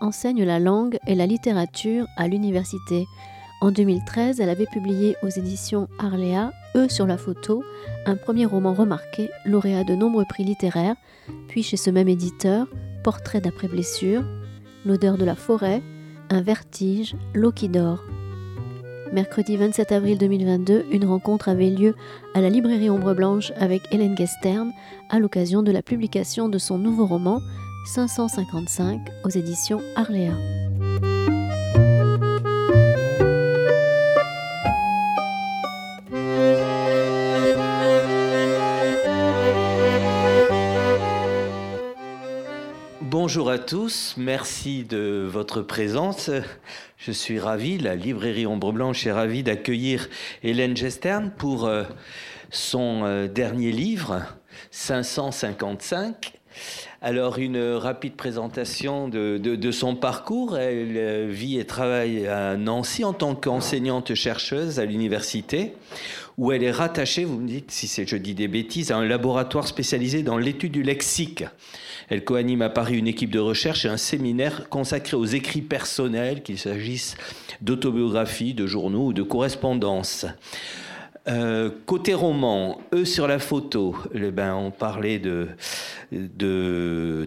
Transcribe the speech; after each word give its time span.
Enseigne 0.00 0.44
la 0.44 0.58
langue 0.58 0.98
et 1.06 1.14
la 1.14 1.26
littérature 1.26 2.06
à 2.16 2.28
l'université. 2.28 3.06
En 3.60 3.70
2013, 3.70 4.40
elle 4.40 4.50
avait 4.50 4.66
publié 4.66 5.16
aux 5.22 5.28
éditions 5.28 5.88
Arléa, 5.98 6.52
Eux 6.76 6.88
sur 6.88 7.06
la 7.06 7.18
photo, 7.18 7.64
un 8.06 8.16
premier 8.16 8.46
roman 8.46 8.72
remarqué, 8.72 9.30
lauréat 9.44 9.84
de 9.84 9.94
nombreux 9.94 10.24
prix 10.24 10.44
littéraires, 10.44 10.96
puis 11.48 11.62
chez 11.62 11.76
ce 11.76 11.90
même 11.90 12.08
éditeur, 12.08 12.66
Portrait 13.02 13.40
d'après 13.40 13.68
blessure, 13.68 14.22
L'odeur 14.84 15.18
de 15.18 15.24
la 15.24 15.34
forêt, 15.34 15.82
Un 16.30 16.42
vertige, 16.42 17.16
L'eau 17.34 17.52
qui 17.52 17.68
dort. 17.68 18.04
Mercredi 19.12 19.56
27 19.56 19.92
avril 19.92 20.18
2022, 20.18 20.86
une 20.90 21.06
rencontre 21.06 21.48
avait 21.48 21.70
lieu 21.70 21.94
à 22.34 22.40
la 22.40 22.50
librairie 22.50 22.90
Ombre 22.90 23.14
Blanche 23.14 23.52
avec 23.56 23.82
Hélène 23.90 24.16
Gestern 24.16 24.70
à 25.08 25.18
l'occasion 25.18 25.62
de 25.62 25.72
la 25.72 25.82
publication 25.82 26.48
de 26.48 26.58
son 26.58 26.78
nouveau 26.78 27.06
roman 27.06 27.40
555 27.88 29.00
aux 29.24 29.30
éditions 29.30 29.80
Arléa. 29.96 30.34
Bonjour 43.00 43.48
à 43.48 43.58
tous, 43.58 44.14
merci 44.18 44.84
de 44.84 45.26
votre 45.26 45.62
présence. 45.62 46.30
Je 46.98 47.12
suis 47.12 47.38
ravi, 47.40 47.78
la 47.78 47.94
librairie 47.96 48.46
Ombre 48.46 48.72
Blanche 48.72 49.06
est 49.06 49.12
ravie 49.12 49.42
d'accueillir 49.42 50.10
Hélène 50.42 50.76
Gestern 50.76 51.30
pour 51.30 51.64
euh, 51.64 51.84
son 52.50 53.04
euh, 53.04 53.28
dernier 53.28 53.72
livre, 53.72 54.24
555. 54.72 56.34
Alors, 57.00 57.38
une 57.38 57.62
rapide 57.74 58.14
présentation 58.14 59.08
de, 59.08 59.70
son 59.70 59.94
parcours. 59.94 60.58
Elle 60.58 60.96
euh, 60.96 61.28
vit 61.30 61.60
et 61.60 61.64
travaille 61.64 62.26
à 62.26 62.56
Nancy 62.56 63.04
en 63.04 63.12
tant 63.12 63.36
qu'enseignante-chercheuse 63.36 64.80
à 64.80 64.84
l'université, 64.84 65.74
où 66.38 66.50
elle 66.50 66.64
est 66.64 66.72
rattachée, 66.72 67.24
vous 67.24 67.38
me 67.38 67.46
dites 67.46 67.70
si 67.70 67.88
je 68.04 68.16
dis 68.16 68.34
des 68.34 68.48
bêtises, 68.48 68.90
à 68.90 68.96
un 68.96 69.04
laboratoire 69.04 69.68
spécialisé 69.68 70.24
dans 70.24 70.38
l'étude 70.38 70.72
du 70.72 70.82
lexique. 70.82 71.44
Elle 72.08 72.24
coanime 72.24 72.62
à 72.62 72.68
Paris 72.68 72.98
une 72.98 73.06
équipe 73.06 73.30
de 73.30 73.38
recherche 73.38 73.84
et 73.84 73.88
un 73.88 73.96
séminaire 73.96 74.68
consacré 74.68 75.16
aux 75.16 75.24
écrits 75.24 75.62
personnels, 75.62 76.42
qu'il 76.42 76.58
s'agisse 76.58 77.16
d'autobiographies, 77.60 78.54
de 78.54 78.66
journaux 78.66 79.06
ou 79.06 79.12
de 79.12 79.22
correspondances. 79.22 80.26
Euh, 81.28 81.70
côté 81.84 82.14
roman, 82.14 82.80
eux 82.94 83.04
sur 83.04 83.28
la 83.28 83.38
photo, 83.38 83.94
eh 84.14 84.30
ben, 84.30 84.54
on 84.54 84.70
parlait 84.70 85.18
de, 85.18 85.48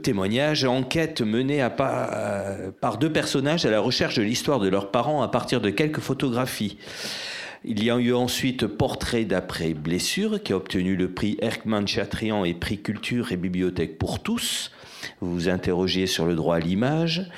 témoignages, 0.02 0.64
enquête 0.64 1.22
menée 1.22 1.62
à, 1.62 1.70
par 1.70 2.98
deux 2.98 3.12
personnages 3.12 3.66
à 3.66 3.70
la 3.70 3.80
recherche 3.80 4.16
de 4.16 4.24
l'histoire 4.24 4.60
de 4.60 4.70
leurs 4.70 4.90
parents 4.90 5.22
à 5.22 5.28
partir 5.28 5.62
de 5.62 5.70
quelques 5.70 6.00
photographies. 6.00 6.78
Il 7.64 7.84
y 7.84 7.92
a 7.92 7.98
eu 7.98 8.14
ensuite 8.14 8.66
Portrait 8.66 9.24
d'après 9.24 9.76
blessure 9.76 10.42
qui 10.42 10.52
a 10.54 10.56
obtenu 10.56 10.96
le 10.96 11.12
prix 11.12 11.38
Erkman 11.42 11.86
Chatrian 11.86 12.44
et 12.44 12.56
prix 12.56 12.80
Culture 12.80 13.32
et 13.32 13.38
Bibliothèque 13.38 14.00
pour 14.00 14.24
tous. 14.24 14.72
Vous 15.20 15.32
vous 15.32 15.50
interrogiez 15.50 16.08
sur 16.08 16.26
le 16.26 16.34
droit 16.34 16.56
à 16.56 16.60
l'image. 16.60 17.30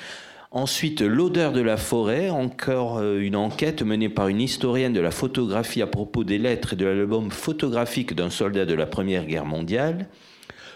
Ensuite, 0.54 1.00
L'odeur 1.00 1.50
de 1.50 1.60
la 1.60 1.76
forêt, 1.76 2.30
encore 2.30 2.98
euh, 2.98 3.18
une 3.18 3.34
enquête 3.34 3.82
menée 3.82 4.08
par 4.08 4.28
une 4.28 4.40
historienne 4.40 4.92
de 4.92 5.00
la 5.00 5.10
photographie 5.10 5.82
à 5.82 5.88
propos 5.88 6.22
des 6.22 6.38
lettres 6.38 6.74
et 6.74 6.76
de 6.76 6.86
l'album 6.86 7.32
photographique 7.32 8.14
d'un 8.14 8.30
soldat 8.30 8.64
de 8.64 8.74
la 8.74 8.86
Première 8.86 9.26
Guerre 9.26 9.46
mondiale. 9.46 10.06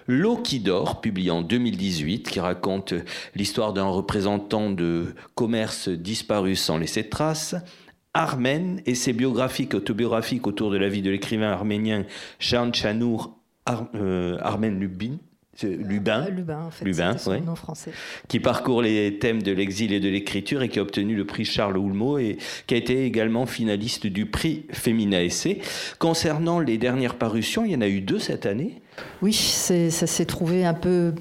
L'eau 0.08 0.36
qui 0.36 0.58
dort, 0.58 1.00
publié 1.00 1.30
en 1.30 1.42
2018, 1.42 2.28
qui 2.28 2.40
raconte 2.40 2.92
l'histoire 3.36 3.72
d'un 3.72 3.86
représentant 3.86 4.68
de 4.68 5.14
commerce 5.36 5.88
disparu 5.88 6.56
sans 6.56 6.76
laisser 6.76 7.04
de 7.04 7.08
traces. 7.08 7.54
Armène 8.14 8.82
et 8.84 8.96
ses 8.96 9.12
biographiques 9.12 9.74
autobiographiques 9.74 10.48
autour 10.48 10.72
de 10.72 10.76
la 10.76 10.88
vie 10.88 11.02
de 11.02 11.10
l'écrivain 11.10 11.52
arménien 11.52 12.04
Jean 12.40 12.72
Chanour 12.72 13.38
euh, 13.94 14.38
Armène 14.40 14.80
Lubin. 14.80 15.18
Lubin, 15.62 16.26
euh, 16.26 16.30
Lubin, 16.30 16.62
en 16.66 16.70
fait, 16.70 16.84
Lubin 16.84 17.16
nom 17.44 17.54
français. 17.54 17.90
qui 18.28 18.40
parcourt 18.40 18.82
les 18.82 19.18
thèmes 19.18 19.42
de 19.42 19.52
l'exil 19.52 19.92
et 19.92 20.00
de 20.00 20.08
l'écriture 20.08 20.62
et 20.62 20.68
qui 20.68 20.78
a 20.78 20.82
obtenu 20.82 21.16
le 21.16 21.24
prix 21.24 21.44
Charles 21.44 21.76
Houlmeau 21.76 22.18
et 22.18 22.38
qui 22.66 22.74
a 22.74 22.76
été 22.76 23.04
également 23.04 23.46
finaliste 23.46 24.06
du 24.06 24.26
prix 24.26 24.66
Féminin 24.70 25.20
Essai. 25.20 25.60
Concernant 25.98 26.60
les 26.60 26.78
dernières 26.78 27.16
parutions, 27.16 27.64
il 27.64 27.72
y 27.72 27.76
en 27.76 27.80
a 27.80 27.88
eu 27.88 28.00
deux 28.00 28.18
cette 28.18 28.46
année. 28.46 28.80
Oui, 29.22 29.32
ça 29.32 29.88
s'est 29.90 30.24
trouvé 30.26 30.64
un 30.64 30.74
peu 30.74 31.12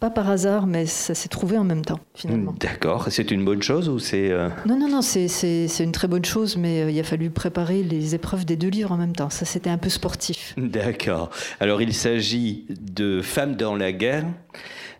pas 0.00 0.10
par 0.10 0.30
hasard, 0.30 0.66
mais 0.66 0.86
ça 0.86 1.14
s'est 1.14 1.28
trouvé 1.28 1.58
en 1.58 1.64
même 1.64 1.84
temps, 1.84 2.00
finalement. 2.14 2.54
D'accord. 2.58 3.08
C'est 3.10 3.30
une 3.30 3.44
bonne 3.44 3.62
chose 3.62 3.90
ou 3.90 3.98
c'est... 3.98 4.30
Euh, 4.30 4.48
non, 4.66 4.78
non, 4.78 4.88
non, 4.88 5.02
c'est 5.02 5.68
une 5.78 5.92
très 5.92 6.08
bonne 6.08 6.24
chose, 6.24 6.56
mais 6.56 6.82
euh, 6.82 6.90
il 6.90 6.98
a 6.98 7.04
fallu 7.04 7.28
préparer 7.28 7.82
les 7.82 8.14
épreuves 8.14 8.46
des 8.46 8.56
deux 8.56 8.68
livres 8.68 8.92
en 8.92 8.96
même 8.96 9.14
temps. 9.14 9.28
Ça, 9.28 9.44
c'était 9.44 9.68
un 9.68 9.76
peu 9.76 9.90
sportif. 9.90 10.54
D'accord. 10.56 11.30
Alors, 11.60 11.82
il 11.82 11.92
s'agit 11.92 12.64
de 12.70 13.20
Femmes 13.20 13.56
dans 13.56 13.76
la 13.76 13.92
guerre, 13.92 14.24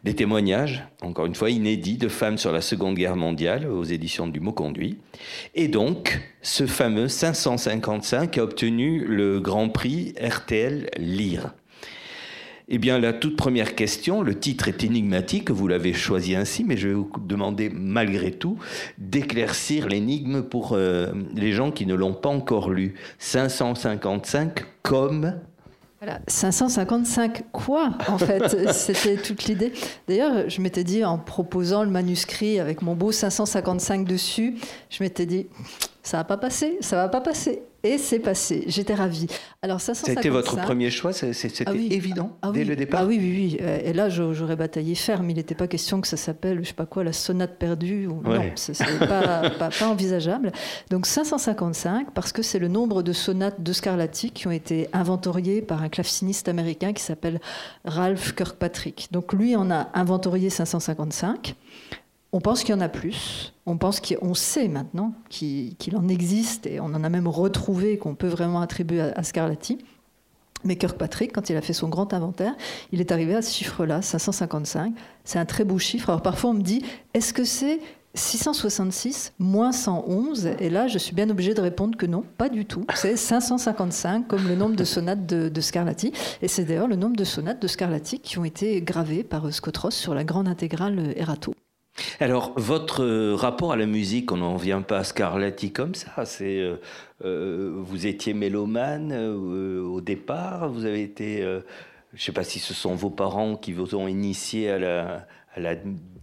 des 0.05 0.15
témoignages, 0.15 0.85
encore 1.01 1.25
une 1.25 1.35
fois, 1.35 1.49
inédits, 1.49 1.97
de 1.97 2.09
femmes 2.09 2.39
sur 2.39 2.53
la 2.53 2.61
Seconde 2.61 2.95
Guerre 2.95 3.17
mondiale 3.17 3.67
aux 3.67 3.85
éditions 3.85 4.29
du 4.29 4.41
Mot 4.41 4.53
Conduit. 4.53 4.99
Et 5.55 5.69
donc, 5.69 6.21
ce 6.43 6.67
fameux 6.67 7.09
555 7.09 8.39
a 8.39 8.43
obtenu 8.43 9.05
le 9.07 9.41
Grand 9.41 9.69
Prix 9.69 10.15
RTL 10.21 10.91
Lire. 10.97 11.55
Eh 12.73 12.79
bien, 12.79 13.01
la 13.01 13.13
toute 13.13 13.35
première 13.35 13.75
question, 13.75 14.23
le 14.23 14.39
titre 14.39 14.69
est 14.69 14.85
énigmatique, 14.85 15.51
vous 15.51 15.67
l'avez 15.67 15.93
choisi 15.93 16.37
ainsi, 16.37 16.63
mais 16.63 16.77
je 16.77 16.87
vais 16.87 16.95
vous 16.95 17.11
demander 17.19 17.69
malgré 17.69 18.31
tout 18.31 18.59
d'éclaircir 18.97 19.89
l'énigme 19.89 20.43
pour 20.43 20.75
euh, 20.75 21.09
les 21.35 21.51
gens 21.51 21.73
qui 21.73 21.85
ne 21.85 21.95
l'ont 21.95 22.15
pas 22.15 22.29
encore 22.29 22.71
lu. 22.71 22.95
555 23.19 24.65
comme 24.83 25.35
voilà, 25.99 26.21
555 26.29 27.51
quoi 27.53 27.91
en 28.09 28.17
fait 28.17 28.73
C'était 28.73 29.17
toute 29.17 29.45
l'idée. 29.45 29.73
D'ailleurs, 30.09 30.49
je 30.49 30.63
m'étais 30.63 30.85
dit 30.85 31.05
en 31.05 31.19
proposant 31.19 31.83
le 31.83 31.91
manuscrit 31.91 32.61
avec 32.61 32.83
mon 32.83 32.95
beau 32.95 33.11
555 33.11 34.07
dessus, 34.07 34.55
je 34.89 35.03
m'étais 35.03 35.27
dit 35.27 35.49
ça 36.03 36.19
va 36.19 36.25
pas 36.25 36.37
passer, 36.37 36.79
ça 36.81 36.97
va 36.97 37.09
pas 37.09 37.21
passer. 37.21 37.63
Et 37.83 37.97
c'est 37.97 38.19
passé. 38.19 38.65
J'étais 38.67 38.95
ravie. 38.95 39.27
Alors, 39.63 39.81
ça 39.81 39.95
C'était 39.95 40.29
votre 40.29 40.57
premier 40.61 40.91
choix 40.91 41.15
C'était 41.15 41.65
ah 41.67 41.73
évident 41.73 42.37
ah 42.43 42.51
dès 42.53 42.65
le 42.65 42.77
départ 42.77 43.01
Ah 43.03 43.07
oui, 43.07 43.17
oui, 43.19 43.33
oui. 43.35 43.59
Euh, 43.63 43.79
et 43.83 43.95
là, 43.95 44.11
j'aurais 44.11 44.57
bataillé 44.57 44.95
ferme. 44.95 45.31
Il 45.31 45.37
n'était 45.37 45.55
pas 45.55 45.67
question 45.67 46.01
que 46.03 46.07
ça 46.07 46.19
s'appelle, 46.19 46.59
je 46.63 46.69
sais 46.69 46.75
pas 46.75 46.85
quoi, 46.85 47.05
la 47.05 47.15
sonate 47.15 47.59
perdue. 47.59 48.07
Ou... 48.07 48.21
Non, 48.23 48.43
ce 48.55 48.73
n'est 48.73 48.99
pas, 49.07 49.49
pas, 49.51 49.71
envisageable. 49.87 50.53
Donc 50.91 51.07
555, 51.07 52.11
parce 52.13 52.33
que 52.33 52.43
c'est 52.43 52.59
le 52.59 52.69
nombre 52.69 53.03
de 53.03 53.15
sonates 53.15 53.63
de 53.63 53.73
Scarlatti 53.73 54.31
qui 54.31 54.47
ont 54.47 54.53
été 54.53 54.89
inventoriées 54.93 55.63
par 55.63 55.83
un 55.83 55.89
claveciniste 55.89 56.49
américain 56.49 56.93
qui 56.93 57.03
s'appelle 57.03 57.41
Ralph 57.87 58.35
Kirkpatrick. 58.35 59.09
Donc 59.11 59.33
lui 59.33 59.57
en 59.57 59.71
a 59.71 59.89
inventorié 59.95 60.51
555. 60.51 61.55
On 62.33 62.41
pense 62.41 62.63
qu'il 62.63 62.75
y 62.75 62.79
en 62.79 62.81
a 62.81 62.89
plus. 62.89 63.53
On 63.67 63.77
pense 63.77 64.01
qu'on 64.01 64.35
sait 64.35 64.69
maintenant 64.69 65.15
qu'il 65.29 65.97
en 65.97 66.09
existe 66.09 66.67
et 66.67 66.81
on 66.81 66.87
en 66.87 67.03
a 67.03 67.09
même 67.09 67.27
retrouvé 67.27 67.99
qu'on 67.99 68.15
peut 68.15 68.29
vraiment 68.29 68.61
attribuer 68.61 69.01
à, 69.01 69.23
Scarlatti. 69.23 69.79
Mais 70.63 70.77
Kirkpatrick, 70.77 71.33
quand 71.33 71.51
il 71.51 71.57
a 71.57 71.63
fait 71.63 71.73
son 71.73 71.89
grand 71.89 72.13
inventaire, 72.13 72.55
il 72.93 73.01
est 73.01 73.13
arrivé 73.13 73.35
à 73.35 73.43
ce 73.43 73.53
chiffre-là, 73.53 74.03
555. 74.03 74.95
C'est 75.25 75.39
un 75.39 75.47
très 75.47 75.65
beau 75.65 75.79
chiffre. 75.79 76.11
Alors 76.11 76.23
parfois 76.23 76.51
on 76.51 76.55
me 76.55 76.63
dit, 76.63 76.85
est-ce 77.15 77.33
que 77.33 77.45
c'est 77.45 77.81
666 78.15 79.33
moins 79.39 79.73
111 79.73 80.47
Et 80.59 80.71
là, 80.71 80.87
je 80.87 80.99
suis 80.99 81.15
bien 81.15 81.31
obligée 81.31 81.55
de 81.55 81.61
répondre 81.61 81.97
que 81.97 82.07
non, 82.07 82.25
pas 82.37 82.49
du 82.49 82.65
tout. 82.65 82.85
C'est 82.95 83.17
555 83.17 84.27
comme 84.27 84.47
le 84.47 84.55
nombre 84.55 84.77
de 84.77 84.85
sonates 84.85 85.27
de, 85.27 85.61
Scarlatti. 85.61 86.13
Et 86.43 86.49
c'est 86.49 86.65
d'ailleurs 86.65 86.89
le 86.89 86.97
nombre 86.97 87.17
de 87.17 87.25
sonates 87.25 87.63
de 87.63 87.69
Scarlatti 87.69 88.21
qui 88.21 88.39
ont 88.39 88.45
été 88.45 88.83
gravées 88.83 89.25
par 89.25 89.53
Scott 89.53 89.77
Ross 89.79 89.95
sur 89.95 90.15
la 90.15 90.25
grande 90.25 90.49
intégrale 90.49 91.15
Erato. 91.17 91.55
Alors, 92.19 92.53
votre 92.57 93.03
euh, 93.03 93.35
rapport 93.35 93.73
à 93.73 93.77
la 93.77 93.87
musique, 93.87 94.33
on 94.33 94.39
n'en 94.39 94.57
vient 94.57 94.83
pas 94.83 94.99
à 94.99 95.05
Scarlatti 95.05 95.73
comme 95.73 95.95
ça. 95.95 96.25
C'est, 96.25 96.59
euh, 96.59 96.77
euh, 97.25 97.73
vous 97.77 98.07
étiez 98.07 98.35
mélomane 98.35 99.13
au 99.13 100.01
départ, 100.01 100.71
vous 100.71 100.85
avez 100.85 101.03
été, 101.03 101.43
je 101.43 101.63
ne 102.15 102.19
sais 102.19 102.33
pas 102.33 102.45
si 102.45 102.59
ce 102.59 102.75
sont 102.75 102.95
vos 102.95 103.11
parents 103.11 103.57
qui 103.57 103.73
vous 103.73 103.95
ont 103.95 104.09
initié 104.09 104.71
à 104.71 104.79
la, 104.79 105.27
à 105.55 105.61
la 105.61 105.75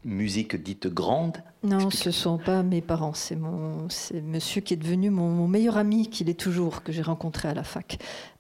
musique 0.06 0.56
dite 0.56 0.88
grande 0.88 1.38
Non, 1.64 1.90
ce 1.90 2.10
ne 2.10 2.14
sont 2.14 2.38
pas 2.38 2.64
mes 2.64 2.82
parents. 2.82 3.14
C'est 3.14 3.36
mon, 3.36 3.90
c'est 3.90 4.22
monsieur 4.22 4.62
qui 4.62 4.74
est 4.74 4.78
devenu 4.78 5.10
mon, 5.10 5.48
meilleur 5.48 5.78
ami, 5.78 6.10
qu'il 6.10 6.30
est 6.30 6.40
toujours, 6.40 6.84
que 6.84 6.92
j'ai 6.92 7.02
rencontré 7.02 7.50
à 7.50 7.54
la 7.54 7.64
fac. 7.64 7.98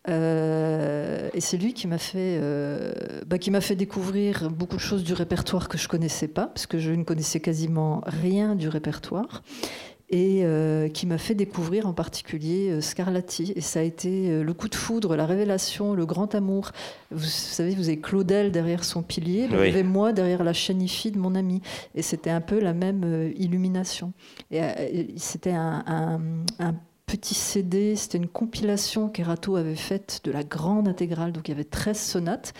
Euh, 0.07 1.30
et 1.34 1.42
c'est 1.42 1.57
lui 1.57 1.74
qui 1.74 1.88
m'a 1.88 1.98
fait, 1.98 2.39
euh, 2.42 2.94
bah, 3.25 3.38
qui 3.38 3.51
m'a 3.51 3.62
fait 3.62 3.75
découvrir 3.75 4.50
beaucoup 4.50 4.78
de 4.78 4.81
choses 4.81 5.04
du 5.04 5.13
répertoire 5.13 5.68
que 5.68 5.78
je 5.78 5.88
connaissais 5.89 6.30
pas, 6.30 6.48
parce 6.48 6.68
que 6.68 6.80
je 6.80 6.92
ne 6.92 7.04
connaissais 7.04 7.42
quasiment 7.42 8.01
rien 8.06 8.56
du 8.56 8.69
répertoire. 8.69 9.44
Et 10.09 10.42
euh, 10.44 10.88
qui 10.88 11.06
m'a 11.06 11.18
fait 11.18 11.36
découvrir 11.36 11.86
en 11.86 11.94
particulier 11.94 12.69
euh, 12.69 12.81
Scarlatti. 12.81 13.51
Et 13.56 13.62
ça 13.62 13.81
a 13.81 13.83
été 13.83 14.30
euh, 14.30 14.44
le 14.44 14.54
coup 14.54 14.69
de 14.69 14.75
foudre, 14.75 15.18
la 15.18 15.25
révélation, 15.25 15.94
le 15.94 16.06
grand 16.06 16.33
amour. 16.33 16.71
Vous, 17.12 17.25
savez, 17.25 17.75
vous 17.75 17.89
avez 17.89 18.00
Claudel 18.00 18.51
derrière 18.51 18.86
son 18.86 19.04
pilier, 19.04 19.48
vous 19.48 19.56
avez 19.56 19.83
moi 19.83 20.13
derrière 20.13 20.44
la 20.44 20.54
chénifie 20.54 21.12
de 21.12 21.19
mon 21.19 21.36
ami. 21.36 21.62
Et 21.94 22.01
c'était 22.01 22.30
un 22.30 22.42
peu 22.42 22.59
la 22.59 22.74
même 22.74 23.31
illumination. 23.36 24.13
Et, 24.51 24.62
c'était 25.18 25.51
un, 25.51 25.83
un 26.59 26.74
petit 27.07 27.36
CD, 27.36 27.95
c'était 27.95 28.18
une 28.18 28.27
compilation 28.27 29.07
qu'Erato 29.07 29.56
avait 29.56 29.77
faite 29.77 30.19
de 30.25 30.31
la 30.31 30.44
grande 30.44 30.89
intégrale, 30.89 31.31
donc 31.31 31.48
il 31.48 31.51
y 31.51 31.54
avait 31.54 31.63
13 31.63 31.98
sonates. 31.98 32.54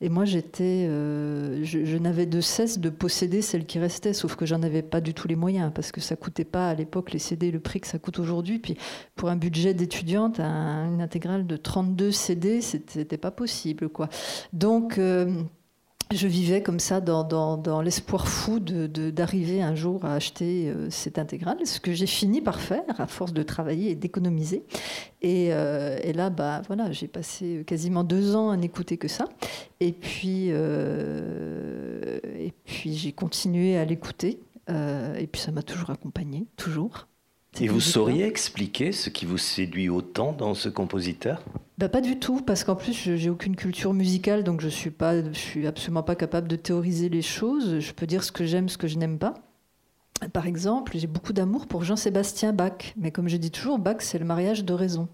Et 0.00 0.08
moi, 0.08 0.24
j'étais, 0.24 0.86
euh, 0.88 1.62
je, 1.62 1.96
n'avais 1.98 2.24
de 2.24 2.40
cesse 2.40 2.78
de 2.78 2.88
posséder 2.88 3.42
celle 3.42 3.66
qui 3.66 3.78
restait, 3.78 4.14
sauf 4.14 4.36
que 4.36 4.46
j'en 4.46 4.62
avais 4.62 4.80
pas 4.80 5.02
du 5.02 5.12
tout 5.12 5.28
les 5.28 5.36
moyens, 5.36 5.70
parce 5.74 5.92
que 5.92 6.00
ça 6.00 6.16
coûtait 6.16 6.46
pas 6.46 6.70
à 6.70 6.74
l'époque 6.74 7.12
les 7.12 7.18
CD 7.18 7.50
le 7.50 7.60
prix 7.60 7.82
que 7.82 7.86
ça 7.86 7.98
coûte 7.98 8.18
aujourd'hui. 8.18 8.58
Puis 8.58 8.78
pour 9.16 9.28
un 9.28 9.36
budget 9.36 9.74
d'étudiante, 9.74 10.40
une 10.40 11.02
intégrale 11.02 11.46
de 11.46 11.56
32 11.58 12.10
CD, 12.10 12.62
c'était 12.62 13.18
pas 13.18 13.30
possible, 13.30 13.90
quoi. 13.90 14.08
Donc 14.54 14.96
euh, 14.96 15.42
je 16.12 16.26
vivais 16.26 16.62
comme 16.62 16.80
ça 16.80 17.00
dans, 17.00 17.82
l'espoir 17.82 18.26
fou 18.28 18.58
d'arriver 18.58 19.62
un 19.62 19.74
jour 19.74 20.04
à 20.04 20.14
acheter 20.14 20.68
euh, 20.68 20.90
cette 20.90 21.18
intégrale, 21.18 21.58
ce 21.64 21.78
que 21.78 21.92
j'ai 21.92 22.06
fini 22.06 22.40
par 22.40 22.60
faire 22.60 22.82
à 22.98 23.06
force 23.06 23.32
de 23.32 23.42
travailler 23.42 23.90
et 23.90 23.94
d'économiser. 23.94 24.64
Et, 25.22 25.48
euh, 25.52 25.98
là, 26.12 26.30
bah, 26.30 26.62
voilà, 26.66 26.90
j'ai 26.90 27.06
passé 27.06 27.62
quasiment 27.66 28.04
deux 28.04 28.34
ans 28.34 28.50
à 28.50 28.56
n'écouter 28.56 28.96
que 28.96 29.08
ça. 29.08 29.26
Et 29.78 29.92
puis, 29.92 30.48
euh, 30.50 32.18
et 32.38 32.52
puis 32.64 32.96
j'ai 32.96 33.12
continué 33.12 33.76
à 33.76 33.84
l'écouter. 33.84 34.40
et 34.68 35.26
puis 35.26 35.40
ça 35.40 35.52
m'a 35.52 35.62
toujours 35.62 35.90
accompagné, 35.90 36.46
toujours. 36.56 37.06
Et 37.60 37.68
vous 37.68 37.80
sauriez 37.80 38.26
expliquer 38.26 38.92
ce 38.92 39.10
qui 39.10 39.26
vous 39.26 39.38
séduit 39.38 39.88
autant 39.88 40.32
dans 40.32 40.54
ce 40.54 40.68
compositeur? 40.68 41.42
Bah, 41.80 41.88
Pas 41.88 42.00
du 42.02 42.18
tout, 42.18 42.42
parce 42.42 42.62
qu'en 42.62 42.76
plus, 42.76 42.92
je 42.92 43.12
n'ai 43.12 43.30
aucune 43.30 43.56
culture 43.56 43.94
musicale, 43.94 44.44
donc 44.44 44.60
je 44.60 44.66
ne 44.66 44.70
suis, 44.70 44.90
pas, 44.90 45.14
suis 45.32 45.66
absolument 45.66 46.02
pas 46.02 46.14
capable 46.14 46.46
de 46.46 46.56
théoriser 46.56 47.08
les 47.08 47.22
choses. 47.22 47.80
Je 47.80 47.92
peux 47.92 48.06
dire 48.06 48.22
ce 48.22 48.30
que 48.30 48.44
j'aime, 48.44 48.68
ce 48.68 48.78
que 48.78 48.86
je 48.86 48.98
n'aime 48.98 49.18
pas. 49.18 49.34
Par 50.34 50.46
exemple, 50.46 50.92
j'ai 50.96 51.06
beaucoup 51.06 51.32
d'amour 51.32 51.66
pour 51.66 51.82
Jean-Sébastien 51.82 52.52
Bach, 52.52 52.92
mais 52.96 53.10
comme 53.10 53.28
je 53.28 53.38
dis 53.38 53.50
toujours, 53.50 53.78
Bach, 53.78 53.96
c'est 54.00 54.18
le 54.18 54.26
mariage 54.26 54.64
de 54.64 54.74
raison 54.74 55.08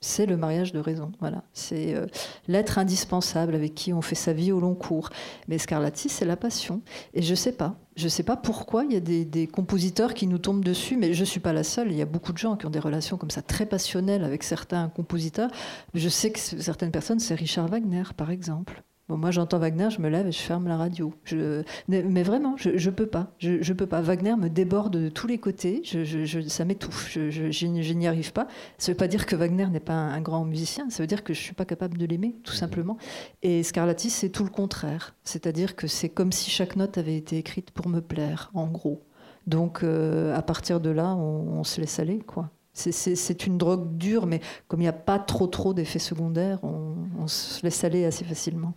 c'est 0.00 0.26
le 0.26 0.36
mariage 0.36 0.72
de 0.72 0.78
raison. 0.78 1.12
Voilà, 1.20 1.42
c'est 1.52 1.94
euh, 1.94 2.06
l'être 2.46 2.78
indispensable 2.78 3.54
avec 3.54 3.74
qui 3.74 3.92
on 3.92 4.02
fait 4.02 4.14
sa 4.14 4.32
vie 4.32 4.52
au 4.52 4.60
long 4.60 4.74
cours. 4.74 5.10
Mais 5.48 5.58
Scarlatti, 5.58 6.08
c'est 6.08 6.24
la 6.24 6.36
passion. 6.36 6.82
Et 7.14 7.22
je 7.22 7.34
sais 7.34 7.52
pas, 7.52 7.76
je 7.96 8.08
sais 8.08 8.22
pas 8.22 8.36
pourquoi 8.36 8.84
il 8.84 8.92
y 8.92 8.96
a 8.96 9.00
des, 9.00 9.46
compositeurs 9.46 10.14
qui 10.14 10.26
nous 10.26 10.38
tombent 10.38 10.64
dessus, 10.64 10.96
mais 10.96 11.14
je 11.14 11.24
suis 11.24 11.40
pas 11.40 11.52
la 11.52 11.64
seule. 11.64 11.90
Il 11.90 11.98
y 11.98 12.02
a 12.02 12.06
beaucoup 12.06 12.32
de 12.32 12.38
gens 12.38 12.56
qui 12.56 12.66
ont 12.66 12.70
des 12.70 12.78
relations 12.78 13.16
comme 13.16 13.30
ça 13.30 13.42
très 13.42 13.66
passionnelles 13.66 14.24
avec 14.24 14.42
certains 14.42 14.88
compositeurs. 14.88 15.50
Je 15.94 16.08
sais 16.08 16.30
que 16.30 16.38
certaines 16.38 16.92
personnes, 16.92 17.18
c'est 17.18 17.34
Richard 17.34 17.68
Wagner, 17.68 18.04
par 18.16 18.30
exemple. 18.30 18.82
Bon, 19.08 19.16
moi, 19.16 19.30
j'entends 19.30 19.58
Wagner, 19.58 19.88
je 19.88 20.02
me 20.02 20.10
lève 20.10 20.26
et 20.26 20.32
je 20.32 20.38
ferme 20.38 20.68
la 20.68 20.76
radio. 20.76 21.14
Je, 21.24 21.62
mais 21.88 22.22
vraiment, 22.22 22.58
je 22.58 22.70
ne 22.70 22.94
peux 22.94 23.06
pas. 23.06 23.32
Je, 23.38 23.72
peux 23.72 23.86
pas. 23.86 24.02
Wagner 24.02 24.36
me 24.36 24.50
déborde 24.50 24.98
de 24.98 25.08
tous 25.08 25.26
les 25.26 25.38
côtés. 25.38 25.80
Je, 25.82 26.42
ça 26.46 26.66
m'étouffe. 26.66 27.08
Je, 27.10 27.66
n'y 27.66 28.06
arrive 28.06 28.34
pas. 28.34 28.48
Ça 28.76 28.90
ne 28.90 28.94
veut 28.94 28.98
pas 28.98 29.08
dire 29.08 29.24
que 29.24 29.34
Wagner 29.34 29.66
n'est 29.68 29.80
pas 29.80 29.94
un, 29.94 30.20
grand 30.20 30.44
musicien. 30.44 30.90
Ça 30.90 31.02
veut 31.02 31.06
dire 31.06 31.24
que 31.24 31.32
je 31.32 31.40
ne 31.40 31.44
suis 31.44 31.54
pas 31.54 31.64
capable 31.64 31.96
de 31.96 32.04
l'aimer, 32.04 32.36
tout 32.44 32.52
mhm. 32.52 32.58
simplement. 32.58 32.98
Et 33.42 33.62
Scarlatti, 33.62 34.10
c'est 34.10 34.28
tout 34.28 34.44
le 34.44 34.50
contraire. 34.50 35.14
C'est-à-dire 35.24 35.74
que 35.74 35.86
c'est 35.86 36.10
comme 36.10 36.30
si 36.30 36.50
chaque 36.50 36.76
note 36.76 36.98
avait 36.98 37.16
été 37.16 37.38
écrite 37.38 37.70
pour 37.70 37.88
me 37.88 38.00
plaire, 38.00 38.50
en 38.52 38.66
gros. 38.66 39.02
Donc, 39.46 39.84
euh, 39.84 40.36
à 40.36 40.42
partir 40.42 40.80
de 40.80 40.90
là, 40.90 41.16
on, 41.16 41.64
se 41.64 41.80
laisse 41.80 41.98
aller, 41.98 42.18
quoi. 42.18 42.50
C'est 42.74 43.46
une 43.46 43.56
drogue 43.56 43.96
dure, 43.96 44.26
mais 44.26 44.40
comme 44.68 44.80
il 44.80 44.84
n'y 44.84 44.88
a 44.88 44.92
pas 44.92 45.18
trop 45.18 45.46
trop 45.46 45.72
d'effets 45.72 45.98
secondaires, 45.98 46.60
on 46.62 47.26
se 47.26 47.62
laisse 47.64 47.82
aller 47.82 48.04
assez 48.04 48.24
facilement. 48.24 48.74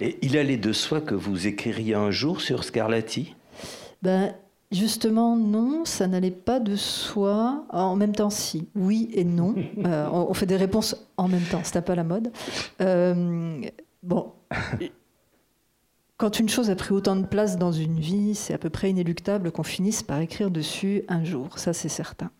Et 0.00 0.18
il 0.22 0.36
allait 0.36 0.56
de 0.56 0.72
soi 0.72 1.00
que 1.00 1.14
vous 1.14 1.46
écririez 1.46 1.94
un 1.94 2.10
jour 2.10 2.40
sur 2.40 2.64
Scarlatti? 2.64 3.34
Ben, 4.02 4.34
Justement, 4.72 5.36
non, 5.36 5.84
ça 5.84 6.06
n'allait 6.06 6.30
pas 6.30 6.58
de 6.58 6.76
soi. 6.76 7.66
En 7.68 7.94
même 7.94 8.14
temps, 8.14 8.30
si. 8.30 8.68
Oui 8.74 9.10
et 9.12 9.24
non. 9.24 9.54
Euh, 9.84 10.08
on 10.12 10.32
fait 10.32 10.46
des 10.46 10.56
réponses 10.56 10.94
en 11.16 11.26
même 11.26 11.42
temps, 11.42 11.60
c'est 11.64 11.76
un 11.76 11.82
peu 11.82 11.94
la 11.94 12.04
mode. 12.04 12.30
Euh, 12.80 13.60
bon. 14.02 14.32
Quand 16.18 16.38
une 16.38 16.48
chose 16.48 16.70
a 16.70 16.76
pris 16.76 16.92
autant 16.92 17.16
de 17.16 17.26
place 17.26 17.58
dans 17.58 17.72
une 17.72 17.98
vie, 17.98 18.34
c'est 18.36 18.54
à 18.54 18.58
peu 18.58 18.70
près 18.70 18.90
inéluctable 18.90 19.50
qu'on 19.50 19.64
finisse 19.64 20.04
par 20.04 20.20
écrire 20.20 20.50
dessus 20.50 21.02
un 21.08 21.24
jour, 21.24 21.58
ça 21.58 21.72
c'est 21.72 21.88
certain. 21.88 22.30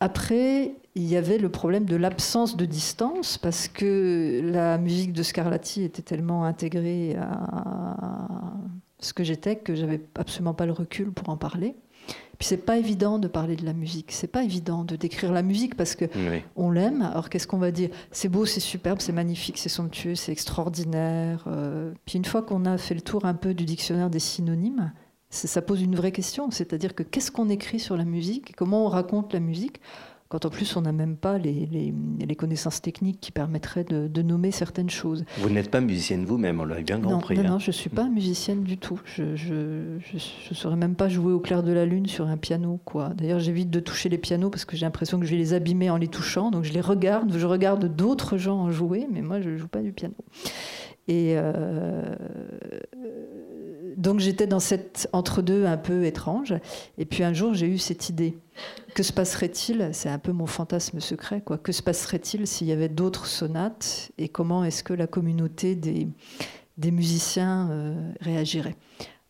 Après, 0.00 0.74
il 0.94 1.06
y 1.06 1.16
avait 1.16 1.38
le 1.38 1.48
problème 1.48 1.84
de 1.84 1.96
l'absence 1.96 2.56
de 2.56 2.64
distance, 2.64 3.38
parce 3.38 3.68
que 3.68 4.40
la 4.44 4.78
musique 4.78 5.12
de 5.12 5.22
Scarlatti 5.22 5.82
était 5.82 6.02
tellement 6.02 6.44
intégrée 6.44 7.16
à 7.16 8.54
ce 8.98 9.12
que 9.12 9.24
j'étais 9.24 9.56
que 9.56 9.74
j'avais 9.74 10.00
absolument 10.16 10.54
pas 10.54 10.66
le 10.66 10.72
recul 10.72 11.12
pour 11.12 11.28
en 11.28 11.36
parler. 11.36 11.76
Puis 12.38 12.48
c'est 12.48 12.56
pas 12.56 12.78
évident 12.78 13.18
de 13.18 13.28
parler 13.28 13.54
de 13.54 13.66
la 13.66 13.74
musique, 13.74 14.12
c'est 14.12 14.26
pas 14.26 14.42
évident 14.42 14.82
de 14.82 14.96
décrire 14.96 15.30
la 15.30 15.42
musique 15.42 15.76
parce 15.76 15.94
que 15.94 16.06
on 16.56 16.70
l'aime. 16.70 17.02
Alors 17.02 17.28
qu'est-ce 17.28 17.46
qu'on 17.46 17.58
va 17.58 17.70
dire? 17.70 17.90
C'est 18.10 18.30
beau, 18.30 18.46
c'est 18.46 18.60
superbe, 18.60 19.00
c'est 19.00 19.12
magnifique, 19.12 19.58
c'est 19.58 19.68
somptueux, 19.68 20.14
c'est 20.14 20.32
extraordinaire. 20.32 21.44
Euh. 21.46 21.92
Puis 22.06 22.16
une 22.16 22.24
fois 22.24 22.42
qu'on 22.42 22.64
a 22.64 22.78
fait 22.78 22.94
le 22.94 23.02
tour 23.02 23.26
un 23.26 23.34
peu 23.34 23.52
du 23.52 23.64
dictionnaire 23.64 24.08
des 24.08 24.18
synonymes, 24.18 24.90
ça 25.28 25.62
pose 25.62 25.82
une 25.82 25.94
vraie 25.94 26.12
question, 26.12 26.50
c'est-à-dire 26.50 26.94
que 26.94 27.04
qu'est-ce 27.04 27.30
qu'on 27.30 27.50
écrit 27.50 27.78
sur 27.78 27.96
la 27.96 28.04
musique, 28.04 28.56
comment 28.56 28.86
on 28.86 28.88
raconte 28.88 29.32
la 29.32 29.38
musique, 29.40 29.80
quand 30.30 30.46
en 30.46 30.48
plus 30.48 30.76
on 30.76 30.82
n'a 30.82 30.92
même 30.92 31.16
pas 31.16 31.38
les, 31.38 31.92
connaissances 32.38 32.80
techniques 32.80 33.20
qui 33.20 33.32
permettraient 33.32 33.84
de, 33.84 34.22
nommer 34.22 34.52
certaines 34.52 34.88
choses. 34.88 35.24
Vous 35.38 35.50
n'êtes 35.50 35.70
pas 35.70 35.80
musicienne 35.80 36.24
vous-même, 36.24 36.60
on 36.60 36.64
l'a 36.64 36.80
bien 36.80 37.00
compris. 37.00 37.36
Non, 37.36 37.42
non, 37.42 37.52
hein. 37.54 37.58
je 37.58 37.70
ne 37.70 37.72
suis 37.72 37.90
pas 37.90 38.04
musicienne 38.08 38.62
du 38.62 38.78
tout. 38.78 39.00
Je 39.16 39.24
ne 39.24 40.54
saurais 40.54 40.76
même 40.76 40.94
pas 40.94 41.08
jouer 41.08 41.32
au 41.32 41.40
clair 41.40 41.64
de 41.64 41.72
la 41.72 41.84
lune 41.84 42.06
sur 42.06 42.28
un 42.28 42.36
piano. 42.36 42.78
quoi. 42.84 43.08
D'ailleurs, 43.08 43.40
j'évite 43.40 43.70
de 43.70 43.80
toucher 43.80 44.08
les 44.08 44.18
pianos 44.18 44.50
parce 44.50 44.64
que 44.64 44.76
j'ai 44.76 44.86
l'impression 44.86 45.18
que 45.18 45.26
je 45.26 45.32
vais 45.32 45.36
les 45.36 45.52
abîmer 45.52 45.90
en 45.90 45.96
les 45.96 46.08
touchant. 46.08 46.52
Donc 46.52 46.62
je 46.62 46.72
les 46.72 46.80
regarde, 46.80 47.36
je 47.36 47.46
regarde 47.46 47.84
d'autres 47.94 48.38
gens 48.38 48.60
en 48.60 48.70
jouer, 48.70 49.08
mais 49.10 49.22
moi 49.22 49.40
je 49.40 49.50
ne 49.50 49.56
joue 49.56 49.68
pas 49.68 49.82
du 49.82 49.92
piano. 49.92 50.14
Et 51.08 51.34
euh, 51.36 52.14
donc 54.00 54.18
j'étais 54.18 54.46
dans 54.46 54.60
cet 54.60 55.10
entre-deux 55.12 55.66
un 55.66 55.76
peu 55.76 56.06
étrange. 56.06 56.54
Et 56.96 57.04
puis 57.04 57.22
un 57.22 57.34
jour, 57.34 57.52
j'ai 57.52 57.66
eu 57.66 57.76
cette 57.76 58.08
idée. 58.08 58.38
Que 58.94 59.02
se 59.02 59.12
passerait-il? 59.12 59.90
C'est 59.92 60.08
un 60.08 60.18
peu 60.18 60.32
mon 60.32 60.46
fantasme 60.46 61.00
secret. 61.00 61.42
Quoi. 61.42 61.58
Que 61.58 61.70
se 61.70 61.82
passerait-il 61.82 62.46
s'il 62.46 62.66
y 62.66 62.72
avait 62.72 62.88
d'autres 62.88 63.26
sonates? 63.26 64.10
Et 64.16 64.30
comment 64.30 64.64
est-ce 64.64 64.82
que 64.82 64.94
la 64.94 65.06
communauté 65.06 65.74
des, 65.76 66.08
musiciens 66.90 67.68
euh, 67.70 68.12
réagirait? 68.20 68.76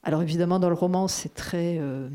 Alors 0.04 0.22
évidemment, 0.22 0.60
dans 0.60 0.70
le 0.70 0.76
roman, 0.76 1.08
c'est 1.08 1.34
très... 1.34 1.76
Euh, 1.78 2.08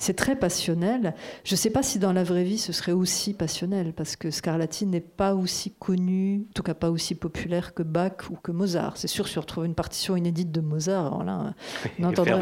c'est 0.00 0.14
très 0.14 0.34
passionnel. 0.34 1.14
Je 1.44 1.54
ne 1.54 1.56
sais 1.56 1.70
pas 1.70 1.82
si 1.82 1.98
dans 1.98 2.12
la 2.12 2.24
vraie 2.24 2.42
vie 2.42 2.58
ce 2.58 2.72
serait 2.72 2.92
aussi 2.92 3.34
passionnel, 3.34 3.92
parce 3.92 4.16
que 4.16 4.30
Scarlatti 4.30 4.86
n'est 4.86 5.00
pas 5.00 5.34
aussi 5.34 5.72
connu, 5.72 6.46
en 6.48 6.52
tout 6.54 6.62
cas 6.62 6.74
pas 6.74 6.90
aussi 6.90 7.14
populaire 7.14 7.74
que 7.74 7.82
Bach 7.82 8.30
ou 8.30 8.36
que 8.36 8.50
Mozart. 8.50 8.96
C'est 8.96 9.08
sûr, 9.08 9.28
si 9.28 9.38
on 9.38 9.42
retrouve 9.42 9.66
une 9.66 9.74
partition 9.74 10.16
inédite 10.16 10.50
de 10.50 10.60
Mozart, 10.60 11.06
alors 11.06 11.22
là, 11.22 11.54
on 11.98 12.04
entendra, 12.08 12.40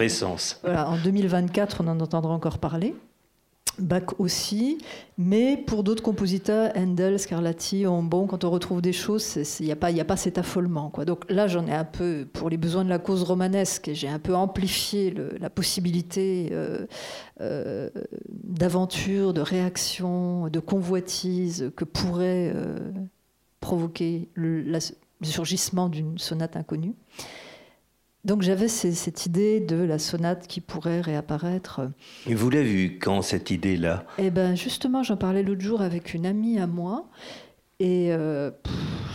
voilà, 0.62 0.88
en 0.88 0.96
2024, 0.98 1.82
on 1.82 1.88
en 1.88 2.00
entendra 2.00 2.32
encore 2.32 2.58
parler. 2.58 2.94
Bach 3.78 4.14
aussi, 4.18 4.78
mais 5.16 5.56
pour 5.56 5.82
d'autres 5.82 6.02
compositeurs, 6.02 6.73
Handel, 6.76 7.18
Scarlatti, 7.18 7.85
bon, 7.85 8.26
quand 8.26 8.44
on 8.44 8.50
retrouve 8.50 8.82
des 8.82 8.92
choses, 8.92 9.37
il 9.61 9.66
n'y 9.66 9.73
a, 9.73 9.76
pas, 9.76 9.88
a 9.88 10.04
pas 10.04 10.16
cet 10.16 10.38
affolement. 10.38 10.90
Quoi. 10.90 11.04
Donc 11.04 11.30
là, 11.30 11.47
j'en 11.47 11.66
ai 11.66 11.73
un 11.73 11.85
peu, 11.85 12.26
pour 12.32 12.50
les 12.50 12.56
besoins 12.56 12.85
de 12.85 12.88
la 12.88 12.99
cause 12.99 13.23
romanesque, 13.23 13.90
j'ai 13.92 14.08
un 14.08 14.18
peu 14.18 14.35
amplifié 14.35 15.14
la 15.40 15.50
possibilité 15.50 16.49
euh, 16.52 16.87
euh, 17.40 17.90
d'aventure, 18.28 19.32
de 19.32 19.40
réaction, 19.40 20.49
de 20.49 20.61
convoitise 20.61 21.70
que 21.76 21.85
pourrait 21.85 22.52
euh, 22.54 22.76
provoquer 23.61 24.28
le, 24.35 24.62
le 24.62 24.78
surgissement 25.23 25.88
d'une 25.88 26.18
sonate 26.18 26.56
inconnue. 26.56 26.94
Donc 28.28 28.42
j'avais 28.42 28.68
cette 28.68 29.25
idée 29.25 29.58
de 29.58 29.76
la 29.76 29.99
sonate 29.99 30.47
qui 30.47 30.61
pourrait 30.61 31.00
réapparaître. 31.00 31.80
Et 32.26 32.35
vous 32.35 32.50
l'avez 32.50 32.64
vue 32.64 32.99
quand 32.99 33.23
cette 33.23 33.50
idée-là? 33.50 34.04
Eh 34.18 34.28
ben 34.28 34.54
justement, 34.54 35.02
j'en 35.02 35.16
parlais 35.16 35.42
l'autre 35.42 35.62
jour 35.62 35.80
avec 35.80 36.12
une 36.12 36.26
amie 36.26 36.58
à 36.58 36.66
moi. 36.66 37.08
Et 37.80 38.12
euh, 38.12 38.50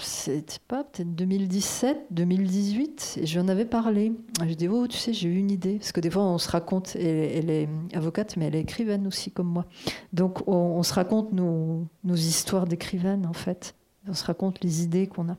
c'était 0.02 0.58
pas 0.68 0.84
peut-être 0.84 1.14
2017, 1.14 2.08
2018, 2.10 3.20
et 3.22 3.28
j'en 3.28 3.50
avais 3.50 3.66
parlé. 3.66 4.14
Je 4.48 4.54
dis 4.56 4.68
oh 4.68 4.88
tu 4.88 4.98
sais 4.98 5.14
j'ai 5.14 5.30
eu 5.30 5.38
une 5.38 5.52
idée 5.52 5.76
parce 5.76 5.92
que 5.92 6.02
des 6.02 6.10
fois 6.10 6.24
on 6.24 6.40
se 6.40 6.50
raconte. 6.50 6.96
Elle, 6.96 7.52
est 7.52 7.70
avocate 7.94 8.36
mais 8.36 8.46
elle 8.46 8.56
est 8.56 8.62
écrivaine 8.62 9.06
aussi 9.06 9.30
comme 9.30 9.48
moi. 9.48 9.68
Donc 10.12 10.48
on, 10.48 10.82
se 10.82 10.94
raconte 10.96 11.34
nos, 11.34 11.86
nos 12.04 12.16
histoires 12.16 12.66
d'écrivaine 12.66 13.28
en 13.28 13.34
fait. 13.34 13.76
On 14.08 14.16
se 14.16 14.26
raconte 14.26 14.64
les 14.64 14.82
idées 14.82 15.06
qu'on 15.06 15.30
a. 15.30 15.38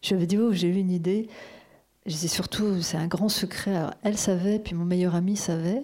Je 0.00 0.10
lui 0.10 0.16
avais 0.16 0.26
dit 0.26 0.38
oh 0.38 0.52
j'ai 0.52 0.68
eu 0.68 0.76
une 0.76 0.92
idée. 0.92 1.28
Disais 2.06 2.28
surtout, 2.28 2.82
c'est 2.82 2.96
un 2.96 3.08
grand 3.08 3.28
secret. 3.28 3.74
elle 4.02 4.16
savait, 4.16 4.58
puis 4.58 4.74
mon 4.74 4.84
meilleur 4.84 5.14
ami 5.14 5.36
savait. 5.36 5.82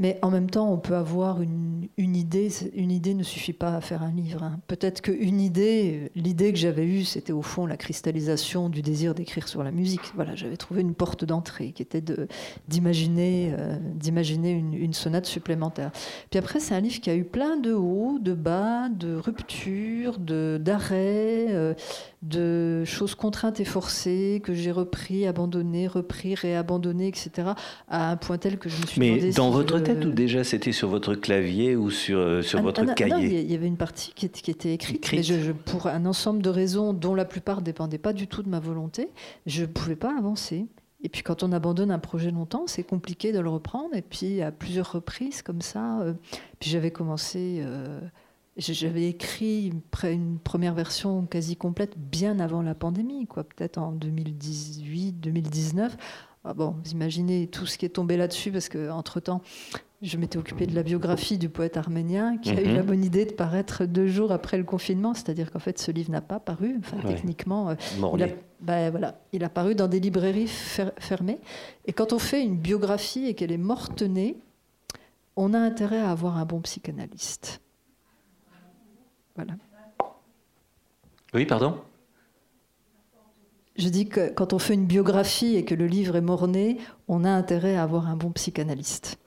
Mais 0.00 0.18
en 0.22 0.30
même 0.30 0.50
temps, 0.50 0.72
on 0.72 0.78
peut 0.78 0.96
avoir 0.96 1.40
une, 1.40 1.86
idée. 1.96 2.48
Une 2.74 2.90
idée 2.90 3.14
ne 3.14 3.22
suffit 3.22 3.52
pas 3.52 3.76
à 3.76 3.80
faire 3.80 4.02
un 4.02 4.10
livre. 4.10 4.42
Hein. 4.42 4.58
Peut-être 4.66 5.02
qu'une 5.02 5.40
idée, 5.40 6.10
l'idée 6.16 6.52
que 6.52 6.58
j'avais 6.58 6.84
eue, 6.84 7.04
c'était 7.04 7.32
au 7.32 7.42
fond 7.42 7.64
la 7.64 7.76
cristallisation 7.76 8.68
du 8.68 8.82
désir 8.82 9.14
d'écrire 9.14 9.46
sur 9.46 9.62
la 9.62 9.70
musique. 9.70 10.00
Voilà, 10.16 10.34
j'avais 10.34 10.56
trouvé 10.56 10.80
une 10.80 10.94
porte 10.94 11.24
d'entrée 11.24 11.70
qui 11.70 11.82
était 11.82 12.02
d'imaginer, 12.66 13.54
euh, 13.56 13.78
d'imaginer 13.94 14.50
une, 14.50 14.94
sonate 14.94 15.26
supplémentaire. 15.26 15.92
Puis 16.28 16.40
après, 16.40 16.58
c'est 16.58 16.74
un 16.74 16.80
livre 16.80 17.00
qui 17.00 17.10
a 17.10 17.14
eu 17.14 17.24
plein 17.24 17.56
de 17.56 17.72
hauts, 17.72 18.18
de 18.20 18.34
bas, 18.34 18.88
de 18.88 19.14
ruptures, 19.14 20.18
d'arrêts. 20.18 21.46
Euh, 21.50 21.74
de 22.24 22.84
choses 22.86 23.14
contraintes 23.14 23.60
et 23.60 23.64
forcées 23.64 24.40
que 24.42 24.54
j'ai 24.54 24.70
repris, 24.70 25.26
abandonné, 25.26 25.86
repris, 25.86 26.34
réabandonné, 26.34 27.08
etc. 27.08 27.48
à 27.88 28.10
un 28.10 28.16
point 28.16 28.38
tel 28.38 28.58
que 28.58 28.70
je 28.70 28.80
me 28.80 28.86
suis 28.86 28.98
Mais 28.98 29.30
dans 29.32 29.50
votre 29.50 29.78
tête 29.78 30.04
ou 30.04 30.10
déjà 30.10 30.42
c'était 30.42 30.72
sur 30.72 30.88
votre 30.88 31.14
clavier 31.14 31.76
ou 31.76 31.90
sur, 31.90 32.18
euh, 32.18 32.42
sur 32.42 32.60
ah, 32.60 32.62
votre 32.62 32.82
ah, 32.88 32.94
cahier 32.94 33.42
Il 33.42 33.52
y 33.52 33.54
avait 33.54 33.66
une 33.66 33.76
partie 33.76 34.12
qui, 34.14 34.28
qui 34.30 34.50
était 34.50 34.72
écrite, 34.72 35.06
mais 35.12 35.22
je, 35.22 35.52
pour 35.52 35.86
un 35.86 36.06
ensemble 36.06 36.40
de 36.40 36.48
raisons 36.48 36.94
dont 36.94 37.14
la 37.14 37.26
plupart 37.26 37.60
ne 37.60 37.64
dépendaient 37.64 37.98
pas 37.98 38.14
du 38.14 38.26
tout 38.26 38.42
de 38.42 38.48
ma 38.48 38.58
volonté, 38.58 39.10
je 39.44 39.62
ne 39.62 39.66
pouvais 39.66 39.96
pas 39.96 40.16
avancer. 40.16 40.66
Et 41.02 41.10
puis 41.10 41.22
quand 41.22 41.42
on 41.42 41.52
abandonne 41.52 41.90
un 41.90 41.98
projet 41.98 42.30
longtemps, 42.30 42.64
c'est 42.66 42.84
compliqué 42.84 43.32
de 43.32 43.38
le 43.38 43.50
reprendre. 43.50 43.94
Et 43.94 44.00
puis 44.00 44.40
à 44.40 44.50
plusieurs 44.50 44.90
reprises 44.90 45.42
comme 45.42 45.60
ça, 45.60 46.00
euh, 46.00 46.14
puis 46.58 46.70
j'avais 46.70 46.90
commencé... 46.90 47.60
Euh, 47.60 48.00
j'avais 48.56 49.08
écrit 49.08 49.72
une 50.04 50.38
première 50.38 50.74
version 50.74 51.26
quasi 51.26 51.56
complète 51.56 51.98
bien 51.98 52.38
avant 52.38 52.62
la 52.62 52.74
pandémie, 52.74 53.26
quoi, 53.26 53.44
peut-être 53.44 53.78
en 53.78 53.92
2018, 53.92 55.12
2019. 55.20 55.96
Ah 56.44 56.54
bon, 56.54 56.76
vous 56.84 56.90
imaginez 56.92 57.46
tout 57.46 57.66
ce 57.66 57.78
qui 57.78 57.86
est 57.86 57.90
tombé 57.90 58.16
là-dessus, 58.16 58.52
parce 58.52 58.68
qu'entre-temps, 58.68 59.40
je 60.02 60.18
m'étais 60.18 60.36
occupée 60.36 60.66
de 60.66 60.74
la 60.74 60.82
biographie 60.82 61.38
du 61.38 61.48
poète 61.48 61.76
arménien, 61.76 62.36
qui 62.36 62.50
a 62.50 62.60
eu 62.60 62.68
mhm. 62.68 62.74
la 62.76 62.82
bonne 62.82 63.02
idée 63.02 63.24
de 63.24 63.32
paraître 63.32 63.86
deux 63.86 64.06
jours 64.06 64.30
après 64.30 64.58
le 64.58 64.64
confinement, 64.64 65.14
c'est-à-dire 65.14 65.50
qu'en 65.50 65.58
fait, 65.58 65.78
ce 65.78 65.90
livre 65.90 66.10
n'a 66.10 66.20
pas 66.20 66.38
paru. 66.38 66.76
Enfin, 66.78 66.98
techniquement, 67.08 67.70
euh, 67.70 67.74
il, 68.14 68.22
a, 68.22 68.28
ben, 68.60 68.90
voilà, 68.90 69.20
il 69.32 69.42
a 69.42 69.48
paru 69.48 69.74
dans 69.74 69.88
des 69.88 70.00
librairies 70.00 70.50
fermées. 70.98 71.40
Et 71.86 71.92
quand 71.92 72.12
on 72.12 72.18
fait 72.18 72.44
une 72.44 72.56
biographie 72.56 73.26
et 73.26 73.34
qu'elle 73.34 73.52
est 73.52 73.56
morte-née, 73.56 74.36
on 75.36 75.54
a 75.54 75.58
intérêt 75.58 75.98
à 75.98 76.10
avoir 76.10 76.36
un 76.36 76.44
bon 76.44 76.60
psychanalyste. 76.60 77.62
Voilà. 79.36 79.54
Oui, 81.32 81.46
pardon? 81.46 81.80
Je 83.76 83.88
dis 83.88 84.06
que 84.06 84.30
quand 84.30 84.52
on 84.52 84.58
fait 84.58 84.74
une 84.74 84.86
biographie 84.86 85.56
et 85.56 85.64
que 85.64 85.74
le 85.74 85.86
livre 85.86 86.14
est 86.14 86.20
morné, 86.20 86.78
on 87.08 87.24
a 87.24 87.30
intérêt 87.30 87.74
à 87.74 87.82
avoir 87.82 88.08
un 88.08 88.16
bon 88.16 88.30
psychanalyste. 88.30 89.18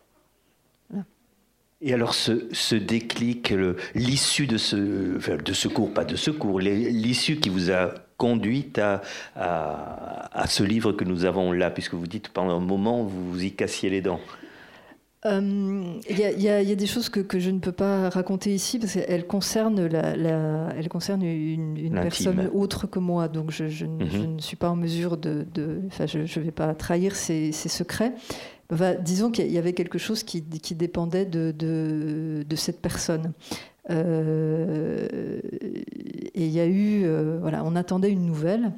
Et 1.80 1.94
alors 1.94 2.16
ce, 2.16 2.76
déclic, 2.76 3.54
l'issue 3.94 4.48
de 4.48 4.58
ce, 4.58 4.76
de 4.76 5.54
ce 5.54 5.68
cours, 5.68 5.94
pas 5.94 6.06
de 6.06 6.16
ce 6.16 6.32
cours, 6.32 6.60
l'issue 6.60 7.40
qui 7.40 7.50
vous 7.50 7.70
a 7.70 7.94
conduite 8.18 8.80
à, 8.80 9.04
à, 9.36 10.48
ce 10.48 10.64
livre 10.64 10.92
que 10.92 11.04
nous 11.04 11.26
avons 11.26 11.52
là, 11.52 11.70
puisque 11.70 11.94
vous 11.94 12.08
dites 12.08 12.30
pendant 12.30 12.58
un 12.58 12.66
moment 12.66 13.04
vous 13.04 13.32
vous 13.32 13.44
y 13.44 13.52
cassiez 13.52 13.92
les 13.92 14.02
dents. 14.02 14.20
Euh, 15.26 16.00
il 16.10 16.20
y, 16.20 16.48
a 16.48 16.76
des 16.76 16.86
choses 16.86 17.10
que, 17.10 17.40
je 17.40 17.50
ne 17.50 17.60
peux 17.60 17.72
pas 17.72 18.10
raconter 18.10 18.54
ici 18.54 18.78
parce 18.78 18.94
qu'elles 18.94 19.26
concernent, 19.26 19.88
la, 19.88 20.14
une, 21.22 22.00
personne 22.02 22.50
autre 22.54 22.86
que 22.86 23.00
moi, 23.00 23.28
donc 23.28 23.52
je, 23.52 23.86
mhm. 23.86 24.36
ne 24.36 24.42
suis 24.42 24.56
pas 24.56 24.70
en 24.70 24.76
mesure 24.76 25.18
de. 25.18 25.46
enfin, 25.88 26.06
je 26.06 26.20
ne 26.20 26.46
vais 26.46 26.52
pas 26.52 26.76
trahir 26.76 27.16
ses, 27.16 27.52
secrets. 27.52 28.14
disons 29.02 29.32
qu'il 29.32 29.52
y 29.52 29.58
avait 29.58 29.74
quelque 29.74 29.98
chose 29.98 30.22
qui, 30.24 30.42
dépendait 30.42 31.26
de, 31.26 31.52
de, 31.52 32.56
cette 32.56 32.80
personne. 32.80 33.34
Euh, 33.90 35.08
et 36.36 36.46
il 36.46 36.52
y 36.52 36.60
a 36.60 36.68
eu. 36.68 37.06
Euh, 37.06 37.40
voilà, 37.42 37.64
on 37.66 37.76
attendait 37.76 38.12
une 38.12 38.26
nouvelle 38.26 38.72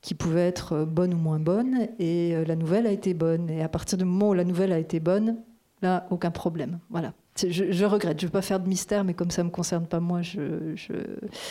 qui 0.00 0.14
pouvait 0.14 0.48
être 0.48 0.84
bonne 0.84 1.12
ou 1.12 1.18
moins 1.18 1.38
bonne, 1.38 1.86
et 2.00 2.34
la 2.46 2.56
nouvelle 2.56 2.86
a 2.86 2.90
été 2.90 3.12
bonne. 3.12 3.50
Et 3.50 3.62
à 3.62 3.68
partir 3.68 3.98
du 3.98 4.04
moment 4.04 4.30
où 4.30 4.34
la 4.34 4.42
nouvelle 4.42 4.72
a 4.72 4.78
été 4.78 4.98
bonne, 4.98 5.36
Là, 5.82 6.06
aucun 6.10 6.30
problème. 6.30 6.78
Voilà. 6.90 7.12
Je, 7.40 7.84
regrette, 7.84 8.20
je 8.20 8.26
ne 8.26 8.28
veux 8.28 8.32
pas 8.32 8.42
faire 8.42 8.60
de 8.60 8.68
mystère, 8.68 9.04
mais 9.04 9.14
comme 9.14 9.30
ça 9.30 9.42
ne 9.42 9.48
me 9.48 9.52
concerne 9.52 9.86
pas 9.86 10.00
moi, 10.00 10.20
je, 10.20 10.38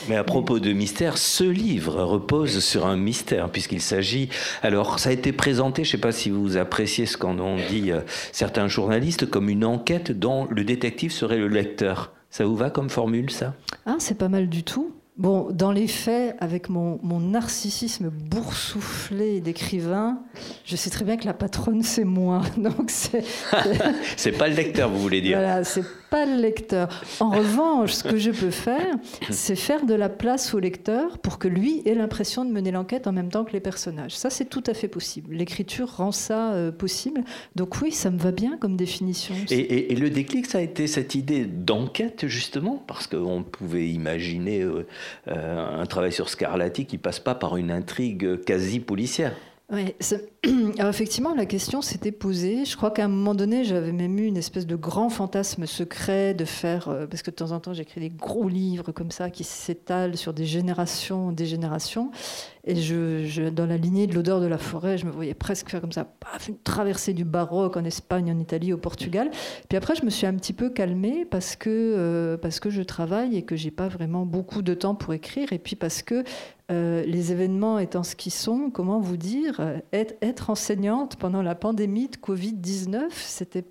Mais 0.07 0.15
à 0.15 0.23
propos 0.23 0.59
de 0.59 0.71
mystère, 0.73 1.17
ce 1.17 1.43
livre 1.43 2.03
repose 2.03 2.63
sur 2.63 2.85
un 2.85 2.97
mystère, 2.97 3.49
puisqu'il 3.49 3.81
s'agit... 3.81 4.29
Alors, 4.61 4.99
ça 4.99 5.09
a 5.09 5.11
été 5.11 5.31
présenté, 5.31 5.83
je 5.83 5.89
ne 5.89 5.91
sais 5.93 5.97
pas 5.97 6.11
si 6.11 6.29
vous 6.29 6.55
appréciez 6.55 7.07
ce 7.07 7.17
qu'en 7.17 7.39
ont 7.39 7.57
dit 7.69 7.91
euh, 7.91 8.01
certains 8.31 8.67
journalistes, 8.67 9.29
comme 9.29 9.49
une 9.49 9.65
enquête 9.65 10.11
dont 10.11 10.47
le 10.51 10.63
détective 10.63 11.11
serait 11.11 11.37
le 11.37 11.47
lecteur. 11.47 12.13
Ça 12.29 12.45
vous 12.45 12.55
va 12.55 12.69
comme 12.69 12.89
formule, 12.89 13.31
ça? 13.31 13.55
Ah, 13.85 13.95
c'est 13.97 14.17
pas 14.17 14.29
mal 14.29 14.49
du 14.49 14.63
tout. 14.63 14.93
Bon, 15.17 15.51
dans 15.51 15.71
les 15.71 15.87
faits, 15.87 16.35
avec 16.39 16.69
mon, 16.69 16.99
narcissisme 17.19 18.09
boursouflé 18.09 19.41
d'écrivain, 19.41 20.23
je 20.65 20.75
sais 20.75 20.89
très 20.89 21.05
bien 21.05 21.17
que 21.17 21.25
la 21.25 21.33
patronne, 21.33 21.83
c'est 21.83 22.05
moi. 22.05 22.41
Donc 22.57 22.89
c'est. 22.89 23.23
c'est 24.17 24.31
pas 24.31 24.47
le 24.47 24.55
lecteur, 24.55 24.89
vous 24.89 24.99
voulez 24.99 25.21
dire 25.21 25.37
Voilà, 25.37 25.63
c'est 25.63 25.83
pas 26.11 26.25
le 26.25 26.39
lecteur. 26.39 26.89
En 27.19 27.29
revanche, 27.39 27.93
ce 27.93 28.03
que 28.03 28.17
je 28.17 28.29
peux 28.29 28.51
faire, 28.51 28.95
c'est 29.31 29.55
faire 29.55 29.85
de 29.85 29.95
la 29.95 30.09
place 30.09 30.53
au 30.53 30.59
lecteur 30.59 31.17
pour 31.17 31.39
que 31.39 31.47
lui 31.47 31.81
ait 31.85 31.95
l'impression 31.95 32.45
de 32.45 32.51
mener 32.51 32.69
l'enquête 32.71 33.07
en 33.07 33.13
même 33.13 33.29
temps 33.29 33.45
que 33.45 33.53
les 33.53 33.61
personnages. 33.61 34.15
Ça, 34.15 34.29
c'est 34.29 34.45
tout 34.45 34.63
à 34.67 34.73
fait 34.73 34.89
possible. 34.89 35.33
L'écriture 35.33 35.95
rend 35.95 36.11
ça 36.11 36.51
euh, 36.51 36.71
possible. 36.71 37.23
Donc 37.55 37.81
oui, 37.81 37.91
ça 37.91 38.11
me 38.11 38.19
va 38.19 38.31
bien 38.31 38.57
comme 38.57 38.75
définition. 38.75 39.33
Et, 39.49 39.95
le 39.95 40.09
déclic, 40.09 40.47
ça 40.47 40.57
a 40.57 40.61
été 40.61 40.85
cette 40.85 41.15
idée 41.15 41.45
d'enquête, 41.45 42.27
justement, 42.27 42.83
parce 42.87 43.07
qu'on 43.07 43.43
pouvait 43.43 43.87
imaginer. 43.87 44.61
Euh, 44.61 44.85
euh, 45.29 45.81
un 45.81 45.85
travail 45.85 46.11
sur 46.11 46.27
Scarlatti 46.29 46.85
qui 46.85 46.97
passe 46.97 47.19
pas 47.19 47.35
par 47.35 47.55
une 47.55 47.71
intrigue 47.71 48.43
quasi 48.43 48.79
policière. 48.79 49.33
Oui, 49.73 49.95
alors 50.79 50.89
effectivement, 50.89 51.33
la 51.33 51.45
question 51.45 51.81
s'était 51.81 52.11
posée. 52.11 52.65
Je 52.65 52.75
crois 52.75 52.91
qu'à 52.91 53.05
un 53.05 53.07
moment 53.07 53.33
donné, 53.33 53.63
j'avais 53.63 53.93
même 53.93 54.19
eu 54.19 54.25
une 54.25 54.35
espèce 54.35 54.67
de 54.67 54.75
grand 54.75 55.07
fantasme 55.07 55.65
secret 55.65 56.33
de 56.33 56.43
faire, 56.43 56.89
euh, 56.89 57.07
parce 57.07 57.21
que 57.21 57.31
de 57.31 57.37
temps 57.37 57.53
en 57.53 57.61
temps, 57.61 57.73
j'écris 57.73 58.01
des 58.01 58.09
gros 58.09 58.49
livres 58.49 58.91
comme 58.91 59.11
ça 59.11 59.29
qui 59.29 59.45
s'étalent 59.45 60.17
sur 60.17 60.33
des 60.33 60.45
générations, 60.45 61.31
des 61.31 61.45
générations. 61.45 62.11
Et 62.65 62.75
je, 62.75 63.49
dans 63.49 63.65
la 63.65 63.77
lignée 63.77 64.07
de 64.07 64.13
l'odeur 64.13 64.41
de 64.41 64.45
la 64.45 64.57
forêt, 64.57 64.97
je 64.97 65.05
me 65.05 65.11
voyais 65.11 65.33
presque 65.33 65.69
faire 65.69 65.79
comme 65.79 65.93
ça, 65.93 66.03
paf, 66.03 66.49
une 66.49 66.57
traversée 66.57 67.13
du 67.13 67.23
baroque 67.23 67.77
en 67.77 67.85
Espagne, 67.85 68.29
en 68.29 68.37
Italie, 68.37 68.73
au 68.73 68.77
Portugal. 68.77 69.31
Puis 69.69 69.77
après, 69.77 69.95
je 69.95 70.03
me 70.03 70.09
suis 70.09 70.27
un 70.27 70.33
petit 70.33 70.53
peu 70.53 70.69
calmée 70.69 71.25
parce 71.25 71.55
que, 71.55 71.69
euh, 71.69 72.37
parce 72.37 72.59
que 72.59 72.69
je 72.69 72.81
travaille 72.81 73.37
et 73.37 73.43
que 73.43 73.55
j'ai 73.55 73.71
pas 73.71 73.87
vraiment 73.87 74.25
beaucoup 74.25 74.61
de 74.63 74.73
temps 74.73 74.95
pour 74.95 75.13
écrire. 75.13 75.53
Et 75.53 75.59
puis 75.59 75.77
parce 75.77 76.01
que 76.03 76.23
euh, 76.71 77.03
les 77.05 77.31
événements 77.31 77.79
étant 77.79 78.03
ce 78.03 78.15
qu'ils 78.15 78.31
sont, 78.31 78.69
comment 78.69 78.99
vous 78.99 79.17
dire, 79.17 79.61
être, 79.93 80.15
être 80.21 80.49
enseignante 80.49 81.15
pendant 81.17 81.41
la 81.41 81.55
pandémie 81.55 82.07
de 82.07 82.17
Covid-19, 82.17 83.09
c'était 83.11 83.65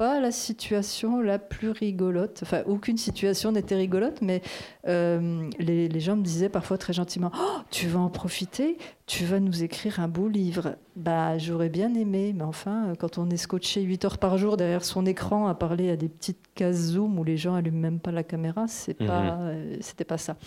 pas 0.00 0.18
la 0.18 0.32
situation 0.32 1.20
la 1.20 1.38
plus 1.38 1.68
rigolote. 1.68 2.40
Enfin, 2.42 2.62
aucune 2.64 2.96
situation 2.96 3.52
n'était 3.52 3.74
rigolote, 3.74 4.22
mais 4.22 4.40
euh, 4.88 5.50
les, 5.58 6.00
gens 6.00 6.16
me 6.16 6.22
disaient 6.22 6.48
parfois 6.48 6.78
très 6.78 6.94
gentiment 6.94 7.30
oh, 7.38 7.58
Tu 7.70 7.86
vas 7.86 8.00
en 8.00 8.08
profiter, 8.08 8.78
tu 9.04 9.26
vas 9.26 9.40
nous 9.40 9.62
écrire 9.62 10.00
un 10.00 10.08
beau 10.08 10.26
livre. 10.26 10.76
Bah, 10.96 11.36
j'aurais 11.36 11.68
bien 11.68 11.92
aimé, 11.94 12.32
mais 12.34 12.44
enfin, 12.44 12.94
quand 12.98 13.18
on 13.18 13.28
est 13.28 13.36
scotché 13.36 13.82
8 13.82 14.06
heures 14.06 14.16
par 14.16 14.38
jour 14.38 14.56
derrière 14.56 14.84
son 14.84 15.04
écran 15.04 15.48
à 15.48 15.54
parler 15.54 15.90
à 15.90 15.96
des 15.96 16.08
petites 16.08 16.46
cases 16.54 16.92
Zoom 16.92 17.18
où 17.18 17.24
les 17.24 17.36
gens 17.36 17.52
n'allument 17.52 17.80
même 17.80 18.00
pas 18.00 18.10
la 18.10 18.22
caméra, 18.22 18.68
c'est 18.68 18.98
mhm. 19.02 19.06
pas, 19.06 19.38
euh, 19.42 19.76
c'était 19.82 20.06
pas 20.06 20.16
ça. 20.16 20.38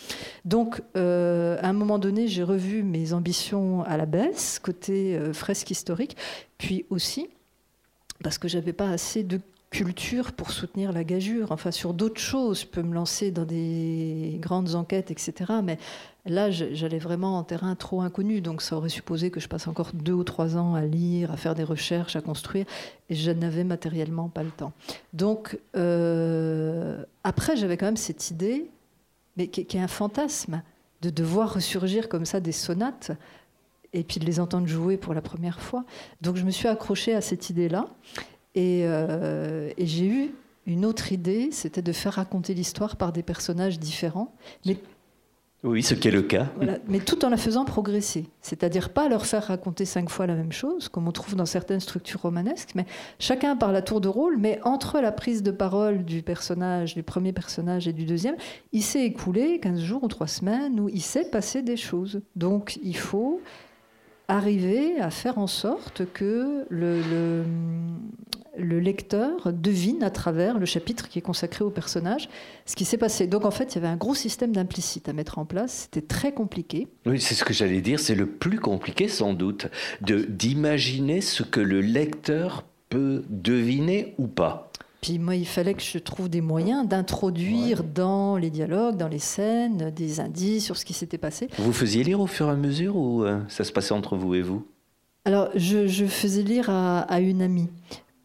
Donc, 0.46 0.82
euh, 0.98 1.60
à 1.62 1.68
un 1.68 1.74
moment 1.74 2.00
donné, 2.00 2.28
j'ai 2.28 2.42
revu 2.42 2.82
mes 2.82 3.14
ambitions 3.14 3.84
à 3.84 3.98
la 3.98 4.08
baisse, 4.08 4.58
côté 4.58 5.16
fresque 5.32 5.70
historique, 5.70 6.18
puis 6.58 6.88
aussi 6.90 7.30
parce 8.24 8.38
que 8.38 8.48
j'avais 8.48 8.74
pas 8.74 8.90
assez 8.90 9.24
de 9.24 9.40
culture 9.74 10.34
pour 10.34 10.52
soutenir 10.52 10.94
la 10.94 11.04
gageure. 11.04 11.52
Enfin, 11.52 11.72
sur 11.72 11.94
d'autres 11.94 12.22
choses, 12.22 12.62
je 12.62 12.68
peux 12.68 12.84
me 12.84 12.94
lancer 12.94 13.32
dans 13.32 13.44
des 13.44 14.38
grandes 14.40 14.76
enquêtes, 14.76 15.10
etc. 15.10 15.34
Mais 15.64 15.80
là, 16.26 16.52
j'allais 16.52 17.00
vraiment 17.00 17.38
en 17.40 17.44
terrain 17.44 17.76
trop 17.76 18.02
inconnu. 18.02 18.40
Donc, 18.40 18.62
ça 18.62 18.78
aurait 18.78 18.90
supposé 18.90 19.32
que 19.32 19.40
je 19.40 19.48
passe 19.48 19.68
encore 19.68 19.92
deux 19.94 20.14
ou 20.14 20.24
trois 20.24 20.58
ans 20.58 20.76
à 20.76 20.86
lire, 20.86 21.32
à 21.32 21.38
faire 21.38 21.56
des 21.56 21.64
recherches, 21.64 22.16
à 22.16 22.22
construire. 22.22 22.66
Et 23.10 23.16
je 23.16 23.32
n'avais 23.32 23.64
matériellement 23.64 24.30
pas 24.30 24.44
le 24.44 24.52
temps. 24.52 24.74
Donc, 25.12 25.60
euh, 25.76 27.04
après, 27.24 27.58
j'avais 27.58 27.76
quand 27.76 27.88
même 27.88 27.98
cette 27.98 28.30
idée, 28.30 28.70
mais 29.38 29.48
qui, 29.48 29.66
qui 29.66 29.78
est 29.78 29.82
un 29.82 29.88
fantasme, 29.88 30.62
de 31.02 31.10
devoir 31.10 31.56
ressurgir 31.56 32.08
comme 32.08 32.26
ça 32.26 32.40
des 32.40 32.54
sonates 32.54 33.12
et 33.94 34.04
puis 34.04 34.20
de 34.20 34.26
les 34.26 34.40
entendre 34.40 34.68
jouer 34.68 34.98
pour 34.98 35.14
la 35.14 35.22
première 35.22 35.62
fois. 35.62 35.86
Donc 36.22 36.36
je 36.36 36.44
me 36.44 36.52
suis 36.52 36.68
accrochée 36.68 37.14
à 37.14 37.22
cette 37.22 37.50
idée-là. 37.50 37.88
Euh, 38.58 39.72
et, 39.78 39.86
j'ai 39.86 40.06
eu 40.06 40.32
une 40.66 40.86
autre 40.86 41.12
idée, 41.12 41.50
c'était 41.52 41.82
de 41.82 41.92
faire 41.92 42.14
raconter 42.14 42.54
l'histoire 42.54 42.96
par 42.96 43.12
des 43.12 43.24
personnages 43.24 43.80
différents. 43.80 44.34
Mais 44.66 44.78
Oui, 45.64 45.82
ce 45.82 45.96
qui 45.96 46.08
est 46.08 46.12
le 46.12 46.22
cas. 46.22 46.52
Mais 46.88 47.00
tout 47.00 47.26
en 47.26 47.30
la 47.30 47.38
faisant 47.38 47.66
progresser. 47.66 48.28
C'est-à-dire 48.42 48.92
pas 48.92 49.10
leur 49.10 49.26
faire 49.26 49.44
raconter 49.44 49.86
cinq 49.86 50.10
fois 50.10 50.28
la 50.28 50.36
même 50.36 50.52
chose, 50.52 50.88
comme 50.88 51.08
on 51.08 51.12
trouve 51.12 51.36
dans 51.36 51.46
certaines 51.46 51.80
structures 51.80 52.22
romanesques, 52.22 52.72
mais 52.76 52.86
chacun 53.18 53.56
par 53.56 53.72
la 53.72 53.82
tour 53.82 54.00
de 54.00 54.08
rôle, 54.08 54.38
mais 54.38 54.60
entre 54.64 55.02
la 55.02 55.12
prise 55.12 55.42
de 55.42 55.52
parole 55.52 56.06
du 56.06 56.22
personnage, 56.22 56.94
du 56.94 57.04
premier 57.04 57.34
personnage 57.34 57.88
et 57.88 57.94
du 57.94 58.06
deuxième, 58.06 58.36
il 58.72 58.84
s'est 58.84 59.04
écoulé 59.04 59.60
15 59.60 59.82
jours 59.82 60.04
ou 60.04 60.08
3 60.08 60.28
semaines 60.28 60.80
où 60.80 60.90
il 60.90 61.02
s'est 61.02 61.30
passé 61.30 61.62
des 61.64 61.78
choses. 61.78 62.22
Donc 62.36 62.80
il 62.84 62.96
faut 62.96 63.42
arriver 64.28 65.00
à 65.00 65.10
faire 65.10 65.38
en 65.38 65.48
sorte 65.48 66.04
que 66.14 66.66
le, 66.70 67.44
le, 68.58 68.80
lecteur 68.80 69.52
devine 69.52 70.04
à 70.04 70.10
travers 70.10 70.58
le 70.58 70.66
chapitre 70.66 71.10
qui 71.10 71.20
est 71.20 71.24
consacré 71.24 71.64
au 71.64 71.70
personnage 71.70 72.30
ce 72.66 72.76
qui 72.76 72.86
s'est 72.86 72.98
passé. 72.98 73.28
Donc 73.28 73.46
en 73.46 73.52
fait, 73.52 73.74
il 73.74 73.76
y 73.76 73.78
avait 73.80 73.88
un 73.88 73.98
gros 73.98 74.16
système 74.16 74.52
d'implicite 74.52 75.10
à 75.10 75.14
mettre 75.14 75.40
en 75.40 75.46
place. 75.46 75.90
C'était 75.92 76.06
très 76.06 76.34
compliqué. 76.34 76.88
Oui, 77.06 77.20
c'est 77.20 77.36
ce 77.36 77.44
que 77.44 77.54
j'allais 77.54 77.82
dire. 77.82 78.00
C'est 78.00 78.16
le 78.16 78.28
plus 78.28 78.60
compliqué 78.60 79.08
sans 79.08 79.34
doute 79.34 79.68
de 80.02 80.24
d'imaginer 80.24 81.22
ce 81.22 81.44
que 81.44 81.60
le 81.60 81.82
lecteur 81.82 82.64
peut 82.90 83.24
deviner 83.30 84.14
ou 84.18 84.28
pas. 84.28 84.73
Puis 85.04 85.20
moi, 85.20 85.36
il 85.36 85.46
fallait 85.46 85.74
que 85.74 85.84
je 85.84 85.98
trouve 85.98 86.30
des 86.30 86.40
moyens 86.40 86.88
d'introduire 86.88 87.84
dans 87.84 88.38
les 88.38 88.50
dialogues, 88.50 88.96
dans 88.96 89.10
les 89.10 89.20
scènes, 89.20 89.92
des 89.92 90.22
indices 90.22 90.64
sur 90.64 90.78
ce 90.78 90.86
qui 90.86 90.94
s'était 90.94 91.18
passé. 91.18 91.50
Vous 91.58 91.74
faisiez 91.74 92.06
lire 92.06 92.22
au 92.22 92.26
fur 92.26 92.48
et 92.48 92.52
à 92.52 92.56
mesure 92.56 92.96
ou 92.96 93.26
euh, 93.26 93.42
ça 93.50 93.66
se 93.66 93.74
passait 93.74 93.92
entre 93.92 94.16
vous 94.16 94.34
et 94.34 94.42
vous? 94.42 94.66
Alors, 95.26 95.50
je, 95.56 96.06
faisais 96.06 96.42
lire 96.42 96.70
à, 96.70 97.20
une 97.20 97.42
amie 97.42 97.68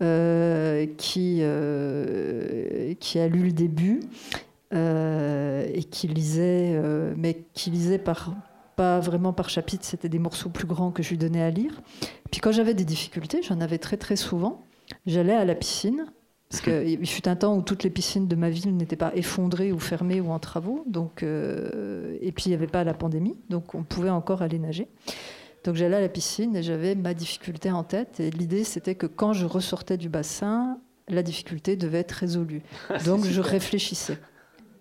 euh, 0.02 0.87
qui, 0.99 1.38
euh, 1.40 2.94
qui 3.00 3.18
a 3.18 3.26
lu 3.26 3.47
le 3.47 3.52
début 3.52 3.99
et 4.70 5.85
qui 5.90 6.06
lisait, 6.06 6.80
mais 7.16 7.42
qui 7.54 7.70
lisait 7.70 7.99
par, 7.99 8.37
pas 8.76 9.00
vraiment 9.00 9.32
par 9.32 9.50
chapitre, 9.50 9.85
c'était 9.85 10.08
des 10.08 10.20
morceaux 10.20 10.50
plus 10.50 10.68
grands 10.68 10.92
que 10.92 11.02
je 11.02 11.11
lui 11.11 11.18
donnais 11.18 11.42
à 11.42 11.50
lire. 11.50 11.82
Puis 12.30 12.40
quand 12.40 12.52
j'avais 12.52 12.75
des 12.75 12.85
difficultés, 12.85 13.42
j'en 13.42 13.61
avais 13.61 13.78
très 13.78 13.97
très 13.97 14.14
souvent, 14.14 14.62
j'allais 15.06 15.35
à 15.35 15.44
la 15.44 15.56
piscine 15.56 16.06
parce 16.50 16.62
qu'il 16.62 17.07
fut 17.07 17.28
un 17.28 17.37
temps 17.37 17.57
où 17.57 17.62
toutes 17.62 17.83
les 17.83 17.90
piscines 17.90 18.26
de 18.26 18.35
ma 18.35 18.49
ville 18.49 18.75
n'étaient 18.75 18.97
pas 18.97 19.12
effondrées 19.14 19.71
ou 19.71 19.78
fermées 19.78 20.21
ou 20.21 20.31
en 20.31 20.38
travaux. 20.38 20.83
Donc, 20.87 21.23
euh, 21.23 22.17
et 22.23 22.33
puis 22.33 22.45
il 22.47 22.49
n'y 22.49 22.55
avait 22.55 22.67
pas 22.67 22.85
la 22.85 22.95
pandémie, 22.95 23.37
donc 23.50 23.75
on 23.75 23.83
pouvait 23.83 24.09
encore 24.09 24.40
aller 24.40 24.59
nager. 24.59 24.88
Donc 25.64 25.75
j'allais 25.75 25.97
à 25.97 26.00
la 26.00 26.09
piscine 26.09 26.57
et 26.57 26.62
j'avais 26.62 26.95
ma 26.95 27.12
difficulté 27.12 27.71
en 27.71 27.85
tête. 27.85 28.21
Et 28.21 28.31
l'idée, 28.31 28.64
c'était 28.64 28.95
que 28.95 29.07
quand 29.07 29.35
je 29.35 29.45
ressortais 29.45 29.99
du 29.99 30.09
bassin, 30.09 30.78
la 31.09 31.23
difficulté 31.23 31.76
devait 31.76 31.99
être 31.99 32.12
résolue. 32.12 32.62
Donc 33.05 33.25
je 33.25 33.40
réfléchissais. 33.40 34.19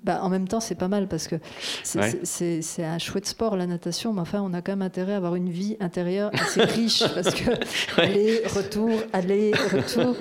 Bah, 0.04 0.20
en 0.22 0.30
même 0.30 0.48
temps, 0.48 0.60
c'est 0.60 0.76
pas 0.76 0.88
mal 0.88 1.08
parce 1.08 1.28
que 1.28 1.36
c'est 1.84 2.84
un 2.84 2.98
chouette 2.98 3.26
sport, 3.26 3.58
la 3.58 3.68
natation, 3.68 4.14
mais 4.14 4.22
enfin, 4.22 4.42
on 4.42 4.54
a 4.54 4.62
quand 4.62 4.72
même 4.72 4.82
intérêt 4.82 5.14
à 5.14 5.18
avoir 5.18 5.36
une 5.36 5.50
vie 5.50 5.76
intérieure 5.80 6.32
assez 6.34 6.64
riche 6.64 7.04
parce 7.14 7.34
que 7.34 7.52
aller, 8.00 8.42
retour, 8.56 8.92
aller, 9.14 9.52
retour, 9.72 10.16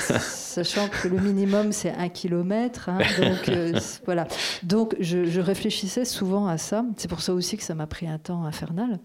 sachant 0.00 0.88
que 0.88 1.08
le 1.08 1.20
minimum, 1.20 1.72
c'est 1.72 1.92
un 1.92 2.08
kilomètre. 2.08 2.88
Hein, 2.88 2.98
donc, 3.18 3.48
euh, 3.48 3.78
voilà. 4.04 4.26
Donc, 4.62 4.96
je, 5.00 5.24
je 5.24 5.40
réfléchissais 5.40 6.04
souvent 6.04 6.46
à 6.46 6.58
ça. 6.58 6.84
C'est 6.96 7.08
pour 7.08 7.20
ça 7.20 7.34
aussi 7.34 7.56
que 7.56 7.62
ça 7.64 7.74
m'a 7.74 7.86
pris 7.86 8.06
un 8.06 8.18
temps 8.18 8.44
infernal 8.44 8.98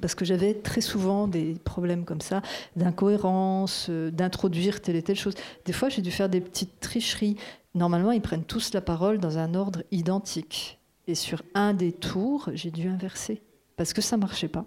parce 0.00 0.14
que 0.14 0.24
j'avais 0.24 0.54
très 0.54 0.80
souvent 0.80 1.28
des 1.28 1.54
problèmes 1.64 2.04
comme 2.04 2.20
ça, 2.20 2.42
d'incohérence, 2.76 3.86
euh, 3.90 4.10
d'introduire 4.10 4.80
telle 4.80 4.96
et 4.96 5.02
telle 5.02 5.16
chose. 5.16 5.34
Des 5.64 5.72
fois, 5.72 5.88
j'ai 5.88 6.02
dû 6.02 6.10
faire 6.10 6.28
des 6.28 6.40
petites 6.40 6.80
tricheries. 6.80 7.36
Normalement, 7.74 8.12
ils 8.12 8.20
prennent 8.20 8.44
tous 8.44 8.72
la 8.72 8.80
parole 8.80 9.18
dans 9.18 9.38
un 9.38 9.54
ordre 9.54 9.82
identique. 9.90 10.78
Et 11.06 11.14
sur 11.14 11.42
un 11.54 11.74
des 11.74 11.92
tours, 11.92 12.50
j'ai 12.54 12.70
dû 12.70 12.88
inverser, 12.88 13.42
parce 13.76 13.92
que 13.92 14.00
ça 14.00 14.16
ne 14.16 14.22
marchait 14.22 14.48
pas. 14.48 14.64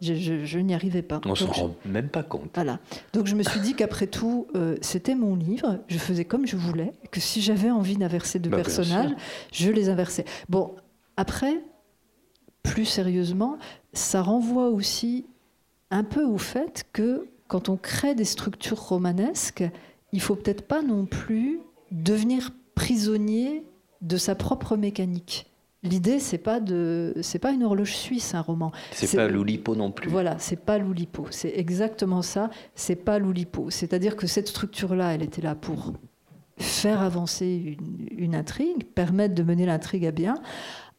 Je, 0.00 0.58
n'y 0.58 0.74
arrivais 0.74 1.02
pas. 1.02 1.20
On 1.24 1.30
ne 1.30 1.34
se 1.34 1.44
rend 1.44 1.74
même 1.86 2.08
pas 2.08 2.22
compte. 2.22 2.50
Voilà. 2.54 2.78
Donc 3.12 3.26
je 3.26 3.34
me 3.34 3.42
suis 3.42 3.60
dit 3.60 3.74
qu'après 3.74 4.06
tout, 4.06 4.48
euh, 4.54 4.76
c'était 4.82 5.14
mon 5.14 5.34
livre, 5.34 5.80
je 5.88 5.98
faisais 5.98 6.24
comme 6.24 6.46
je 6.46 6.56
voulais, 6.56 6.92
que 7.10 7.20
si 7.20 7.40
j'avais 7.40 7.70
envie 7.70 7.96
d'inverser 7.96 8.38
deux 8.38 8.50
bah, 8.50 8.56
personnages, 8.56 9.12
je 9.52 9.70
les 9.70 9.88
inversais. 9.88 10.24
Bon, 10.48 10.74
après, 11.16 11.62
plus 12.62 12.84
sérieusement, 12.84 13.58
ça 13.94 14.22
renvoie 14.22 14.68
aussi 14.68 15.26
un 15.90 16.04
peu 16.04 16.24
au 16.24 16.38
fait 16.38 16.84
que 16.92 17.28
quand 17.48 17.68
on 17.68 17.76
crée 17.76 18.14
des 18.14 18.24
structures 18.24 18.80
romanesques, 18.80 19.64
il 20.12 20.20
faut 20.20 20.34
peut-être 20.34 20.66
pas 20.66 20.82
non 20.82 21.06
plus 21.06 21.60
devenir 21.90 22.50
prisonnier 22.74 23.64
de 24.00 24.16
sa 24.16 24.34
propre 24.34 24.76
mécanique. 24.76 25.46
L'idée, 25.82 26.18
c'est 26.18 26.38
pas 26.38 26.60
de, 26.60 27.14
c'est 27.20 27.38
pas 27.38 27.52
une 27.52 27.62
horloge 27.62 27.94
suisse, 27.94 28.34
un 28.34 28.40
roman. 28.40 28.72
C'est 28.92 29.16
pas 29.16 29.28
l'Oulipo 29.28 29.76
non 29.76 29.90
plus. 29.90 30.08
Voilà, 30.08 30.38
c'est 30.38 30.56
pas 30.56 30.78
l'Oulipo. 30.78 31.26
C'est 31.30 31.52
exactement 31.56 32.22
ça. 32.22 32.48
C'est 32.74 32.96
pas 32.96 33.18
l'Oulipo. 33.18 33.68
C'est-à-dire 33.68 34.16
que 34.16 34.26
cette 34.26 34.48
structure-là, 34.48 35.14
elle 35.14 35.22
était 35.22 35.42
là 35.42 35.54
pour 35.54 35.92
faire 36.56 37.02
avancer 37.02 37.76
une, 37.78 38.08
une 38.16 38.34
intrigue, 38.34 38.84
permettre 38.94 39.34
de 39.34 39.42
mener 39.42 39.66
l'intrigue 39.66 40.06
à 40.06 40.10
bien. 40.10 40.40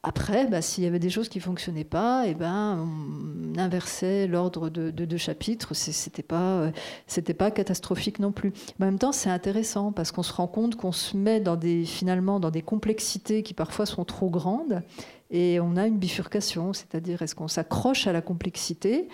Après, 0.07 0.45
bah, 0.45 0.61
s'il 0.61 0.83
y 0.83 0.87
avait 0.87 0.99
des 0.99 1.09
choses 1.09 1.29
qui 1.29 1.39
fonctionnaient 1.39 1.83
pas, 1.83 2.27
et 2.27 2.31
eh 2.31 2.33
ben, 2.35 2.87
on 2.87 3.59
inversait 3.59 4.27
l'ordre 4.27 4.69
de 4.69 4.91
deux 4.91 5.17
chapitres. 5.17 5.73
C'était 5.73 6.21
pas, 6.21 6.59
euh, 6.59 7.33
pas 7.35 7.49
catastrophique 7.49 8.19
non 8.19 8.31
plus. 8.31 8.53
en 8.79 8.85
même 8.85 8.99
temps, 8.99 9.11
c'est 9.11 9.31
intéressant 9.31 9.91
parce 9.91 10.11
qu'on 10.11 10.21
se 10.21 10.31
rend 10.31 10.45
compte 10.45 10.75
qu'on 10.75 10.91
se 10.91 11.17
met 11.17 11.39
dans 11.39 11.55
des, 11.55 11.85
finalement, 11.85 12.39
dans 12.39 12.51
des 12.51 12.61
complexités 12.61 13.41
qui 13.41 13.55
parfois 13.55 13.87
sont 13.87 14.05
trop 14.05 14.29
grandes, 14.29 14.83
et 15.31 15.59
on 15.59 15.75
a 15.75 15.87
une 15.87 15.97
bifurcation. 15.97 16.71
C'est-à-dire, 16.73 17.23
est-ce 17.23 17.33
qu'on 17.33 17.47
s'accroche 17.47 18.05
à 18.05 18.13
la 18.13 18.21
complexité 18.21 19.07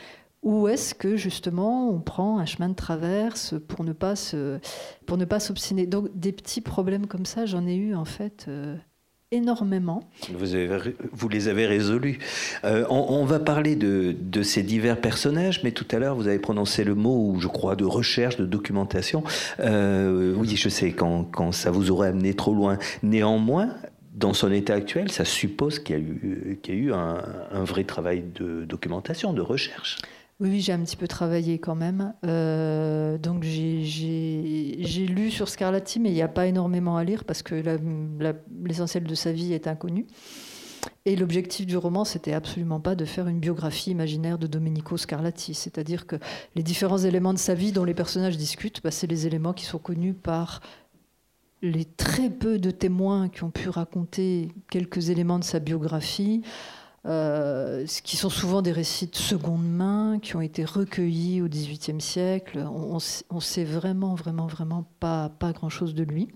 ou 0.43 0.67
est-ce 0.67 0.95
que 0.95 1.17
justement 1.17 1.88
on 1.89 1.99
prend 1.99 2.39
un 2.39 2.45
chemin 2.45 2.67
de 2.67 2.73
traverse 2.73 3.54
pour 3.67 3.86
ne 3.86 3.93
pas 3.93 4.15
se, 4.15 4.60
pour 5.06 5.17
ne 5.17 5.25
pas 5.25 5.39
s'obstiner? 5.39 5.86
Donc 5.86 6.10
des 6.15 6.32
petits 6.32 6.62
problèmes 6.62 7.06
comme 7.06 7.27
ça, 7.27 7.45
j'en 7.45 7.65
ai 7.67 7.75
eu 7.75 7.93
en 7.95 8.06
fait. 8.06 8.45
Euh, 8.47 8.75
énormément. 9.32 10.04
Vous, 10.34 11.30
les 11.30 11.48
avez 11.48 11.65
résolus. 11.65 12.20
Euh, 12.65 12.86
on, 12.89 13.24
va 13.24 13.39
parler 13.39 13.78
de, 13.78 14.44
ces 14.44 14.62
divers 14.62 15.00
personnages, 15.00 15.63
mais 15.63 15.72
tout 15.72 15.88
à 15.91 16.00
l'heure, 16.00 16.15
vous 16.15 16.28
avez 16.28 16.39
prononcé 16.39 16.84
le 16.84 16.96
mot, 16.96 17.38
je 17.39 17.48
crois, 17.48 17.78
de 17.78 17.86
recherche, 17.86 18.36
de 18.36 18.46
documentation. 18.46 19.24
Euh, 19.62 20.34
oui, 20.36 20.56
je 20.58 20.67
sais, 20.67 20.91
quand, 20.91 21.52
ça 21.54 21.72
vous 21.72 21.91
aurait 21.91 22.10
amené 22.10 22.34
trop 22.34 22.54
loin. 22.54 22.78
Néanmoins, 23.04 23.70
dans 24.13 24.34
son 24.34 24.52
état 24.52 24.74
actuel, 24.74 25.10
ça 25.10 25.24
suppose 25.24 25.80
qu'il 25.80 25.96
y 25.96 26.72
a 26.72 26.74
eu, 26.74 26.91
un 26.94 27.63
vrai 27.63 27.86
travail 27.86 28.26
de 28.36 28.65
documentation, 28.65 29.32
de 29.32 29.41
recherche. 29.41 29.98
Oui, 30.41 30.60
j'ai 30.60 30.73
un 30.73 30.80
petit 30.80 30.95
peu 30.95 31.08
travaillé 31.08 31.60
quand 31.60 31.75
même. 31.75 32.15
Euh, 32.25 33.19
donc 33.19 33.43
j'ai 33.43 35.06
lu 35.08 35.30
sur 35.30 35.47
Scarlatti, 35.47 35.99
mais 35.99 36.10
il 36.10 36.15
n'y 36.15 36.23
a 36.23 36.27
pas 36.27 36.47
énormément 36.47 36.97
à 36.97 37.04
lire 37.04 37.25
parce 37.25 37.43
que 37.43 37.63
l'essentiel 38.63 39.04
de 39.04 39.13
sa 39.13 39.32
vie 39.32 39.54
est 39.54 39.67
inconnu. 39.67 40.08
Et 41.06 41.15
l'objectif 41.15 41.67
du 41.67 41.77
roman, 41.77 42.06
c'était 42.06 42.34
absolument 42.34 42.80
pas 42.80 42.95
de 42.95 43.06
faire 43.06 43.27
une 43.27 43.39
biographie 43.39 43.91
imaginaire 43.91 44.39
de 44.39 44.47
Domenico 44.47 44.97
Scarlatti. 44.97 45.54
C'est-à-dire 45.54 46.08
que 46.08 46.15
les 46.56 46.63
différents 46.63 46.97
éléments 46.97 47.34
de 47.34 47.39
sa 47.39 47.54
vie 47.54 47.71
dont 47.71 47.84
les 47.84 47.93
personnages 47.93 48.36
discutent, 48.36 48.82
bah, 48.84 48.89
c'est 48.89 49.06
les 49.06 49.27
éléments 49.27 49.54
qui 49.54 49.65
sont 49.65 49.77
connus 49.77 50.15
par 50.15 50.62
les 51.62 51.86
très 51.86 52.32
peu 52.32 52.58
de 52.58 52.71
témoins 52.71 53.30
qui 53.30 53.43
ont 53.43 53.51
pu 53.51 53.69
raconter 53.69 54.47
quelques 54.71 55.12
éléments 55.12 55.38
de 55.38 55.43
sa 55.43 55.60
biographie. 55.60 56.41
Euh, 57.08 57.88
qui 58.04 58.16
sont 58.16 58.30
souvent 58.30 58.62
des 58.62 58.72
récits 58.72 59.08
de 59.08 59.16
seconde 59.16 59.68
main, 59.68 60.20
qui 60.22 60.36
ont 60.36 60.42
été 60.42 60.64
recueillis 60.64 61.42
au 61.42 61.48
XVIIIe 61.48 62.00
siècle. 62.00 62.60
On, 62.60 63.00
on, 63.32 63.40
sait 63.40 63.64
vraiment, 63.64 64.14
vraiment, 64.14 64.46
vraiment 64.46 64.86
pas, 65.00 65.30
pas 65.30 65.52
grand-chose 65.52 65.96
de 65.96 66.04
lui. 66.04 66.28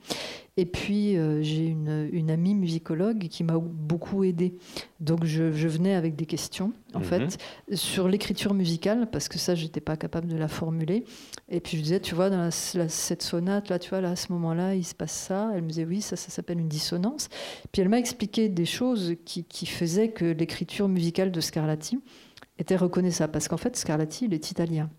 Et 0.57 0.65
puis, 0.65 1.17
euh, 1.17 1.41
j'ai 1.41 1.65
une, 1.65 2.09
une, 2.13 2.31
amie 2.31 2.55
musicologue 2.55 3.27
qui 3.27 3.43
m'a 3.43 3.57
beaucoup 3.57 4.23
aidée. 4.23 4.57
Donc, 5.01 5.25
je, 5.25 5.51
je, 5.51 5.67
venais 5.67 5.95
avec 5.95 6.15
des 6.15 6.25
questions, 6.25 6.71
en 6.93 6.99
mhm. 6.99 7.05
fait, 7.05 7.37
sur 7.73 8.07
l'écriture 8.07 8.53
musicale, 8.53 9.09
parce 9.11 9.27
que 9.27 9.37
ça, 9.37 9.53
j'étais 9.53 9.81
pas 9.81 9.97
capable 9.97 10.27
de 10.27 10.37
la 10.37 10.47
formuler. 10.47 11.03
Et 11.49 11.59
puis, 11.59 11.77
je 11.77 11.83
disais, 11.83 11.99
tu 11.99 12.15
vois, 12.15 12.29
dans 12.29 12.49
cette 12.51 13.21
sonate, 13.21 13.67
là, 13.67 13.79
tu 13.79 13.89
vois, 13.89 13.99
là, 13.99 14.11
à 14.11 14.15
ce 14.15 14.31
moment-là, 14.31 14.75
il 14.75 14.85
se 14.85 14.95
passe 14.95 15.11
ça. 15.11 15.51
Elle 15.53 15.63
me 15.63 15.67
disait, 15.67 15.83
oui, 15.83 16.01
ça, 16.01 16.15
ça 16.15 16.29
s'appelle 16.29 16.59
une 16.59 16.69
dissonance. 16.69 17.27
Puis, 17.73 17.81
elle 17.81 17.89
m'a 17.89 17.99
expliqué 17.99 18.47
des 18.47 18.65
choses 18.65 19.15
qui, 19.25 19.43
qui 19.43 19.65
faisaient 19.65 20.11
que 20.11 20.23
l'écriture 20.23 20.87
musicale 20.87 21.31
de 21.33 21.41
Scarlatti 21.41 21.99
était 22.59 22.77
reconnaissable. 22.77 23.33
Parce 23.33 23.49
qu'en 23.49 23.57
fait, 23.57 23.75
Scarlatti, 23.75 24.23
il 24.25 24.33
est 24.33 24.51
italien. 24.51 24.89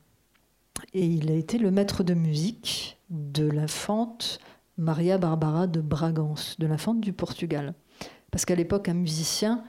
Et 0.93 1.07
il 1.07 1.31
a 1.31 1.35
été 1.35 1.57
le 1.57 1.71
maître 1.71 2.03
de 2.03 2.13
musique 2.13 2.99
de 3.09 3.49
l'infante 3.49 4.39
Maria 4.79 5.19
Barbara 5.19 5.67
de 5.67 5.81
Bragance, 5.81 6.57
de 6.59 6.67
l'infante 6.67 7.01
du 7.01 7.13
Portugal. 7.13 7.75
Parce 8.31 8.45
qu'à 8.45 8.55
l'époque, 8.55 8.89
un 8.89 8.95
musicien 8.95 9.65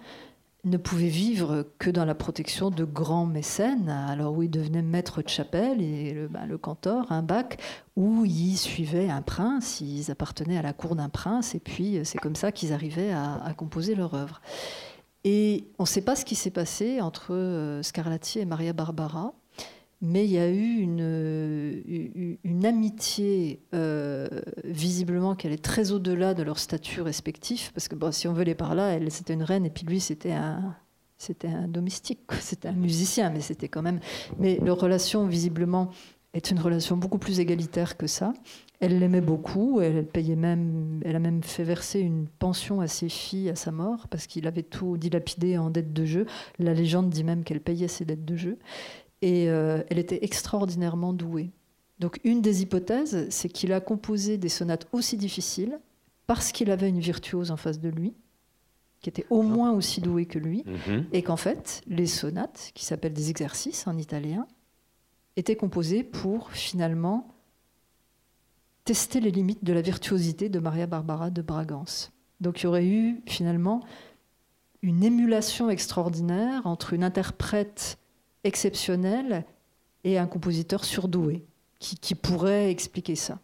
ne 0.63 0.77
pouvait 0.77 1.07
vivre 1.07 1.65
que 1.79 1.89
dans 1.89 2.03
la 2.03 2.15
protection 2.15 2.69
de 2.69 2.83
grands 2.83 3.25
mécènes, 3.25 3.89
alors 3.89 4.35
où 4.35 4.43
il 4.43 4.49
devenait 4.49 4.81
maître 4.81 5.21
de 5.21 5.29
chapelle 5.29 5.81
et 5.81 6.13
le, 6.13 6.27
ben, 6.27 6.45
cantor, 6.57 7.11
un 7.11 7.23
bac, 7.23 7.61
où 7.95 8.25
ils 8.25 8.57
suivaient 8.57 9.09
un 9.09 9.21
prince, 9.21 9.79
ils 9.79 10.11
appartenaient 10.11 10.57
à 10.57 10.61
la 10.61 10.73
cour 10.73 10.95
d'un 10.95 11.09
prince, 11.09 11.55
et 11.55 11.59
puis 11.59 11.99
c'est 12.03 12.17
comme 12.17 12.35
ça 12.35 12.51
qu'ils 12.51 12.73
arrivaient 12.73 13.11
à, 13.11 13.41
à 13.43 13.53
composer 13.53 13.95
leur 13.95 14.13
œuvre. 14.13 14.41
Et 15.23 15.67
on 15.79 15.83
ne 15.83 15.87
sait 15.87 16.01
pas 16.01 16.15
ce 16.15 16.25
qui 16.25 16.35
s'est 16.35 16.51
passé 16.51 17.01
entre 17.01 17.33
euh, 17.33 17.83
Scarlatti 17.83 18.39
et 18.39 18.45
Maria 18.45 18.73
Barbara, 18.73 19.33
mais 20.01 20.25
il 20.25 20.31
y 20.31 20.37
a 20.37 20.47
eu 20.49 20.79
une, 20.79 21.81
une, 22.43 22.65
amitié, 22.65 23.63
euh, 23.73 24.27
visiblement, 24.63 25.35
qui 25.35 25.47
allait 25.47 25.57
très 25.57 25.91
au-delà 25.91 26.33
de 26.33 26.43
leur 26.43 26.59
statut 26.59 27.01
respectif, 27.01 27.71
parce 27.73 27.87
que 27.87 27.95
bon, 27.95 28.11
si 28.11 28.27
on 28.27 28.33
veut 28.33 28.43
les 28.43 28.55
par 28.55 28.75
là, 28.75 28.89
elle 28.89 29.09
c'était 29.11 29.33
une 29.33 29.43
reine 29.43 29.65
et 29.65 29.71
puis 29.71 29.85
lui 29.85 29.99
c'était 29.99 30.33
un, 30.33 30.75
c'était 31.17 31.47
un 31.47 31.67
domestique, 31.67 32.19
c'était 32.39 32.67
un 32.67 32.73
musicien, 32.73 33.31
mais 33.31 33.41
c'était 33.41 33.67
quand 33.67 33.81
même. 33.81 33.99
Mais 34.37 34.59
leur 34.63 34.79
relation, 34.79 35.25
visiblement, 35.25 35.89
est 36.33 36.51
une 36.51 36.59
relation 36.59 36.97
beaucoup 36.97 37.17
plus 37.17 37.39
égalitaire 37.39 37.97
que 37.97 38.05
ça. 38.05 38.33
Elle 38.79 38.99
l'aimait 38.99 39.21
beaucoup, 39.21 39.81
elle, 39.81 40.05
payait 40.05 40.35
même, 40.35 41.01
elle 41.03 41.15
a 41.15 41.19
même 41.19 41.41
fait 41.41 41.63
verser 41.63 41.99
une 41.99 42.27
pension 42.27 42.79
à 42.79 42.87
ses 42.87 43.09
filles 43.09 43.49
à 43.49 43.55
sa 43.55 43.71
mort 43.71 44.07
parce 44.07 44.27
qu'il 44.27 44.45
avait 44.45 44.61
tout 44.61 44.97
dilapidé 44.97 45.57
en 45.57 45.71
dettes 45.71 45.93
de 45.93 46.05
jeu. 46.05 46.27
La 46.59 46.75
légende 46.75 47.09
dit 47.09 47.23
même 47.23 47.43
qu'elle 47.43 47.61
payait 47.61 47.87
ses 47.87 48.05
dettes 48.05 48.25
de 48.25 48.35
jeu. 48.35 48.59
Et 49.21 49.49
euh, 49.49 49.83
elle 49.89 49.99
était 49.99 50.23
extraordinairement 50.23 51.13
douée. 51.13 51.51
Donc 51.99 52.19
une 52.23 52.41
des 52.41 52.61
hypothèses, 52.61 53.27
c'est 53.29 53.49
qu'il 53.49 53.73
a 53.73 53.79
composé 53.79 54.37
des 54.37 54.49
sonates 54.49 54.87
aussi 54.91 55.17
difficiles 55.17 55.79
parce 56.27 56.51
qu'il 56.51 56.69
avait 56.69 56.89
une 56.89 56.99
virtuose 56.99 57.51
en 57.51 57.57
face 57.57 57.79
de 57.79 57.89
lui, 57.89 58.13
qui 59.01 59.09
était 59.09 59.25
au 59.29 59.41
moins 59.41 59.71
aussi 59.71 60.01
douée 60.01 60.25
que 60.25 60.37
lui, 60.37 60.63
mhm. 60.65 61.05
et 61.13 61.23
qu'en 61.23 61.37
fait, 61.37 61.81
les 61.87 62.05
sonates, 62.05 62.71
qui 62.75 62.85
s'appellent 62.85 63.13
des 63.13 63.29
exercices 63.29 63.87
en 63.87 63.97
italien, 63.97 64.45
étaient 65.37 65.55
composées 65.55 66.03
pour 66.03 66.51
finalement 66.51 67.33
tester 68.83 69.19
les 69.19 69.31
limites 69.31 69.63
de 69.63 69.73
la 69.73 69.81
virtuosité 69.81 70.49
de 70.49 70.59
Maria 70.59 70.87
Barbara 70.87 71.29
de 71.29 71.41
Bragance. 71.41 72.11
Donc 72.41 72.61
il 72.61 72.63
y 72.63 72.67
aurait 72.67 72.85
eu 72.85 73.21
finalement 73.25 73.83
une 74.81 75.03
émulation 75.03 75.69
extraordinaire 75.69 76.65
entre 76.65 76.93
une 76.93 77.03
interprète 77.03 77.97
exceptionnelle 78.47 79.45
et 80.03 80.17
un 80.17 80.25
compositeur 80.25 80.85
surdoué 80.85 81.45
qui, 81.79 82.15
pourrait 82.15 82.71
expliquer 82.71 83.15
ça. 83.15 83.39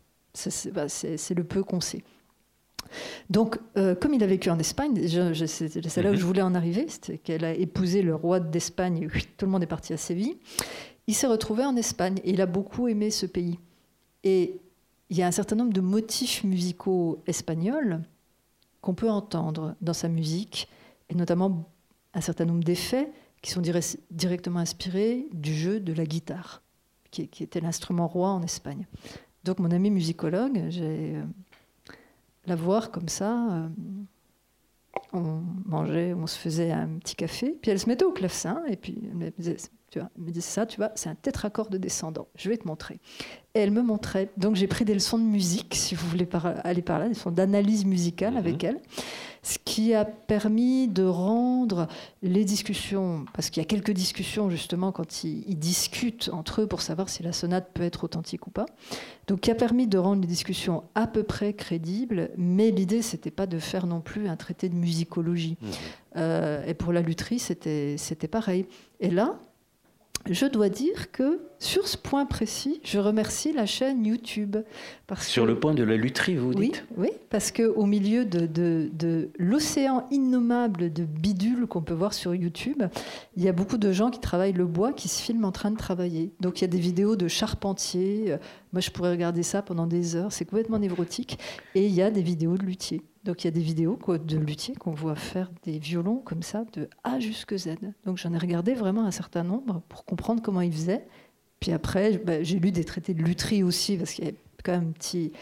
Bah, 0.72 0.90
c'est 0.90 1.36
le 1.36 1.44
peu 1.44 1.64
qu'on 1.64 1.82
sait. 1.82 2.04
Donc, 3.30 3.60
euh, 3.78 3.96
comme 3.96 4.14
il 4.14 4.24
a 4.24 4.28
vécu 4.28 4.50
en 4.50 4.58
Espagne, 4.58 4.96
c'est 5.08 6.02
là 6.02 6.12
où 6.12 6.16
je 6.16 6.22
mhm. 6.22 6.26
voulais 6.26 6.42
en 6.42 6.56
arriver, 6.56 6.86
c'était 6.88 7.18
qu'elle 7.18 7.46
a 7.46 7.54
épousé 7.54 8.02
le 8.02 8.16
roi 8.16 8.40
d'Espagne, 8.40 9.08
tout 9.38 9.46
le 9.46 9.52
monde 9.52 9.64
est 9.64 9.68
parti 9.68 9.94
à 9.94 9.98
Séville. 9.98 10.38
Il 11.08 11.14
s'est 11.16 11.28
retrouvé 11.28 11.66
en 11.66 11.76
Espagne 11.76 12.20
et 12.24 12.32
il 12.32 12.42
a 12.42 12.46
beaucoup 12.46 12.88
aimé 12.88 13.12
ce 13.12 13.26
pays. 13.26 13.60
Et 14.24 14.60
il 15.10 15.18
y 15.18 15.22
a 15.22 15.28
un 15.28 15.32
certain 15.32 15.56
nombre 15.56 15.74
de 15.74 15.82
motifs 15.82 16.44
musicaux 16.44 17.22
espagnols 17.28 18.02
qu'on 18.82 18.94
peut 18.94 19.10
entendre 19.10 19.76
dans 19.82 19.94
sa 19.94 20.08
musique, 20.08 20.68
et 21.10 21.16
notamment 21.16 21.70
un 22.14 22.22
certain 22.22 22.46
nombre 22.46 22.64
d'effets 22.64 23.12
qui 23.44 23.52
sont 23.52 23.62
directement 24.10 24.60
inspirés 24.60 25.28
du 25.34 25.54
jeu 25.54 25.82
de 25.82 25.94
la 25.94 26.06
guitare, 26.06 26.64
qui, 27.12 27.30
était 27.42 27.60
l'instrument 27.60 28.08
roi 28.08 28.30
en 28.30 28.42
Espagne. 28.42 28.88
Donc 29.44 29.60
mon 29.60 29.70
ami 29.70 29.92
musicologue, 29.92 30.64
j'ai 30.70 31.18
euh, 31.18 31.24
la 32.46 32.56
voir 32.56 32.90
comme 32.90 33.10
ça. 33.10 33.52
Euh, 33.52 33.68
on 35.12 35.42
mangeait, 35.66 36.14
on 36.14 36.26
se 36.26 36.40
faisait 36.40 36.72
un 36.72 36.88
petit 37.00 37.18
café, 37.18 37.56
puis 37.62 37.70
elle 37.70 37.80
se 37.80 37.88
mettait 37.88 38.06
au 38.06 38.14
clavecin, 38.14 38.64
et 38.68 38.78
puis 38.78 38.98
elle 39.04 39.18
me 39.18 39.30
disait, 39.32 39.58
tu 39.92 40.00
vois, 40.00 40.10
elle 40.16 40.24
me 40.24 40.30
disait 40.30 40.42
ça, 40.42 40.66
tu 40.66 40.78
vois, 40.78 40.92
c'est 40.96 41.10
un 41.10 41.16
tétracorde 41.16 41.76
descendant, 41.76 42.30
je 42.36 42.50
vais 42.50 42.58
te 42.58 42.66
montrer. 42.66 43.02
Et 43.56 43.60
elle 43.60 43.72
me 43.72 43.82
montrait. 43.82 44.30
Donc 44.38 44.56
j'ai 44.56 44.68
pris 44.68 44.86
des 44.86 44.94
leçons 44.94 45.20
de 45.20 45.24
musique, 45.24 45.76
si 45.76 45.96
vous 45.96 46.08
voulez 46.08 46.28
aller 46.64 46.82
par 46.82 47.00
là, 47.00 47.10
des 47.10 47.14
leçons 47.14 47.32
d'analyse 47.32 47.84
musicale 47.84 48.38
avec 48.38 48.64
mhm. 48.64 48.70
elle, 48.70 48.82
ce 49.44 49.58
qui 49.64 49.94
a 49.94 50.06
permis 50.06 50.88
de 50.88 51.04
rendre 51.04 51.88
les 52.22 52.46
discussions, 52.46 53.26
parce 53.34 53.50
qu'il 53.50 53.62
y 53.62 53.66
a 53.66 53.68
quelques 53.68 53.92
discussions 53.92 54.50
justement 54.50 54.92
quand 54.92 55.26
ils, 55.26 55.60
discutent 55.60 56.30
entre 56.34 56.62
eux 56.62 56.68
pour 56.68 56.82
savoir 56.82 57.10
si 57.10 57.24
la 57.24 57.34
sonate 57.34 57.70
peut 57.74 57.84
être 57.84 58.06
authentique 58.06 58.48
ou 58.48 58.52
pas. 58.52 58.66
Donc 59.28 59.42
qui 59.42 59.52
a 59.52 59.56
permis 59.56 59.88
de 59.88 59.98
rendre 59.98 60.22
les 60.22 60.28
discussions 60.28 60.84
à 60.96 61.08
peu 61.08 61.24
près 61.24 61.54
crédibles, 61.54 62.32
mais 62.38 62.72
l'idée 62.72 63.02
c'était 63.02 63.32
pas 63.32 63.46
de 63.46 63.60
faire 63.60 63.86
non 63.86 64.00
plus 64.00 64.28
un 64.30 64.38
traité 64.38 64.70
de 64.70 64.76
musicologie. 64.76 65.58
Mhm. 65.62 65.70
Euh, 66.16 66.66
et 66.66 66.74
pour 66.74 66.94
la 66.94 67.02
lutherie 67.02 67.40
c'était 67.40 67.98
pareil. 68.32 68.66
Et 69.02 69.10
là, 69.10 69.40
je 70.30 70.46
dois 70.46 70.70
dire 70.70 71.12
que 71.12 71.42
sur 71.64 71.88
ce 71.88 71.98
point 71.98 72.26
précis, 72.26 72.82
je 72.84 73.00
remercie 73.00 73.54
la 73.54 73.66
chaîne 73.66 74.06
YouTube. 74.06 74.58
Parce 75.08 75.28
sur 75.28 75.46
le 75.46 75.60
point 75.60 75.74
de 75.74 75.84
la 75.84 75.96
lutherie, 75.96 76.36
vous 76.36 76.54
dites 76.54 76.86
Oui, 76.98 77.10
parce 77.30 77.52
qu'au 77.52 77.86
milieu 77.86 78.26
de, 78.26 78.46
de, 78.46 79.30
l'océan 79.38 80.06
innommable 80.12 80.92
de 80.92 81.06
bidules 81.06 81.66
qu'on 81.68 81.82
peut 81.82 81.94
voir 81.94 82.14
sur 82.14 82.36
YouTube, 82.36 82.84
il 83.38 83.44
y 83.44 83.48
a 83.48 83.54
beaucoup 83.54 83.78
de 83.78 83.92
gens 83.92 84.12
qui 84.12 84.20
travaillent 84.20 84.54
le 84.54 84.66
bois, 84.66 84.92
qui 84.92 85.08
se 85.08 85.22
filment 85.22 85.46
en 85.46 85.52
train 85.52 85.72
de 85.72 85.78
travailler. 85.78 86.34
Donc 86.42 86.60
il 86.60 86.64
y 86.64 86.66
a 86.66 86.70
des 86.70 86.80
vidéos 86.80 87.16
de 87.16 87.28
charpentiers. 87.28 88.36
Moi, 88.74 88.82
je 88.82 88.90
pourrais 88.90 89.12
regarder 89.12 89.44
ça 89.44 89.62
pendant 89.62 89.88
des 89.88 90.16
heures. 90.16 90.32
C'est 90.34 90.46
complètement 90.46 90.80
névrotique. 90.80 91.40
Et 91.76 91.86
il 91.86 91.94
y 91.94 92.02
a 92.02 92.12
des 92.12 92.22
vidéos 92.22 92.58
de 92.58 92.64
luthiers. 92.64 93.02
Donc 93.24 93.44
il 93.44 93.48
y 93.48 93.50
a 93.50 93.52
des 93.52 93.62
vidéos 93.62 93.98
de 94.08 94.38
luthiers 94.38 94.76
qu'on 94.76 94.92
voit 94.92 95.16
faire 95.16 95.50
des 95.64 95.80
violons 95.80 96.18
comme 96.18 96.44
ça 96.44 96.66
de 96.74 96.90
A 97.04 97.20
jusqu'à 97.20 97.58
Z. 97.58 97.76
Donc 98.06 98.18
j'en 98.18 98.34
ai 98.34 98.38
regardé 98.38 98.74
vraiment 98.74 99.06
un 99.06 99.12
certain 99.12 99.44
nombre 99.44 99.82
pour 99.88 100.04
comprendre 100.04 100.42
comment 100.42 100.62
ils 100.62 100.74
faisaient. 100.74 101.06
Puis 101.64 101.72
après, 101.72 102.18
bah, 102.18 102.44
j'ai 102.44 102.60
lu 102.60 102.72
des 102.72 102.84
traités 102.84 103.14
de 103.14 103.24
lutherie 103.24 103.64
aussi 103.64 103.96
parce 103.96 104.12
qu'il 104.12 104.26
y 104.26 104.28
a 104.28 104.34
quand 104.66 104.74
même 104.74 104.84
une 104.84 104.94
petite, 104.94 105.34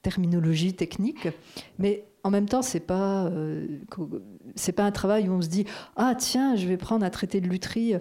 terminologie 0.00 0.72
technique. 0.72 1.28
Mais 1.78 2.04
en 2.24 2.30
même 2.30 2.48
temps, 2.48 2.62
c'est 2.62 2.80
pas 2.80 3.26
euh, 3.26 3.66
c'est 4.54 4.72
pas 4.72 4.84
un 4.84 4.92
travail 4.92 5.28
où 5.28 5.32
on 5.32 5.42
se 5.42 5.48
dit 5.48 5.66
ah 5.96 6.14
tiens, 6.16 6.56
je 6.56 6.66
vais 6.66 6.78
prendre 6.78 7.04
un 7.04 7.10
traité 7.10 7.42
de 7.42 7.48
lutherie. 7.48 7.96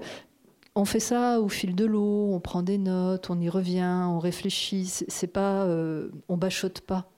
On 0.76 0.86
fait 0.86 1.02
ça 1.02 1.42
au 1.42 1.50
fil 1.50 1.76
de 1.76 1.84
l'eau, 1.84 2.30
on 2.32 2.40
prend 2.40 2.64
des 2.64 2.78
notes, 2.78 3.30
on 3.30 3.38
y 3.42 3.50
revient, 3.50 4.06
on 4.08 4.20
réfléchit. 4.20 4.86
C'est 4.86 5.28
pas, 5.28 5.66
euh, 5.66 6.12
on 6.30 6.38
bachote 6.38 6.80
pas 6.80 7.10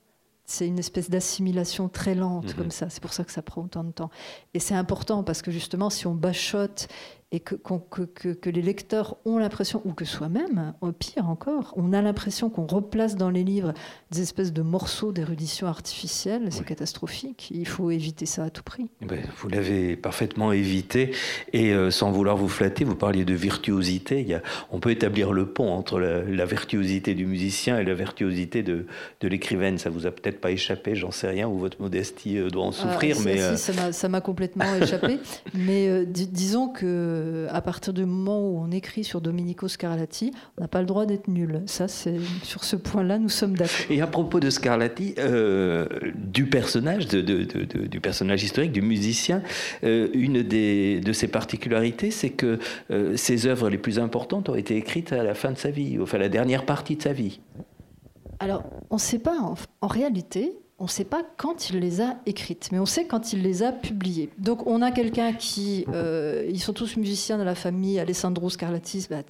c'est 0.49 0.65
une 0.65 0.80
espèce 0.80 1.10
d'assimilation 1.10 1.89
très 1.89 2.15
lente 2.15 2.47
mhm. 2.47 2.53
comme 2.53 2.71
ça. 2.71 2.89
C'est 2.89 3.01
pour 3.01 3.12
ça 3.12 3.25
que 3.25 3.32
ça 3.34 3.41
prend 3.41 3.63
autant 3.63 3.84
de 3.84 3.91
temps. 3.91 4.10
Et 4.53 4.60
c'est 4.60 4.73
important 4.73 5.21
parce 5.21 5.41
que 5.41 5.51
justement, 5.51 5.89
si 5.89 6.08
on 6.08 6.15
bachote 6.15 6.88
et 7.33 7.41
que, 7.41 7.55
que, 7.55 8.49
les 8.49 8.61
lecteurs 8.61 9.17
ont 9.25 9.37
l'impression, 9.37 9.81
ou 9.83 9.91
que 9.91 10.05
soi-même, 10.05 10.73
au 10.79 10.93
pire 10.93 11.27
encore, 11.27 11.73
on 11.75 11.91
a 11.91 12.01
l'impression 12.01 12.49
qu'on 12.49 12.65
replace 12.65 13.17
dans 13.17 13.29
les 13.29 13.43
livres 13.43 13.73
des 14.11 14.21
espèces 14.21 14.53
de 14.53 14.61
morceaux 14.61 15.11
d'érudition 15.11 15.67
artificielle, 15.67 16.47
c'est 16.51 16.63
catastrophique. 16.63 17.49
Il 17.51 17.67
faut 17.67 17.91
éviter 17.91 18.25
ça 18.25 18.45
à 18.45 18.49
tout 18.49 18.63
prix. 18.63 18.87
Eh 19.01 19.05
ben, 19.05 19.19
vous 19.37 19.49
l'avez 19.49 19.97
parfaitement 19.97 20.53
évité, 20.53 21.11
et 21.51 21.73
euh, 21.73 21.91
sans 21.91 22.11
vouloir 22.11 22.37
vous 22.37 22.47
flatter, 22.47 22.85
vous 22.85 22.95
parliez 22.95 23.25
de 23.25 23.33
virtuosité. 23.33 24.21
Il 24.21 24.27
y 24.27 24.33
a, 24.33 24.41
on 24.71 24.79
peut 24.79 24.91
établir 24.91 25.33
le 25.33 25.47
pont 25.47 25.69
entre 25.73 25.99
la, 25.99 26.45
virtuosité 26.45 27.13
du 27.13 27.25
musicien 27.25 27.77
et 27.77 27.83
la 27.83 27.93
virtuosité 27.93 28.63
de, 28.63 28.85
de 29.19 29.27
l'écrivaine. 29.27 29.77
Ça 29.77 29.89
vous 29.89 30.05
a 30.05 30.11
peut-être 30.11 30.39
pas 30.39 30.51
échappé, 30.51 30.95
j'en 30.95 31.11
sais 31.11 31.27
rien, 31.27 31.45
ou 31.49 31.57
votre 31.57 31.81
modestie 31.81 32.37
euh, 32.37 32.49
doit 32.49 32.63
en 32.63 32.69
ah, 32.69 32.71
souffrir. 32.71 33.17
mais 33.25 33.41
euh, 33.41 33.57
ça 33.57 34.07
m'a 34.07 34.21
complètement 34.21 34.63
échappé. 34.81 35.19
mais 35.53 36.05
disons 36.05 36.69
que 36.69 37.16
euh, 37.17 37.47
à 37.51 37.62
partir 37.62 37.93
du 37.93 38.06
moment 38.06 38.39
où 38.39 38.60
on 38.60 38.71
écrit 38.71 39.03
sur 39.03 39.21
Domenico 39.21 39.67
Scarlatti, 39.67 40.32
on 40.58 40.62
n'a 40.62 40.67
pas 40.67 40.82
le 40.82 40.86
droit 40.86 41.06
d'être 41.06 41.27
nul. 41.27 41.63
Ça, 41.65 41.88
c'est 41.88 42.17
sur 42.43 42.63
ce 42.63 42.75
point-là, 42.75 43.17
nous 43.17 43.30
sommes 43.30 43.56
d'accord. 43.56 43.75
Et 43.89 44.01
à 44.01 44.08
propos 44.08 44.39
de 44.39 44.49
Scarlatti, 44.49 45.15
euh, 45.17 45.88
du 46.15 46.45
personnage, 46.45 47.08
du 47.08 47.99
personnage 48.01 48.43
historique, 48.43 48.71
du 48.71 48.82
musicien, 48.82 49.41
euh, 49.84 50.08
une 50.13 50.43
des, 50.43 50.99
de 50.99 51.13
ses 51.13 51.27
particularités, 51.27 52.12
c'est 52.12 52.30
que 52.30 52.60
ses 53.15 53.47
œuvres 53.47 53.69
les 53.69 53.77
plus 53.77 53.99
importantes 53.99 54.49
ont 54.49 54.56
été 54.56 54.75
écrites 54.75 55.12
à 55.12 55.23
la 55.23 55.34
fin 55.34 55.51
de 55.51 55.58
sa 55.58 55.71
vie, 55.71 55.97
enfin 56.01 56.17
la 56.17 56.30
dernière 56.30 56.65
partie 56.65 56.95
de 56.95 57.01
sa 57.01 57.13
vie. 57.13 57.39
Alors, 58.39 58.63
on 58.89 58.95
ne 58.95 58.99
sait 58.99 59.19
pas 59.19 59.38
en 59.82 59.88
réalité 59.88 60.53
on 60.79 60.83
ne 60.83 60.89
sait 60.89 61.05
pas 61.05 61.23
quand 61.37 61.71
il 61.71 61.79
les 61.79 62.01
a 62.01 62.17
écrites, 62.27 62.69
mais 62.71 62.77
on 62.77 62.85
sait 62.85 63.07
quand 63.07 63.33
il 63.33 63.41
les 63.41 63.63
a 63.63 63.71
publiées. 63.71 64.29
Donc 64.37 64.67
on 64.67 64.83
a 64.83 64.91
quelqu'un 64.91 65.33
qui, 65.33 65.85
euh, 65.91 66.45
ils 66.49 66.59
sont 66.59 66.73
tous 66.73 66.97
musiciens 66.97 67.39
dans 67.39 67.43
la 67.43 67.55
famille, 67.55 67.99
Alessandro 67.99 68.47
Scarlatti, 68.51 69.07
bah, 69.09 69.23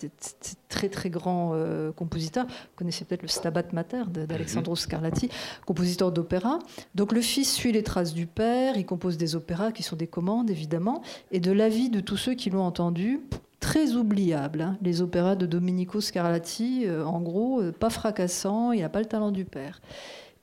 très 0.67 0.89
très 0.89 1.09
grand 1.09 1.51
euh, 1.53 1.93
compositeur. 1.93 2.45
Vous 2.47 2.75
connaissez 2.75 3.05
peut-être 3.05 3.21
le 3.21 3.29
Stabat 3.29 3.63
Mater 3.71 4.03
d'Alessandro 4.09 4.73
mhm. 4.73 4.77
Scarlatti, 4.77 5.29
compositeur 5.65 6.11
d'opéra. 6.11 6.59
Donc 6.95 7.13
le 7.13 7.21
fils 7.21 7.53
suit 7.53 7.71
les 7.71 7.83
traces 7.83 8.13
du 8.13 8.27
père, 8.27 8.75
il 8.75 8.85
compose 8.85 9.15
des 9.15 9.37
opéras 9.37 9.71
qui 9.71 9.83
sont 9.83 9.95
des 9.95 10.07
commandes 10.07 10.49
évidemment, 10.49 11.01
et 11.31 11.39
de 11.39 11.53
l'avis 11.53 11.89
de 11.89 12.01
tous 12.01 12.17
ceux 12.17 12.33
qui 12.33 12.49
l'ont 12.49 12.63
entendu, 12.63 13.21
très 13.61 13.93
oubliable. 13.93 14.61
Hein. 14.61 14.77
Les 14.81 15.01
opéras 15.01 15.35
de 15.35 15.45
Domenico 15.45 16.01
Scarlatti, 16.01 16.83
euh, 16.85 17.05
en 17.05 17.21
gros, 17.21 17.61
pas 17.79 17.89
fracassant, 17.89 18.73
il 18.73 18.81
n'a 18.81 18.89
pas 18.89 18.99
le 18.99 19.05
talent 19.05 19.31
du 19.31 19.45
père. 19.45 19.79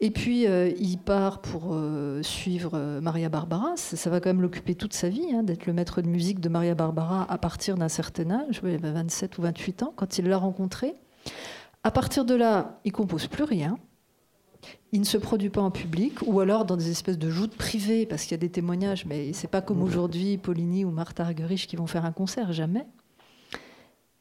Et 0.00 0.10
puis, 0.10 0.46
euh, 0.46 0.72
il 0.78 0.98
part 0.98 1.40
pour 1.40 1.70
euh, 1.72 2.22
suivre 2.22 2.72
euh, 2.74 3.00
Maria 3.00 3.28
Barbara. 3.28 3.76
Ça, 3.76 4.10
va 4.10 4.20
quand 4.20 4.30
même 4.30 4.42
l'occuper 4.42 4.74
toute 4.74 4.92
sa 4.92 5.08
vie, 5.08 5.26
hein, 5.32 5.42
d'être 5.42 5.66
le 5.66 5.72
maître 5.72 6.02
de 6.02 6.08
musique 6.08 6.40
de 6.40 6.48
Maria 6.48 6.74
Barbara 6.74 7.30
à 7.30 7.38
partir 7.38 7.76
d'un 7.76 7.88
certain 7.88 8.30
âge. 8.30 8.60
il 8.64 8.74
avait 8.74 8.92
27 8.92 9.38
ou 9.38 9.42
28 9.42 9.82
ans 9.84 9.92
quand 9.94 10.18
il 10.18 10.28
l'a 10.28 10.36
rencontrée. 10.36 10.94
À 11.84 11.90
partir 11.90 12.24
de 12.24 12.34
là, 12.34 12.80
il 12.84 12.92
compose 12.92 13.26
plus 13.26 13.44
rien. 13.44 13.78
Il 14.92 15.00
ne 15.00 15.04
se 15.04 15.18
produit 15.18 15.50
pas 15.50 15.60
en 15.60 15.70
public, 15.70 16.14
ou 16.26 16.40
alors 16.40 16.64
dans 16.64 16.76
des 16.76 16.90
espèces 16.90 17.18
de 17.18 17.28
joutes 17.28 17.54
privées, 17.54 18.06
parce 18.06 18.22
qu'il 18.22 18.32
y 18.32 18.34
a 18.34 18.38
des 18.38 18.50
témoignages, 18.50 19.04
mais 19.04 19.32
c'est 19.32 19.48
pas 19.48 19.60
comme 19.60 19.82
aujourd'hui 19.82 20.38
Poligny 20.38 20.84
ou 20.84 20.90
Martha 20.90 21.24
Argerich 21.24 21.66
qui 21.66 21.76
vont 21.76 21.86
faire 21.86 22.04
un 22.06 22.12
concert, 22.12 22.52
jamais. 22.52 22.86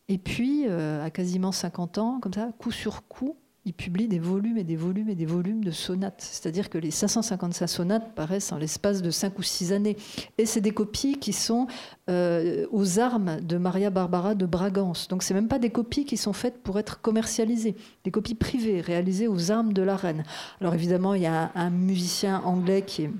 Et 0.09 0.17
puis, 0.17 0.67
à 0.67 1.09
quasiment 1.12 1.53
50 1.53 1.97
ans, 1.99 2.19
comme 2.19 2.33
ça, 2.33 2.49
coup 2.57 2.71
sur 2.71 3.07
coup, 3.07 3.38
il 3.65 3.73
publie 3.73 4.10
des 4.10 4.19
volumes 4.19 4.58
et 4.58 4.63
des 4.63 4.76
volumes 4.76 5.08
et 5.08 5.15
des 5.15 5.26
volumes 5.26 5.63
de 5.63 5.71
sonates. 5.71 6.21
C'est-à-dire 6.21 6.69
que 6.69 6.78
les 6.78 6.91
555 6.91 7.67
sonates 7.67 8.13
paraissent 8.13 8.52
en 8.52 8.58
l'espace 8.58 9.02
de 9.02 9.10
5 9.10 9.39
ou 9.39 9.43
6 9.43 9.71
années. 9.71 9.95
Et 10.38 10.45
c'est 10.45 10.60
des 10.60 10.71
copies 10.71 11.17
qui 11.17 11.32
sont 11.32 11.67
euh, 12.10 12.67
aux 12.71 12.99
armes 12.99 13.39
de 13.39 13.58
Maria 13.58 13.89
Barbara 13.89 14.36
de 14.36 14.45
Bragance. 14.45 15.08
Donc 15.08 15.23
c'est 15.23 15.34
même 15.34 15.47
pas 15.47 15.60
des 15.60 15.69
copies 15.69 16.04
qui 16.04 16.17
sont 16.17 16.34
faites 16.34 16.62
pour 16.62 16.78
être 16.78 16.99
commercialisées, 16.99 17.76
des 18.04 18.12
copies 18.12 18.36
privées 18.36 18.82
réalisées 18.82 19.30
aux 19.30 19.49
armes 19.49 19.71
de 19.71 19.82
la 19.82 19.95
reine. 19.95 20.26
Alors 20.60 20.73
évidemment, 20.73 21.13
il 21.13 21.21
y 21.21 21.28
a 21.28 21.52
un 21.56 21.69
musicien 21.69 22.41
anglais 22.43 22.82
qui 22.82 23.04
est 23.04 23.12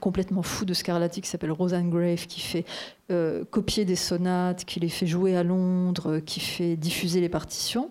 complètement 0.00 0.42
fou 0.42 0.64
de 0.64 0.74
Scarlatti 0.74 1.20
qui 1.20 1.28
s'appelle 1.28 1.52
Roseanne 1.52 1.88
Grave, 1.88 2.26
qui 2.26 2.40
fait 2.40 2.64
euh, 3.10 3.44
copier 3.50 3.84
des 3.84 3.96
sonates, 3.96 4.64
qui 4.64 4.80
les 4.80 4.88
fait 4.88 5.06
jouer 5.06 5.36
à 5.36 5.42
Londres, 5.42 6.18
qui 6.18 6.40
fait 6.40 6.76
diffuser 6.76 7.20
les 7.20 7.28
partitions. 7.28 7.90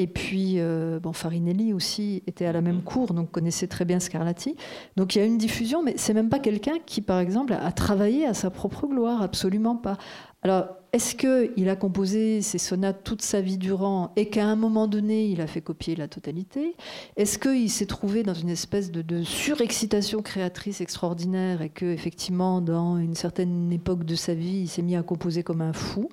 Et 0.00 0.06
puis, 0.06 0.54
euh, 0.56 0.98
bon, 0.98 1.12
Farinelli 1.12 1.74
aussi 1.74 2.22
était 2.26 2.46
à 2.46 2.52
la 2.52 2.62
même 2.62 2.80
cour, 2.80 3.12
donc 3.12 3.30
connaissait 3.30 3.66
très 3.66 3.84
bien 3.84 4.00
Scarlatti. 4.00 4.56
Donc 4.96 5.14
il 5.14 5.18
y 5.18 5.20
a 5.20 5.26
une 5.26 5.36
diffusion, 5.36 5.82
mais 5.82 5.92
c'est 5.98 6.14
même 6.14 6.30
pas 6.30 6.38
quelqu'un 6.38 6.78
qui, 6.86 7.02
par 7.02 7.18
exemple, 7.18 7.52
a 7.52 7.70
travaillé 7.70 8.24
à 8.24 8.32
sa 8.32 8.48
propre 8.48 8.86
gloire, 8.86 9.20
absolument 9.20 9.76
pas. 9.76 9.98
Alors, 10.40 10.68
est-ce 10.94 11.14
qu'il 11.14 11.68
a 11.68 11.76
composé 11.76 12.40
ses 12.40 12.56
sonates 12.56 13.04
toute 13.04 13.20
sa 13.20 13.42
vie 13.42 13.58
durant 13.58 14.12
et 14.16 14.30
qu'à 14.30 14.46
un 14.46 14.56
moment 14.56 14.88
donné, 14.88 15.26
il 15.26 15.42
a 15.42 15.46
fait 15.46 15.60
copier 15.60 15.94
la 15.96 16.08
totalité? 16.08 16.76
Est-ce 17.18 17.38
qu'il 17.38 17.68
s'est 17.68 17.84
trouvé 17.84 18.22
dans 18.22 18.32
une 18.32 18.48
espèce 18.48 18.90
de, 18.90 19.22
surexcitation 19.22 20.22
créatrice 20.22 20.80
extraordinaire 20.80 21.60
et 21.60 21.68
que, 21.68 21.84
effectivement, 21.84 22.62
dans 22.62 22.96
une 22.96 23.14
certaine 23.14 23.70
époque 23.70 24.04
de 24.04 24.14
sa 24.14 24.32
vie, 24.32 24.62
il 24.62 24.68
s'est 24.68 24.80
mis 24.80 24.96
à 24.96 25.02
composer 25.02 25.42
comme 25.42 25.60
un 25.60 25.74
fou? 25.74 26.08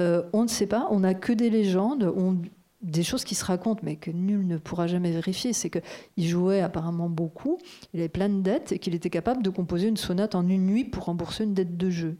Euh, 0.00 0.22
On 0.34 0.42
ne 0.42 0.48
sait 0.48 0.66
pas, 0.66 0.86
on 0.90 1.00
n'a 1.00 1.14
que 1.14 1.32
des 1.32 1.48
légendes. 1.48 2.12
On, 2.14 2.36
des 2.82 3.02
choses 3.02 3.24
qui 3.24 3.34
se 3.34 3.44
racontent, 3.44 3.80
mais 3.82 3.96
que 3.96 4.10
nul 4.10 4.46
ne 4.46 4.58
pourra 4.58 4.86
jamais 4.86 5.12
vérifier, 5.12 5.52
c'est 5.52 5.70
qu'il 5.70 6.26
jouait 6.26 6.60
apparemment 6.60 7.08
beaucoup, 7.08 7.58
il 7.94 8.00
avait 8.00 8.08
plein 8.08 8.28
de 8.28 8.42
dettes 8.42 8.72
et 8.72 8.78
qu'il 8.78 8.94
était 8.94 9.10
capable 9.10 9.42
de 9.42 9.50
composer 9.50 9.88
une 9.88 9.96
sonate 9.96 10.34
en 10.34 10.48
une 10.48 10.66
nuit 10.66 10.84
pour 10.84 11.04
rembourser 11.04 11.44
une 11.44 11.54
dette 11.54 11.76
de 11.76 11.90
jeu. 11.90 12.18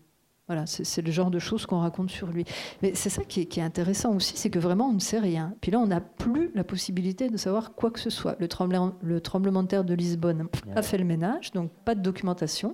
Voilà, 0.48 0.66
c'est 0.66 1.02
le 1.02 1.12
genre 1.12 1.30
de 1.30 1.38
choses 1.38 1.66
qu'on 1.66 1.78
raconte 1.78 2.10
sur 2.10 2.26
lui. 2.26 2.44
Mais 2.82 2.92
c'est 2.94 3.10
ça 3.10 3.22
qui 3.22 3.40
est, 3.40 3.58
intéressant 3.58 4.14
aussi, 4.14 4.36
c'est 4.36 4.50
que 4.50 4.58
vraiment 4.58 4.88
on 4.88 4.94
ne 4.94 4.98
sait 4.98 5.20
rien. 5.20 5.54
Puis 5.60 5.70
là, 5.70 5.78
on 5.78 5.86
n'a 5.86 6.00
plus 6.00 6.50
la 6.54 6.64
possibilité 6.64 7.30
de 7.30 7.36
savoir 7.36 7.74
quoi 7.74 7.92
que 7.92 8.00
ce 8.00 8.10
soit. 8.10 8.36
Le, 8.40 8.48
tremblement, 8.48 8.92
le 9.02 9.20
tremblement 9.20 9.62
de 9.62 9.68
terre 9.68 9.84
de 9.84 9.94
Lisbonne 9.94 10.48
a 10.74 10.82
fait 10.82 10.98
le 10.98 11.04
ménage, 11.04 11.52
donc 11.52 11.70
pas 11.84 11.94
de 11.94 12.00
documentation. 12.00 12.72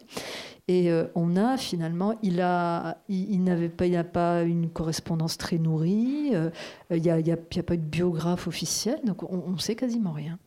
Et 0.66 0.90
euh, 0.90 1.04
on 1.14 1.36
a 1.36 1.58
finalement, 1.58 2.14
il 2.22 2.40
a, 2.40 2.98
il, 3.08 3.42
n'avait 3.44 3.68
pas, 3.68 3.86
il 3.86 3.92
n'a 3.92 4.04
pas 4.04 4.42
une 4.42 4.70
correspondance 4.70 5.36
très 5.36 5.58
nourrie. 5.58 6.30
Euh, 6.32 6.50
il 6.90 7.02
n'y 7.02 7.10
a, 7.10 7.14
a, 7.14 7.32
a, 7.32 7.62
pas 7.62 7.76
de 7.76 7.82
biographe 7.82 8.46
officiel, 8.46 8.98
donc 9.04 9.22
on, 9.30 9.50
ne 9.50 9.58
sait 9.58 9.76
quasiment 9.76 10.12
rien. 10.12 10.38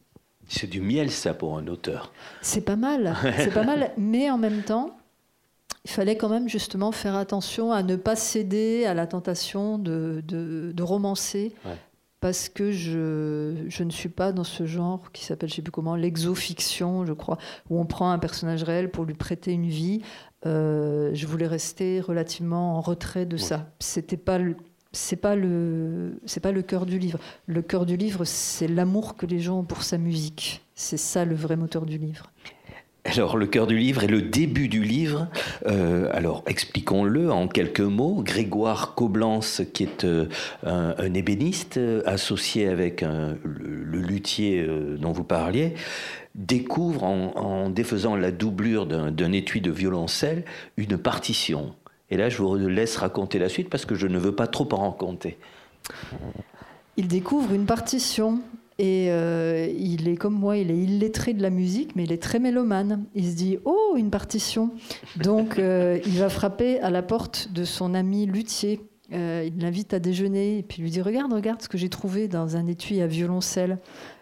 C'est 0.48 0.70
du 0.70 0.82
miel 0.82 1.12
ça 1.12 1.34
pour 1.34 1.58
un 1.58 1.68
auteur. 1.68 2.12
C'est 2.42 2.62
pas 2.62 2.76
mal, 2.76 3.16
c'est 3.38 3.54
pas 3.54 3.64
mal, 3.64 3.92
mais 3.98 4.30
en 4.30 4.38
même 4.38 4.64
temps, 4.64 4.98
il 5.86 5.90
fallait 5.90 6.16
quand 6.16 6.30
même 6.30 6.48
justement 6.48 6.92
faire 6.92 7.16
attention 7.16 7.72
à 7.72 7.84
ne 7.84 7.96
pas 7.96 8.16
céder 8.16 8.86
à 8.86 8.94
la 8.94 9.08
tentation 9.08 9.78
de, 9.78 10.24
de, 10.26 10.84
romancer 10.84 11.56
parce 12.20 12.50
que 12.50 12.72
je, 12.72 13.66
je, 13.68 13.84
ne 13.84 13.90
suis 13.90 14.10
pas 14.10 14.32
dans 14.32 14.44
ce 14.44 14.68
genre 14.68 15.12
qui 15.12 15.26
s'appelle, 15.26 15.50
je 15.50 15.54
ne 15.54 15.56
sais 15.58 15.62
plus 15.64 15.72
comment, 15.72 15.96
l'exofiction, 15.96 17.04
je 17.06 17.14
crois, 17.14 17.40
où 17.70 17.80
on 17.80 17.86
prend 17.86 18.12
un 18.12 18.20
personnage 18.20 18.62
réel 18.62 18.92
pour 18.92 19.06
lui 19.06 19.16
prêter 19.16 19.54
une 19.54 19.68
vie. 19.68 20.02
Euh, 20.46 21.10
je 21.14 21.26
voulais 21.26 21.48
rester 21.48 22.00
relativement 22.00 22.78
en 22.78 22.82
retrait 22.82 23.26
de 23.26 23.38
ça. 23.38 23.72
C'était 23.80 24.18
pas 24.18 24.40
c'est 24.94 25.16
pas 25.16 25.36
le 25.36 26.20
c'est 26.26 26.42
pas 26.42 26.52
le 26.52 26.62
cœur 26.62 26.86
du 26.86 27.00
livre. 27.00 27.20
Le 27.48 27.62
cœur 27.62 27.86
du 27.86 27.98
livre, 27.98 28.26
c'est 28.26 28.68
l'amour 28.68 29.16
que 29.16 29.26
les 29.26 29.40
gens 29.40 29.60
ont 29.60 29.64
pour 29.64 29.84
sa 29.84 29.98
musique. 29.98 30.64
C'est 30.76 30.98
ça 30.98 31.26
le 31.26 31.36
vrai 31.36 31.56
moteur 31.56 31.86
du 31.86 31.98
livre. 31.98 32.32
Alors, 33.04 33.36
le 33.36 33.48
cœur 33.48 33.66
du 33.66 33.78
livre 33.80 34.04
et 34.04 34.08
le 34.08 34.22
début 34.22 34.68
du 34.68 34.84
livre. 34.84 35.28
Euh, 35.66 36.08
alors, 36.14 36.44
expliquons-le 36.46 37.32
en 37.32 37.48
quelques 37.48 37.80
mots. 37.80 38.22
Grégoire 38.22 38.94
Coblence, 38.94 39.64
qui 39.74 39.84
est 39.84 40.04
euh, 40.04 40.28
un, 40.64 41.14
ébéniste 41.16 41.78
euh, 41.78 42.04
associé 42.06 42.68
avec 42.68 43.02
le, 43.02 43.40
luthier 44.02 44.68
dont 45.00 45.12
vous 45.12 45.24
parliez, 45.24 45.74
découvre 46.36 47.04
en, 47.04 47.70
défaisant 47.70 48.16
la 48.16 48.32
doublure 48.32 48.86
d'un 48.86 49.32
étui 49.32 49.62
de 49.62 49.72
violoncelle 49.72 50.44
une 50.78 50.98
partition. 50.98 51.74
Et 52.12 52.18
là, 52.18 52.30
je 52.30 52.38
vous 52.38 52.56
laisse 52.56 52.98
raconter 52.98 53.40
la 53.40 53.50
suite 53.50 53.70
parce 53.70 53.86
que 53.86 53.96
je 53.96 54.08
ne 54.08 54.20
veux 54.20 54.36
pas 54.36 54.48
trop 54.48 54.68
en 54.74 54.92
raconter. 54.92 55.38
Il 56.98 57.08
découvre 57.08 57.54
une 57.54 57.66
partition 57.66 58.42
et 58.80 59.12
euh, 59.12 59.68
il 59.78 60.08
est 60.08 60.16
comme 60.16 60.34
moi, 60.34 60.58
il 60.58 60.72
est 60.72 60.78
illettré 60.78 61.34
de 61.34 61.42
la 61.42 61.50
musique, 61.50 61.96
mais 61.96 62.04
il 62.04 62.12
est 62.12 62.22
très 62.22 62.40
mélomane. 62.40 63.06
Il 63.16 63.30
se 63.30 63.36
dit 63.36 63.58
Oh, 63.66 63.96
une 63.98 64.10
partition 64.10 64.72
Donc 65.18 65.60
euh, 65.60 66.00
il 66.06 66.18
va 66.18 66.30
frapper 66.30 66.80
à 66.80 66.90
la 66.90 67.04
porte 67.04 67.50
de 67.52 67.64
son 67.64 67.94
ami 67.94 68.26
luthier. 68.26 68.82
Euh, 69.14 69.46
il 69.46 69.62
l'invite 69.62 69.94
à 69.94 70.00
déjeuner 70.00 70.60
et 70.60 70.64
puis 70.64 70.82
lui 70.82 70.90
dit 70.90 71.02
Regarde, 71.02 71.34
regarde 71.34 71.62
ce 71.62 71.68
que 71.68 71.78
j'ai 71.78 71.90
trouvé 71.90 72.28
dans 72.28 72.56
un 72.56 72.66
étui 72.68 73.02
à 73.02 73.08
violoncelle. 73.08 73.78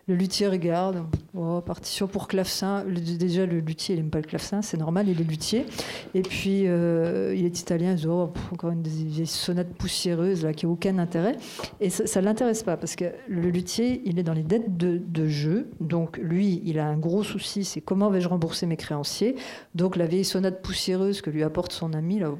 Le 0.10 0.16
luthier 0.16 0.48
regarde, 0.48 1.06
oh, 1.36 1.62
partition 1.62 2.08
pour 2.08 2.28
clavecin. 2.28 2.84
déjà, 2.84 3.46
le 3.46 3.60
luthier, 3.60 3.94
il 3.94 4.02
n'aime 4.02 4.10
pas 4.10 4.18
le 4.18 4.26
clavecin, 4.26 4.64
c'est 4.64 4.78
normal, 4.78 5.08
il 5.08 5.22
est 5.22 5.24
luthier. 5.24 5.68
Et 6.16 6.24
puis, 6.24 6.64
euh, 6.66 7.36
il 7.38 7.46
est 7.46 7.60
italien, 7.60 7.92
il 7.92 7.98
dit, 7.98 8.08
oh, 8.08 8.34
encore 8.52 8.72
une 8.72 8.82
des 8.82 9.28
sonates 9.28 9.72
poussiéreuses 9.76 10.44
là, 10.44 10.52
qui 10.52 10.66
n'a 10.66 10.72
aucun 10.72 10.98
intérêt. 10.98 11.38
Et 11.80 11.92
ça 11.92 12.22
ne 12.22 12.26
l'intéresse 12.26 12.64
pas, 12.64 12.76
parce 12.76 12.96
que 12.96 13.06
le 13.28 13.52
luthier, 13.52 14.02
il 14.04 14.18
est 14.18 14.24
dans 14.24 14.34
les 14.34 14.42
dettes 14.42 14.78
de, 14.78 15.28
jeu. 15.28 15.70
Donc, 15.80 16.18
lui, 16.18 16.64
il 16.66 16.80
a 16.80 16.88
un 16.88 16.98
gros 16.98 17.22
souci, 17.22 17.64
c'est 17.64 17.80
comment 17.80 18.10
vais-je 18.10 18.30
rembourser 18.30 18.66
mes 18.66 18.78
créanciers. 18.78 19.36
Donc, 19.76 19.96
la 19.96 20.08
vieille 20.08 20.26
sonate 20.26 20.64
poussiéreuse 20.64 21.22
que 21.22 21.30
lui 21.30 21.44
apporte 21.44 21.72
son 21.72 21.94
ami, 21.94 22.18
là, 22.18 22.32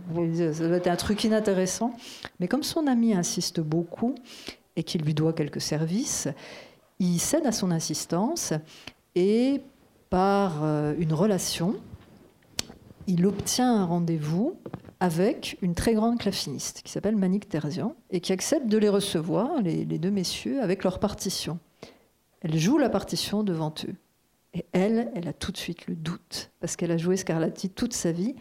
ça 0.54 0.68
doit 0.68 0.78
être 0.78 0.88
un 0.88 0.96
truc 0.96 1.24
inintéressant. 1.24 1.94
Mais 2.40 2.48
comme 2.48 2.64
son 2.64 2.88
ami 2.88 3.14
insiste 3.14 3.60
beaucoup 3.60 4.16
et 4.76 4.82
qu'il 4.82 5.04
lui 5.04 5.14
doit 5.14 5.34
quelques 5.34 5.62
services, 5.62 6.30
il 7.00 7.20
cède 7.20 7.46
à 7.46 7.52
son 7.52 7.72
assistance 7.72 8.54
et 9.16 9.62
par 10.10 10.64
euh, 10.64 10.94
une 10.98 11.14
relation, 11.14 11.76
il 13.08 13.26
obtient 13.26 13.74
un 13.74 13.86
rendez-vous 13.86 14.56
avec 15.00 15.58
une 15.62 15.76
très 15.76 15.94
grande 15.94 16.20
claveciniste 16.20 16.82
qui 16.84 16.92
s'appelle 16.92 17.16
Manik 17.16 17.48
Terzian 17.48 17.96
et 18.12 18.20
qui 18.20 18.34
accepte 18.34 18.68
de 18.68 18.78
les 18.78 18.90
recevoir, 18.90 19.62
les, 19.62 19.86
deux 19.86 20.12
messieurs, 20.12 20.62
avec 20.62 20.84
leur 20.84 21.00
partition. 21.00 21.60
Elle 22.42 22.58
joue 22.58 22.78
la 22.78 22.90
partition 22.90 23.44
devant 23.44 23.74
eux. 23.88 23.96
Et 24.54 24.66
elle, 24.74 25.12
elle 25.16 25.28
a 25.28 25.34
tout 25.34 25.52
de 25.52 25.58
suite 25.58 25.88
le 25.88 25.96
doute, 25.96 26.52
parce 26.60 26.76
qu'elle 26.76 26.92
a 26.92 26.98
joué 26.98 27.18
Scarlatti 27.18 27.70
toute 27.70 27.94
sa 27.94 28.12
vie. 28.12 28.36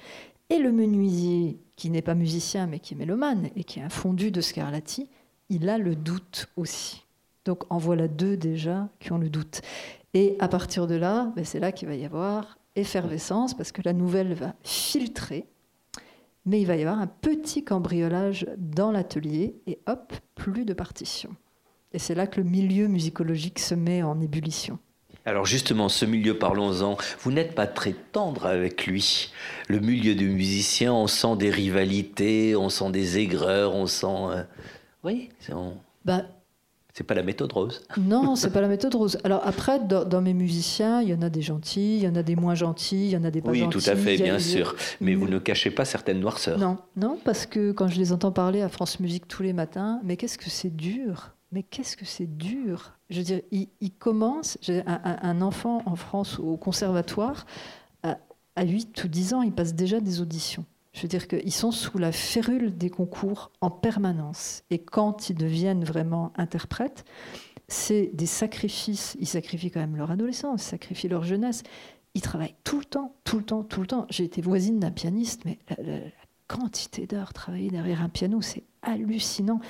Et 0.51 0.59
le 0.59 0.73
menuisier, 0.73 1.59
qui 1.77 1.91
n'est 1.91 2.03
pas 2.03 2.15
musicien, 2.15 2.67
mais 2.67 2.81
qui 2.81 2.95
est 2.95 2.97
mélomane, 2.97 3.51
et 3.55 3.65
qui 3.65 3.79
est 3.79 3.83
un 3.83 3.91
fondu 3.91 4.31
de 4.31 4.41
Scarlatti, 4.41 5.09
il 5.51 5.69
a 5.69 5.79
le 5.79 5.95
doute 5.95 6.49
aussi. 6.57 7.05
Donc 7.49 7.65
en 7.71 7.79
voilà 7.79 8.09
deux 8.09 8.37
déjà 8.37 8.91
qui 9.01 9.11
ont 9.11 9.17
le 9.17 9.31
doute. 9.31 9.63
Et 10.13 10.37
à 10.39 10.49
partir 10.49 10.87
de 10.87 10.97
là, 10.97 11.33
ben, 11.35 11.47
c'est 11.47 11.61
là 11.61 11.73
qu'il 11.73 11.89
va 11.89 11.95
y 11.95 12.05
avoir 12.05 12.59
effervescence 12.77 13.57
parce 13.57 13.73
que 13.73 13.81
la 13.87 13.95
nouvelle 13.95 14.35
va 14.35 14.55
filtrer, 14.65 15.47
mais 16.45 16.61
il 16.61 16.67
va 16.67 16.77
y 16.77 16.83
avoir 16.83 17.01
un 17.01 17.07
petit 17.07 17.65
cambriolage 17.65 18.47
dans 18.59 18.93
l'atelier 18.93 19.55
et 19.67 19.79
hop, 19.87 20.13
plus 20.35 20.67
de 20.67 20.75
partition. 20.75 21.31
Et 21.95 21.99
c'est 21.99 22.15
là 22.15 22.27
que 22.27 22.39
le 22.39 22.47
milieu 22.47 22.87
musicologique 22.87 23.61
se 23.61 23.75
met 23.75 24.03
en 24.03 24.21
ébullition. 24.21 24.79
Alors 25.25 25.47
justement, 25.47 25.89
ce 25.89 26.05
milieu, 26.05 26.37
parlons-en. 26.37 26.99
Vous 27.21 27.33
n'êtes 27.33 27.55
pas 27.55 27.67
très 27.67 27.95
tendre 28.13 28.45
avec 28.45 28.87
lui. 28.87 29.33
Le 29.69 29.79
milieu 29.79 30.15
du 30.15 30.29
musicien, 30.29 30.93
on 30.93 31.07
sent 31.07 31.37
des 31.39 31.49
rivalités, 31.49 32.57
on 32.57 32.69
sent 32.69 32.91
des 32.91 33.17
aigreurs, 33.17 33.75
on 33.75 33.87
sent... 33.87 34.07
Euh, 34.07 34.43
oui, 35.03 35.31
on... 35.51 35.73
Bah, 36.05 36.25
c'est 36.99 37.05
pas 37.05 37.15
la 37.15 37.23
méthode 37.23 37.53
rose. 37.53 37.81
Non, 37.97 38.35
c'est 38.35 38.51
pas 38.51 38.61
la 38.61 38.67
méthode 38.67 38.97
rose. 38.97 39.19
Alors 39.23 39.41
après, 39.45 39.79
dans, 39.79 40.21
mes 40.21 40.35
musiciens, 40.35 41.01
il 41.01 41.11
y 41.11 41.15
en 41.15 41.23
a 41.23 41.31
des 41.31 41.43
gentils, 41.43 41.99
il 41.99 42.03
y 42.03 42.09
en 42.09 42.17
a 42.17 42.25
des 42.25 42.35
moins 42.35 42.57
gentils, 42.57 43.05
il 43.07 43.11
y 43.11 43.17
en 43.17 43.23
a 43.23 43.31
des 43.31 43.41
pas 43.41 43.53
gentils. 43.53 43.77
Oui, 43.77 43.83
tout 43.85 43.89
à 43.89 43.95
fait, 43.95 44.17
bien 44.17 44.41
sûr. 44.41 44.75
Mais 45.01 45.15
vous 45.15 45.29
ne 45.29 45.39
cachez 45.39 45.71
pas 45.71 45.85
certaines 45.85 46.19
noirceurs. 46.19 46.59
Non, 46.59 46.79
non, 46.97 47.17
parce 47.25 47.47
que 47.47 47.71
quand 47.71 47.87
je 47.87 47.99
les 47.99 48.13
entends 48.13 48.33
parler 48.33 48.63
à 48.63 48.69
France 48.69 48.99
Musique 48.99 49.29
tous 49.29 49.45
les 49.45 49.53
matins, 49.53 50.01
mais 50.03 50.17
qu'est-ce 50.17 50.39
que 50.39 50.51
c'est 50.51 50.75
dur? 50.75 51.35
Mais 51.53 51.63
qu'est-ce 51.63 51.97
que 51.97 52.05
c'est 52.05 52.37
dur? 52.37 52.95
Je 53.11 53.19
veux 53.19 53.25
dire, 53.25 53.43
il, 53.53 53.93
commence, 54.01 54.59
j'ai 54.61 54.83
un, 54.87 55.41
enfant 55.41 55.83
en 55.87 55.95
France 55.95 56.41
au 56.41 56.57
conservatoire, 56.57 57.47
à, 58.03 58.19
à 58.57 58.65
8 58.65 59.05
ou 59.05 59.09
10 59.09 59.35
ans, 59.35 59.43
il 59.43 59.53
passe 59.53 59.75
déjà 59.75 60.01
des 60.01 60.21
auditions. 60.21 60.65
Je 60.93 61.03
veux 61.03 61.09
dire 61.09 61.29
qu'ils 61.29 61.53
sont 61.53 61.71
sous 61.71 61.99
la 61.99 62.13
férule 62.13 62.77
des 62.77 62.91
concours 62.91 63.53
en 63.61 63.71
permanence. 63.71 64.65
Et 64.71 64.79
quand 64.79 65.31
ils 65.31 65.37
deviennent 65.37 65.85
vraiment 65.85 66.33
interprètes, 66.37 67.05
c'est 67.69 68.11
des 68.15 68.27
sacrifices. 68.27 69.17
Ils 69.21 69.27
sacrifient 69.27 69.71
quand 69.71 69.81
même 69.81 69.97
leur 69.97 70.11
adolescence, 70.11 70.65
ils 70.65 70.71
sacrifient 70.71 71.09
leur 71.09 71.25
jeunesse. 71.25 71.63
Ils 72.15 72.23
travaillent 72.23 72.57
tout 72.65 72.79
le 72.79 72.85
temps, 72.85 73.15
tout 73.25 73.39
le 73.39 73.45
temps, 73.45 73.63
tout 73.63 73.81
le 73.81 73.87
temps. 73.87 74.07
J'ai 74.09 74.25
été 74.25 74.41
voisine 74.41 74.81
d'un 74.81 74.91
pianiste, 74.91 75.45
mais 75.45 75.59
la, 75.79 75.99
quantité 76.49 77.07
d'heures 77.07 77.35
travaillées 77.35 77.71
derrière 77.71 78.03
un 78.03 78.09
piano, 78.09 78.41
c'est 78.41 78.65
hallucinant. 78.83 79.61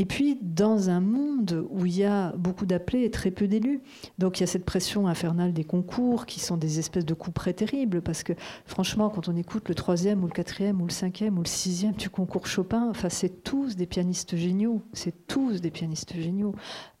Et 0.00 0.04
puis, 0.04 0.38
dans 0.40 0.90
un 0.90 1.00
monde 1.00 1.66
où 1.70 1.84
il 1.84 1.96
y 1.96 2.04
a 2.04 2.30
beaucoup 2.36 2.66
d'appelés 2.66 3.02
et 3.02 3.10
très 3.10 3.32
peu 3.32 3.48
d'élus, 3.48 3.80
donc 4.18 4.38
il 4.38 4.42
y 4.42 4.44
a 4.44 4.46
cette 4.46 4.64
pression 4.64 5.08
infernale 5.08 5.52
des 5.52 5.64
concours 5.64 6.24
qui 6.24 6.38
sont 6.38 6.56
des 6.56 6.78
espèces 6.78 7.04
de 7.04 7.14
coups 7.14 7.34
près 7.34 7.52
terribles, 7.52 8.00
parce 8.00 8.22
que 8.22 8.32
franchement, 8.64 9.10
quand 9.10 9.28
on 9.28 9.34
écoute 9.34 9.68
le 9.68 9.74
troisième 9.74 10.22
ou 10.22 10.28
le 10.28 10.32
quatrième 10.32 10.80
ou 10.80 10.86
le 10.86 10.92
cinquième 10.92 11.36
ou 11.36 11.42
le 11.42 11.48
sixième 11.48 11.94
du 11.94 12.10
concours 12.10 12.46
Chopin, 12.46 12.86
enfin, 12.88 13.08
c'est 13.08 13.42
tous 13.42 13.74
des 13.74 13.86
pianistes 13.86 14.36
géniaux, 14.36 14.82
c'est 14.92 15.26
tous 15.26 15.60
des 15.60 15.72
pianistes 15.72 16.14
géniaux. 16.14 16.54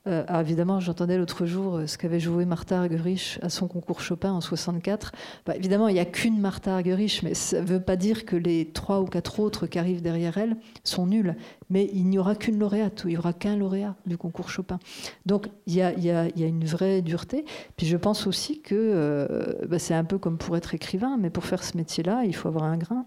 Euh, 0.08 0.24
alors 0.26 0.40
évidemment, 0.40 0.80
j'entendais 0.80 1.18
l'autre 1.18 1.44
jour 1.44 1.76
euh, 1.76 1.86
ce 1.86 1.98
qu'avait 1.98 2.20
joué 2.20 2.46
Martha 2.46 2.80
Argerich 2.80 3.38
à 3.42 3.50
son 3.50 3.68
concours 3.68 4.00
Chopin 4.00 4.32
en 4.32 4.40
64. 4.40 5.12
Bah, 5.44 5.54
évidemment, 5.54 5.88
il 5.88 5.94
n'y 5.94 6.00
a 6.00 6.06
qu'une 6.06 6.40
Martha 6.40 6.74
Argerich, 6.74 7.22
mais 7.22 7.34
ça 7.34 7.60
ne 7.60 7.66
veut 7.66 7.80
pas 7.80 7.96
dire 7.96 8.24
que 8.24 8.34
les 8.34 8.70
trois 8.72 9.00
ou 9.00 9.04
quatre 9.04 9.38
autres 9.40 9.66
qui 9.66 9.78
arrivent 9.78 10.00
derrière 10.00 10.38
elle 10.38 10.56
sont 10.82 11.06
nuls. 11.06 11.36
Mais 11.68 11.90
il 11.92 12.08
n'y 12.08 12.18
aura 12.18 12.34
qu'une 12.36 12.58
lauréate, 12.58 13.04
ou 13.04 13.08
il 13.08 13.12
n'y 13.12 13.18
aura 13.18 13.34
qu'un 13.34 13.56
lauréat 13.56 13.96
du 14.06 14.16
concours 14.16 14.48
Chopin. 14.48 14.78
Donc 15.26 15.48
il 15.66 15.74
y 15.74 15.82
a, 15.82 15.92
une 16.36 16.64
vraie 16.64 17.02
dureté. 17.02 17.44
Puis 17.76 17.86
je 17.86 17.96
pense 17.96 18.26
aussi 18.26 18.60
que 18.62 18.74
euh, 18.74 19.66
bah, 19.68 19.78
c'est 19.78 19.94
un 19.94 20.04
peu 20.04 20.18
comme 20.18 20.38
pour 20.38 20.56
être 20.56 20.74
écrivain, 20.74 21.18
mais 21.18 21.28
pour 21.28 21.44
faire 21.44 21.62
ce 21.62 21.76
métier-là, 21.76 22.24
il 22.24 22.34
faut 22.34 22.48
avoir 22.48 22.64
un 22.64 22.78
grain. 22.78 23.06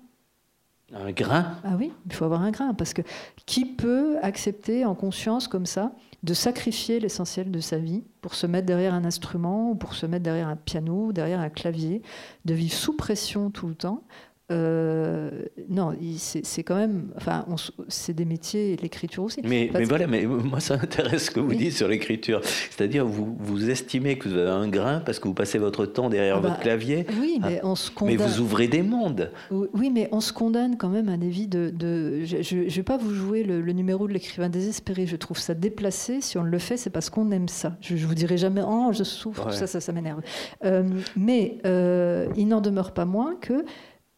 Un 0.93 1.11
grain? 1.11 1.57
Ah 1.63 1.75
oui, 1.77 1.91
il 2.05 2.13
faut 2.13 2.25
avoir 2.25 2.41
un 2.41 2.51
grain. 2.51 2.73
Parce 2.73 2.93
que 2.93 3.01
qui 3.45 3.65
peut 3.65 4.17
accepter 4.21 4.85
en 4.85 4.93
conscience 4.93 5.47
comme 5.47 5.65
ça 5.65 5.93
de 6.23 6.33
sacrifier 6.33 6.99
l'essentiel 6.99 7.49
de 7.51 7.59
sa 7.59 7.77
vie 7.77 8.03
pour 8.21 8.35
se 8.35 8.45
mettre 8.45 8.67
derrière 8.67 8.93
un 8.93 9.05
instrument 9.05 9.71
ou 9.71 9.75
pour 9.75 9.95
se 9.95 10.05
mettre 10.05 10.23
derrière 10.23 10.47
un 10.47 10.55
piano 10.55 11.07
ou 11.07 11.13
derrière 11.13 11.39
un 11.39 11.49
clavier, 11.49 12.01
de 12.45 12.53
vivre 12.53 12.73
sous 12.73 12.95
pression 12.95 13.49
tout 13.49 13.67
le 13.67 13.75
temps, 13.75 14.03
euh, 14.51 15.29
non, 15.69 15.93
c'est 16.17 16.63
quand 16.63 16.75
même, 16.75 17.11
enfin, 17.15 17.45
c'est 17.87 18.13
des 18.13 18.25
métiers, 18.25 18.75
l'écriture 18.81 19.23
aussi. 19.23 19.41
Mais, 19.43 19.69
mais 19.73 19.85
voilà, 19.85 20.07
mais 20.07 20.25
moi 20.25 20.59
ça 20.59 20.77
m'intéresse 20.77 21.25
ce 21.25 21.31
que 21.31 21.39
vous 21.39 21.55
dites 21.55 21.73
sur 21.73 21.87
l'écriture. 21.87 22.41
C'est-à-dire, 22.43 23.05
vous, 23.05 23.35
vous 23.39 23.69
estimez 23.69 24.17
que 24.17 24.27
vous 24.27 24.37
avez 24.37 24.49
un 24.49 24.67
grain 24.67 24.99
parce 24.99 25.19
que 25.19 25.27
vous 25.27 25.33
passez 25.33 25.57
votre 25.57 25.85
temps 25.85 26.09
derrière 26.09 26.37
ah 26.37 26.41
votre 26.41 26.55
bah, 26.55 26.61
clavier. 26.61 27.05
Oui, 27.19 27.39
mais 27.41 27.61
ah, 27.63 27.67
on 27.67 27.75
se 27.75 27.89
condamne. 27.91 28.17
Mais 28.17 28.23
vous 28.23 28.41
ouvrez 28.41 28.67
des 28.67 28.83
mondes. 28.83 29.31
Oui, 29.51 29.89
mais 29.89 30.09
on 30.11 30.19
se 30.19 30.33
condamne 30.33 30.77
quand 30.77 30.89
même 30.89 31.09
à 31.09 31.17
des 31.17 31.29
vies 31.29 31.47
de. 31.47 31.71
de 31.73 32.25
je 32.25 32.55
ne 32.55 32.69
vais 32.69 32.83
pas 32.83 32.97
vous 32.97 33.13
jouer 33.13 33.43
le, 33.43 33.61
numéro 33.71 34.07
de 34.07 34.13
l'écrivain 34.13 34.49
désespéré. 34.49 35.05
Je 35.05 35.15
trouve 35.15 35.37
ça 35.37 35.53
déplacé. 35.53 36.19
Si 36.21 36.37
on 36.37 36.43
le 36.43 36.59
fait, 36.59 36.77
c'est 36.77 36.89
parce 36.89 37.09
qu'on 37.09 37.31
aime 37.31 37.47
ça. 37.47 37.77
Je, 37.79 37.95
ne 37.95 37.99
vous 37.99 38.15
dirai 38.15 38.37
jamais, 38.37 38.61
oh, 38.65 38.89
je 38.91 39.03
souffre, 39.03 39.51
ça, 39.51 39.67
ça, 39.67 39.79
ça 39.79 39.91
m'énerve. 39.93 40.21
Euh, 40.65 40.83
mais 41.15 41.57
euh, 41.65 42.27
il 42.35 42.47
n'en 42.47 42.61
demeure 42.61 42.91
pas 42.91 43.05
moins 43.05 43.35
que 43.35 43.63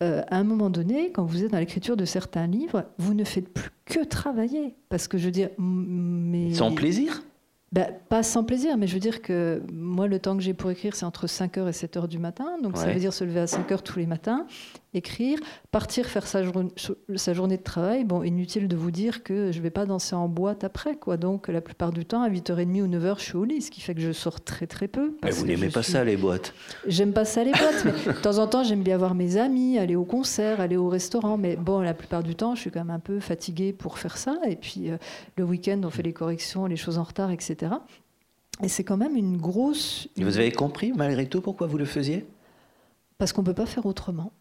euh, 0.04 0.22
à 0.30 0.38
un 0.38 0.44
moment 0.44 0.70
donné, 0.70 1.12
quand 1.12 1.24
vous 1.24 1.44
êtes 1.44 1.52
dans 1.52 1.60
l'écriture 1.60 1.96
de 1.96 2.06
certains 2.06 2.48
livres, 2.48 2.86
vous 2.98 3.14
ne 3.14 3.24
faites 3.24 3.48
plus 3.48 3.70
que 3.86 4.04
travailler. 4.04 4.76
Parce 4.90 5.08
que 5.08 5.18
je 5.18 5.26
veux 5.26 5.32
dire. 5.32 5.50
Mais... 5.58 6.54
Sans 6.54 6.74
plaisir? 6.74 7.24
Ben, 7.72 7.88
Pas 8.10 8.22
sans 8.22 8.44
plaisir, 8.44 8.78
mais 8.78 8.86
je 8.86 8.94
veux 8.94 9.00
dire 9.00 9.22
que 9.22 9.64
moi, 9.72 10.08
le 10.08 10.20
temps 10.20 10.36
que 10.36 10.44
j'ai 10.44 10.54
pour 10.54 10.70
écrire, 10.70 10.96
c'est 10.96 11.06
entre 11.06 11.26
5h 11.26 11.68
et 11.68 11.72
7h 11.72 12.08
du 12.08 12.20
matin. 12.20 12.58
Donc 12.62 12.78
ça 12.78 12.88
veut 12.88 13.00
dire 13.00 13.14
se 13.14 13.24
lever 13.24 13.40
à 13.40 13.46
5h 13.46 13.82
tous 13.82 13.98
les 13.98 14.06
matins 14.06 14.46
écrire, 14.94 15.40
partir 15.72 16.06
faire 16.06 16.28
sa, 16.28 16.42
sa, 17.16 17.34
journée 17.34 17.58
de 17.58 17.64
travail. 17.64 18.04
Bon, 18.04 18.24
inutile 18.24 18.68
de 18.68 18.76
vous 18.76 18.92
dire 18.92 19.24
que 19.24 19.52
je 19.52 19.58
ne 19.58 19.64
vais 19.64 19.70
pas 19.70 19.86
danser 19.86 20.16
en 20.16 20.28
boîte 20.28 20.64
après, 20.64 20.96
quoi. 20.96 21.18
Donc, 21.18 21.48
la 21.48 21.62
plupart 21.62 21.92
du 21.92 22.06
temps, 22.06 22.22
à 22.22 22.30
8h30 22.30 22.82
ou 22.82 22.88
9h, 22.88 23.20
je 23.20 23.24
suis 23.24 23.36
au 23.36 23.44
lit, 23.44 23.62
ce 23.62 23.72
qui 23.72 23.82
fait 23.82 23.96
que 23.96 24.02
je 24.02 24.12
sors 24.12 24.42
très 24.42 24.68
très 24.68 24.88
peu. 24.88 25.16
Mais 25.24 25.32
vous 25.32 25.46
n'aimez 25.46 25.70
pas 25.70 25.84
ça, 25.84 26.04
les 26.04 26.18
boîtes 26.18 26.54
J'aime 26.88 27.14
pas 27.14 27.26
ça, 27.26 27.44
les 27.44 27.52
boîtes, 27.52 27.86
mais 27.86 28.14
de 28.14 28.20
temps 28.20 28.38
en 28.38 28.48
temps, 28.48 28.64
j'aime 28.64 28.84
bien 28.84 28.98
voir 28.98 29.16
mes 29.16 29.38
amis, 29.38 29.78
aller 29.78 29.96
au 29.96 30.06
concert, 30.06 30.62
aller 30.62 30.78
au 30.78 30.90
restaurant. 30.90 31.38
Mais 31.38 31.56
bon, 31.56 31.82
la 31.82 31.94
plupart 31.94 32.24
du 32.24 32.36
temps, 32.36 32.56
je 32.56 32.62
suis 32.62 32.72
quand 32.72 32.84
même 32.84 32.96
un 32.96 33.00
peu 33.00 33.20
fatiguée 33.20 33.74
pour 33.74 33.98
faire 33.98 34.18
ça. 34.18 34.38
Et 34.48 34.56
puis, 34.56 34.90
euh, 34.90 34.98
le 35.38 35.44
week-end, 35.44 35.80
on 35.84 35.90
fait 35.90 36.04
les 36.04 36.14
corrections, 36.14 36.66
les 36.66 36.76
choses 36.76 36.98
en 36.98 37.04
retard, 37.04 37.32
etc. 37.32 37.74
Et 38.62 38.68
c'est 38.68 38.84
quand 38.84 38.98
même 38.98 39.16
une 39.16 39.38
grosse. 39.38 40.08
vous 40.18 40.38
avez 40.38 40.52
compris, 40.52 40.94
malgré 40.94 41.26
tout, 41.26 41.42
pourquoi 41.42 41.68
vous 41.68 41.78
le 41.78 41.86
faisiez? 41.86 42.26
Parce 43.18 43.34
qu'on 43.34 43.42
ne 43.42 43.48
peut 43.48 43.54
pas 43.54 43.66
faire 43.66 43.86
autrement. 43.86 44.32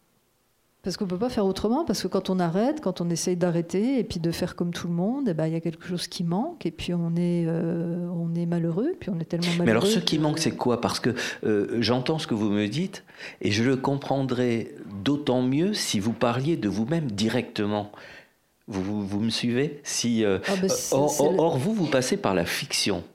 Parce 0.83 0.97
qu'on 0.97 1.05
ne 1.05 1.09
peut 1.09 1.17
pas 1.17 1.29
faire 1.29 1.45
autrement, 1.45 1.85
parce 1.85 2.03
que 2.03 2.09
quand 2.09 2.29
on 2.29 2.39
arrête, 2.39 2.81
quand 2.81 2.99
on 2.99 3.09
essaye 3.09 3.37
d'arrêter 3.37 3.99
et 3.99 4.03
puis 4.03 4.19
de 4.19 4.31
faire 4.31 4.57
comme 4.57 4.73
tout 4.73 4.89
le 4.89 4.93
monde, 4.93 5.29
eh 5.29 5.33
ben, 5.33 5.47
il 5.47 5.53
y 5.53 5.55
a 5.55 5.61
quelque 5.61 5.87
chose 5.87 6.07
qui 6.07 6.25
manque 6.25 6.65
et 6.65 6.71
puis 6.71 6.93
on 6.93 7.15
est, 7.15 7.45
euh, 7.47 8.05
on 8.13 8.35
est 8.35 8.45
malheureux, 8.45 8.93
puis 8.99 9.09
on 9.09 9.17
est 9.17 9.23
tellement 9.23 9.47
malheureux. 9.47 9.65
Mais 9.65 9.71
alors 9.71 9.87
ce 9.87 9.99
qui 9.99 10.19
manque, 10.19 10.39
c'est 10.39 10.57
quoi? 10.57 10.81
Parce 10.81 10.99
que 10.99 11.15
euh, 11.45 11.77
j'entends 11.79 12.19
ce 12.19 12.27
que 12.27 12.33
vous 12.33 12.49
me 12.49 12.67
dites 12.67 13.05
et 13.39 13.49
je 13.49 13.63
le 13.63 13.77
comprendrais 13.77 14.75
d'autant 15.05 15.41
mieux 15.41 15.73
si 15.73 16.01
vous 16.01 16.11
parliez 16.11 16.57
de 16.57 16.67
vous-même 16.67 17.09
directement. 17.09 17.89
Vous, 18.67 19.07
vous, 19.07 19.19
me 19.21 19.29
suivez? 19.29 19.79
Si, 19.83 20.25
euh, 20.25 20.39
ah 20.47 20.55
ben, 20.61 20.69
or, 20.91 21.57
vous, 21.57 21.73
vous 21.73 21.87
passez 21.87 22.17
par 22.17 22.33
la 22.33 22.43
fiction. 22.43 23.05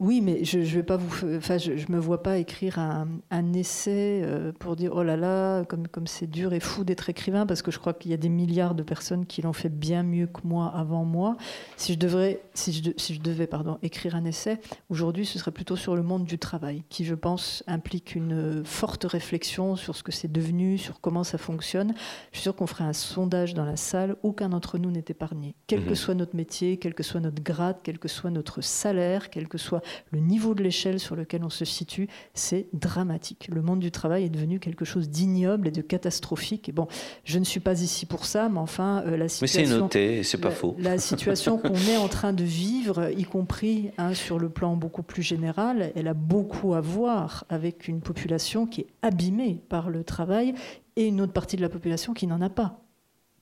Oui, 0.00 0.22
mais 0.22 0.44
je, 0.46 0.62
je 0.62 0.76
vais 0.76 0.82
pas 0.82 0.96
vous, 0.96 1.36
enfin, 1.36 1.58
je, 1.58 1.76
je, 1.76 1.92
me 1.92 1.98
vois 1.98 2.22
pas 2.22 2.38
écrire 2.38 2.78
un, 2.78 3.06
un 3.30 3.52
essai 3.52 4.22
euh, 4.24 4.50
pour 4.58 4.74
dire 4.74 4.92
oh 4.94 5.02
là 5.02 5.18
là, 5.18 5.66
comme 5.66 5.88
comme 5.88 6.06
c'est 6.06 6.26
dur 6.26 6.54
et 6.54 6.60
fou 6.60 6.84
d'être 6.84 7.10
écrivain, 7.10 7.44
parce 7.44 7.60
que 7.60 7.70
je 7.70 7.78
crois 7.78 7.92
qu'il 7.92 8.10
y 8.10 8.14
a 8.14 8.16
des 8.16 8.30
milliards 8.30 8.74
de 8.74 8.82
personnes 8.82 9.26
qui 9.26 9.42
l'ont 9.42 9.52
fait 9.52 9.68
bien 9.68 10.02
mieux 10.02 10.26
que 10.26 10.40
moi 10.44 10.72
avant 10.74 11.04
moi. 11.04 11.36
Si 11.76 11.92
je 11.92 11.98
devrais, 11.98 12.40
si 12.54 12.72
je, 12.72 12.92
si 12.96 13.14
je 13.14 13.20
devais, 13.20 13.46
pardon, 13.46 13.76
écrire 13.82 14.14
un 14.14 14.24
essai 14.24 14.58
aujourd'hui, 14.88 15.26
ce 15.26 15.38
serait 15.38 15.50
plutôt 15.50 15.76
sur 15.76 15.94
le 15.94 16.02
monde 16.02 16.24
du 16.24 16.38
travail, 16.38 16.82
qui 16.88 17.04
je 17.04 17.14
pense 17.14 17.62
implique 17.66 18.14
une 18.14 18.64
forte 18.64 19.04
réflexion 19.04 19.76
sur 19.76 19.96
ce 19.96 20.02
que 20.02 20.12
c'est 20.12 20.32
devenu, 20.32 20.78
sur 20.78 21.02
comment 21.02 21.24
ça 21.24 21.36
fonctionne. 21.36 21.92
Je 22.32 22.38
suis 22.38 22.44
sûr 22.44 22.56
qu'on 22.56 22.66
ferait 22.66 22.84
un 22.84 22.94
sondage 22.94 23.52
dans 23.52 23.66
la 23.66 23.76
salle, 23.76 24.16
aucun 24.22 24.48
d'entre 24.48 24.78
nous 24.78 24.90
n'est 24.90 25.04
épargné, 25.08 25.54
quel 25.66 25.84
que 25.84 25.90
mhm. 25.90 25.94
soit 25.94 26.14
notre 26.14 26.36
métier, 26.36 26.78
quel 26.78 26.94
que 26.94 27.02
soit 27.02 27.20
notre 27.20 27.42
grade, 27.42 27.76
quel 27.82 27.98
que 27.98 28.08
soit 28.08 28.30
notre 28.30 28.62
salaire, 28.62 29.28
quel 29.28 29.46
que 29.46 29.58
soit 29.58 29.82
le 30.10 30.20
niveau 30.20 30.54
de 30.54 30.62
l'échelle 30.62 31.00
sur 31.00 31.16
lequel 31.16 31.44
on 31.44 31.50
se 31.50 31.64
situe, 31.64 32.08
c'est 32.34 32.66
dramatique. 32.72 33.48
Le 33.52 33.62
monde 33.62 33.80
du 33.80 33.90
travail 33.90 34.24
est 34.24 34.30
devenu 34.30 34.58
quelque 34.58 34.84
chose 34.84 35.08
d'ignoble 35.08 35.68
et 35.68 35.70
de 35.70 35.82
catastrophique. 35.82 36.68
Et 36.68 36.72
bon, 36.72 36.86
je 37.24 37.38
ne 37.38 37.44
suis 37.44 37.60
pas 37.60 37.80
ici 37.82 38.06
pour 38.06 38.24
ça, 38.24 38.48
mais 38.48 38.58
enfin, 38.58 39.02
euh, 39.06 39.16
la 39.16 39.28
situation. 39.28 39.60
Mais 39.60 39.66
c'est 39.66 39.78
noté, 39.78 40.22
c'est 40.22 40.38
pas 40.38 40.50
faux. 40.50 40.76
La 40.78 40.98
situation 40.98 41.58
qu'on 41.58 41.74
est 41.74 41.96
en 41.96 42.08
train 42.08 42.32
de 42.32 42.44
vivre, 42.44 43.10
y 43.16 43.24
compris 43.24 43.90
hein, 43.98 44.14
sur 44.14 44.38
le 44.38 44.48
plan 44.48 44.76
beaucoup 44.76 45.02
plus 45.02 45.22
général, 45.22 45.92
elle 45.94 46.08
a 46.08 46.14
beaucoup 46.14 46.74
à 46.74 46.80
voir 46.80 47.44
avec 47.48 47.88
une 47.88 48.00
population 48.00 48.66
qui 48.66 48.82
est 48.82 48.86
abîmée 49.02 49.60
par 49.68 49.90
le 49.90 50.04
travail 50.04 50.54
et 50.96 51.06
une 51.06 51.20
autre 51.20 51.32
partie 51.32 51.56
de 51.56 51.62
la 51.62 51.68
population 51.68 52.14
qui 52.14 52.26
n'en 52.26 52.40
a 52.40 52.50
pas 52.50 52.80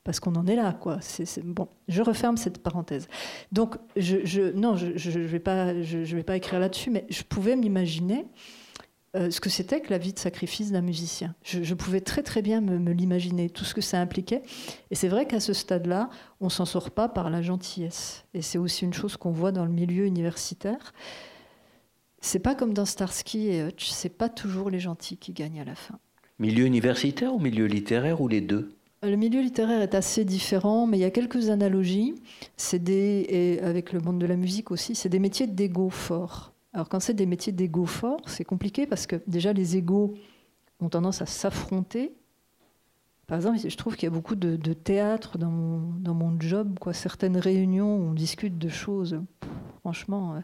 parce 0.09 0.21
qu'on 0.21 0.37
en 0.37 0.47
est 0.47 0.57
là, 0.57 0.73
quoi. 0.73 0.97
C'est, 1.03 1.45
bon, 1.45 1.69
je 1.87 2.01
referme 2.01 2.39
cette 2.39 2.63
parenthèse. 2.63 3.09
Donc, 3.53 3.77
je, 3.95 4.53
non, 4.53 4.75
je 4.75 4.87
ne 4.87 5.27
vais, 5.27 5.39
pas, 5.39 5.83
je, 5.83 5.99
vais 5.99 6.23
pas 6.23 6.35
écrire 6.35 6.59
là-dessus, 6.59 6.89
mais 6.89 7.05
je 7.11 7.23
pouvais 7.25 7.57
m'imaginer 7.57 8.25
euh, 9.17 9.31
ce 9.31 9.39
que 9.39 9.51
c'était 9.51 9.83
que 9.83 9.91
la 9.91 9.99
vie 9.99 10.15
de 10.15 10.19
sacrifice 10.19 10.73
d'un 10.73 10.81
musicien. 10.81 11.35
Je, 11.43 11.75
pouvais 11.75 12.01
très 12.01 12.23
très 12.23 12.41
bien 12.41 12.63
me, 12.63 12.91
l'imaginer, 12.91 13.51
tout 13.51 13.67
ce 13.67 13.75
que 13.75 13.83
ça 13.83 14.01
impliquait. 14.01 14.41
Et 14.91 14.95
c'est 14.95 15.09
vrai 15.09 15.27
qu'à 15.27 15.41
ce 15.41 15.53
stade-là, 15.53 16.09
on 16.41 16.49
s'en 16.49 16.65
sort 16.65 16.91
pas 16.91 17.11
par 17.11 17.29
la 17.29 17.43
gentillesse. 17.43 18.25
Et 18.33 18.41
c'est 18.41 18.57
aussi 18.57 18.87
une 18.87 18.95
chose 18.95 19.19
qu'on 19.19 19.33
voit 19.33 19.53
dans 19.53 19.67
le 19.67 19.73
milieu 19.73 20.07
universitaire. 20.07 20.95
C'est 22.23 22.39
pas 22.39 22.55
comme 22.55 22.73
dans 22.73 22.87
Starsky 22.87 23.49
et 23.49 23.63
Hutch, 23.63 23.91
c'est 23.91 24.17
pas 24.17 24.31
toujours 24.31 24.71
les 24.71 24.81
gentils 24.81 25.19
qui 25.19 25.35
gagnent 25.35 25.61
à 25.61 25.67
la 25.67 25.75
fin. 25.75 25.99
Milieu 26.39 26.65
universitaire 26.65 27.35
ou 27.35 27.39
milieu 27.39 27.67
littéraire 27.67 28.23
ou 28.23 28.29
les 28.29 28.41
deux? 28.41 28.78
Le 29.03 29.17
milieu 29.17 29.41
littéraire 29.41 29.81
est 29.81 29.95
assez 29.95 30.25
différent, 30.25 30.87
mais 30.87 30.99
il 30.99 31.01
y 31.01 31.05
a 31.05 31.11
quelques 31.11 31.51
analogies. 31.51 32.15
C'est 32.57 32.83
des, 32.83 33.27
et 33.29 33.61
avec 33.63 33.93
le 33.93 34.01
monde 34.01 34.19
de 34.19 34.27
la 34.27 34.37
musique 34.37 34.71
aussi, 34.71 34.95
c'est 34.95 35.09
des 35.09 35.19
métiers 35.19 35.47
d'ego 35.47 35.91
fort. 35.91 36.53
Alors 36.73 36.89
quand 36.89 37.01
c'est 37.01 37.15
des 37.15 37.27
métiers 37.27 37.53
d'ego 37.53 37.87
fort, 37.87 38.21
c'est 38.27 38.45
compliqué 38.45 38.87
parce 38.87 39.07
que 39.07 39.17
déjà 39.27 39.53
les 39.53 39.77
égos 39.77 40.15
ont 40.81 40.89
tendance 40.89 41.23
à 41.23 41.27
s'affronter. 41.27 42.13
Par 43.29 43.37
exemple, 43.37 43.59
je 43.63 43.77
trouve 43.77 43.95
qu'il 43.95 44.09
y 44.09 44.11
a 44.11 44.15
beaucoup 44.15 44.35
de, 44.35 44.57
théâtre 44.73 45.39
dans 45.39 45.51
mon, 45.51 45.93
dans 46.01 46.41
job. 46.41 46.79
Quoi. 46.81 46.95
Certaines 46.95 47.37
réunions 47.37 47.87
on 47.87 48.15
discute 48.15 48.59
de 48.59 48.69
choses 48.69 49.21
franchement, 49.89 50.35
euh, 50.35 50.41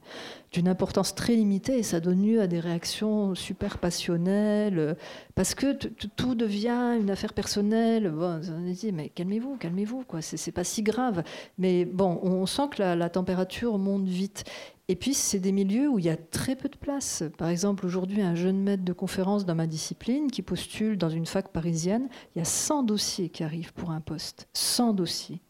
d'une 0.52 0.68
importance 0.68 1.14
très 1.14 1.34
limitée 1.34 1.78
et 1.78 1.82
ça 1.82 2.00
donne 2.00 2.24
lieu 2.24 2.40
à 2.40 2.46
des 2.46 2.60
réactions 2.60 3.34
super 3.34 3.76
passionnelles 3.76 4.78
euh, 4.78 4.94
parce 5.34 5.54
que 5.54 5.72
tout 6.16 6.34
devient 6.34 6.96
une 6.98 7.10
affaire 7.10 7.34
personnelle. 7.34 8.10
Bon, 8.10 8.40
on 8.40 8.72
dit, 8.72 8.90
mais 8.92 9.10
calmez-vous, 9.10 9.56
calmez-vous, 9.56 10.04
quoi, 10.08 10.22
c'est 10.22 10.52
pas 10.52 10.64
si 10.64 10.82
grave. 10.82 11.22
Mais 11.58 11.84
bon, 11.84 12.20
on 12.22 12.46
sent 12.46 12.68
que 12.70 12.82
la, 12.82 13.08
température 13.10 13.76
monte 13.76 14.06
vite. 14.08 14.44
Et 14.88 14.96
puis, 14.96 15.14
c'est 15.14 15.38
des 15.38 15.52
milieux 15.52 15.88
où 15.88 15.98
il 15.98 16.04
y 16.04 16.10
a 16.10 16.16
très 16.16 16.56
peu 16.56 16.68
de 16.68 16.76
place. 16.76 17.22
Par 17.38 17.48
exemple, 17.48 17.86
aujourd'hui, 17.86 18.20
un 18.20 18.34
jeune 18.34 18.62
maître 18.62 18.84
de 18.84 18.92
conférence 18.92 19.46
dans 19.46 19.54
ma 19.54 19.66
discipline 19.66 20.30
qui 20.30 20.42
postule 20.42 20.98
dans 20.98 21.08
une 21.08 21.24
fac 21.24 21.48
parisienne, 21.48 22.08
il 22.34 22.38
y 22.38 22.42
a 22.42 22.44
100 22.44 22.82
dossiers 22.82 23.30
qui 23.30 23.44
arrivent 23.44 23.72
pour 23.72 23.90
un 23.90 24.02
poste. 24.02 24.46
100 24.52 24.92
dossiers. 24.92 25.40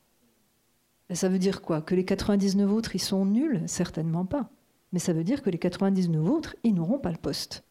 Ça 1.12 1.28
veut 1.28 1.38
dire 1.38 1.62
quoi? 1.62 1.82
Que 1.82 1.94
les 1.94 2.04
99 2.04 2.70
autres, 2.72 2.94
ils 2.94 3.00
sont 3.00 3.24
nuls? 3.26 3.62
Certainement 3.66 4.24
pas. 4.24 4.50
mais 4.92 5.00
ça 5.00 5.12
veut 5.12 5.24
dire 5.24 5.42
que 5.42 5.50
les 5.50 5.58
99 5.58 6.28
autres, 6.30 6.54
ils 6.62 6.72
n'auront 6.72 7.00
pas 7.00 7.10
le 7.10 7.18
poste. 7.18 7.64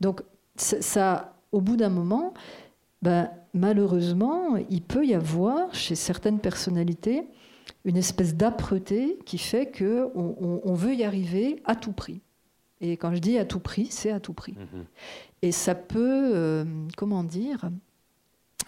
Donc, 0.00 0.20
ça, 0.56 1.40
au 1.52 1.62
bout 1.62 1.76
d'un 1.76 1.88
moment, 1.88 2.34
ben, 3.00 3.30
malheureusement, 3.54 4.56
il 4.68 4.82
peut 4.82 5.06
y 5.06 5.14
avoir 5.14 5.74
chez 5.74 5.94
certaines 5.94 6.40
personnalités 6.40 7.26
une 7.84 7.96
espèce 7.96 8.34
d'âpreté 8.34 9.18
qui 9.24 9.38
fait 9.38 9.70
qu'on 9.76 10.60
on, 10.64 10.74
veut 10.74 10.94
y 10.94 11.04
arriver 11.04 11.62
à 11.64 11.74
tout 11.74 11.92
prix. 11.92 12.20
Et 12.80 12.96
quand 12.96 13.14
je 13.14 13.18
dis 13.18 13.38
à 13.38 13.44
tout 13.44 13.60
prix, 13.60 13.86
c'est 13.90 14.10
à 14.10 14.20
tout 14.20 14.34
prix. 14.34 14.54
Mhm. 14.54 14.84
Et 15.42 15.52
ça 15.52 15.74
peut, 15.74 16.30
euh, 16.34 16.64
comment 16.96 17.24
dire, 17.24 17.70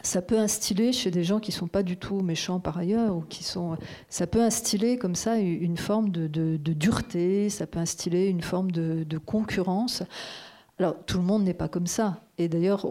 ça 0.02 0.22
peut 0.22 0.38
instiller 0.38 0.92
chez 0.92 1.10
des 1.10 1.24
gens 1.24 1.40
qui 1.40 1.52
sont 1.52 1.66
pas 1.66 1.82
du 1.82 1.96
tout 1.96 2.20
méchants 2.20 2.60
par 2.60 2.78
ailleurs, 2.78 3.16
ou 3.16 3.20
qui 3.20 3.44
sont, 3.44 3.76
ça 4.08 4.26
peut 4.26 4.40
instiller 4.40 4.96
comme 4.96 5.14
ça 5.14 5.36
une 5.38 5.76
forme 5.76 6.10
de, 6.10 6.56
dureté, 6.56 7.50
ça 7.50 7.66
peut 7.66 7.78
instiller 7.78 8.28
une 8.28 8.42
forme 8.42 8.70
de, 8.70 9.18
concurrence. 9.18 10.02
Alors 10.80 10.96
tout 11.04 11.18
le 11.18 11.24
monde 11.24 11.44
n'est 11.44 11.54
pas 11.54 11.68
comme 11.68 11.86
ça. 11.86 12.22
Et 12.38 12.48
d'ailleurs, 12.48 12.86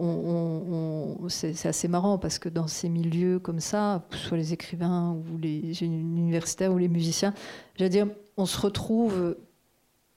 c'est 1.28 1.66
assez 1.66 1.88
marrant 1.88 2.18
parce 2.18 2.38
que 2.38 2.48
dans 2.48 2.68
ces 2.68 2.88
milieux 2.88 3.40
comme 3.40 3.58
ça, 3.58 4.06
que 4.10 4.16
ce 4.16 4.28
soit 4.28 4.36
les 4.36 4.52
écrivains 4.52 5.10
ou 5.12 5.38
les 5.38 5.82
universitaires 5.82 6.72
ou 6.72 6.78
les 6.78 6.86
musiciens, 6.86 7.34
j'allais 7.74 7.90
dire, 7.90 8.06
on 8.36 8.46
se 8.46 8.60
retrouve 8.60 9.34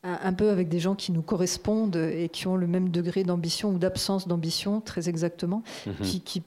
un 0.04 0.34
peu 0.34 0.52
avec 0.52 0.70
des 0.70 0.80
gens 0.80 0.94
qui 0.94 1.12
nous 1.12 1.24
correspondent 1.24 1.96
et 1.96 2.30
qui 2.30 2.46
ont 2.46 2.58
le 2.58 2.68
même 2.68 2.90
degré 2.90 3.24
d'ambition 3.24 3.72
ou 3.72 3.80
d'absence 3.80 4.28
d'ambition, 4.28 4.80
très 4.80 5.10
exactement, 5.10 5.64
mhm. 5.88 5.94
qui, 6.04 6.44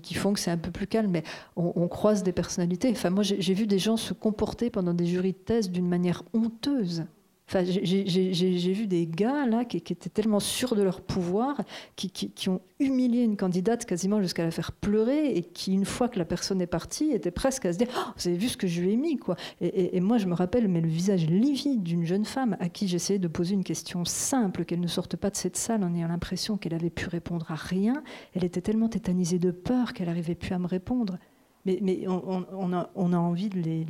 qui, 0.00 0.14
font 0.14 0.34
que 0.34 0.40
c'est 0.40 0.50
un 0.50 0.58
peu 0.58 0.70
plus 0.70 0.86
calme. 0.86 1.10
Mais 1.10 1.22
on, 1.56 1.88
croise 1.88 2.22
des 2.22 2.32
personnalités. 2.32 2.90
Enfin, 2.90 3.08
moi, 3.08 3.22
j'ai 3.22 3.54
vu 3.54 3.66
des 3.66 3.78
gens 3.78 3.96
se 3.96 4.12
comporter 4.12 4.68
pendant 4.68 4.92
des 4.92 5.06
jurys 5.06 5.32
de 5.32 5.38
thèse 5.38 5.70
d'une 5.70 5.88
manière 5.88 6.22
honteuse. 6.34 7.04
Enfin, 7.48 7.62
j'ai 7.64 8.72
vu 8.72 8.88
des 8.88 9.06
gars 9.06 9.46
là 9.46 9.64
qui, 9.64 9.76
étaient 9.76 10.10
tellement 10.10 10.40
sûrs 10.40 10.74
de 10.74 10.82
leur 10.82 11.00
pouvoir, 11.00 11.60
qui, 11.94 12.48
ont 12.48 12.60
humilié 12.80 13.22
une 13.22 13.36
candidate 13.36 13.84
quasiment 13.84 14.20
jusqu'à 14.20 14.42
la 14.42 14.50
faire 14.50 14.72
pleurer, 14.72 15.36
et 15.36 15.42
qui, 15.42 15.72
une 15.72 15.84
fois 15.84 16.08
que 16.08 16.18
la 16.18 16.24
personne 16.24 16.60
est 16.60 16.66
partie, 16.66 17.12
étaient 17.12 17.30
presque 17.30 17.64
à 17.66 17.72
se 17.72 17.78
dire 17.78 17.86
oh, 17.96 18.10
Vous 18.16 18.26
avez 18.26 18.36
vu 18.36 18.48
ce 18.48 18.56
que 18.56 18.66
je 18.66 18.80
lui 18.80 18.94
ai 18.94 18.96
mis 18.96 19.16
quoi. 19.16 19.36
Et, 19.60 20.00
moi, 20.00 20.18
je 20.18 20.26
me 20.26 20.34
rappelle, 20.34 20.66
mais 20.66 20.80
le 20.80 20.88
visage 20.88 21.26
livide 21.26 21.84
d'une 21.84 22.04
jeune 22.04 22.24
femme 22.24 22.56
à 22.58 22.68
qui 22.68 22.88
j'essayais 22.88 23.20
de 23.20 23.28
poser 23.28 23.54
une 23.54 23.64
question 23.64 24.04
simple, 24.04 24.64
qu'elle 24.64 24.80
ne 24.80 24.88
sorte 24.88 25.14
pas 25.14 25.30
de 25.30 25.36
cette 25.36 25.56
salle 25.56 25.84
en 25.84 25.94
ayant 25.94 26.08
l'impression 26.08 26.56
qu'elle 26.56 26.74
avait 26.74 26.90
pu 26.90 27.08
répondre 27.08 27.48
à 27.52 27.54
rien. 27.54 28.02
Elle 28.34 28.44
était 28.44 28.60
tellement 28.60 28.88
tétanisée 28.88 29.38
de 29.38 29.52
peur 29.52 29.92
qu'elle 29.92 30.08
n'arrivait 30.08 30.34
plus 30.34 30.52
à 30.52 30.58
me 30.58 30.66
répondre. 30.66 31.16
Mais, 31.64 32.06
on, 32.08 32.72
a, 32.72 33.18
envie 33.18 33.48
de 33.50 33.58
les 33.60 33.84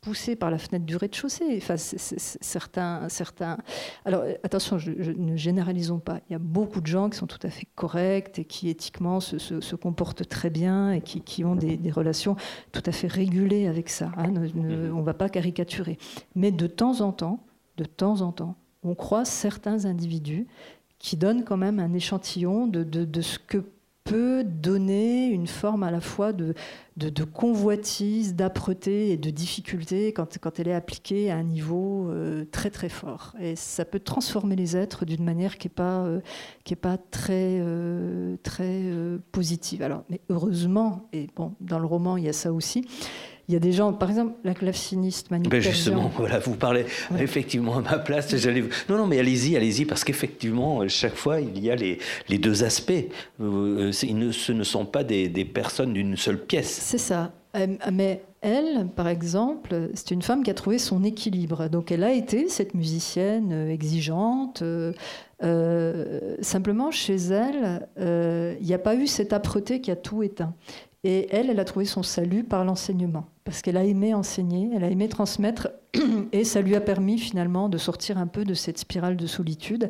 poussés 0.00 0.34
par 0.34 0.50
la 0.50 0.58
fenêtre 0.58 0.86
du 0.86 0.96
rez-de-chaussée. 0.96 1.58
Enfin, 1.58 1.76
certains, 1.76 3.08
certains. 3.08 3.58
Alors, 4.04 4.24
attention, 4.42 4.78
je, 4.78 4.90
ne 4.92 5.36
généralisons 5.36 5.98
pas. 5.98 6.20
Il 6.28 6.32
y 6.32 6.36
a 6.36 6.38
beaucoup 6.38 6.80
de 6.80 6.86
gens 6.86 7.10
qui 7.10 7.18
sont 7.18 7.26
tout 7.26 7.38
à 7.42 7.50
fait 7.50 7.66
corrects 7.74 8.38
et 8.38 8.44
qui 8.44 8.68
éthiquement 8.68 9.20
se, 9.20 9.38
se, 9.38 9.74
comportent 9.76 10.26
très 10.28 10.50
bien 10.50 10.92
et 10.92 11.00
qui, 11.00 11.20
qui 11.20 11.44
ont 11.44 11.54
des, 11.54 11.78
relations 11.90 12.36
tout 12.72 12.82
à 12.86 12.92
fait 12.92 13.08
régulées 13.08 13.66
avec 13.66 13.88
ça. 13.88 14.12
Hein. 14.16 14.28
Mhm. 14.28 14.94
on 14.94 15.00
ne 15.00 15.04
va 15.04 15.14
pas 15.14 15.28
caricaturer. 15.28 15.98
Mais 16.34 16.50
de 16.50 16.66
temps 16.66 17.00
en 17.00 17.12
temps, 17.12 17.44
de 17.76 17.84
temps 17.84 18.20
en 18.22 18.32
temps, 18.32 18.56
on 18.82 18.94
croise 18.94 19.28
certains 19.28 19.84
individus 19.84 20.46
qui 20.98 21.16
donnent 21.16 21.44
quand 21.44 21.56
même 21.56 21.80
un 21.80 21.92
échantillon 21.92 22.66
de, 22.66 22.84
de, 22.84 23.04
de 23.04 23.20
ce 23.20 23.38
que 23.38 23.64
donner 24.44 25.26
une 25.26 25.46
forme 25.46 25.82
à 25.82 25.90
la 25.90 26.00
fois 26.00 26.32
de, 26.32 26.54
convoitise, 27.32 28.34
d'âpreté 28.34 29.10
et 29.10 29.16
de 29.16 29.30
difficulté 29.30 30.12
quand, 30.12 30.38
elle 30.58 30.68
est 30.68 30.74
appliquée 30.74 31.30
à 31.30 31.36
un 31.36 31.42
niveau 31.42 32.08
euh, 32.10 32.44
très 32.50 32.70
très 32.70 32.88
fort. 32.88 33.34
Et 33.40 33.56
ça 33.56 33.84
peut 33.84 34.00
transformer 34.00 34.56
les 34.56 34.76
êtres 34.76 35.04
d'une 35.04 35.24
manière 35.24 35.58
qui 35.58 35.68
n'est 35.68 35.74
pas, 35.74 36.04
euh, 36.04 36.20
pas 36.80 36.98
très, 36.98 37.58
euh, 37.60 38.36
très 38.42 38.82
positive. 39.32 39.82
Alors, 39.82 40.04
mais 40.10 40.20
heureusement, 40.28 41.08
et 41.12 41.28
bon, 41.34 41.54
dans 41.60 41.78
le 41.78 41.86
roman 41.86 42.16
il 42.16 42.24
y 42.24 42.28
a 42.28 42.32
ça 42.32 42.52
aussi, 42.52 42.84
il 43.50 43.54
y 43.54 43.56
a 43.56 43.58
des 43.58 43.72
gens, 43.72 43.92
par 43.92 44.10
exemple, 44.10 44.34
la 44.44 44.54
claveciniste 44.54 45.32
Manu 45.32 45.48
ben 45.48 45.60
Justement, 45.60 46.08
voilà, 46.16 46.38
vous 46.38 46.54
parlez 46.54 46.84
effectivement 47.18 47.78
à 47.78 47.80
ma 47.80 47.98
place. 47.98 48.36
J'allais... 48.36 48.62
Non, 48.88 48.96
non, 48.96 49.08
mais 49.08 49.18
allez-y, 49.18 49.56
allez-y, 49.56 49.86
parce 49.86 50.04
qu'effectivement, 50.04 50.86
chaque 50.86 51.16
fois, 51.16 51.40
il 51.40 51.58
y 51.58 51.68
a 51.68 51.74
les, 51.74 51.98
les 52.28 52.38
deux 52.38 52.62
aspects. 52.62 52.92
Euh, 53.40 53.90
ne, 54.08 54.30
ce 54.30 54.52
ne 54.52 54.62
sont 54.62 54.86
pas 54.86 55.02
des, 55.02 55.28
des 55.28 55.44
personnes 55.44 55.94
d'une 55.94 56.16
seule 56.16 56.38
pièce. 56.38 56.70
C'est 56.70 56.98
ça. 56.98 57.32
Euh, 57.56 57.66
mais 57.92 58.22
elle, 58.40 58.86
par 58.94 59.08
exemple, 59.08 59.90
c'est 59.94 60.12
une 60.12 60.22
femme 60.22 60.44
qui 60.44 60.50
a 60.50 60.54
trouvé 60.54 60.78
son 60.78 61.02
équilibre. 61.02 61.68
Donc 61.68 61.90
elle 61.90 62.04
a 62.04 62.12
été 62.12 62.48
cette 62.48 62.74
musicienne 62.74 63.50
euh, 63.52 63.72
exigeante. 63.72 64.62
simplement, 66.40 66.92
chez 66.92 67.16
elle, 67.16 67.88
il 68.60 68.64
n'y 68.64 68.74
a 68.74 68.78
pas 68.78 68.94
eu 68.94 69.08
cette 69.08 69.32
âpreté 69.32 69.80
qui 69.80 69.90
a 69.90 69.96
tout 69.96 70.22
éteint. 70.22 70.54
Et 71.02 71.28
elle, 71.34 71.48
elle 71.48 71.60
a 71.60 71.64
trouvé 71.64 71.86
son 71.86 72.02
salut 72.02 72.44
par 72.44 72.64
l'enseignement, 72.64 73.24
parce 73.44 73.62
qu'elle 73.62 73.78
a 73.78 73.84
aimé 73.84 74.12
enseigner, 74.12 74.70
elle 74.74 74.84
a 74.84 74.90
aimé 74.90 75.08
transmettre, 75.08 75.68
et 76.32 76.44
ça 76.44 76.60
lui 76.60 76.76
a 76.76 76.80
permis 76.80 77.18
finalement 77.18 77.70
de 77.70 77.78
sortir 77.78 78.18
un 78.18 78.26
peu 78.26 78.44
de 78.44 78.52
cette 78.52 78.78
spirale 78.78 79.16
de 79.16 79.26
solitude. 79.26 79.88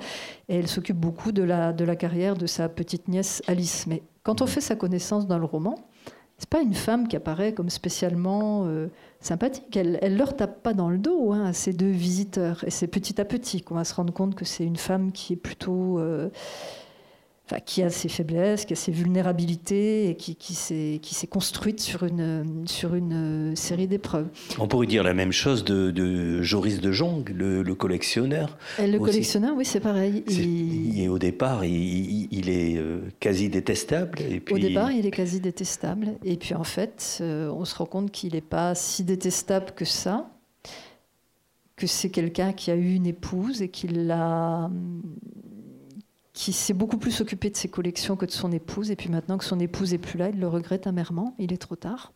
Et 0.48 0.56
elle 0.56 0.68
s'occupe 0.68 0.96
beaucoup 0.96 1.32
de 1.32 1.42
la, 1.42 1.72
de 1.72 1.84
la 1.84 1.96
carrière 1.96 2.36
de 2.36 2.46
sa 2.46 2.68
petite 2.68 3.08
nièce 3.08 3.42
Alice. 3.48 3.86
Mais 3.88 4.02
quand 4.22 4.40
on 4.40 4.46
fait 4.46 4.60
sa 4.60 4.76
connaissance 4.76 5.26
dans 5.26 5.38
le 5.38 5.46
roman, 5.46 5.74
c'est 6.38 6.48
pas 6.48 6.62
une 6.62 6.74
femme 6.74 7.06
qui 7.06 7.16
apparaît 7.16 7.52
comme 7.52 7.68
spécialement 7.68 8.64
euh, 8.66 8.86
sympathique. 9.20 9.76
Elle, 9.76 9.98
elle 10.00 10.16
leur 10.16 10.36
tape 10.36 10.62
pas 10.62 10.72
dans 10.72 10.88
le 10.88 10.96
dos 10.96 11.32
hein, 11.32 11.44
à 11.44 11.52
ces 11.52 11.72
deux 11.72 11.90
visiteurs. 11.90 12.64
Et 12.64 12.70
c'est 12.70 12.86
petit 12.86 13.20
à 13.20 13.24
petit 13.26 13.60
qu'on 13.60 13.74
va 13.74 13.84
se 13.84 13.94
rendre 13.94 14.12
compte 14.14 14.34
que 14.36 14.46
c'est 14.46 14.64
une 14.64 14.76
femme 14.76 15.12
qui 15.12 15.34
est 15.34 15.36
plutôt 15.36 15.98
euh, 15.98 16.30
qui 17.58 17.82
a 17.82 17.90
ses 17.90 18.08
faiblesses, 18.08 18.64
qui 18.64 18.74
a 18.74 18.76
ses 18.76 18.92
vulnérabilités 18.92 20.10
et 20.10 20.14
qui, 20.14 20.36
qui 20.36 20.54
s'est 20.54 21.26
construite 21.26 21.80
sur 21.80 22.04
une, 22.04 22.64
sur 22.66 22.94
une 22.94 23.56
série 23.56 23.88
d'épreuves. 23.88 24.28
On 24.58 24.68
pourrait 24.68 24.86
dire 24.86 25.02
la 25.02 25.14
même 25.14 25.32
chose 25.32 25.64
de, 25.64 26.42
Joris 26.42 26.80
de 26.80 26.92
Jong, 26.92 27.28
le, 27.34 27.74
collectionneur. 27.74 28.56
le 28.78 28.98
collectionneur, 28.98 29.54
oui, 29.56 29.64
c'est 29.64 29.80
pareil. 29.80 30.22
Il... 30.28 31.08
au 31.08 31.18
départ, 31.18 31.64
il, 31.64 32.48
est 32.48 32.76
euh, 32.76 33.00
quasi 33.18 33.48
détestable. 33.48 34.18
Et 34.20 34.38
puis... 34.38 34.54
Au 34.54 34.58
départ, 34.58 34.92
il 34.92 35.06
est 35.06 35.10
quasi 35.10 35.40
détestable. 35.40 36.14
Et 36.24 36.36
puis 36.36 36.54
en 36.54 36.64
fait, 36.64 37.18
euh, 37.20 37.50
on 37.50 37.64
se 37.64 37.74
rend 37.74 37.86
compte 37.86 38.10
qu'il 38.12 38.34
n'est 38.34 38.40
pas 38.40 38.74
si 38.74 39.02
détestable 39.02 39.72
que 39.74 39.84
ça 39.84 40.30
que 41.80 41.86
c'est 41.86 42.10
quelqu'un 42.10 42.52
qui 42.52 42.70
a 42.70 42.74
eu 42.74 42.94
une 42.94 43.06
épouse 43.06 43.62
et 43.62 43.70
qui 43.70 43.88
l'a 43.88 44.70
qui 46.40 46.54
s'est 46.54 46.72
beaucoup 46.72 46.96
plus 46.96 47.20
occupé 47.20 47.50
de 47.50 47.56
ses 47.56 47.68
collections 47.68 48.16
que 48.16 48.24
de 48.24 48.30
son 48.30 48.50
épouse. 48.50 48.90
Et 48.90 48.96
puis 48.96 49.10
maintenant 49.10 49.36
que 49.36 49.44
son 49.44 49.60
épouse 49.60 49.92
est 49.92 49.98
plus 49.98 50.18
là, 50.18 50.30
il 50.30 50.40
le 50.40 50.48
regrette 50.48 50.86
amèrement. 50.86 51.34
Il 51.38 51.52
est 51.52 51.58
trop 51.58 51.76
tard. 51.76 52.14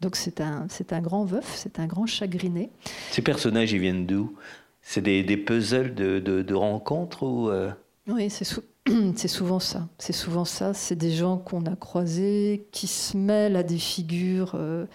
Donc 0.00 0.14
c'est 0.14 0.40
un, 0.40 0.66
c'est 0.68 0.92
un 0.92 1.00
grand 1.00 1.24
veuf, 1.24 1.54
c'est 1.56 1.80
un 1.80 1.88
grand 1.88 2.06
chagriné. 2.06 2.70
Ces 3.10 3.20
personnages, 3.20 3.72
ils 3.72 3.80
viennent 3.80 4.06
d'où? 4.06 4.32
C'est 4.80 5.00
des, 5.00 5.24
des, 5.24 5.36
puzzles 5.36 5.92
de, 5.96 6.20
de, 6.20 6.54
rencontres 6.54 7.24
ou 7.24 7.48
euh? 7.48 7.72
Oui, 8.06 8.30
c'est, 8.30 8.46
c'est 9.16 9.26
souvent 9.26 9.58
ça. 9.58 9.88
C'est 9.98 10.12
souvent 10.12 10.44
ça. 10.44 10.72
C'est 10.72 10.94
des 10.94 11.10
gens 11.10 11.36
qu'on 11.36 11.66
a 11.66 11.74
croisés, 11.74 12.68
qui 12.70 12.86
se 12.86 13.16
mêlent 13.16 13.56
à 13.56 13.64
des 13.64 13.78
figures. 13.78 14.52
Euh, 14.54 14.86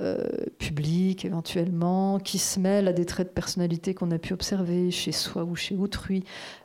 euh, 0.00 0.24
public 0.58 1.26
éventuellement, 1.26 2.18
qui 2.18 2.38
se 2.38 2.58
mêle 2.58 2.88
à 2.88 2.94
des 2.94 3.04
traits 3.04 3.28
de 3.28 3.32
personnalité 3.32 3.92
qu'on 3.92 4.10
a 4.10 4.18
pu 4.18 4.32
observer 4.32 4.90
chez 4.90 5.12
soi 5.12 5.44
ou 5.44 5.54
chez 5.54 5.76
autrui. 5.76 6.24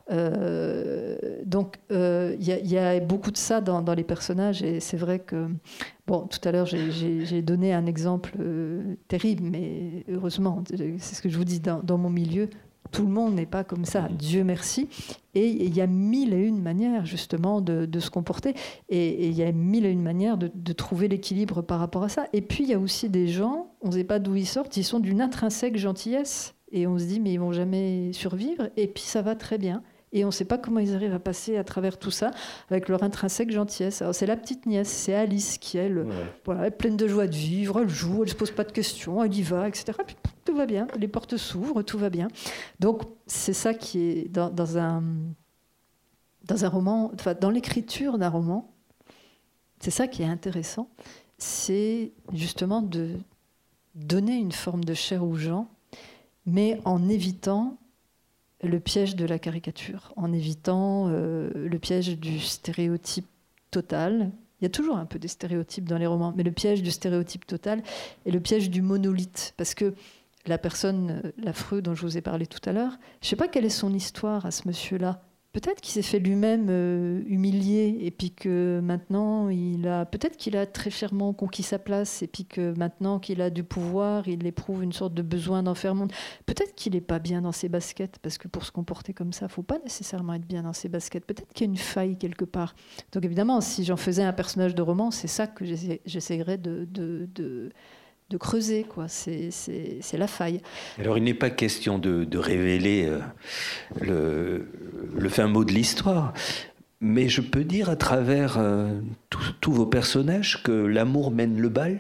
Euh, 0.10 1.18
donc 1.46 1.76
il 1.90 1.96
euh, 1.98 2.36
y, 2.40 2.78
a 2.78 2.98
beaucoup 3.02 3.32
de 3.32 3.36
ça 3.36 3.60
dans, 3.60 3.94
les 3.94 4.06
personnages 4.06 4.64
et 4.64 4.80
c'est 4.80 4.96
vrai 4.96 5.20
que, 5.20 5.50
bon, 6.08 6.22
tout 6.22 6.40
à 6.48 6.54
l'heure 6.54 6.68
j'ai 6.68 7.42
donné 7.42 7.74
un 7.74 7.86
exemple 7.86 8.32
terrible, 9.10 9.44
mais 9.44 10.06
heureusement, 10.10 10.64
c'est 10.98 11.16
ce 11.16 11.22
que 11.22 11.28
je 11.28 11.38
vous 11.38 11.44
dis, 11.44 11.60
dans 11.60 11.98
mon 11.98 12.10
milieu, 12.10 12.48
tout 12.92 13.04
le 13.04 13.12
monde 13.12 13.36
n'est 13.36 13.46
pas 13.46 13.64
comme 13.64 13.86
ça, 13.86 14.08
Dieu 14.12 14.44
merci. 14.44 14.88
Et 15.34 15.48
il 15.48 15.76
y 15.76 15.82
a 15.82 15.88
mille 15.88 16.34
et 16.34 16.42
une 16.42 16.62
manières 16.62 17.06
justement 17.06 17.62
de, 17.62 18.00
se 18.00 18.10
comporter. 18.10 18.56
Et, 18.90 19.28
il 19.28 19.34
y 19.34 19.44
a 19.44 19.52
mille 19.52 19.86
et 19.86 19.92
une 19.92 20.02
manières 20.02 20.38
de, 20.38 20.74
trouver 20.74 21.08
l'équilibre 21.08 21.62
par 21.62 21.80
rapport 21.80 22.04
à 22.04 22.10
ça. 22.10 22.28
Et 22.34 22.42
puis 22.42 22.64
il 22.64 22.70
y 22.70 22.74
a 22.74 22.80
aussi 22.80 23.10
des 23.10 23.28
gens, 23.28 23.72
on 23.82 23.88
ne 23.88 23.94
sait 23.94 24.04
pas 24.04 24.20
d'où 24.20 24.36
ils 24.36 24.48
sortent, 24.48 24.78
ils 24.78 24.84
sont 24.84 25.00
d'une 25.00 25.22
intrinsèque 25.22 25.78
gentillesse. 25.78 26.56
Et 26.72 26.86
on 26.86 27.00
se 27.00 27.06
dit, 27.06 27.20
mais 27.20 27.32
ils 27.32 27.40
vont 27.40 27.54
jamais 27.54 28.12
survivre. 28.14 28.70
Et 28.76 28.88
puis 28.88 29.04
ça 29.04 29.22
va 29.22 29.36
très 29.36 29.58
bien 29.58 29.84
et 30.18 30.24
on 30.24 30.28
ne 30.28 30.32
sait 30.32 30.46
pas 30.46 30.58
comment 30.58 30.80
ils 30.80 30.94
arrivent 30.94 31.14
à 31.14 31.20
passer 31.20 31.58
à 31.58 31.64
travers 31.64 31.98
tout 31.98 32.12
ça 32.12 32.32
avec 32.70 32.90
leur 32.90 33.04
intrinsèque 33.04 33.52
gentillesse. 33.52 34.04
c'est 34.12 34.26
la 34.26 34.36
petite 34.36 34.66
nièce, 34.66 34.90
c'est 34.90 35.14
Alice 35.14 35.58
qui 35.58 35.78
elle, 35.78 36.06
voilà, 36.46 36.68
est 36.68 36.72
pleine 36.72 36.98
de 36.98 37.08
joie 37.08 37.28
de 37.28 37.36
vivre, 37.36 37.82
elle 37.82 37.90
joue, 37.90 38.24
elle 38.24 38.30
se 38.30 38.36
pose 38.36 38.52
pas 38.52 38.64
de 38.64 38.72
questions, 38.72 39.24
elle 39.24 39.36
y 39.36 39.42
va, 39.42 39.68
etc. 39.68 39.94
Puis, 40.06 40.16
tout 40.46 40.56
va 40.56 40.66
bien, 40.66 40.88
les 40.98 41.08
portes 41.08 41.38
s'ouvrent, 41.38 41.82
tout 41.82 41.98
va 41.98 42.10
bien. 42.10 42.28
Donc 42.80 43.02
c'est 43.26 43.54
ça 43.54 43.74
qui 43.74 44.00
est 44.00 44.28
dans, 44.30 44.78
un 44.78 45.04
dans 46.46 46.66
un 46.66 46.70
roman, 46.70 47.12
enfin, 47.14 47.34
dans 47.34 47.50
l'écriture 47.50 48.18
d'un 48.18 48.30
roman, 48.30 48.74
c'est 49.80 49.92
ça 49.92 50.08
qui 50.08 50.24
est 50.24 50.28
intéressant, 50.28 50.90
c'est 51.38 52.14
justement 52.34 52.82
de 52.82 53.12
donner 53.96 54.36
une 54.36 54.52
forme 54.52 54.84
de 54.84 54.94
chair 54.94 55.24
aux 55.24 55.36
gens 55.36 55.68
mais 56.48 56.80
en 56.86 57.10
évitant 57.10 57.78
le 58.64 58.80
piège 58.80 59.16
de 59.16 59.26
la 59.26 59.40
caricature, 59.40 60.14
en 60.16 60.34
évitant 60.34 61.08
euh, 61.10 61.50
le 61.54 61.80
piège 61.80 62.18
du 62.18 62.40
stéréotype 62.40 63.28
total. 63.72 64.32
Il 64.60 64.64
y 64.64 64.68
a 64.68 64.70
toujours 64.70 64.98
un 64.98 65.06
peu 65.06 65.20
des 65.20 65.28
stéréotypes 65.28 65.88
dans 65.88 65.98
les 65.98 66.08
romans, 66.08 66.34
mais 66.36 66.44
le 66.44 66.52
piège 66.52 66.82
du 66.82 66.90
stéréotype 66.90 67.46
total 67.46 67.84
et 68.26 68.32
le 68.32 68.40
piège 68.40 68.70
du 68.70 68.82
monolithe, 68.82 69.54
parce 69.58 69.76
que 69.76 69.94
la 70.48 70.58
personne, 70.58 71.22
euh, 71.24 71.32
l'affreux 71.38 71.82
dont 71.82 71.94
je 71.94 72.02
vous 72.02 72.18
ai 72.18 72.22
parlé 72.22 72.48
tout 72.48 72.68
à 72.68 72.74
l'heure, 72.74 72.98
je 73.22 73.28
ne 73.28 73.30
sais 73.30 73.36
pas 73.36 73.48
quelle 73.48 73.66
est 73.66 73.70
son 73.70 73.94
histoire 73.94 74.46
à 74.46 74.52
ce 74.52 74.68
monsieur-là. 74.68 75.22
Peut-être 75.58 75.82
qu'il 75.82 75.92
s'est 75.92 76.04
fait 76.04 76.20
lui-même 76.20 76.68
euh, 76.70 77.24
humilier 77.26 77.98
et 78.02 78.12
puis 78.12 78.30
que 78.30 78.80
maintenant 78.84 79.50
il 79.50 79.88
a 79.88 80.06
peut-être 80.06 80.38
qu'il 80.38 80.56
a 80.56 80.68
très 80.68 80.92
fièrement 80.92 81.34
conquis 81.34 81.64
sa 81.64 81.80
place 81.80 82.22
et 82.22 82.28
puis 82.28 82.46
que 82.46 82.78
maintenant 82.78 83.18
qu'il 83.18 83.42
a 83.42 83.50
du 83.50 83.64
pouvoir, 83.64 84.28
il 84.28 84.46
éprouve 84.46 84.84
une 84.84 84.94
sorte 84.94 85.16
de 85.16 85.24
besoin 85.24 85.64
d'en 85.64 85.74
faire 85.74 85.96
monde. 85.96 86.14
Peut-être 86.46 86.76
qu'il 86.76 86.94
n'est 86.94 87.02
pas 87.02 87.18
bien 87.18 87.42
dans 87.42 87.52
ses 87.52 87.70
baskets 87.70 88.20
parce 88.22 88.38
que 88.38 88.48
pour 88.48 88.66
se 88.66 88.72
comporter 88.72 89.16
comme 89.16 89.34
ça, 89.34 89.48
faut 89.48 89.64
pas 89.64 89.80
nécessairement 89.80 90.36
être 90.36 90.46
bien 90.46 90.62
dans 90.62 90.74
ses 90.74 90.90
baskets. 90.90 91.26
Peut-être 91.26 91.52
qu'il 91.56 91.66
y 91.66 91.70
a 91.70 91.72
une 91.72 91.78
faille 91.80 92.20
quelque 92.20 92.46
part. 92.46 92.76
Donc 93.12 93.26
évidemment, 93.26 93.60
si 93.60 93.84
j'en 93.84 93.98
faisais 93.98 94.22
un 94.22 94.34
personnage 94.34 94.76
de 94.76 94.84
roman, 94.84 95.10
c'est 95.10 95.26
ça 95.26 95.48
que 95.48 95.66
j'essaierais 95.66 96.60
de 96.60 96.86
de 98.30 98.38
creuser, 98.38 98.84
quoi. 98.84 99.08
C'est 99.08 100.18
la 100.18 100.28
faille. 100.28 100.62
Alors, 101.00 101.18
il 101.18 101.24
n'est 101.24 101.34
pas 101.34 101.50
question 101.50 101.98
de, 101.98 102.38
révéler 102.38 103.06
euh, 103.06 103.20
le, 104.02 104.68
le, 105.16 105.30
fin 105.30 105.48
mot 105.48 105.64
de 105.64 105.72
l'histoire, 105.72 106.34
mais 107.00 107.30
je 107.30 107.42
peux 107.42 107.64
dire 107.64 107.90
à 107.90 107.96
travers 107.96 108.58
euh, 108.58 109.00
tous 109.62 109.72
vos 109.72 109.86
personnages 109.86 110.62
que 110.64 110.72
l'amour 110.72 111.32
mène 111.32 111.60
le 111.60 111.70
bal 111.70 112.00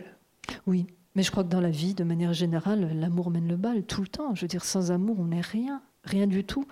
Oui, 0.65 0.88
mais 1.15 1.23
je 1.23 1.32
crois 1.32 1.43
que 1.43 1.49
dans 1.49 1.61
la 1.61 1.71
vie, 1.71 1.93
de 1.93 2.03
manière 2.03 2.34
générale, 2.34 2.91
l'amour 2.93 3.32
mène 3.32 3.47
le 3.47 3.57
bal 3.57 3.84
tout 3.84 4.01
le 4.01 4.07
temps. 4.07 4.36
Je 4.36 4.41
veux 4.41 4.47
dire, 4.47 4.63
sans 4.63 4.91
amour, 4.91 5.17
on 5.19 5.25
n'est 5.25 5.41
rien 5.41 5.82
rien 6.08 6.28
du 6.28 6.43
tout. 6.43 6.66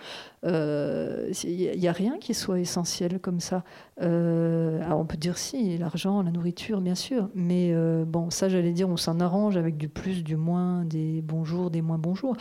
Il 0.43 0.51
euh, 0.51 1.31
n'y 1.43 1.87
a 1.87 1.91
rien 1.91 2.19
qui 2.19 2.35
soit 2.35 2.59
essentiel 2.59 3.19
comme 3.19 3.39
ça. 3.39 3.63
Euh, 4.01 4.79
on 4.91 5.05
peut 5.05 5.17
dire 5.17 5.39
si, 5.39 5.75
l'argent, 5.77 6.21
la 6.21 6.29
nourriture, 6.29 6.81
bien 6.81 6.93
sûr. 6.93 7.29
Mais 7.33 7.71
euh, 7.73 8.05
bon, 8.05 8.29
ça, 8.29 8.47
j'allais 8.47 8.71
dire, 8.71 8.87
on 8.87 8.97
s'en 8.97 9.19
arrange 9.19 9.57
avec 9.57 9.75
du 9.75 9.89
plus, 9.89 10.23
du 10.23 10.35
moins, 10.35 10.85
des 10.85 11.23
bons 11.23 11.45
jours, 11.45 11.71
des 11.71 11.81
moins 11.81 11.97
bons 11.97 12.13
jours. 12.13 12.35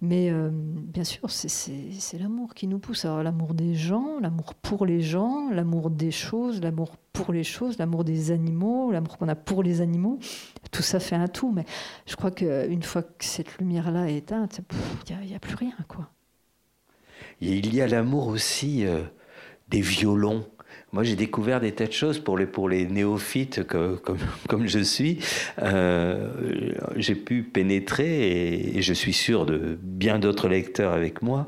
Mais 0.00 0.32
bien 0.92 1.04
sûr, 1.04 1.30
c'est 1.30 2.18
l'amour 2.18 2.54
qui 2.54 2.66
nous 2.66 2.78
pousse. 2.78 3.04
Alors, 3.04 3.22
l'amour 3.22 3.54
des 3.54 3.74
gens, 3.74 4.18
l'amour 4.20 4.54
pour 4.54 4.84
les 4.84 5.00
gens, 5.00 5.48
l'amour 5.50 5.90
des 5.90 6.10
choses, 6.10 6.60
l'amour 6.60 6.96
pour 7.12 7.32
les 7.32 7.44
choses, 7.44 7.78
l'amour 7.78 8.02
des 8.02 8.32
animaux, 8.32 8.90
l'amour 8.90 9.16
qu'on 9.16 9.28
a 9.28 9.36
pour 9.36 9.62
les 9.62 9.80
animaux. 9.80 10.18
Tout 10.72 10.82
ça 10.82 10.98
fait 10.98 11.16
un 11.16 11.28
tout. 11.28 11.52
Mais 11.52 11.64
je 12.06 12.16
crois 12.16 12.32
qu'une 12.32 12.82
fois 12.82 13.02
que 13.02 13.24
cette 13.24 13.58
lumière-là 13.58 14.10
est 14.10 14.16
éteinte, 14.16 14.60
il 15.08 15.26
n'y 15.26 15.32
a, 15.32 15.36
a 15.36 15.38
plus 15.38 15.54
rien, 15.54 15.76
quoi. 15.86 16.10
Il 17.40 17.74
y 17.74 17.80
a 17.80 17.86
l'amour 17.86 18.28
aussi 18.28 18.86
euh, 18.86 19.00
des 19.68 19.80
violons. 19.80 20.46
Moi, 20.92 21.02
j'ai 21.02 21.16
découvert 21.16 21.60
des 21.60 21.72
tas 21.72 21.86
de 21.86 21.92
choses 21.92 22.20
pour 22.20 22.38
les, 22.38 22.46
pour 22.46 22.68
les 22.68 22.86
néophytes 22.86 23.66
comme, 23.66 23.98
comme, 24.48 24.68
je 24.68 24.78
suis. 24.78 25.18
Euh, 25.60 26.72
j'ai 26.96 27.16
pu 27.16 27.42
pénétrer, 27.42 28.76
et, 28.76 28.80
je 28.80 28.92
suis 28.92 29.12
sûr 29.12 29.44
de 29.44 29.76
bien 29.82 30.20
d'autres 30.20 30.48
lecteurs 30.48 30.92
avec 30.92 31.20
moi, 31.20 31.46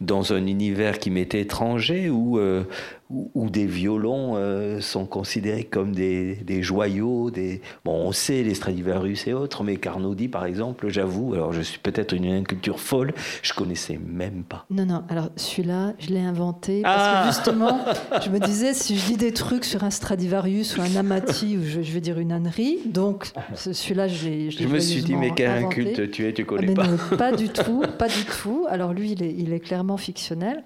dans 0.00 0.32
un 0.32 0.44
univers 0.46 0.98
qui 0.98 1.10
m'était 1.10 1.40
étranger, 1.40 2.10
où, 2.10 2.38
euh, 2.38 2.64
où, 3.10 3.48
des 3.48 3.64
violons 3.64 4.34
euh, 4.36 4.80
sont 4.80 5.06
considérés 5.06 5.64
comme 5.64 5.92
des, 5.92 6.34
des, 6.36 6.62
joyaux. 6.62 7.30
Des... 7.30 7.62
Bon, 7.84 7.94
on 7.94 8.12
sait 8.12 8.42
les 8.42 8.54
Stradivarius 8.54 9.26
et 9.26 9.32
autres, 9.32 9.64
mais 9.64 9.76
Carnaudi, 9.76 10.28
par 10.28 10.44
exemple, 10.44 10.88
j'avoue, 10.88 11.32
alors 11.32 11.54
je 11.54 11.62
suis 11.62 11.78
peut-être 11.78 12.12
une 12.12 12.26
inculture 12.26 12.80
folle, 12.80 13.14
je 13.42 13.54
connaissais 13.54 13.98
même 13.98 14.42
pas. 14.42 14.66
Non, 14.70 14.84
non, 14.84 15.04
alors 15.08 15.30
celui-là, 15.36 15.94
je 15.98 16.10
l'ai 16.10 16.20
inventé 16.20 16.82
parce 16.82 16.96
que 16.96 17.16
ah 17.16 17.26
justement, 17.28 17.80
je 18.24 18.28
me 18.28 18.40
disais, 18.40 18.74
si 18.74 18.98
je 18.98 19.06
dis 19.06 19.16
des 19.16 19.32
trucs 19.32 19.64
sur 19.64 19.84
un 19.84 19.90
Stradivarius 19.90 20.76
ou 20.76 20.82
un 20.82 20.94
Amati, 20.96 21.56
ou 21.56 21.64
je, 21.64 21.80
vais 21.80 22.00
dire 22.00 22.18
une 22.18 22.32
ânerie, 22.32 22.78
donc 22.84 23.30
celui-là, 23.54 24.08
je 24.08 24.28
l'ai 24.28 24.50
Je 24.50 24.66
me 24.66 24.78
suis 24.80 25.02
dit, 25.02 25.16
mais 25.16 25.32
quel 25.34 25.64
inculte 25.64 26.10
tu 26.10 26.26
es, 26.26 26.34
tu 26.34 26.44
connais 26.44 26.74
ah, 26.76 26.84
pas. 27.08 27.16
pas 27.16 27.32
du 27.32 27.48
tout, 27.48 27.82
pas 27.98 28.08
du 28.08 28.24
tout. 28.42 28.66
Alors 28.68 28.92
lui, 28.92 29.12
il 29.12 29.22
est, 29.22 29.34
il 29.34 29.54
est 29.54 29.60
clairement 29.60 29.96
fictionnel, 29.96 30.62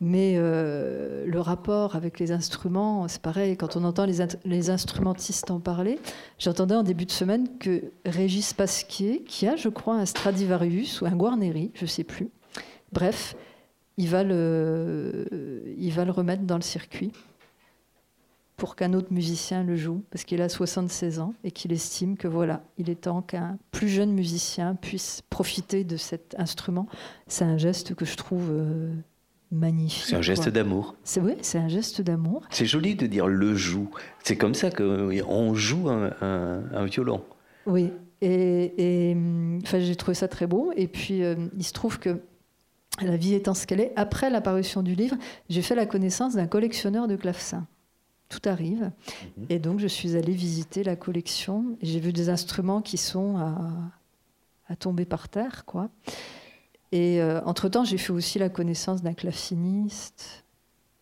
mais 0.00 0.34
euh, 0.36 1.24
le 1.26 1.40
rapport 1.40 1.85
avec 1.94 2.18
les 2.18 2.32
instruments, 2.32 3.06
c'est 3.06 3.22
pareil, 3.22 3.56
quand 3.56 3.76
on 3.76 3.84
entend 3.84 4.06
les, 4.06 4.70
instrumentistes 4.70 5.50
en 5.50 5.60
parler, 5.60 6.00
j'entendais 6.38 6.74
en 6.74 6.82
début 6.82 7.06
de 7.06 7.12
semaine 7.12 7.46
que 7.58 7.92
Régis 8.04 8.52
Pasquier, 8.52 9.22
qui 9.22 9.46
a, 9.46 9.54
je 9.54 9.68
crois, 9.68 9.94
un 9.94 10.06
Stradivarius 10.06 11.00
ou 11.00 11.06
un 11.06 11.14
Guarneri, 11.14 11.70
je 11.74 11.82
ne 11.82 11.88
sais 11.88 12.04
plus, 12.04 12.30
bref, 12.92 13.36
il 13.96 14.08
va, 14.08 14.24
le, 14.24 15.26
remettre 16.10 16.42
dans 16.42 16.56
le 16.56 16.62
circuit 16.62 17.12
pour 18.56 18.74
qu'un 18.74 18.94
autre 18.94 19.12
musicien 19.12 19.62
le 19.62 19.76
joue, 19.76 20.02
parce 20.10 20.24
qu'il 20.24 20.40
a 20.40 20.48
76 20.48 21.20
ans 21.20 21.34
et 21.44 21.50
qu'il 21.50 21.72
estime 21.72 22.16
que 22.16 22.26
voilà, 22.26 22.64
il 22.78 22.88
est 22.88 23.02
temps 23.02 23.20
qu'un 23.20 23.58
plus 23.70 23.88
jeune 23.88 24.12
musicien 24.12 24.74
puisse 24.74 25.22
profiter 25.28 25.84
de 25.84 25.98
cet 25.98 26.34
instrument. 26.38 26.86
C'est 27.26 27.44
un 27.44 27.58
geste 27.58 27.94
que 27.94 28.06
je 28.06 28.16
trouve 28.16 28.48
euh, 28.50 28.94
magnifique. 29.50 30.04
C'est 30.06 30.16
un 30.16 30.22
geste 30.22 30.48
d'amour. 30.48 30.96
C'est 31.04 31.20
oui, 31.20 31.34
c'est 31.42 31.58
un 31.58 31.68
geste 31.68 32.00
d'amour. 32.00 32.42
C'est 32.50 32.66
joli 32.66 32.94
de 32.94 33.06
dire 33.06 33.26
le 33.26 33.54
joue. 33.54 33.90
C'est 34.22 34.36
comme 34.36 34.54
ça 34.54 34.70
qu'on 34.70 35.54
joue 35.54 35.88
un, 35.88 36.84
violon. 36.86 37.22
Oui, 37.66 37.92
et, 38.22 39.16
enfin, 39.62 39.80
j'ai 39.80 39.96
trouvé 39.96 40.14
ça 40.14 40.28
très 40.28 40.46
beau. 40.46 40.72
Et 40.76 40.88
puis, 40.88 41.22
euh, 41.22 41.34
il 41.56 41.64
se 41.64 41.72
trouve 41.72 41.98
que 41.98 42.20
la 43.02 43.16
vie 43.16 43.34
étant 43.34 43.54
ce 43.54 43.66
qu'elle 43.66 43.80
est, 43.80 43.92
après 43.96 44.30
l'apparition 44.30 44.82
du 44.82 44.94
livre, 44.94 45.16
j'ai 45.48 45.62
fait 45.62 45.74
la 45.74 45.86
connaissance 45.86 46.34
d'un 46.34 46.46
collectionneur 46.46 47.08
de 47.08 47.16
clavecins. 47.16 47.66
Tout 48.28 48.40
arrive. 48.46 48.90
Mhm. 49.36 49.46
Et 49.50 49.58
donc, 49.58 49.78
je 49.80 49.86
suis 49.86 50.16
allée 50.16 50.32
visiter 50.32 50.82
la 50.82 50.96
collection. 50.96 51.76
J'ai 51.82 52.00
vu 52.00 52.12
des 52.12 52.28
instruments 52.28 52.82
qui 52.82 52.96
sont 52.96 53.36
à, 53.36 53.72
à 54.68 54.76
tomber 54.76 55.04
par 55.04 55.28
terre, 55.28 55.64
quoi. 55.64 55.90
Et 56.96 57.20
euh, 57.20 57.42
entre-temps, 57.44 57.84
j'ai 57.84 57.98
fait 57.98 58.12
aussi 58.14 58.38
la 58.38 58.48
connaissance 58.48 59.02
d'un 59.02 59.12
claveciniste. 59.12 60.46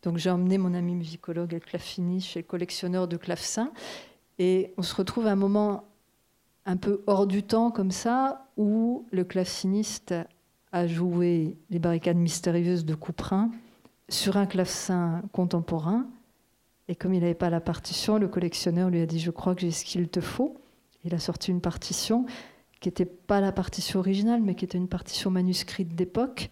Donc 0.03 0.19
j'ai 0.19 0.29
emmené 0.29 0.59
mon 0.59 0.75
ami 0.75 0.97
musicologue 0.97 1.55
et 1.55 1.61
claveciniste 1.61 2.27
chez 2.27 2.41
le 2.41 2.47
collectionneur 2.47 3.07
de 3.07 3.17
clavecins. 3.17 3.71
Et 4.41 4.75
on 4.77 4.83
se 4.83 4.93
retrouve 4.93 5.29
à 5.29 5.31
un 5.31 5.37
moment 5.37 5.85
un 6.67 6.77
peu 6.77 7.05
hors 7.07 7.29
du 7.29 7.45
temps 7.45 7.71
comme 7.71 7.93
ça, 7.93 8.49
où 8.57 9.07
le 9.13 9.23
claveciniste 9.23 10.17
a 10.73 10.89
joué 10.89 11.57
les 11.71 11.79
barricades 11.79 12.17
mystérieuses 12.17 12.85
de 12.85 12.97
Couperin 12.97 13.53
sur 14.09 14.37
un 14.37 14.47
clavecin 14.47 15.23
contemporain. 15.31 16.09
Et 16.89 16.97
comme 16.97 17.15
il 17.15 17.21
n'avait 17.21 17.35
pas 17.35 17.51
la 17.51 17.61
partition, 17.61 18.19
le 18.19 18.27
collectionneur 18.27 18.91
lui 18.91 19.01
a 19.01 19.07
dit, 19.07 19.21
je 19.21 19.31
crois 19.31 19.55
que 19.55 19.61
j'ai 19.61 19.71
ce 19.71 19.85
qu'il 19.85 20.09
te 20.09 20.21
faut. 20.21 20.57
Il 21.05 21.15
a 21.15 21.21
sorti 21.21 21.53
une 21.53 21.61
partition 21.61 22.27
qui 22.85 22.89
n'était 22.89 23.07
pas 23.07 23.41
la 23.41 23.51
partition 23.51 23.99
originale, 23.99 24.43
mais 24.43 24.55
qui 24.55 24.67
était 24.67 24.77
une 24.77 24.89
partition 24.89 25.31
manuscrite 25.31 25.95
d'époque. 25.95 26.51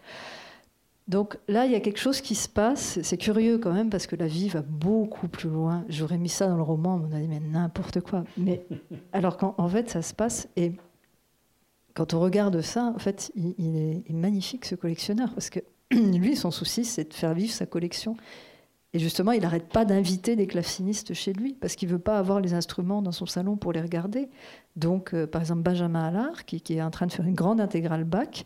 Donc 1.07 1.37
là, 1.47 1.67
il 1.67 1.73
y 1.73 1.75
a 1.75 1.81
quelque 1.81 2.01
chose 2.01 2.23
qui 2.23 2.35
se 2.35 2.49
passe. 2.49 2.99
C'est 3.03 3.19
curieux 3.19 3.59
quand 3.59 3.73
même 3.73 3.91
parce 3.91 4.07
que 4.07 4.17
la 4.17 4.27
vie 4.27 4.49
va 4.49 4.63
beaucoup 4.63 5.29
plus 5.29 5.51
loin. 5.51 5.85
J'aurais 5.91 6.17
mis 6.17 6.31
ça 6.31 6.49
dans 6.49 6.57
le 6.57 6.63
roman, 6.63 7.03
on 7.05 7.15
a 7.15 7.21
dit 7.21 7.29
mais 7.29 7.41
n'importe 7.41 8.01
quoi. 8.01 8.25
Mais 8.39 8.65
alors 9.13 9.37
qu'en 9.37 9.69
fait, 9.69 9.91
ça 9.91 10.01
se 10.01 10.15
passe 10.15 10.49
et 10.57 10.73
quand 11.93 12.15
on 12.15 12.21
regarde 12.21 12.63
ça, 12.63 12.85
en 12.97 12.99
fait, 12.99 13.31
il, 13.35 13.77
est, 13.77 14.11
magnifique 14.15 14.65
ce 14.65 14.75
collectionneur 14.75 15.35
parce 15.35 15.51
que 15.51 15.61
lui, 15.91 16.35
son 16.35 16.51
souci, 16.51 16.87
c'est 16.87 17.11
de 17.11 17.15
faire 17.15 17.35
vivre 17.35 17.53
sa 17.53 17.67
collection. 17.67 18.17
Et 18.95 18.99
justement, 18.99 19.33
il 19.33 19.43
n'arrête 19.43 19.69
pas 19.69 19.85
d'inviter 19.85 20.35
des 20.35 20.47
clavecinistes 20.47 21.13
chez 21.13 21.35
lui 21.35 21.53
parce 21.53 21.77
qu'il 21.77 21.91
veut 21.91 21.99
pas 21.99 22.19
avoir 22.19 22.41
les 22.41 22.55
instruments 22.55 23.03
dans 23.03 23.13
son 23.13 23.27
salon 23.27 23.57
pour 23.57 23.73
les 23.75 23.83
regarder. 23.83 24.31
Donc, 24.77 25.13
euh, 25.13 25.27
par 25.27 25.43
exemple, 25.43 25.63
Benjamin 25.63 26.05
Allard, 26.05 26.45
qui, 26.45 26.63
est 26.73 26.83
en 26.83 26.91
train 26.91 27.07
de 27.07 27.13
faire 27.13 27.27
une 27.27 27.35
grande 27.35 27.61
intégrale 27.61 28.05
Bach, 28.05 28.45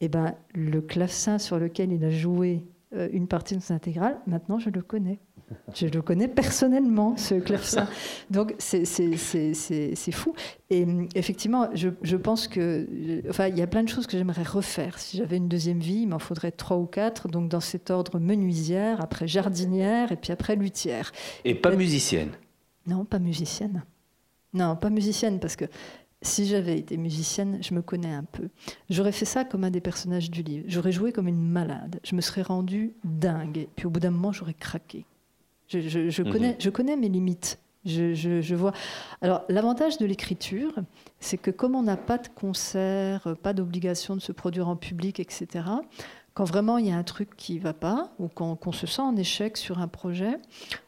eh 0.00 0.08
ben, 0.08 0.34
le 0.54 0.80
clavecin 0.80 1.38
sur 1.38 1.58
lequel 1.58 1.92
il 1.92 2.04
a 2.04 2.10
joué 2.10 2.64
euh, 2.94 3.08
une 3.12 3.26
partie 3.28 3.56
de 3.56 3.62
son 3.62 3.74
intégrale, 3.74 4.18
maintenant 4.26 4.58
je 4.58 4.70
le 4.70 4.82
connais. 4.82 5.18
Je 5.74 5.86
le 5.86 6.02
connais 6.02 6.26
personnellement, 6.28 7.16
ce 7.16 7.36
clavecin. 7.36 7.88
Donc 8.30 8.54
c'est 8.58 8.84
fou. 10.12 10.34
Et 10.70 10.84
effectivement, 11.14 11.68
je, 11.74 12.16
pense 12.16 12.48
que, 12.48 13.22
enfin, 13.28 13.46
il 13.46 13.56
y 13.56 13.62
a 13.62 13.66
plein 13.68 13.84
de 13.84 13.88
choses 13.88 14.06
que 14.06 14.18
j'aimerais 14.18 14.42
refaire. 14.42 14.98
Si 14.98 15.16
j'avais 15.16 15.36
une 15.36 15.48
deuxième 15.48 15.78
vie, 15.78 16.00
il 16.02 16.08
m'en 16.08 16.18
faudrait 16.18 16.50
trois 16.50 16.76
ou 16.78 16.86
quatre. 16.86 17.28
Donc 17.28 17.48
dans 17.48 17.60
cet 17.60 17.90
ordre 17.90 18.18
menuisière, 18.18 19.00
après 19.00 19.28
jardinière 19.28 20.10
et 20.10 20.16
puis 20.16 20.32
après 20.32 20.56
luthière. 20.56 21.12
Et 21.44 21.54
pas 21.54 21.74
musicienne? 21.74 22.30
Non, 22.86 23.04
pas 23.04 23.20
musicienne. 23.20 23.84
Non, 24.54 24.76
pas 24.76 24.90
musicienne 24.90 25.40
parce 25.40 25.56
que 25.56 25.66
si 26.22 26.46
j'avais 26.46 26.78
été 26.78 26.96
musicienne, 26.96 27.58
je 27.62 27.74
me 27.74 27.82
connais 27.82 28.12
un 28.12 28.24
peu. 28.24 28.48
J'aurais 28.90 29.12
fait 29.12 29.24
ça 29.24 29.44
comme 29.44 29.64
un 29.64 29.70
des 29.70 29.80
personnages 29.80 30.30
du 30.30 30.42
livre. 30.42 30.64
J'aurais 30.68 30.92
joué 30.92 31.12
comme 31.12 31.28
une 31.28 31.42
malade. 31.42 32.00
Je 32.04 32.14
me 32.14 32.20
serais 32.20 32.42
rendue 32.42 32.94
dingue. 33.04 33.68
Puis 33.76 33.86
au 33.86 33.90
bout 33.90 34.00
d'un 34.00 34.10
moment, 34.10 34.32
j'aurais 34.32 34.54
craqué. 34.54 35.04
Je, 35.68 36.22
mhm. 36.22 36.32
connais, 36.32 36.56
je 36.58 36.70
connais 36.70 36.96
mes 36.96 37.08
limites. 37.08 37.58
Je, 37.84 38.54
vois. 38.54 38.72
Alors, 39.20 39.44
l'avantage 39.48 39.98
de 39.98 40.06
l'écriture, 40.06 40.74
c'est 41.20 41.38
que 41.38 41.52
comme 41.52 41.76
on 41.76 41.82
n'a 41.82 41.96
pas 41.96 42.18
de 42.18 42.26
concert, 42.28 43.36
pas 43.42 43.52
d'obligation 43.52 44.16
de 44.16 44.20
se 44.20 44.32
produire 44.32 44.68
en 44.68 44.74
public, 44.74 45.20
etc., 45.20 45.64
quand 46.34 46.44
vraiment 46.44 46.76
il 46.76 46.86
y 46.86 46.90
a 46.90 46.96
un 46.96 47.04
truc 47.04 47.34
qui 47.36 47.54
ne 47.54 47.60
va 47.60 47.72
pas, 47.72 48.12
ou 48.18 48.28
quand 48.28 48.66
on 48.66 48.72
se 48.72 48.86
sent 48.86 49.00
en 49.00 49.16
échec 49.16 49.56
sur 49.56 49.78
un 49.78 49.88
projet, 49.88 50.36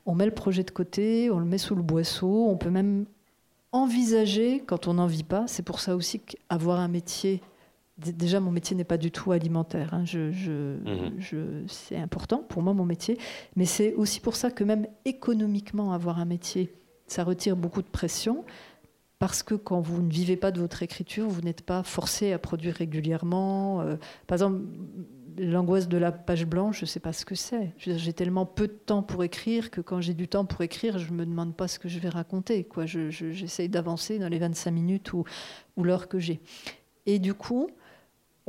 on 0.04 0.14
met 0.14 0.26
le 0.26 0.34
projet 0.34 0.62
de 0.62 0.70
côté, 0.70 1.30
on 1.30 1.38
le 1.38 1.46
met 1.46 1.56
sous 1.56 1.74
le 1.74 1.82
boisseau, 1.82 2.48
on 2.48 2.56
peut 2.58 2.68
même 2.68 3.06
envisager 3.72 4.60
quand 4.66 4.88
on 4.88 4.94
n'en 4.94 5.06
vit 5.06 5.24
pas. 5.24 5.46
C'est 5.46 5.62
pour 5.62 5.80
ça 5.80 5.96
aussi 5.96 6.20
qu'avoir 6.20 6.80
un 6.80 6.88
métier 6.88 7.40
déjà 7.98 8.40
mon 8.40 8.50
métier 8.50 8.76
n'est 8.76 8.84
pas 8.84 8.96
du 8.96 9.10
tout 9.10 9.32
alimentaire. 9.32 9.92
Hein. 9.92 10.04
Mhm. 10.14 11.14
Je, 11.18 11.64
c'est 11.66 11.96
important 11.96 12.38
pour 12.38 12.62
moi 12.62 12.72
mon 12.72 12.84
métier, 12.84 13.18
mais 13.56 13.64
c'est 13.64 13.94
aussi 13.94 14.20
pour 14.20 14.36
ça 14.36 14.50
que 14.50 14.64
même 14.64 14.86
économiquement 15.04 15.92
avoir 15.92 16.18
un 16.18 16.24
métier, 16.24 16.72
ça 17.06 17.24
retire 17.24 17.56
beaucoup 17.56 17.82
de 17.82 17.88
pression. 17.88 18.44
Parce 19.18 19.42
que 19.42 19.56
quand 19.56 19.80
vous 19.80 20.00
ne 20.00 20.12
vivez 20.12 20.36
pas 20.36 20.52
de 20.52 20.60
votre 20.60 20.84
écriture, 20.84 21.28
vous 21.28 21.40
n'êtes 21.40 21.62
pas 21.62 21.82
forcé 21.82 22.32
à 22.32 22.38
produire 22.38 22.74
régulièrement. 22.76 23.80
Euh, 23.80 23.96
par 24.28 24.36
exemple, 24.36 24.60
l'angoisse 25.38 25.88
de 25.88 25.96
la 25.96 26.12
page 26.12 26.46
blanche, 26.46 26.78
je 26.78 26.82
ne 26.82 26.86
sais 26.86 27.00
pas 27.00 27.12
ce 27.12 27.24
que 27.24 27.34
c'est. 27.34 27.72
J'ai 27.78 28.12
tellement 28.12 28.46
peu 28.46 28.66
de 28.66 28.72
temps 28.72 29.02
pour 29.02 29.24
écrire 29.24 29.70
que 29.70 29.80
quand 29.80 30.00
j'ai 30.00 30.14
du 30.14 30.28
temps 30.28 30.44
pour 30.44 30.62
écrire, 30.62 30.98
je 30.98 31.10
ne 31.10 31.16
me 31.16 31.26
demande 31.26 31.56
pas 31.56 31.68
ce 31.68 31.78
que 31.78 31.88
je 31.88 31.98
vais 31.98 32.08
raconter. 32.08 32.64
Quoi. 32.64 32.86
J'essaye 32.86 33.68
d'avancer 33.68 34.18
dans 34.18 34.28
les 34.28 34.38
25 34.38 34.70
minutes 34.70 35.12
ou, 35.12 35.24
ou 35.76 35.84
l'heure 35.84 36.08
que 36.08 36.18
j'ai. 36.18 36.40
Et 37.06 37.18
du 37.18 37.34
coup, 37.34 37.70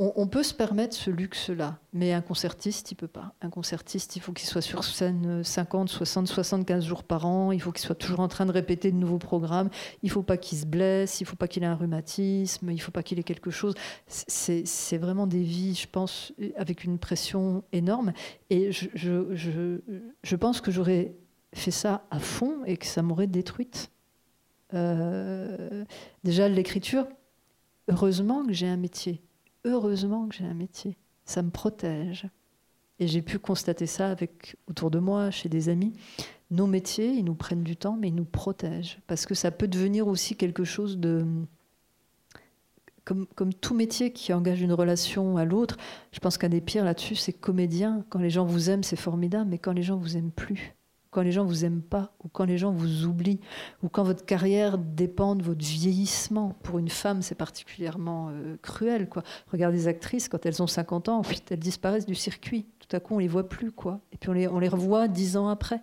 on, 0.02 0.26
peut 0.26 0.42
se 0.42 0.54
permettre 0.54 0.96
ce 0.96 1.10
luxe-là, 1.10 1.78
mais 1.92 2.14
un 2.14 2.22
concertiste, 2.22 2.90
il 2.90 2.94
peut 2.94 3.06
pas. 3.06 3.34
Un 3.42 3.50
concertiste, 3.50 4.16
il 4.16 4.20
faut 4.20 4.32
qu'il 4.32 4.48
soit 4.48 4.62
sur 4.62 4.82
scène 4.82 5.44
50, 5.44 5.90
60, 5.90 6.26
75 6.26 6.86
jours 6.86 7.04
par 7.04 7.26
an, 7.26 7.52
il 7.52 7.60
faut 7.60 7.70
qu'il 7.70 7.84
soit 7.84 7.94
toujours 7.94 8.20
en 8.20 8.28
train 8.28 8.46
de 8.46 8.50
répéter 8.50 8.92
de 8.92 8.96
nouveaux 8.96 9.18
programmes, 9.18 9.68
il 10.02 10.10
faut 10.10 10.22
pas 10.22 10.38
qu'il 10.38 10.56
se 10.56 10.64
blesse, 10.64 11.20
il 11.20 11.26
faut 11.26 11.36
pas 11.36 11.48
qu'il 11.48 11.64
ait 11.64 11.66
un 11.66 11.74
rhumatisme, 11.74 12.70
il 12.70 12.80
faut 12.80 12.92
pas 12.92 13.02
qu'il 13.02 13.18
ait 13.18 13.24
quelque 13.24 13.50
chose. 13.50 13.74
C'est 14.06 14.96
vraiment 14.96 15.26
des 15.26 15.42
vies, 15.42 15.74
je 15.74 15.86
pense, 15.86 16.32
avec 16.56 16.84
une 16.84 16.98
pression 16.98 17.62
énorme. 17.72 18.14
Et 18.48 18.72
je, 18.72 20.36
pense 20.36 20.62
que 20.62 20.70
j'aurais 20.70 21.14
fait 21.52 21.70
ça 21.70 22.06
à 22.10 22.20
fond 22.20 22.64
et 22.64 22.78
que 22.78 22.86
ça 22.86 23.02
m'aurait 23.02 23.26
détruite. 23.26 23.90
Euh, 24.72 25.84
déjà, 26.24 26.48
l'écriture, 26.48 27.06
heureusement 27.88 28.46
que 28.46 28.54
j'ai 28.54 28.66
un 28.66 28.78
métier 28.78 29.20
heureusement 29.64 30.28
que 30.28 30.34
j'ai 30.34 30.44
un 30.44 30.54
métier. 30.54 30.96
Ça 31.24 31.42
me 31.42 31.50
protège. 31.50 32.26
Et 32.98 33.06
j'ai 33.06 33.22
pu 33.22 33.38
constater 33.38 33.86
ça 33.86 34.10
avec, 34.10 34.56
autour 34.68 34.90
de 34.90 34.98
moi, 34.98 35.30
chez 35.30 35.48
des 35.48 35.68
amis. 35.68 35.94
Nos 36.50 36.66
métiers, 36.66 37.12
ils 37.12 37.24
nous 37.24 37.34
prennent 37.34 37.62
du 37.62 37.76
temps, 37.76 37.96
mais 37.98 38.08
ils 38.08 38.14
nous 38.14 38.24
protègent. 38.24 38.98
Parce 39.06 39.24
que 39.24 39.34
ça 39.34 39.50
peut 39.50 39.68
devenir 39.68 40.06
aussi 40.06 40.36
quelque 40.36 40.64
chose 40.64 40.98
de... 40.98 41.24
Comme, 43.06 43.26
comme 43.34 43.54
tout 43.54 43.74
métier 43.74 44.12
qui 44.12 44.32
engage 44.32 44.60
une 44.60 44.74
relation 44.74 45.38
à 45.38 45.44
l'autre, 45.44 45.78
je 46.12 46.20
pense 46.20 46.36
qu'un 46.36 46.50
des 46.50 46.60
pires 46.60 46.84
là-dessus, 46.84 47.16
c'est 47.16 47.32
comédien. 47.32 48.04
Quand 48.10 48.18
les 48.18 48.30
gens 48.30 48.44
vous 48.44 48.68
aiment, 48.68 48.84
c'est 48.84 48.96
formidable, 48.96 49.48
mais 49.50 49.58
quand 49.58 49.72
les 49.72 49.82
gens 49.82 49.96
vous 49.96 50.16
aiment 50.16 50.30
plus, 50.30 50.74
quand 51.10 51.22
les 51.22 51.32
gens 51.32 51.44
vous 51.44 51.64
aiment 51.64 51.82
pas, 51.82 52.12
ou 52.24 52.28
quand 52.28 52.44
les 52.44 52.58
gens 52.58 52.72
vous 52.72 53.04
oublient, 53.04 53.40
ou 53.82 53.88
quand 53.88 54.04
votre 54.04 54.24
carrière 54.24 54.78
dépend 54.78 55.34
de 55.34 55.42
votre 55.42 55.64
vieillissement. 55.64 56.56
Pour 56.62 56.78
une 56.78 56.88
femme, 56.88 57.22
c'est 57.22 57.34
particulièrement 57.34 58.28
euh, 58.30 58.56
cruel. 58.62 59.08
Regardez 59.50 59.78
les 59.78 59.88
actrices, 59.88 60.28
quand 60.28 60.46
elles 60.46 60.62
ont 60.62 60.66
50 60.66 61.08
ans, 61.08 61.22
elles 61.50 61.58
disparaissent 61.58 62.06
du 62.06 62.14
circuit. 62.14 62.66
Tout 62.78 62.96
à 62.96 63.00
coup, 63.00 63.14
on 63.14 63.18
les 63.18 63.28
voit 63.28 63.48
plus. 63.48 63.72
Et 64.12 64.16
puis 64.16 64.30
on 64.30 64.32
les, 64.32 64.68
revoit 64.68 65.08
10 65.08 65.36
ans 65.36 65.48
après. 65.48 65.80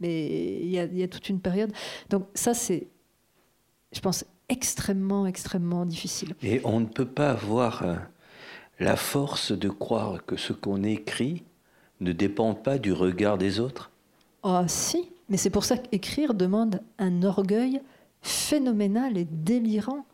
Mais 0.00 0.62
il 0.62 0.68
y, 0.68 0.76
y, 0.76 1.02
a 1.02 1.08
toute 1.08 1.28
une 1.28 1.40
période. 1.40 1.72
Donc 2.08 2.26
ça, 2.34 2.54
c'est, 2.54 2.88
je 3.92 4.00
pense, 4.00 4.24
extrêmement, 4.48 5.26
extrêmement 5.26 5.84
difficile. 5.84 6.34
Et 6.42 6.60
on 6.64 6.80
ne 6.80 6.86
peut 6.86 7.06
pas 7.06 7.30
avoir 7.30 7.82
euh, 7.82 7.96
la 8.78 8.96
force 8.96 9.52
de 9.52 9.68
croire 9.68 10.24
que 10.24 10.36
ce 10.36 10.52
qu'on 10.54 10.82
écrit 10.82 11.44
ne 12.00 12.12
dépend 12.12 12.54
pas 12.54 12.78
du 12.78 12.92
regard 12.92 13.36
des 13.36 13.60
autres 13.60 13.90
ah 14.42 14.64
si, 14.68 15.10
mais 15.28 15.36
c'est 15.36 15.50
pour 15.50 15.64
ça 15.64 15.76
qu'écrire 15.76 16.34
demande 16.34 16.80
un 16.98 17.22
orgueil 17.22 17.80
phénoménal 18.22 19.16
et 19.16 19.24
délirant. 19.24 20.04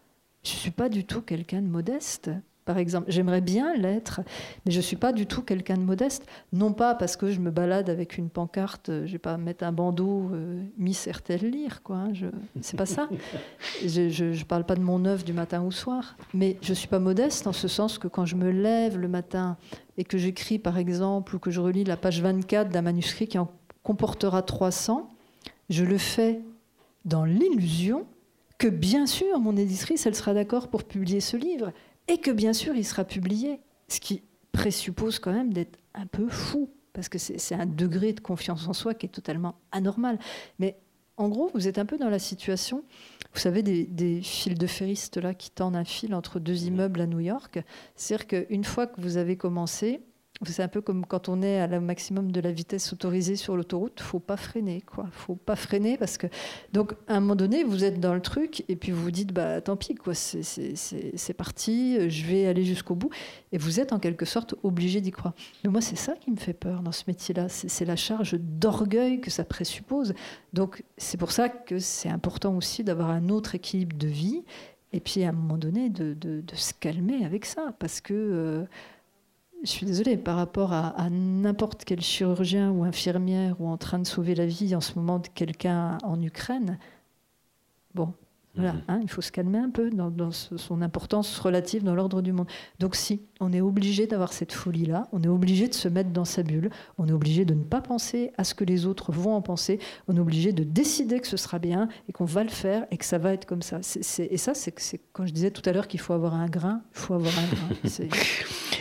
Je 0.44 0.52
ne 0.52 0.56
suis 0.56 0.70
pas 0.70 0.88
du 0.88 1.04
tout 1.04 1.22
quelqu'un 1.22 1.60
de 1.60 1.66
modeste, 1.66 2.30
par 2.64 2.78
exemple. 2.78 3.06
J'aimerais 3.08 3.40
bien 3.40 3.74
l'être, 3.76 4.20
mais 4.64 4.72
je 4.72 4.76
ne 4.76 4.82
suis 4.82 4.96
pas 4.96 5.12
du 5.12 5.26
tout 5.26 5.42
quelqu'un 5.42 5.76
de 5.76 5.82
modeste. 5.82 6.26
Non 6.52 6.72
pas 6.72 6.94
parce 6.94 7.16
que 7.16 7.30
je 7.30 7.40
me 7.40 7.50
balade 7.50 7.88
avec 7.88 8.18
une 8.18 8.28
pancarte, 8.28 8.88
je 8.88 9.02
ne 9.02 9.06
vais 9.06 9.18
pas 9.18 9.36
mettre 9.38 9.64
un 9.64 9.72
bandeau 9.72 10.30
euh, 10.32 10.62
Miss 10.76 11.08
lire, 11.42 11.82
quoi. 11.82 11.96
Hein, 11.96 12.10
je... 12.12 12.26
C'est 12.60 12.76
pas 12.76 12.86
ça. 12.86 13.08
Je 13.84 14.24
ne 14.24 14.44
parle 14.44 14.64
pas 14.64 14.74
de 14.74 14.82
mon 14.82 15.04
œuvre 15.04 15.24
du 15.24 15.32
matin 15.32 15.62
au 15.62 15.70
soir, 15.70 16.16
mais 16.34 16.58
je 16.62 16.70
ne 16.70 16.74
suis 16.74 16.88
pas 16.88 16.98
modeste 16.98 17.46
en 17.46 17.52
ce 17.52 17.68
sens 17.68 17.98
que 17.98 18.08
quand 18.08 18.26
je 18.26 18.36
me 18.36 18.50
lève 18.50 18.98
le 18.98 19.08
matin 19.08 19.56
et 19.98 20.04
que 20.04 20.18
j'écris, 20.18 20.58
par 20.58 20.78
exemple, 20.78 21.36
ou 21.36 21.38
que 21.38 21.50
je 21.50 21.60
relis 21.60 21.84
la 21.84 21.96
page 21.96 22.20
24 22.20 22.70
d'un 22.70 22.82
manuscrit 22.82 23.28
qui 23.28 23.36
est 23.36 23.40
en 23.40 23.50
comportera 23.86 24.42
300, 24.42 25.08
je 25.70 25.84
le 25.84 25.96
fais 25.96 26.40
dans 27.04 27.24
l'illusion 27.24 28.04
que 28.58 28.66
bien 28.66 29.06
sûr 29.06 29.38
mon 29.38 29.56
éditrice, 29.56 30.06
elle 30.06 30.16
sera 30.16 30.34
d'accord 30.34 30.66
pour 30.66 30.82
publier 30.82 31.20
ce 31.20 31.36
livre 31.36 31.72
et 32.08 32.18
que 32.18 32.32
bien 32.32 32.52
sûr 32.52 32.74
il 32.74 32.84
sera 32.84 33.04
publié, 33.04 33.60
ce 33.86 34.00
qui 34.00 34.24
présuppose 34.50 35.20
quand 35.20 35.32
même 35.32 35.52
d'être 35.52 35.78
un 35.94 36.06
peu 36.06 36.26
fou 36.26 36.68
parce 36.94 37.08
que 37.08 37.18
c'est 37.18 37.54
un 37.54 37.66
degré 37.66 38.12
de 38.12 38.18
confiance 38.18 38.66
en 38.66 38.72
soi 38.72 38.92
qui 38.92 39.06
est 39.06 39.10
totalement 39.10 39.54
anormal. 39.70 40.18
Mais 40.58 40.80
en 41.16 41.28
gros, 41.28 41.52
vous 41.54 41.68
êtes 41.68 41.78
un 41.78 41.86
peu 41.86 41.96
dans 41.96 42.08
la 42.08 42.18
situation, 42.18 42.82
vous 43.34 43.38
savez, 43.38 43.62
des, 43.62 43.84
des 43.84 44.20
fils 44.20 44.58
de 44.58 44.66
ferristes 44.66 45.18
là 45.18 45.32
qui 45.32 45.50
tendent 45.50 45.76
un 45.76 45.84
fil 45.84 46.12
entre 46.12 46.40
deux 46.40 46.64
immeubles 46.64 47.02
à 47.02 47.06
New 47.06 47.20
York. 47.20 47.60
C'est-à-dire 47.94 48.26
qu'une 48.26 48.64
fois 48.64 48.88
que 48.88 49.00
vous 49.00 49.16
avez 49.16 49.36
commencé, 49.36 50.00
c'est 50.44 50.62
un 50.62 50.68
peu 50.68 50.80
comme 50.80 51.06
quand 51.06 51.28
on 51.28 51.40
est 51.42 51.60
à 51.60 51.66
la 51.66 51.80
maximum 51.80 52.30
de 52.30 52.40
la 52.40 52.52
vitesse 52.52 52.92
autorisée 52.92 53.36
sur 53.36 53.56
l'autoroute, 53.56 54.00
faut 54.00 54.18
pas 54.18 54.36
freiner, 54.36 54.82
quoi. 54.82 55.06
Faut 55.10 55.34
pas 55.34 55.56
freiner 55.56 55.96
parce 55.96 56.18
que 56.18 56.26
donc 56.72 56.92
à 57.08 57.16
un 57.16 57.20
moment 57.20 57.36
donné 57.36 57.64
vous 57.64 57.84
êtes 57.84 58.00
dans 58.00 58.14
le 58.14 58.20
truc 58.20 58.64
et 58.68 58.76
puis 58.76 58.92
vous 58.92 59.02
vous 59.02 59.10
dites 59.10 59.32
bah 59.32 59.60
tant 59.60 59.76
pis 59.76 59.94
quoi, 59.94 60.14
c'est 60.14 61.34
parti, 61.36 62.10
je 62.10 62.26
vais 62.26 62.46
aller 62.46 62.64
jusqu'au 62.64 62.94
bout 62.94 63.10
et 63.52 63.58
vous 63.58 63.80
êtes 63.80 63.92
en 63.92 63.98
quelque 63.98 64.26
sorte 64.26 64.54
obligé 64.62 65.00
d'y 65.00 65.10
croire. 65.10 65.34
Mais 65.64 65.70
moi 65.70 65.80
c'est 65.80 65.96
ça 65.96 66.14
qui 66.14 66.30
me 66.30 66.36
fait 66.36 66.54
peur 66.54 66.82
dans 66.82 66.92
ce 66.92 67.04
métier-là, 67.08 67.48
c'est 67.48 67.84
la 67.84 67.96
charge 67.96 68.34
d'orgueil 68.38 69.20
que 69.20 69.30
ça 69.30 69.44
présuppose. 69.44 70.14
Donc 70.52 70.84
c'est 70.98 71.16
pour 71.16 71.32
ça 71.32 71.48
que 71.48 71.78
c'est 71.78 72.10
important 72.10 72.54
aussi 72.56 72.84
d'avoir 72.84 73.10
un 73.10 73.30
autre 73.30 73.54
équilibre 73.54 73.96
de 73.96 74.08
vie 74.08 74.42
et 74.92 75.00
puis 75.00 75.24
à 75.24 75.30
un 75.30 75.32
moment 75.32 75.58
donné 75.58 75.90
de, 75.90 76.42
se 76.54 76.72
calmer 76.72 77.24
avec 77.24 77.44
ça 77.44 77.74
parce 77.78 78.00
que 78.00 78.14
euh, 78.14 78.64
je 79.66 79.72
suis 79.72 79.86
désolée, 79.86 80.16
par 80.16 80.36
rapport 80.36 80.72
à, 80.72 81.10
n'importe 81.10 81.84
quel 81.84 82.00
chirurgien 82.00 82.70
ou 82.70 82.84
infirmière 82.84 83.60
ou 83.60 83.68
en 83.68 83.76
train 83.76 83.98
de 83.98 84.06
sauver 84.06 84.34
la 84.34 84.46
vie 84.46 84.76
en 84.76 84.80
ce 84.80 84.94
moment 84.94 85.18
de 85.18 85.26
quelqu'un 85.26 85.98
en 86.04 86.22
Ukraine, 86.22 86.78
bon, 87.94 88.14
voilà, 88.56 88.72
mhm. 88.72 88.82
hein, 88.88 89.00
il 89.02 89.10
faut 89.10 89.20
se 89.20 89.30
calmer 89.30 89.58
un 89.58 89.70
peu 89.70 89.90
dans, 89.90 90.30
son 90.30 90.82
importance 90.82 91.38
relative 91.38 91.84
dans 91.84 91.94
l'ordre 91.94 92.22
du 92.22 92.32
monde. 92.32 92.46
Donc 92.78 92.96
si, 92.96 93.20
on 93.40 93.52
est 93.52 93.60
obligé 93.60 94.06
d'avoir 94.06 94.32
cette 94.32 94.52
folie-là, 94.52 95.08
on 95.12 95.22
est 95.22 95.28
obligé 95.28 95.68
de 95.68 95.74
se 95.74 95.88
mettre 95.88 96.10
dans 96.10 96.24
sa 96.24 96.42
bulle, 96.42 96.70
on 96.98 97.06
est 97.06 97.12
obligé 97.12 97.44
de 97.44 97.54
ne 97.54 97.62
pas 97.62 97.80
penser 97.80 98.32
à 98.38 98.44
ce 98.44 98.54
que 98.54 98.64
les 98.64 98.86
autres 98.86 99.12
vont 99.12 99.34
en 99.34 99.42
penser, 99.42 99.78
on 100.08 100.16
est 100.16 100.20
obligé 100.20 100.52
de 100.52 100.64
décider 100.64 101.20
que 101.20 101.26
ce 101.26 101.36
sera 101.36 101.58
bien 101.58 101.88
et 102.08 102.12
qu'on 102.12 102.24
va 102.24 102.44
le 102.44 102.50
faire 102.50 102.86
et 102.90 102.96
que 102.96 103.04
ça 103.04 103.18
va 103.18 103.32
être 103.32 103.46
comme 103.46 103.62
ça. 103.62 103.80
et 104.18 104.36
ça, 104.36 104.54
c'est 104.54 104.72
quand 105.12 105.26
je 105.26 105.32
disais 105.32 105.50
tout 105.50 105.62
à 105.68 105.72
l'heure 105.72 105.88
qu'il 105.88 106.00
faut 106.00 106.12
avoir 106.12 106.34
un 106.34 106.46
grain, 106.46 106.82
il 106.94 106.98
faut 106.98 107.14
avoir 107.14 107.32
un 107.38 107.46
grain. 107.54 108.06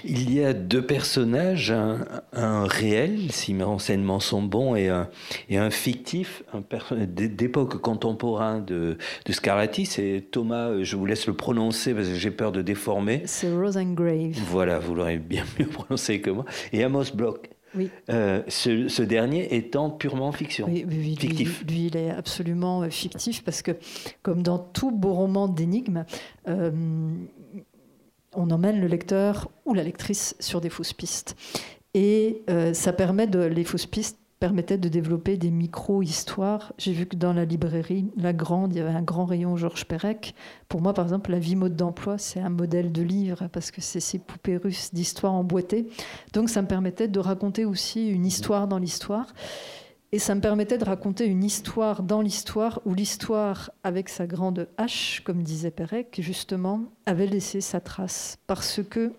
il 0.06 0.34
y 0.34 0.44
a 0.44 0.54
deux 0.54 0.86
personnages, 0.86 1.72
un, 1.72 2.66
réel, 2.66 3.32
si 3.32 3.54
mes 3.54 3.64
renseignements 3.64 4.20
sont 4.20 4.42
bons, 4.42 4.76
et 4.76 4.90
un, 4.90 5.10
et 5.50 5.58
un 5.58 5.70
fictif, 5.70 6.44
un 6.54 6.64
d'époque 7.06 7.82
contemporain 7.82 8.60
de, 8.60 8.98
de 9.26 9.32
C'est 9.86 10.24
Thomas, 10.32 10.70
euh, 10.70 10.84
je 10.84 10.96
vous 10.96 11.06
laisse 11.06 11.28
le 11.28 11.34
prononcer 11.34 11.94
parce 11.94 12.08
que 12.08 12.16
j'ai 12.16 12.32
peur 12.32 12.52
de 12.52 12.62
déformer. 12.62 13.22
C'est 13.26 13.52
Rosengrave. 13.52 14.34
Voilà, 14.50 14.80
vous 14.80 14.96
l'aurez 14.96 15.18
bien 15.18 15.44
mieux 15.60 15.68
prononcé 15.68 16.22
que 16.22 16.30
moi. 16.30 16.46
Et 16.74 16.84
Amos 16.84 17.12
Bloch. 17.14 17.50
Oui. 17.76 17.90
Euh, 18.10 18.42
ce, 18.48 19.02
dernier 19.02 19.54
étant 19.54 19.90
purement 19.90 20.32
fiction, 20.32 20.66
oui, 20.70 20.86
oui, 20.88 21.18
fictif. 21.20 21.66
Lui, 21.68 21.88
il 21.88 21.98
est 21.98 22.10
absolument 22.10 22.84
euh, 22.84 22.90
fictif 22.90 23.44
parce 23.44 23.62
que, 23.62 23.72
comme 24.22 24.44
dans 24.44 24.60
tout 24.60 24.92
beau 24.92 25.14
roman 25.14 25.50
d'énigmes, 25.50 26.06
on 28.36 28.50
emmène 28.50 28.80
le 28.80 28.88
lecteur 28.88 29.50
ou 29.66 29.74
la 29.74 29.84
lectrice 29.84 30.36
sur 30.40 30.62
des 30.62 30.70
fausses 30.70 30.94
pistes. 30.94 31.36
Et 31.94 32.44
euh, 32.50 32.74
ça 32.74 32.94
permet 32.94 33.28
de, 33.28 33.40
les 33.40 33.64
fausses 33.64 33.86
pistes 33.86 34.20
permettaient 34.40 34.78
de 34.78 34.90
développer 34.90 35.38
des 35.38 35.52
micro-histoires. 35.52 36.74
J'ai 36.78 36.92
vu 36.92 37.06
que 37.06 37.16
dans 37.16 37.34
la 37.34 37.46
librairie, 37.46 38.12
la 38.18 38.34
grande, 38.34 38.74
il 38.74 38.80
y 38.80 38.82
avait 38.82 38.96
un 38.96 39.02
grand 39.02 39.26
rayon 39.26 39.56
Georges 39.56 39.86
Perec. 39.86 40.36
Pour 40.68 40.82
moi, 40.82 40.94
par 40.94 41.06
exemple, 41.06 41.32
la 41.32 41.40
vie 41.40 41.56
mode 41.56 41.76
d'emploi, 41.76 42.18
c'est 42.18 42.42
un 42.42 42.50
modèle 42.50 42.92
de 42.92 43.02
livre 43.02 43.48
parce 43.52 43.72
que 43.72 43.82
c'est 43.82 44.00
ces 44.00 44.20
poupées 44.20 44.58
russes 44.58 44.94
d'histoire 44.94 45.34
emboîtées. 45.34 45.88
Donc, 46.34 46.50
ça 46.50 46.62
me 46.62 46.68
permettait 46.68 47.08
de 47.08 47.20
raconter 47.20 47.66
aussi 47.66 48.10
une 48.10 48.26
histoire 48.26 48.68
dans 48.68 48.78
l'histoire. 48.78 49.34
Et 50.12 50.20
ça 50.20 50.36
me 50.36 50.42
permettait 50.42 50.78
de 50.78 50.86
raconter 50.86 51.26
une 51.26 51.44
histoire 51.44 52.04
dans 52.04 52.22
l'histoire, 52.22 52.82
où 52.86 52.94
l'histoire, 52.94 53.72
avec 53.84 54.08
sa 54.10 54.28
grande 54.28 54.70
H, 54.78 55.22
comme 55.24 55.44
disait 55.44 55.72
Pérec, 55.72 56.20
justement, 56.22 56.84
avait 57.06 57.28
laissé 57.28 57.60
sa 57.60 57.82
trace. 57.82 58.38
Parce 58.48 58.82
que 58.84 59.14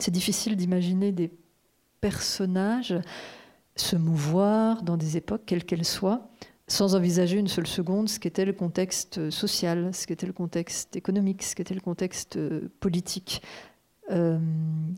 c'est 0.00 0.10
difficile 0.10 0.56
d'imaginer 0.56 1.12
des 1.12 1.30
personnages 2.00 2.94
se 3.76 3.96
mouvoir 3.96 4.82
dans 4.82 4.96
des 4.96 5.16
époques, 5.16 5.42
quelles 5.46 5.64
qu'elles 5.64 5.84
soient, 5.84 6.28
sans 6.68 6.94
envisager 6.94 7.38
une 7.38 7.48
seule 7.48 7.66
seconde 7.66 8.08
ce 8.08 8.18
qu'était 8.18 8.44
le 8.44 8.52
contexte 8.52 9.30
social, 9.30 9.94
ce 9.94 10.06
qu'était 10.06 10.26
le 10.26 10.32
contexte 10.32 10.96
économique, 10.96 11.42
ce 11.42 11.54
qu'était 11.54 11.74
le 11.74 11.80
contexte 11.80 12.36
euh, 12.36 12.70
politique. 12.80 13.42
Euh, 14.10 14.38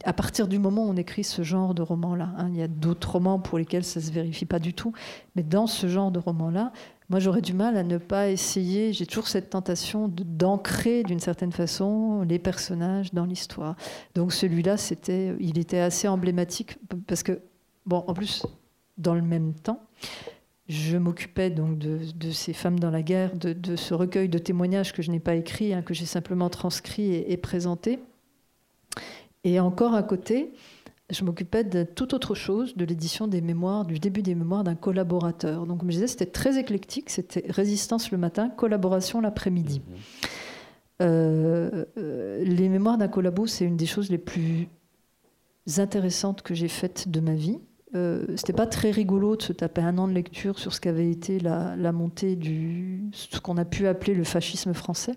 à 0.04 0.12
partir 0.12 0.48
du 0.48 0.58
moment 0.58 0.86
où 0.86 0.88
on 0.88 0.96
écrit 0.96 1.24
ce 1.24 1.42
genre 1.42 1.74
de 1.74 1.82
roman-là, 1.82 2.30
hein, 2.38 2.48
il 2.50 2.56
y 2.56 2.62
a 2.62 2.68
d'autres 2.68 3.12
romans 3.12 3.38
pour 3.38 3.58
lesquels 3.58 3.84
ça 3.84 4.00
ne 4.00 4.04
se 4.04 4.10
vérifie 4.10 4.46
pas 4.46 4.58
du 4.58 4.72
tout, 4.72 4.92
mais 5.36 5.42
dans 5.42 5.66
ce 5.66 5.86
genre 5.88 6.10
de 6.10 6.18
roman-là, 6.18 6.72
moi 7.10 7.20
j'aurais 7.20 7.42
du 7.42 7.52
mal 7.52 7.76
à 7.76 7.82
ne 7.82 7.98
pas 7.98 8.30
essayer, 8.30 8.92
j'ai 8.92 9.04
toujours 9.04 9.28
cette 9.28 9.50
tentation 9.50 10.08
d'ancrer 10.08 11.02
d'une 11.02 11.20
certaine 11.20 11.52
façon 11.52 12.22
les 12.22 12.38
personnages 12.38 13.12
dans 13.12 13.26
l'histoire. 13.26 13.76
Donc 14.14 14.32
celui-là, 14.32 14.78
c'était, 14.78 15.36
il 15.38 15.58
était 15.58 15.80
assez 15.80 16.08
emblématique 16.08 16.78
parce 17.06 17.22
que, 17.22 17.40
bon, 17.84 18.04
en 18.06 18.14
plus, 18.14 18.46
dans 18.98 19.14
le 19.14 19.22
même 19.22 19.54
temps, 19.54 19.82
je 20.68 20.96
m'occupais 20.96 21.50
donc 21.50 21.78
de, 21.78 22.30
ces 22.30 22.52
femmes 22.52 22.78
dans 22.78 22.90
la 22.90 23.02
guerre, 23.02 23.36
de, 23.36 23.76
ce 23.76 23.92
recueil 23.92 24.28
de 24.28 24.38
témoignages 24.38 24.92
que 24.92 25.02
je 25.02 25.10
n'ai 25.10 25.20
pas 25.20 25.34
écrit, 25.34 25.74
hein, 25.74 25.82
que 25.82 25.92
j'ai 25.92 26.06
simplement 26.06 26.48
transcrit 26.48 27.14
et 27.14 27.36
présenté. 27.36 27.98
Et 29.44 29.60
encore 29.60 29.94
à 29.94 30.02
côté, 30.02 30.52
je 31.10 31.22
m'occupais 31.22 31.64
de 31.64 31.84
toute 31.84 32.14
autre 32.14 32.34
chose, 32.34 32.76
de 32.76 32.84
l'édition 32.86 33.26
des 33.26 33.42
mémoires, 33.42 33.84
du 33.84 33.98
début 33.98 34.22
des 34.22 34.34
mémoires 34.34 34.64
d'un 34.64 34.74
collaborateur. 34.74 35.66
Donc, 35.66 35.80
comme 35.80 35.90
je 35.90 35.96
disais, 35.96 36.06
c'était 36.06 36.26
très 36.26 36.58
éclectique. 36.58 37.10
C'était 37.10 37.44
résistance 37.50 38.10
le 38.10 38.16
matin, 38.16 38.48
collaboration 38.48 39.20
l'après-midi. 39.20 39.82
Mhm. 39.86 39.96
Euh, 41.02 41.84
euh, 41.98 42.44
les 42.44 42.68
mémoires 42.68 42.96
d'un 42.96 43.08
collabo, 43.08 43.46
c'est 43.46 43.64
une 43.64 43.76
des 43.76 43.86
choses 43.86 44.10
les 44.10 44.18
plus 44.18 44.68
intéressantes 45.76 46.42
que 46.42 46.54
j'ai 46.54 46.68
faites 46.68 47.08
de 47.08 47.20
ma 47.20 47.34
vie. 47.34 47.58
Euh, 47.94 48.24
c'était 48.36 48.52
pas 48.52 48.66
très 48.66 48.90
rigolo 48.90 49.36
de 49.36 49.42
se 49.42 49.52
taper 49.52 49.82
un 49.82 49.98
an 49.98 50.08
de 50.08 50.12
lecture 50.12 50.58
sur 50.58 50.72
ce 50.74 50.80
qu'avait 50.80 51.10
été 51.10 51.38
la, 51.38 51.76
la 51.76 51.92
montée 51.92 52.34
du 52.34 53.04
ce 53.12 53.38
qu'on 53.38 53.56
a 53.56 53.64
pu 53.64 53.86
appeler 53.86 54.14
le 54.14 54.24
fascisme 54.24 54.74
français. 54.74 55.14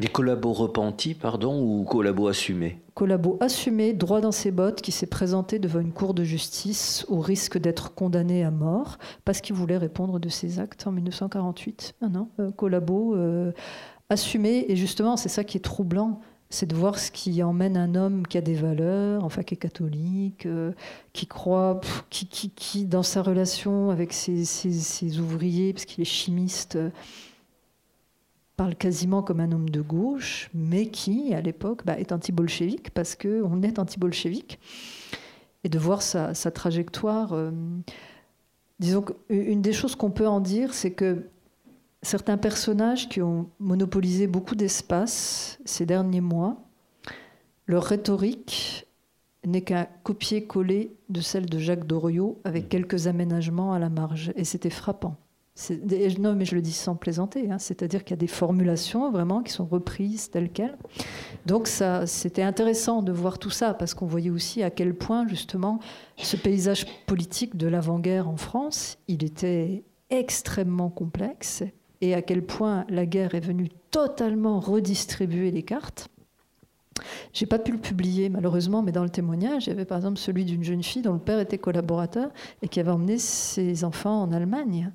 Les 0.00 0.08
collabos 0.08 0.52
repentis, 0.52 1.14
pardon, 1.14 1.62
ou 1.62 1.84
collabos 1.84 2.26
assumés? 2.26 2.78
Collabo 2.94 3.36
assumé, 3.40 3.92
droit 3.92 4.20
dans 4.20 4.32
ses 4.32 4.50
bottes, 4.50 4.80
qui 4.80 4.90
s'est 4.90 5.06
présenté 5.06 5.58
devant 5.58 5.80
une 5.80 5.92
cour 5.92 6.14
de 6.14 6.24
justice 6.24 7.06
au 7.08 7.20
risque 7.20 7.58
d'être 7.58 7.94
condamné 7.94 8.42
à 8.42 8.50
mort 8.50 8.98
parce 9.24 9.40
qu'il 9.40 9.54
voulait 9.54 9.78
répondre 9.78 10.18
de 10.18 10.28
ses 10.28 10.58
actes 10.58 10.86
en 10.86 10.92
1948. 10.92 11.94
Ah 12.02 12.08
non, 12.08 12.28
euh, 12.40 12.50
collabo 12.50 13.14
euh, 13.14 13.52
assumé, 14.10 14.66
et 14.68 14.76
justement, 14.76 15.16
c'est 15.16 15.28
ça 15.28 15.44
qui 15.44 15.56
est 15.56 15.60
troublant 15.60 16.20
c'est 16.52 16.66
de 16.66 16.76
voir 16.76 16.98
ce 16.98 17.10
qui 17.10 17.42
emmène 17.42 17.78
un 17.78 17.94
homme 17.94 18.26
qui 18.26 18.36
a 18.36 18.42
des 18.42 18.54
valeurs, 18.54 19.24
enfin 19.24 19.42
qui 19.42 19.54
est 19.54 19.56
catholique, 19.58 20.44
euh, 20.44 20.72
qui 21.14 21.26
croit, 21.26 21.80
qui, 22.10 22.26
qui, 22.26 22.50
qui, 22.50 22.84
dans 22.84 23.02
sa 23.02 23.22
relation 23.22 23.88
avec 23.88 24.12
ses, 24.12 24.44
ses 24.44 25.18
ouvriers, 25.18 25.72
parce 25.72 25.86
qu'il 25.86 26.02
est 26.02 26.04
chimiste, 26.04 26.78
parle 28.56 28.74
quasiment 28.74 29.22
comme 29.22 29.40
un 29.40 29.50
homme 29.50 29.70
de 29.70 29.80
gauche, 29.80 30.50
mais 30.52 30.86
qui, 30.86 31.32
à 31.32 31.40
l'époque, 31.40 31.86
bah, 31.86 31.98
est 31.98 32.12
anti-bolchevique 32.12 32.90
parce 32.90 33.16
qu'on 33.16 33.62
est 33.62 33.78
anti-bolchevique. 33.78 34.58
Et 35.64 35.68
de 35.70 35.78
voir 35.78 36.02
sa, 36.02 36.34
trajectoire. 36.34 37.32
Euh, 37.32 37.50
disons 38.78 39.02
qu'une 39.02 39.62
des 39.62 39.72
choses 39.72 39.96
qu'on 39.96 40.10
peut 40.10 40.28
en 40.28 40.40
dire, 40.40 40.74
c'est 40.74 40.90
que 40.90 41.30
certains 42.02 42.36
personnages 42.36 43.08
qui 43.08 43.22
ont 43.22 43.48
monopolisé 43.58 44.26
beaucoup 44.26 44.54
d'espace 44.54 45.58
ces 45.64 45.86
derniers 45.86 46.20
mois, 46.20 46.56
leur 47.66 47.84
rhétorique 47.84 48.86
n'est 49.44 49.62
qu'un 49.62 49.86
copier-coller 50.02 50.96
de 51.08 51.20
celle 51.20 51.46
de 51.46 51.58
Jacques 51.58 51.86
Doriot 51.86 52.40
avec 52.44 52.66
mmh. 52.66 52.68
quelques 52.68 53.06
aménagements 53.06 53.72
à 53.72 53.78
la 53.78 53.88
marge. 53.88 54.32
Et 54.36 54.44
c'était 54.44 54.70
frappant. 54.70 55.16
Non, 56.18 56.34
mais 56.34 56.44
je 56.44 56.54
le 56.54 56.62
dis 56.62 56.72
sans 56.72 56.96
plaisanter. 56.96 57.50
Hein. 57.50 57.58
C'est-à-dire 57.58 58.04
qu'il 58.04 58.12
y 58.12 58.18
a 58.18 58.20
des 58.20 58.26
formulations 58.26 59.10
vraiment 59.10 59.42
qui 59.42 59.52
sont 59.52 59.66
reprises 59.66 60.30
telles 60.30 60.50
quelles. 60.50 60.78
Donc 61.44 61.66
ça, 61.66 62.06
c'était 62.06 62.42
intéressant 62.42 63.02
de 63.02 63.12
voir 63.12 63.38
tout 63.38 63.50
ça 63.50 63.74
parce 63.74 63.94
qu'on 63.94 64.06
voyait 64.06 64.30
aussi 64.30 64.62
à 64.62 64.70
quel 64.70 64.94
point 64.94 65.26
justement 65.28 65.78
ce 66.16 66.36
paysage 66.36 66.86
politique 67.06 67.56
de 67.56 67.66
l'avant-guerre 67.66 68.28
en 68.28 68.36
France, 68.36 68.98
il 69.08 69.24
était 69.24 69.84
extrêmement 70.08 70.88
complexe 70.88 71.64
et 72.02 72.14
à 72.14 72.20
quel 72.20 72.44
point 72.44 72.84
la 72.90 73.06
guerre 73.06 73.34
est 73.34 73.40
venue 73.40 73.70
totalement 73.90 74.60
redistribuer 74.60 75.50
les 75.50 75.62
cartes. 75.62 76.08
J'ai 77.32 77.46
pas 77.46 77.58
pu 77.58 77.72
le 77.72 77.78
publier 77.78 78.28
malheureusement, 78.28 78.82
mais 78.82 78.92
dans 78.92 79.04
le 79.04 79.08
témoignage, 79.08 79.66
il 79.66 79.70
y 79.70 79.72
avait 79.72 79.86
par 79.86 79.98
exemple 79.98 80.18
celui 80.18 80.44
d'une 80.44 80.64
jeune 80.64 80.82
fille 80.82 81.00
dont 81.00 81.14
le 81.14 81.18
père 81.18 81.40
était 81.40 81.58
collaborateur 81.58 82.30
et 82.60 82.68
qui 82.68 82.80
avait 82.80 82.90
emmené 82.90 83.16
ses 83.18 83.84
enfants 83.84 84.20
en 84.20 84.32
Allemagne 84.32 84.90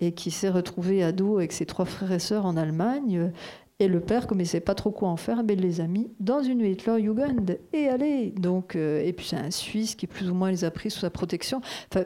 et 0.00 0.12
qui 0.12 0.30
s'est 0.30 0.50
retrouvé 0.50 1.02
ado 1.02 1.38
avec 1.38 1.52
ses 1.52 1.66
trois 1.66 1.84
frères 1.84 2.12
et 2.12 2.18
sœurs 2.18 2.46
en 2.46 2.56
Allemagne. 2.56 3.32
Et 3.80 3.86
le 3.86 4.00
père, 4.00 4.26
comme 4.26 4.40
il 4.40 4.42
ne 4.42 4.48
savait 4.48 4.60
pas 4.60 4.74
trop 4.74 4.90
quoi 4.90 5.08
en 5.08 5.16
faire, 5.16 5.44
ben, 5.44 5.56
il 5.56 5.62
les 5.62 5.80
a 5.80 5.86
mis 5.86 6.10
dans 6.18 6.42
une 6.42 6.62
Hitler-Jugend. 6.62 7.58
Et 7.72 7.88
allez 7.88 8.30
Donc, 8.30 8.74
euh, 8.74 9.00
Et 9.04 9.12
puis 9.12 9.26
c'est 9.26 9.36
un 9.36 9.52
Suisse 9.52 9.94
qui 9.94 10.08
plus 10.08 10.28
ou 10.28 10.34
moins 10.34 10.50
les 10.50 10.64
a 10.64 10.70
pris 10.72 10.90
sous 10.90 11.00
sa 11.00 11.10
protection. 11.10 11.60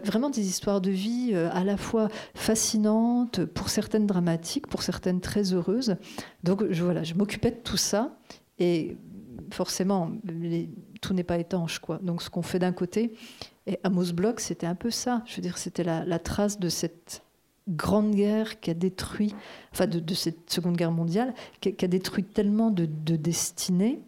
Vraiment 0.05 0.29
des 0.29 0.47
histoires 0.47 0.83
de 0.83 0.91
vie 0.91 1.31
euh, 1.33 1.49
à 1.53 1.65
la 1.65 1.79
fois 1.79 2.09
fascinantes, 2.35 3.47
pour 3.47 3.71
certaines 3.71 4.07
dramatiques, 4.07 4.67
pour 4.67 4.83
certaines 4.83 5.23
très 5.23 5.55
heureuses. 5.55 5.97
Donc 6.45 6.63
je, 6.71 6.85
voilà, 6.85 7.05
je 7.05 7.15
m'occupais 7.15 7.51
de 7.51 7.61
tout 7.65 7.79
ça. 7.79 8.19
Et 8.59 8.99
forcément, 9.51 10.13
tout 11.01 11.15
n'est 11.15 11.25
pas 11.25 11.39
étanche. 11.39 11.81
Donc 12.03 12.21
ce 12.21 12.29
qu'on 12.29 12.43
fait 12.43 12.59
d'un 12.59 12.73
côté, 12.73 13.15
et 13.67 13.79
Amos 13.83 14.13
Bloch, 14.13 14.41
c'était 14.41 14.67
un 14.67 14.75
peu 14.75 14.91
ça. 14.91 15.23
Je 15.25 15.37
veux 15.37 15.43
dire, 15.43 15.57
c'était 15.57 15.85
la 15.85 16.19
trace 16.19 16.59
de 16.59 16.69
cette 16.69 17.23
grande 17.69 18.15
guerre 18.15 18.61
qui 18.61 18.71
a 18.71 18.75
détruit, 18.75 19.35
enfin 19.73 19.87
de, 19.87 20.15
cette 20.15 20.51
Seconde 20.51 20.77
Guerre 20.77 20.93
mondiale, 20.93 21.35
qui, 21.61 21.85
a 21.85 21.89
détruit 21.89 22.25
tellement 22.25 22.71
de, 22.71 22.87
destinées, 23.17 24.01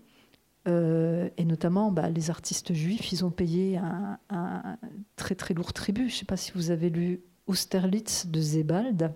euh, 0.67 1.29
et 1.37 1.45
notamment 1.45 1.93
bah, 1.93 2.09
les 2.09 2.31
artistes 2.31 2.73
juifs, 2.73 3.13
ils 3.13 3.25
ont 3.25 3.31
payé 3.31 3.79
un, 3.79 4.79
très 5.17 5.35
très 5.35 5.55
lourd 5.55 5.73
tribut. 5.73 6.09
Je 6.09 6.15
ne 6.15 6.19
sais 6.19 6.25
pas 6.25 6.37
si 6.37 6.53
vous 6.55 6.71
avez 6.71 6.91
lu 6.91 7.21
Austerlitz 7.47 8.27
de 8.27 8.41
Zebald. 8.41 9.13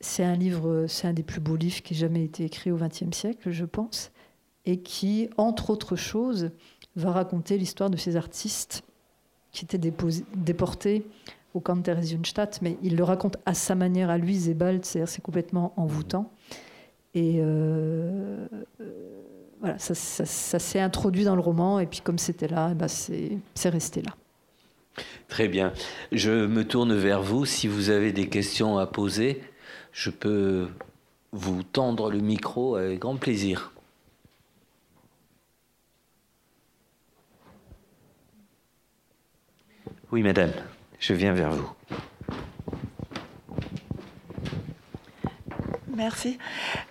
C'est 0.00 0.24
un 0.24 0.36
livre, 0.36 0.86
c'est 0.88 1.08
un 1.08 1.12
des 1.12 1.24
plus 1.24 1.40
beaux 1.40 1.56
livres 1.56 1.82
qui 1.82 1.94
ait 1.94 1.96
jamais 1.96 2.24
été 2.24 2.44
écrit 2.44 2.70
au 2.70 2.76
XXe 2.76 3.10
siècle, 3.10 3.50
je 3.50 3.64
pense, 3.64 4.12
et 4.64 4.80
qui, 4.80 5.28
entre 5.36 5.70
autres 5.70 5.96
choses, 5.96 6.52
va 6.94 7.10
raconter 7.10 7.58
l'histoire 7.58 7.90
de 7.90 7.96
ces 7.96 8.16
artistes 8.16 8.84
qui 9.50 9.64
étaient 9.64 9.92
déportés 10.36 11.04
au 11.58 11.60
camp 11.60 11.76
de 11.76 11.82
Theresienstadt, 11.82 12.60
mais 12.62 12.78
il 12.82 12.96
le 12.96 13.02
raconte 13.02 13.36
à 13.44 13.52
sa 13.52 13.74
manière, 13.74 14.10
à 14.10 14.16
lui, 14.16 14.36
Zebald, 14.36 14.84
c'est 14.84 15.20
complètement 15.20 15.72
envoûtant. 15.76 16.30
Et 17.14 17.38
euh, 17.40 18.46
voilà, 19.58 19.76
ça, 19.78 19.94
s'est 19.94 20.80
introduit 20.80 21.24
dans 21.24 21.34
le 21.34 21.40
roman, 21.40 21.80
et 21.80 21.86
puis 21.86 22.00
comme 22.00 22.18
c'était 22.18 22.46
là, 22.46 22.74
ben 22.74 22.86
c'est 22.86 23.68
resté 23.68 24.02
là. 24.02 24.14
Très 25.26 25.48
bien. 25.48 25.72
Je 26.12 26.46
me 26.46 26.64
tourne 26.64 26.94
vers 26.94 27.22
vous. 27.22 27.44
Si 27.44 27.66
vous 27.66 27.90
avez 27.90 28.12
des 28.12 28.28
questions 28.28 28.78
à 28.78 28.86
poser, 28.86 29.42
je 29.92 30.10
peux 30.10 30.68
vous 31.32 31.64
tendre 31.64 32.10
le 32.10 32.20
micro 32.20 32.76
avec 32.76 33.00
grand 33.00 33.16
plaisir. 33.16 33.72
Oui, 40.10 40.22
madame. 40.22 40.52
Je 40.98 41.14
viens 41.14 41.32
vers 41.32 41.50
vous. 41.50 41.70
Merci. 45.96 46.38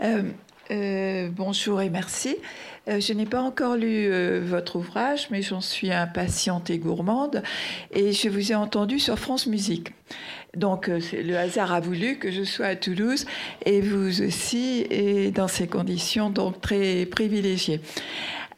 Euh, 0.02 0.24
euh, 0.72 1.30
bonjour 1.32 1.82
et 1.82 1.90
merci. 1.90 2.36
Euh, 2.88 3.00
je 3.00 3.14
n'ai 3.14 3.26
pas 3.26 3.42
encore 3.42 3.76
lu 3.76 4.10
votre 4.42 4.78
ouvrage, 4.78 5.28
mais 5.32 5.42
j'en 5.42 5.62
suis 5.62 5.92
impatiente 5.92 6.70
et 6.70 6.78
gourmande. 6.78 7.44
Et 7.92 8.12
je 8.12 8.30
vous 8.30 8.52
ai 8.52 8.56
entendu 8.56 9.00
sur 9.00 9.20
France 9.20 9.48
Musique. 9.48 9.94
Donc, 10.56 10.88
le 10.88 11.36
hasard 11.36 11.74
a 11.74 11.80
voulu 11.80 12.18
que 12.18 12.32
je 12.32 12.44
sois 12.44 12.68
à 12.68 12.76
Toulouse 12.76 13.26
et 13.66 13.82
vous 13.82 14.22
aussi, 14.24 14.86
et 14.90 15.32
dans 15.32 15.48
ces 15.48 15.68
conditions 15.68 16.30
donc 16.30 16.62
très 16.62 17.06
privilégiées. 17.06 17.82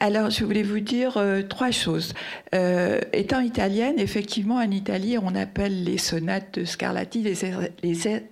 Alors, 0.01 0.29
je 0.29 0.45
voulais 0.45 0.63
vous 0.63 0.79
dire 0.79 1.17
euh, 1.17 1.41
trois 1.41 1.71
choses. 1.71 2.13
Euh, 2.55 3.01
étant 3.11 3.41
italienne, 3.41 3.95
effectivement, 3.99 4.55
en 4.55 4.71
Italie, 4.71 5.17
on 5.21 5.35
appelle 5.35 5.83
les 5.83 5.97
sonates 5.97 6.57
de 6.57 6.65
Scarlatti 6.65 7.21
les, 7.21 7.35
les 7.83 8.23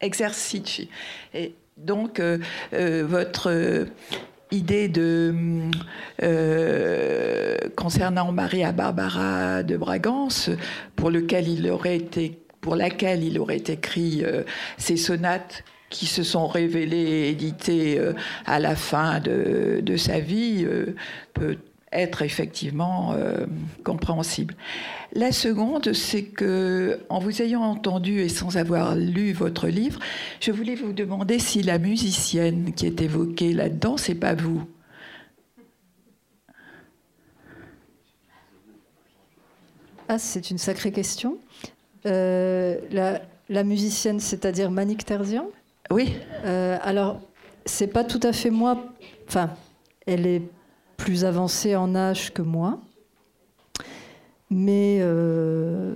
exercici. 0.00 0.88
Et 1.32 1.54
donc, 1.76 2.18
euh, 2.18 2.38
votre 2.72 3.86
idée 4.50 4.88
de 4.88 5.32
concernant 7.76 8.32
Maria 8.32 8.72
Barbara 8.72 9.62
de 9.62 9.76
Bragance, 9.76 10.50
pour 10.96 11.12
il 11.48 11.70
aurait 11.70 11.96
été 11.96 12.38
pour 12.60 12.76
laquelle 12.76 13.24
il 13.24 13.38
aurait 13.38 13.56
écrit 13.56 14.22
ces 14.76 14.96
sonates 14.96 15.64
qui 15.92 16.06
se 16.06 16.22
sont 16.22 16.46
révélées 16.46 17.28
éditées 17.28 18.00
à 18.46 18.58
la 18.58 18.74
fin 18.74 19.20
de, 19.20 19.96
sa 19.96 20.18
vie 20.18 20.66
peut 21.34 21.58
être 21.92 22.22
effectivement 22.22 23.12
euh, 23.12 23.46
compréhensible. 23.84 24.54
La 25.12 25.30
seconde, 25.30 25.92
c'est 25.92 26.24
que, 26.24 27.00
en 27.10 27.18
vous 27.18 27.42
ayant 27.42 27.62
entendu 27.62 28.20
et 28.20 28.28
sans 28.28 28.56
avoir 28.56 28.96
lu 28.96 29.32
votre 29.32 29.68
livre, 29.68 30.00
je 30.40 30.50
voulais 30.52 30.74
vous 30.74 30.92
demander 30.92 31.38
si 31.38 31.62
la 31.62 31.78
musicienne 31.78 32.72
qui 32.74 32.86
est 32.86 33.00
évoquée 33.02 33.52
là-dedans, 33.52 33.96
c'est 33.96 34.14
pas 34.14 34.34
vous. 34.34 34.64
Ah, 40.08 40.18
c'est 40.18 40.50
une 40.50 40.58
sacrée 40.58 40.92
question. 40.92 41.38
Euh, 42.06 42.78
la, 43.48 43.64
musicienne, 43.64 44.18
c'est-à-dire 44.18 44.70
Manik 44.70 45.04
Terzian? 45.04 45.48
Oui. 45.92 46.14
Euh, 46.44 46.78
alors, 46.82 47.20
c'est 47.66 47.86
pas 47.86 48.02
tout 48.02 48.20
à 48.22 48.32
fait 48.32 48.50
moi. 48.50 48.82
Enfin, 49.28 49.50
elle 50.06 50.26
est 50.26 50.42
plus 50.96 51.24
avancée 51.24 51.76
en 51.76 51.94
âge 51.94 52.32
que 52.32 52.42
moi. 52.42 52.80
Mais 54.50 54.98
euh, 55.00 55.94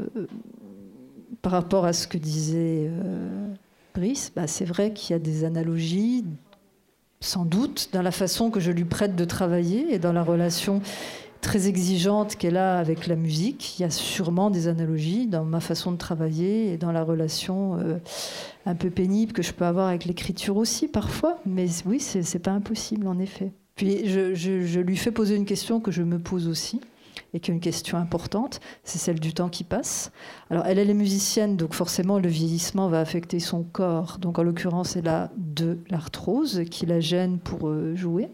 par 1.40 1.52
rapport 1.52 1.84
à 1.86 1.92
ce 1.92 2.06
que 2.06 2.18
disait 2.18 2.90
euh, 2.90 3.48
Brice, 3.94 4.32
bah, 4.34 4.46
c'est 4.46 4.64
vrai 4.64 4.92
qu'il 4.92 5.14
y 5.14 5.16
a 5.16 5.18
des 5.18 5.44
analogies, 5.44 6.24
sans 7.20 7.44
doute, 7.44 7.88
dans 7.92 8.02
la 8.02 8.10
façon 8.10 8.50
que 8.50 8.60
je 8.60 8.72
lui 8.72 8.84
prête 8.84 9.16
de 9.16 9.24
travailler 9.24 9.94
et 9.94 9.98
dans 9.98 10.12
la 10.12 10.22
relation 10.22 10.82
très 11.46 11.68
exigeante 11.68 12.34
qu'elle 12.34 12.56
a 12.56 12.76
avec 12.76 13.06
la 13.06 13.14
musique. 13.14 13.78
Il 13.78 13.82
y 13.82 13.84
a 13.84 13.90
sûrement 13.90 14.50
des 14.50 14.66
analogies 14.66 15.28
dans 15.28 15.44
ma 15.44 15.60
façon 15.60 15.92
de 15.92 15.96
travailler 15.96 16.72
et 16.72 16.76
dans 16.76 16.90
la 16.90 17.04
relation 17.04 17.78
euh, 17.78 17.98
un 18.66 18.74
peu 18.74 18.90
pénible 18.90 19.32
que 19.32 19.42
je 19.42 19.52
peux 19.52 19.64
avoir 19.64 19.86
avec 19.86 20.06
l'écriture 20.06 20.56
aussi 20.56 20.88
parfois. 20.88 21.38
Mais 21.46 21.66
oui, 21.86 22.00
c'est 22.00 22.38
pas 22.40 22.50
impossible 22.50 23.06
en 23.06 23.20
effet. 23.20 23.52
Puis 23.76 24.08
je, 24.08 24.80
lui 24.80 24.96
fais 24.96 25.12
poser 25.12 25.36
une 25.36 25.44
question 25.44 25.78
que 25.78 25.92
je 25.92 26.02
me 26.02 26.18
pose 26.18 26.48
aussi, 26.48 26.80
et 27.32 27.38
qui 27.38 27.52
est 27.52 27.54
une 27.54 27.60
question 27.60 27.96
importante, 27.96 28.58
c'est 28.82 28.98
celle 28.98 29.20
du 29.20 29.32
temps 29.32 29.48
qui 29.48 29.62
passe. 29.62 30.10
Alors 30.50 30.66
elle, 30.66 30.80
elle 30.80 30.90
est 30.90 30.94
musicienne, 30.94 31.56
donc 31.56 31.74
forcément 31.74 32.18
le 32.18 32.28
vieillissement 32.28 32.88
va 32.88 32.98
affecter 32.98 33.38
son 33.38 33.62
corps. 33.62 34.18
Donc 34.18 34.40
en 34.40 34.42
l'occurrence, 34.42 34.96
elle 34.96 35.08
a 35.08 35.30
de 35.36 35.78
l'arthrose 35.90 36.64
qui 36.70 36.86
la 36.86 36.98
gêne 36.98 37.38
pour 37.38 37.68
euh, 37.68 37.94
jouer. 37.94 38.30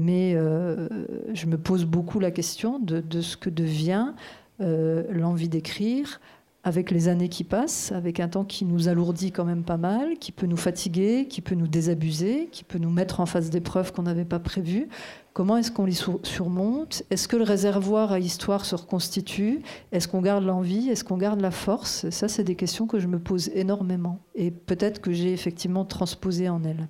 Mais 0.00 0.32
euh, 0.34 0.88
je 1.34 1.46
me 1.46 1.58
pose 1.58 1.84
beaucoup 1.84 2.20
la 2.20 2.30
question 2.30 2.78
de, 2.78 3.20
ce 3.20 3.36
que 3.36 3.50
devient 3.50 4.12
euh, 4.60 5.04
l'envie 5.10 5.48
d'écrire, 5.48 6.20
avec 6.62 6.90
les 6.90 7.08
années 7.08 7.28
qui 7.28 7.44
passent, 7.44 7.92
avec 7.92 8.20
un 8.20 8.28
temps 8.28 8.44
qui 8.44 8.64
nous 8.64 8.88
alourdit 8.88 9.32
quand 9.32 9.44
même 9.44 9.62
pas 9.62 9.78
mal, 9.78 10.18
qui 10.18 10.30
peut 10.32 10.46
nous 10.46 10.58
fatiguer, 10.58 11.26
qui 11.28 11.40
peut 11.40 11.54
nous 11.54 11.68
désabuser, 11.68 12.48
qui 12.52 12.64
peut 12.64 12.78
nous 12.78 12.90
mettre 12.90 13.20
en 13.20 13.26
face 13.26 13.48
d'épreuves 13.48 13.92
qu'on 13.92 14.02
n'avait 14.02 14.26
pas 14.26 14.38
prévues. 14.38 14.88
Comment 15.32 15.56
est-ce 15.56 15.70
qu'on 15.70 15.86
les 15.86 15.98
surmonte? 16.22 17.02
Est-ce 17.10 17.28
que 17.28 17.36
le 17.36 17.44
réservoir 17.44 18.12
à 18.12 18.18
histoire 18.18 18.64
se 18.64 18.74
reconstitue? 18.74 19.60
Est-ce 19.92 20.08
qu'on 20.08 20.20
garde 20.20 20.44
l'envie? 20.44 20.88
Est-ce 20.90 21.04
qu'on 21.04 21.16
garde 21.16 21.40
la 21.40 21.50
force? 21.50 22.08
Ça, 22.10 22.28
c'est 22.28 22.44
des 22.44 22.56
questions 22.56 22.86
que 22.86 22.98
je 22.98 23.06
me 23.06 23.18
pose 23.18 23.50
énormément. 23.54 24.18
Et 24.34 24.50
peut-être 24.50 25.00
que 25.00 25.12
j'ai 25.12 25.32
effectivement 25.32 25.84
transposé 25.84 26.48
en 26.48 26.62
elle. 26.64 26.88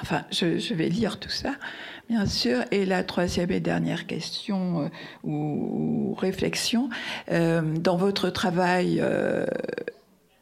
Enfin, 0.00 0.24
je, 0.30 0.72
vais 0.72 0.88
lire 0.88 1.18
tout 1.20 1.28
ça, 1.28 1.52
bien 2.08 2.24
sûr. 2.24 2.64
Et 2.70 2.86
la 2.86 3.04
troisième 3.04 3.50
et 3.50 3.60
dernière 3.60 4.06
question 4.06 4.84
euh, 4.84 4.88
ou, 5.22 6.14
réflexion, 6.14 6.88
euh, 7.30 7.60
dans 7.60 7.96
votre 7.96 8.30
travail 8.30 9.00
euh, 9.02 9.44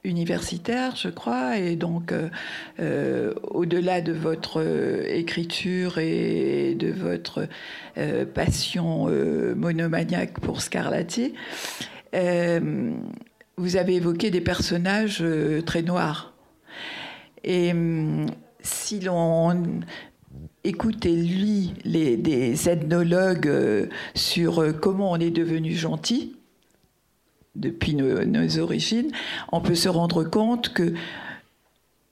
universitaire, 0.04 0.94
je 0.94 1.08
crois, 1.08 1.58
et 1.58 1.76
donc 1.76 2.14
au-delà 3.50 4.00
de 4.00 4.12
votre 4.12 4.62
écriture 5.06 5.98
et 5.98 6.74
de 6.74 6.90
votre 6.90 7.46
passion 8.32 9.10
monomaniaque 9.56 10.40
pour 10.40 10.62
Scarlatti, 10.62 11.34
vous 12.14 13.76
avez 13.76 13.96
évoqué 13.96 14.30
des 14.30 14.40
personnages 14.40 15.22
très 15.66 15.82
noirs. 15.82 16.32
Et 17.44 17.72
hum, 17.72 18.24
si 18.62 19.00
l'on 19.00 19.82
écoute 20.64 21.06
et 21.06 21.16
les, 21.84 22.16
des 22.16 22.68
ethnologues 22.68 23.48
euh, 23.48 23.86
sur 24.14 24.60
euh, 24.60 24.72
comment 24.72 25.12
on 25.12 25.16
est 25.16 25.30
devenu 25.30 25.72
gentil 25.72 26.36
depuis 27.56 27.94
nos, 27.94 28.58
origines, 28.58 29.10
on 29.50 29.60
peut 29.60 29.74
se 29.74 29.88
rendre 29.88 30.22
compte 30.22 30.72
que 30.72 30.94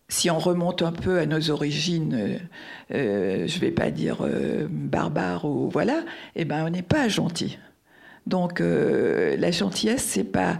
si 0.08 0.30
on 0.30 0.38
remonte 0.38 0.82
un 0.82 0.90
peu 0.90 1.18
à 1.18 1.26
nos 1.26 1.50
origines, 1.50 2.40
euh, 2.92 3.46
je 3.46 3.54
ne 3.54 3.60
vais 3.60 3.70
pas 3.70 3.90
dire 3.90 4.26
barbares 4.68 5.44
ou 5.44 5.70
voilà, 5.70 6.02
eh 6.34 6.44
ben 6.44 6.66
on 6.66 6.70
n'est 6.70 6.82
pas 6.82 7.08
gentil. 7.08 7.58
Donc 8.26 8.60
la 8.60 9.50
gentillesse, 9.52 10.02
c'est 10.02 10.24
pas, 10.24 10.58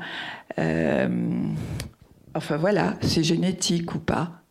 enfin 2.34 2.56
voilà, 2.56 2.94
c'est 3.00 3.24
génétique 3.24 3.94
ou 3.94 3.98
pas 3.98 4.42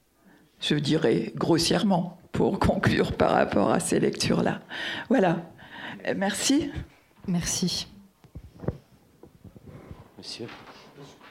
je 0.60 0.76
dirais 0.76 1.32
grossièrement, 1.36 2.18
pour 2.32 2.60
conclure 2.60 3.14
par 3.14 3.32
rapport 3.32 3.72
à 3.72 3.80
ces 3.80 4.00
lectures-là. 4.00 4.62
Voilà. 5.10 5.38
Merci. 6.16 6.72
Merci. 7.28 7.88
Monsieur 10.18 10.48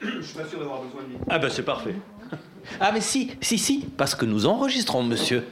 Je 0.01 0.21
suis 0.21 0.37
pas 0.37 0.45
sûr 0.45 0.59
d'avoir 0.59 0.83
besoin 0.83 1.01
de 1.01 1.07
Ah 1.29 1.39
ben 1.39 1.49
c'est 1.49 1.63
parfait. 1.63 1.95
Ah 2.79 2.91
mais 2.91 3.01
si, 3.01 3.31
si, 3.41 3.57
si, 3.57 3.79
parce 3.97 4.13
que 4.15 4.25
nous 4.25 4.45
enregistrons, 4.45 5.03
monsieur. 5.03 5.45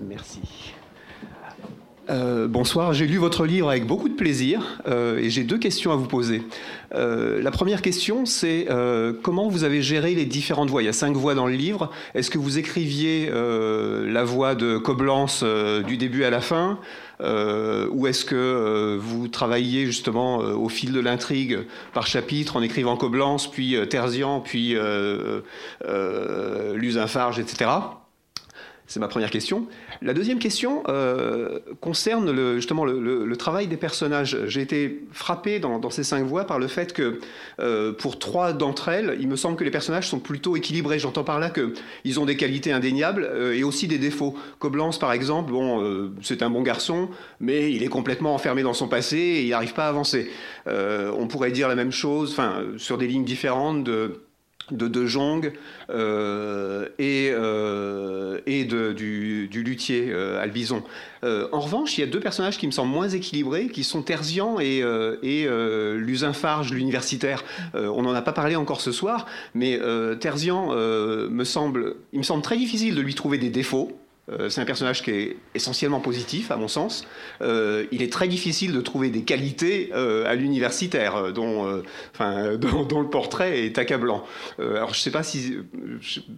Merci. 0.00 0.40
Euh, 2.10 2.48
bonsoir, 2.48 2.94
j'ai 2.94 3.06
lu 3.06 3.18
votre 3.18 3.44
livre 3.44 3.68
avec 3.68 3.86
beaucoup 3.86 4.08
de 4.08 4.14
plaisir 4.14 4.80
euh, 4.88 5.18
et 5.18 5.28
j'ai 5.28 5.44
deux 5.44 5.58
questions 5.58 5.92
à 5.92 5.96
vous 5.96 6.06
poser. 6.06 6.42
Euh, 6.94 7.42
la 7.42 7.50
première 7.50 7.82
question, 7.82 8.24
c'est 8.24 8.66
comment 9.22 9.48
vous 9.48 9.64
avez 9.64 9.82
géré 9.82 10.14
les 10.14 10.24
différentes 10.24 10.70
voix? 10.70 10.82
Il 10.82 10.86
y 10.86 10.88
a 10.88 10.94
cinq 10.94 11.14
voix 11.16 11.34
dans 11.34 11.46
le 11.46 11.54
livre. 11.54 11.90
Est-ce 12.14 12.30
que 12.30 12.38
vous 12.38 12.58
écriviez 12.58 13.30
la 13.30 14.24
voix 14.24 14.54
de 14.54 14.78
Coblence 14.78 15.44
du 15.86 15.96
début 15.96 16.24
à 16.24 16.30
la 16.30 16.40
fin? 16.40 16.78
Ou 17.20 18.06
est-ce 18.06 18.24
que 18.24 18.96
vous 19.00 19.28
travailliez 19.28 19.86
justement 19.86 20.38
au 20.38 20.68
fil 20.68 20.92
de 20.92 21.00
l'intrigue 21.00 21.58
par 21.92 22.06
chapitre 22.06 22.56
en 22.56 22.62
écrivant 22.62 22.96
Coblence, 22.96 23.50
puis 23.50 23.76
Terzian, 23.88 24.40
puis 24.40 24.76
Lusinfarge, 26.74 27.38
etc. 27.38 27.70
C'est 28.88 29.00
ma 29.00 29.08
première 29.08 29.30
question. 29.30 29.66
La 30.00 30.14
deuxième 30.14 30.38
question 30.38 30.82
euh, 30.88 31.58
concerne 31.80 32.30
le, 32.30 32.56
justement 32.56 32.84
le, 32.84 33.36
travail 33.36 33.66
des 33.66 33.76
personnages. 33.76 34.36
J'ai 34.46 34.60
été 34.62 35.02
frappé 35.12 35.58
dans, 35.58 35.90
ces 35.90 36.04
cinq 36.04 36.24
voix 36.24 36.44
par 36.44 36.58
le 36.58 36.66
fait 36.68 36.92
que 36.92 37.20
euh, 37.60 37.92
pour 37.92 38.18
trois 38.18 38.52
d'entre 38.52 38.88
elles, 38.88 39.16
il 39.20 39.28
me 39.28 39.36
semble 39.36 39.56
que 39.56 39.64
les 39.64 39.70
personnages 39.70 40.08
sont 40.08 40.18
plutôt 40.18 40.56
équilibrés. 40.56 40.98
J'entends 40.98 41.24
par 41.24 41.38
là 41.38 41.50
qu'ils 41.50 42.20
ont 42.20 42.26
des 42.26 42.36
qualités 42.36 42.72
indéniables 42.72 43.28
euh, 43.28 43.54
et 43.54 43.64
aussi 43.64 43.88
des 43.88 43.98
défauts. 43.98 44.36
Coblence, 44.58 44.98
par 44.98 45.12
exemple, 45.12 45.52
bon, 45.52 46.12
c'est 46.22 46.42
un 46.42 46.50
bon 46.50 46.62
garçon, 46.62 47.08
mais 47.40 47.72
il 47.72 47.82
est 47.82 47.88
complètement 47.88 48.34
enfermé 48.34 48.62
dans 48.62 48.74
son 48.74 48.88
passé 48.88 49.16
et 49.16 49.42
il 49.44 49.50
n'arrive 49.50 49.74
pas 49.74 49.86
à 49.86 49.88
avancer. 49.88 50.30
on 50.66 51.26
pourrait 51.28 51.50
dire 51.50 51.68
la 51.68 51.74
même 51.74 51.92
chose, 51.92 52.32
enfin, 52.32 52.62
sur 52.76 52.98
des 52.98 53.06
lignes 53.06 53.24
différentes 53.24 53.84
de 53.84 54.20
de 54.70 54.88
De 54.88 55.06
Jong 55.06 55.52
euh, 55.90 56.88
et, 56.98 57.30
euh, 57.32 58.40
et 58.46 58.64
du, 58.64 59.48
luthier 59.52 60.08
euh, 60.10 60.42
Albizon. 60.42 60.82
en 61.22 61.60
revanche, 61.60 61.98
il 61.98 62.02
y 62.02 62.04
a 62.04 62.06
deux 62.06 62.20
personnages 62.20 62.58
qui 62.58 62.66
me 62.66 62.72
semblent 62.72 62.92
moins 62.92 63.08
équilibrés, 63.08 63.68
qui 63.68 63.84
sont 63.84 64.02
Terzian 64.02 64.60
et, 64.60 64.82
et 65.22 65.48
Lusinfarge, 65.96 66.72
l'universitaire. 66.72 67.44
on 67.74 68.02
n'en 68.02 68.14
a 68.14 68.22
pas 68.22 68.32
parlé 68.32 68.56
encore 68.56 68.80
ce 68.80 68.92
soir, 68.92 69.26
mais 69.54 69.78
Terzian 70.20 70.74
me 70.74 71.44
semble, 71.44 71.96
il 72.12 72.18
me 72.18 72.24
semble 72.24 72.42
très 72.42 72.56
difficile 72.56 72.94
de 72.94 73.00
lui 73.00 73.14
trouver 73.14 73.38
des 73.38 73.50
défauts. 73.50 73.98
Euh, 74.30 74.48
c'est 74.48 74.60
un 74.60 74.64
personnage 74.64 75.02
qui 75.02 75.10
est 75.10 75.36
essentiellement 75.54 76.00
positif, 76.00 76.50
à 76.50 76.56
mon 76.56 76.68
sens. 76.68 77.06
Euh, 77.40 77.86
il 77.92 78.02
est 78.02 78.12
très 78.12 78.28
difficile 78.28 78.72
de 78.72 78.80
trouver 78.80 79.10
des 79.10 79.22
qualités 79.22 79.90
euh, 79.94 80.26
à 80.26 80.34
l'universitaire, 80.34 81.32
dont, 81.32 81.82
dont, 82.18 83.00
le 83.00 83.08
portrait 83.08 83.64
est 83.64 83.78
accablant. 83.78 84.24
alors, 84.58 84.94
je 84.94 85.00
sais 85.00 85.10
pas 85.10 85.22
si. 85.22 85.58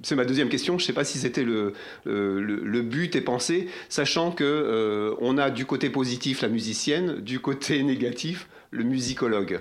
C'est 0.03 0.16
ma 0.16 0.24
deuxième 0.24 0.49
question. 0.49 0.78
Je 0.78 0.84
ne 0.84 0.86
sais 0.86 0.93
pas 0.93 1.05
si 1.05 1.18
c'était 1.18 1.45
le, 1.45 1.72
le, 2.05 2.82
but 2.82 3.16
et 3.16 3.20
pensé, 3.20 3.68
sachant 3.88 4.30
que 4.30 5.14
on 5.20 5.38
a 5.38 5.51
du 5.51 5.66
côté 5.66 5.91
positif 5.91 6.43
la 6.43 6.49
musicienne, 6.49 7.20
du 7.20 7.41
côté 7.41 7.82
négatif 7.82 8.49
le 8.70 8.84
musicologue. 8.84 9.61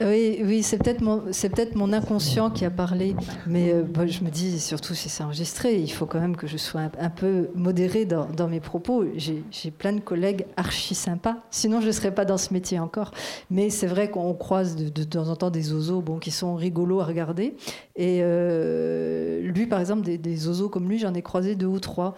Oui, 0.00 0.40
oui 0.44 0.62
c'est 0.62 0.78
peut-être 0.78 1.00
mon, 1.00 1.22
peut 1.32 1.74
mon 1.74 1.92
inconscient 1.92 2.50
qui 2.50 2.64
a 2.64 2.70
parlé. 2.70 3.14
Mais 3.46 3.72
euh, 3.72 3.84
je 4.06 4.22
me 4.22 4.30
dis, 4.30 4.60
surtout 4.60 4.94
si 4.94 5.08
c'est 5.08 5.22
enregistré, 5.22 5.76
il 5.76 5.90
faut 5.90 6.06
quand 6.06 6.20
même 6.20 6.36
que 6.36 6.46
je 6.46 6.56
sois 6.56 6.82
un, 6.98 7.10
peu 7.10 7.48
modérée 7.54 8.04
dans, 8.04 8.26
dans 8.26 8.48
mes 8.48 8.60
propos. 8.60 9.04
J'ai 9.16 9.70
plein 9.70 9.92
de 9.92 10.00
collègues 10.00 10.46
archi 10.56 10.94
sympas. 10.94 11.36
Sinon, 11.50 11.80
je 11.80 11.86
ne 11.86 11.92
serais 11.92 12.12
pas 12.12 12.24
dans 12.24 12.36
ce 12.36 12.52
métier 12.52 12.78
encore. 12.78 13.12
Mais 13.50 13.70
c'est 13.70 13.86
vrai 13.86 14.10
qu'on 14.10 14.34
croise 14.34 14.76
de, 14.76 15.04
temps 15.04 15.28
en 15.28 15.36
temps 15.36 15.50
des 15.50 15.72
oiseaux 15.72 16.00
bon, 16.00 16.18
qui 16.18 16.30
sont 16.30 16.56
rigolos 16.56 17.00
à 17.00 17.04
regarder. 17.04 17.54
Et 17.94 18.20
euh, 18.22 19.40
lui, 19.40 19.66
par 19.66 19.80
exemple, 19.80 20.02
des, 20.02 20.18
des 20.18 20.48
oiseaux 20.48 20.68
comme 20.68 20.88
lui, 20.88 20.98
j'en 20.98 21.14
ai 21.14 21.22
croisé 21.22 21.54
deux 21.54 21.66
ou 21.66 21.80
trois. 21.80 22.14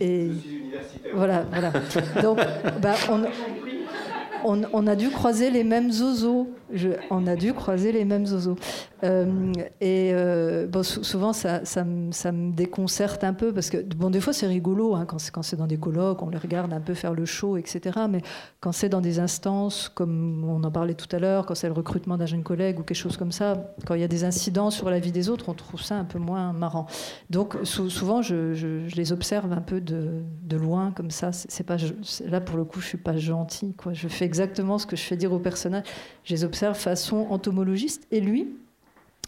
Et 0.00 0.30
voilà, 1.14 1.44
voilà. 1.50 1.72
Donc, 2.22 2.38
bah, 2.82 2.94
on, 3.10 3.22
on, 4.44 4.86
a 4.86 4.96
dû 4.96 5.10
croiser 5.10 5.50
les 5.50 5.64
mêmes 5.64 5.90
zozos. 5.90 6.48
on 7.10 7.26
a 7.26 7.36
dû 7.36 7.52
croiser 7.52 7.92
les 7.92 8.04
mêmes 8.04 8.26
zozos. 8.26 8.56
Euh, 9.02 9.52
et 9.80 10.12
euh, 10.12 10.82
souvent, 10.82 11.32
ça, 11.32 11.60
me 11.84 12.52
déconcerte 12.52 13.24
un 13.24 13.32
peu 13.32 13.52
parce 13.52 13.70
que, 13.70 13.78
bon, 13.94 14.10
des 14.10 14.20
fois, 14.20 14.32
c'est 14.32 14.46
rigolo 14.46 14.94
hein, 14.94 15.06
quand 15.06 15.42
c'est 15.42 15.56
dans 15.56 15.66
des 15.66 15.78
colloques, 15.78 16.22
on 16.22 16.28
les 16.28 16.38
regarde 16.38 16.72
un 16.72 16.80
peu 16.80 16.94
faire 16.94 17.14
le 17.14 17.24
show, 17.24 17.56
etc. 17.56 18.00
Mais 18.08 18.22
quand 18.60 18.72
c'est 18.72 18.88
dans 18.88 19.00
des 19.00 19.18
instances, 19.18 19.88
comme 19.88 20.44
on 20.44 20.62
en 20.62 20.70
parlait 20.70 20.94
tout 20.94 21.14
à 21.14 21.18
l'heure, 21.18 21.46
quand 21.46 21.54
c'est 21.54 21.68
le 21.68 21.74
recrutement 21.74 22.16
d'un 22.16 22.26
jeune 22.26 22.42
collègue 22.42 22.78
ou 22.78 22.82
quelque 22.82 22.96
chose 22.96 23.16
comme 23.16 23.32
ça, 23.32 23.72
quand 23.86 23.94
il 23.94 24.00
y 24.00 24.04
a 24.04 24.08
des 24.08 24.24
incidents 24.24 24.70
sur 24.70 24.90
la 24.90 24.98
vie 24.98 25.12
des 25.12 25.28
autres, 25.28 25.48
on 25.48 25.54
trouve 25.54 25.82
ça 25.82 25.96
un 25.96 26.04
peu 26.04 26.18
moins 26.18 26.52
marrant. 26.52 26.86
Donc, 27.30 27.56
souvent, 27.64 28.22
je, 28.22 28.94
les 28.94 29.12
observe 29.12 29.52
un 29.52 29.60
peu 29.60 29.80
de, 29.80 30.56
loin, 30.56 30.92
comme 30.94 31.10
ça. 31.10 31.32
C'est 31.32 31.64
pas, 31.64 31.76
là, 32.26 32.40
pour 32.40 32.56
le 32.56 32.64
coup, 32.64 32.80
je 32.80 32.86
suis 32.86 32.98
pas 32.98 33.16
gentil. 33.16 33.74
Quoi. 33.74 33.92
Je 33.92 34.08
fais 34.08 34.24
exactement 34.30 34.78
ce 34.78 34.86
que 34.86 34.94
je 34.94 35.02
fais 35.02 35.16
dire 35.16 35.32
aux 35.32 35.40
personnages. 35.40 35.86
Je 36.22 36.32
les 36.34 36.44
observe 36.44 36.78
façon 36.78 37.26
entomologiste. 37.30 38.06
Et 38.12 38.20
lui, 38.20 38.46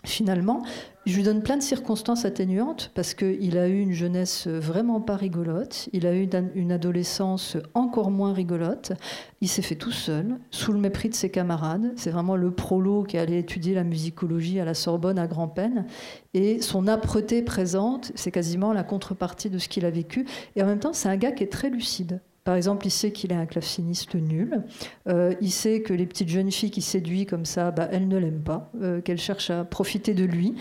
finalement, 0.04 0.62
je 1.06 1.16
lui 1.16 1.24
donne 1.24 1.42
plein 1.42 1.56
de 1.56 1.62
circonstances 1.62 2.24
atténuantes 2.24 2.92
parce 2.94 3.14
qu'il 3.14 3.58
a 3.58 3.68
eu 3.68 3.80
une 3.80 3.92
jeunesse 3.92 4.46
vraiment 4.46 5.00
pas 5.00 5.16
rigolote, 5.16 5.88
il 5.92 6.06
a 6.06 6.14
eu 6.14 6.28
une 6.54 6.72
adolescence 6.72 7.56
encore 7.74 8.10
moins 8.10 8.32
rigolote, 8.32 8.92
il 9.40 9.48
s'est 9.48 9.62
fait 9.62 9.76
tout 9.76 9.92
seul, 9.92 10.38
sous 10.50 10.72
le 10.72 10.78
mépris 10.78 11.08
de 11.08 11.14
ses 11.14 11.30
camarades, 11.30 11.92
c'est 11.96 12.10
vraiment 12.10 12.36
le 12.36 12.52
prolo 12.52 13.02
qui 13.04 13.18
allait 13.18 13.38
étudier 13.40 13.74
la 13.74 13.84
musicologie 13.84 14.60
à 14.60 14.64
la 14.64 14.74
Sorbonne 14.74 15.18
à 15.18 15.26
grand-peine, 15.26 15.86
et 16.34 16.60
son 16.60 16.88
âpreté 16.88 17.42
présente, 17.42 18.12
c'est 18.14 18.32
quasiment 18.32 18.72
la 18.72 18.84
contrepartie 18.84 19.50
de 19.50 19.58
ce 19.58 19.68
qu'il 19.68 19.84
a 19.84 19.90
vécu, 19.90 20.26
et 20.56 20.62
en 20.62 20.66
même 20.66 20.80
temps 20.80 20.92
c'est 20.92 21.08
un 21.08 21.16
gars 21.16 21.32
qui 21.32 21.44
est 21.44 21.52
très 21.52 21.70
lucide. 21.70 22.20
Par 22.44 22.56
exemple, 22.56 22.86
il 22.86 22.90
sait 22.90 23.12
qu'il 23.12 23.30
est 23.30 23.36
un 23.36 23.46
claveciniste 23.46 24.16
nul. 24.16 24.62
Euh, 25.08 25.34
il 25.40 25.52
sait 25.52 25.80
que 25.82 25.92
les 25.92 26.06
petites 26.06 26.28
jeunes 26.28 26.50
filles 26.50 26.72
qui 26.72 26.82
séduisent 26.82 27.26
comme 27.26 27.44
ça, 27.44 27.70
bah, 27.70 27.88
elles 27.92 28.08
ne 28.08 28.18
l'aiment 28.18 28.42
pas, 28.42 28.70
euh, 28.82 29.00
qu'elles 29.00 29.18
cherchent 29.18 29.50
à 29.50 29.64
profiter 29.64 30.12
de 30.12 30.24
lui. 30.24 30.54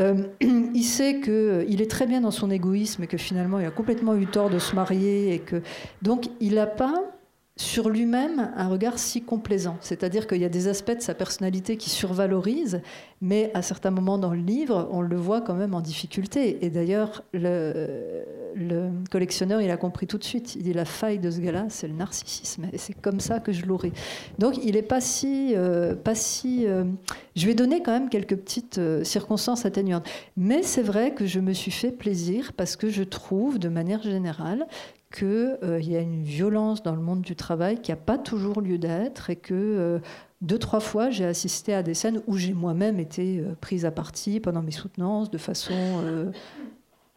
Euh, 0.00 0.24
il 0.40 0.82
sait 0.82 1.20
qu'il 1.20 1.80
est 1.80 1.90
très 1.90 2.06
bien 2.06 2.20
dans 2.20 2.32
son 2.32 2.50
égoïsme 2.50 3.04
et 3.04 3.06
que 3.06 3.16
finalement, 3.16 3.60
il 3.60 3.66
a 3.66 3.70
complètement 3.70 4.16
eu 4.16 4.26
tort 4.26 4.50
de 4.50 4.58
se 4.58 4.74
marier. 4.74 5.32
Et 5.34 5.38
que... 5.38 5.62
Donc, 6.02 6.28
il 6.40 6.54
n'a 6.54 6.66
pas 6.66 7.04
sur 7.58 7.90
lui-même 7.90 8.52
un 8.56 8.68
regard 8.68 9.00
si 9.00 9.22
complaisant. 9.22 9.76
C'est-à-dire 9.80 10.28
qu'il 10.28 10.38
y 10.38 10.44
a 10.44 10.48
des 10.48 10.68
aspects 10.68 10.96
de 10.96 11.02
sa 11.02 11.12
personnalité 11.12 11.76
qui 11.76 11.90
survalorisent, 11.90 12.80
mais 13.20 13.50
à 13.52 13.62
certains 13.62 13.90
moments 13.90 14.16
dans 14.16 14.32
le 14.32 14.40
livre, 14.40 14.88
on 14.92 15.00
le 15.00 15.16
voit 15.16 15.40
quand 15.40 15.54
même 15.54 15.74
en 15.74 15.80
difficulté. 15.80 16.64
Et 16.64 16.70
d'ailleurs, 16.70 17.24
le, 17.32 18.90
collectionneur, 19.10 19.60
il 19.60 19.70
a 19.72 19.76
compris 19.76 20.06
tout 20.06 20.18
de 20.18 20.24
suite. 20.24 20.54
Il 20.54 20.62
dit 20.62 20.72
la 20.72 20.84
faille 20.84 21.18
de 21.18 21.30
ce 21.32 21.40
gars-là, 21.40 21.66
c'est 21.68 21.88
le 21.88 21.94
narcissisme. 21.94 22.66
Et 22.72 22.78
c'est 22.78 22.94
comme 22.94 23.18
ça 23.18 23.40
que 23.40 23.50
je 23.50 23.66
l'aurai. 23.66 23.92
Donc 24.38 24.56
il 24.64 24.74
n'est 24.74 24.82
pas 24.82 25.00
si... 25.00 25.52
Euh, 25.56 25.96
pas 25.96 26.14
si 26.14 26.64
euh, 26.66 26.84
je 27.34 27.46
vais 27.46 27.54
donner 27.54 27.82
quand 27.82 27.92
même 27.92 28.08
quelques 28.08 28.36
petites 28.36 28.78
euh, 28.78 29.02
circonstances 29.02 29.66
atténuantes. 29.66 30.08
Mais 30.36 30.62
c'est 30.62 30.82
vrai 30.82 31.12
que 31.12 31.26
je 31.26 31.40
me 31.40 31.52
suis 31.52 31.70
fait 31.70 31.90
plaisir 31.90 32.52
parce 32.52 32.76
que 32.76 32.88
je 32.88 33.02
trouve, 33.02 33.58
de 33.58 33.68
manière 33.68 34.02
générale, 34.02 34.66
qu'il 35.12 35.58
euh, 35.62 35.80
y 35.80 35.96
a 35.96 36.00
une 36.00 36.22
violence 36.22 36.82
dans 36.82 36.94
le 36.94 37.00
monde 37.00 37.22
du 37.22 37.34
travail 37.34 37.80
qui 37.80 37.90
n'a 37.90 37.96
pas 37.96 38.18
toujours 38.18 38.60
lieu 38.60 38.78
d'être 38.78 39.30
et 39.30 39.36
que 39.36 39.54
euh, 39.54 39.98
deux, 40.42 40.58
trois 40.58 40.80
fois, 40.80 41.10
j'ai 41.10 41.24
assisté 41.24 41.74
à 41.74 41.82
des 41.82 41.94
scènes 41.94 42.22
où 42.26 42.36
j'ai 42.36 42.52
moi-même 42.52 43.00
été 43.00 43.40
euh, 43.40 43.54
prise 43.60 43.84
à 43.84 43.90
partie 43.90 44.38
pendant 44.38 44.62
mes 44.62 44.70
soutenances 44.70 45.30
de 45.30 45.38
façon 45.38 45.74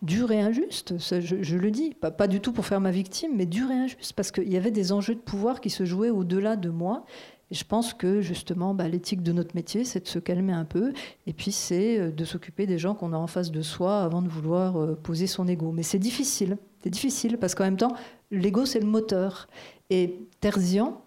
dure 0.01 0.31
et 0.31 0.41
injuste. 0.41 0.95
Je, 0.97 1.57
le 1.57 1.69
dis, 1.69 1.93
pas, 1.93 2.27
du 2.27 2.39
tout 2.39 2.53
pour 2.53 2.65
faire 2.65 2.81
ma 2.81 2.91
victime, 2.91 3.31
mais 3.35 3.45
dure 3.45 3.69
et 3.69 3.75
injuste, 3.75 4.13
parce 4.13 4.31
qu'il 4.31 4.51
y 4.51 4.57
avait 4.57 4.71
des 4.71 4.91
enjeux 4.91 5.13
de 5.13 5.19
pouvoir 5.19 5.61
qui 5.61 5.69
se 5.69 5.85
jouaient 5.85 6.09
au-delà 6.09 6.55
de 6.55 6.69
moi. 6.69 7.05
Et 7.51 7.55
je 7.55 7.65
pense 7.65 7.93
que 7.93 8.21
justement, 8.21 8.73
bah, 8.73 8.87
l'éthique 8.87 9.21
de 9.21 9.33
notre 9.33 9.55
métier, 9.55 9.83
c'est 9.83 9.99
de 9.99 10.07
se 10.07 10.17
calmer 10.17 10.53
un 10.53 10.65
peu, 10.65 10.93
et 11.27 11.33
puis 11.33 11.51
c'est 11.51 12.11
de 12.11 12.25
s'occuper 12.25 12.65
des 12.65 12.79
gens 12.79 12.95
qu'on 12.95 13.13
a 13.13 13.17
en 13.17 13.27
face 13.27 13.51
de 13.51 13.61
soi 13.61 14.01
avant 14.01 14.21
de 14.21 14.29
vouloir 14.29 14.95
poser 15.03 15.27
son 15.27 15.47
ego. 15.47 15.71
Mais 15.71 15.83
c'est 15.83 15.99
difficile. 15.99 16.57
C'est 16.83 16.89
difficile 16.89 17.37
parce 17.37 17.55
qu'en 17.55 17.65
même 17.65 17.77
temps, 17.77 17.95
l'ego, 18.31 18.65
c'est 18.65 18.79
le 18.79 18.87
moteur. 18.87 19.47
Et 19.89 20.19
Terzian, 20.39 21.01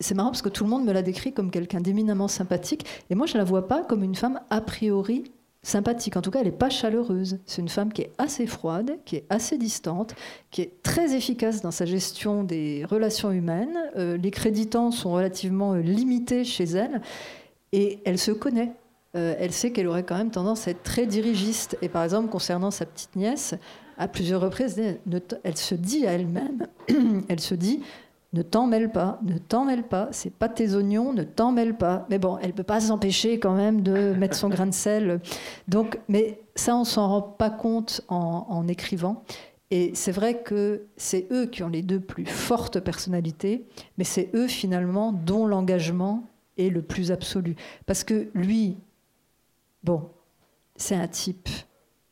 c'est 0.00 0.14
marrant 0.14 0.30
parce 0.30 0.42
que 0.42 0.48
tout 0.48 0.64
le 0.64 0.70
monde 0.70 0.84
me 0.84 0.92
l'a 0.92 1.02
décrit 1.02 1.32
comme 1.32 1.50
quelqu'un 1.50 1.80
d'éminemment 1.80 2.28
sympathique. 2.28 2.86
Et 3.10 3.14
moi, 3.14 3.26
je 3.26 3.34
ne 3.34 3.38
la 3.38 3.44
vois 3.44 3.68
pas 3.68 3.84
comme 3.84 4.02
une 4.02 4.14
femme 4.14 4.40
a 4.50 4.60
priori 4.60 5.24
sympathique. 5.62 6.16
En 6.16 6.22
tout 6.22 6.30
cas, 6.30 6.40
elle 6.40 6.46
n'est 6.46 6.52
pas 6.52 6.70
chaleureuse. 6.70 7.38
C'est 7.44 7.60
une 7.60 7.68
femme 7.68 7.92
qui 7.92 8.02
est 8.02 8.12
assez 8.16 8.46
froide, 8.46 8.98
qui 9.04 9.16
est 9.16 9.26
assez 9.28 9.58
distante, 9.58 10.14
qui 10.50 10.62
est 10.62 10.82
très 10.82 11.14
efficace 11.14 11.60
dans 11.60 11.70
sa 11.70 11.84
gestion 11.84 12.44
des 12.44 12.84
relations 12.86 13.30
humaines. 13.30 13.78
Euh, 13.96 14.16
les 14.16 14.30
créditants 14.30 14.90
sont 14.90 15.12
relativement 15.12 15.74
euh, 15.74 15.80
limités 15.80 16.44
chez 16.44 16.64
elle. 16.64 17.02
Et 17.72 18.00
elle 18.04 18.18
se 18.18 18.32
connaît. 18.32 18.72
Euh, 19.16 19.34
elle 19.38 19.52
sait 19.52 19.72
qu'elle 19.72 19.88
aurait 19.88 20.04
quand 20.04 20.16
même 20.16 20.30
tendance 20.30 20.68
à 20.68 20.70
être 20.70 20.82
très 20.82 21.06
dirigiste. 21.06 21.76
Et 21.82 21.88
par 21.88 22.04
exemple, 22.04 22.28
concernant 22.28 22.70
sa 22.70 22.86
petite 22.86 23.16
nièce, 23.16 23.54
à 23.98 24.08
plusieurs 24.08 24.40
reprises, 24.40 24.80
elle 25.44 25.56
se 25.56 25.74
dit 25.74 26.06
à 26.06 26.12
elle-même, 26.12 26.66
elle 27.28 27.40
se 27.40 27.54
dit, 27.54 27.82
ne 28.32 28.42
t'en 28.42 28.66
mêle 28.66 28.90
pas, 28.92 29.18
ne 29.22 29.38
t'en 29.38 29.64
mêle 29.64 29.82
pas, 29.82 30.08
c'est 30.12 30.32
pas 30.32 30.48
tes 30.48 30.74
oignons, 30.74 31.12
ne 31.12 31.24
t'en 31.24 31.50
mêle 31.50 31.76
pas. 31.76 32.06
Mais 32.08 32.18
bon, 32.18 32.38
elle 32.40 32.52
peut 32.52 32.62
pas 32.62 32.80
s'empêcher 32.80 33.40
quand 33.40 33.54
même 33.54 33.82
de 33.82 34.14
mettre 34.14 34.36
son 34.36 34.48
grain 34.48 34.66
de 34.66 34.74
sel. 34.74 35.20
Donc, 35.66 35.98
mais 36.08 36.40
ça, 36.54 36.76
on 36.76 36.84
s'en 36.84 37.08
rend 37.08 37.22
pas 37.22 37.50
compte 37.50 38.02
en, 38.08 38.66
écrivant. 38.68 39.24
Et 39.72 39.92
c'est 39.94 40.12
vrai 40.12 40.42
que 40.42 40.86
c'est 40.96 41.26
eux 41.32 41.46
qui 41.46 41.62
ont 41.62 41.68
les 41.68 41.82
deux 41.82 42.00
plus 42.00 42.26
fortes 42.26 42.80
personnalités, 42.80 43.66
mais 43.98 44.04
c'est 44.04 44.30
eux 44.34 44.48
finalement 44.48 45.12
dont 45.12 45.46
l'engagement 45.46 46.24
est 46.58 46.70
le 46.70 46.82
plus 46.82 47.12
absolu. 47.12 47.56
Parce 47.86 48.04
que 48.04 48.28
lui, 48.34 48.76
bon, 49.82 50.08
c'est 50.76 50.94
un 50.94 51.08
type 51.08 51.48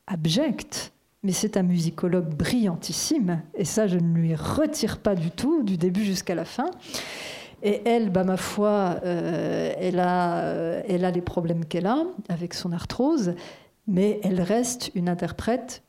abject, 0.06 0.92
mais 1.22 1.32
c'est 1.32 1.56
un 1.56 1.62
musicologue 1.62 2.34
brillantissime, 2.34 3.42
et 3.54 3.64
ça, 3.64 3.86
je 3.86 3.98
ne 3.98 4.14
lui 4.14 4.34
retire 4.34 4.98
pas 4.98 5.14
du 5.14 5.30
tout, 5.30 5.62
du 5.62 5.76
début 5.76 6.04
jusqu'à 6.04 6.34
la 6.34 6.44
fin. 6.44 6.70
Et 7.62 7.82
elle, 7.84 8.10
bah, 8.10 8.22
ma 8.22 8.36
foi, 8.36 9.00
euh, 9.04 9.72
elle, 9.78 9.98
a, 9.98 10.38
euh, 10.44 10.82
elle 10.88 11.04
a 11.04 11.10
les 11.10 11.20
problèmes 11.20 11.64
qu'elle 11.64 11.86
a 11.86 12.04
avec 12.28 12.54
son 12.54 12.72
arthrose, 12.72 13.34
mais 13.88 14.20
elle 14.22 14.40
reste 14.40 14.92
une 14.94 15.08
interprète 15.08 15.82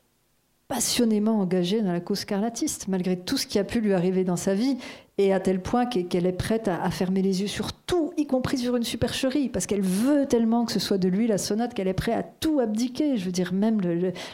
passionnément 0.68 1.40
engagée 1.40 1.82
dans 1.82 1.92
la 1.92 2.00
cause 2.00 2.20
scarlatiste, 2.20 2.88
malgré 2.88 3.20
tout 3.20 3.38
ce 3.38 3.46
qui 3.46 3.60
a 3.60 3.64
pu 3.64 3.82
lui 3.82 3.94
arriver 3.94 4.24
dans 4.24 4.36
sa 4.36 4.54
vie, 4.54 4.78
et 5.20 5.34
à 5.34 5.42
tel 5.42 5.62
point 5.62 5.86
qu'elle 5.86 6.26
est 6.26 6.32
prête 6.32 6.70
à, 6.70 6.90
fermer 6.92 7.22
les 7.22 7.42
yeux 7.42 7.48
sur 7.48 7.74
tout, 7.74 8.14
y 8.16 8.26
compris 8.26 8.58
sur 8.58 8.78
une 8.78 8.86
supercherie, 8.86 9.50
parce 9.50 9.66
qu'elle 9.66 9.82
veut 9.82 10.26
tellement 10.26 10.64
que 10.64 10.72
ce 10.72 10.80
soit 10.80 10.98
de 10.98 11.10
lui 11.10 11.28
la 11.28 11.38
sonate 11.38 11.74
qu'elle 11.74 11.90
est 11.90 11.94
prête 11.94 12.16
à 12.16 12.24
tout 12.24 12.62
abdiquer. 12.62 13.18
Je 13.18 13.26
veux 13.26 13.34
dire, 13.34 13.52
même 13.52 13.82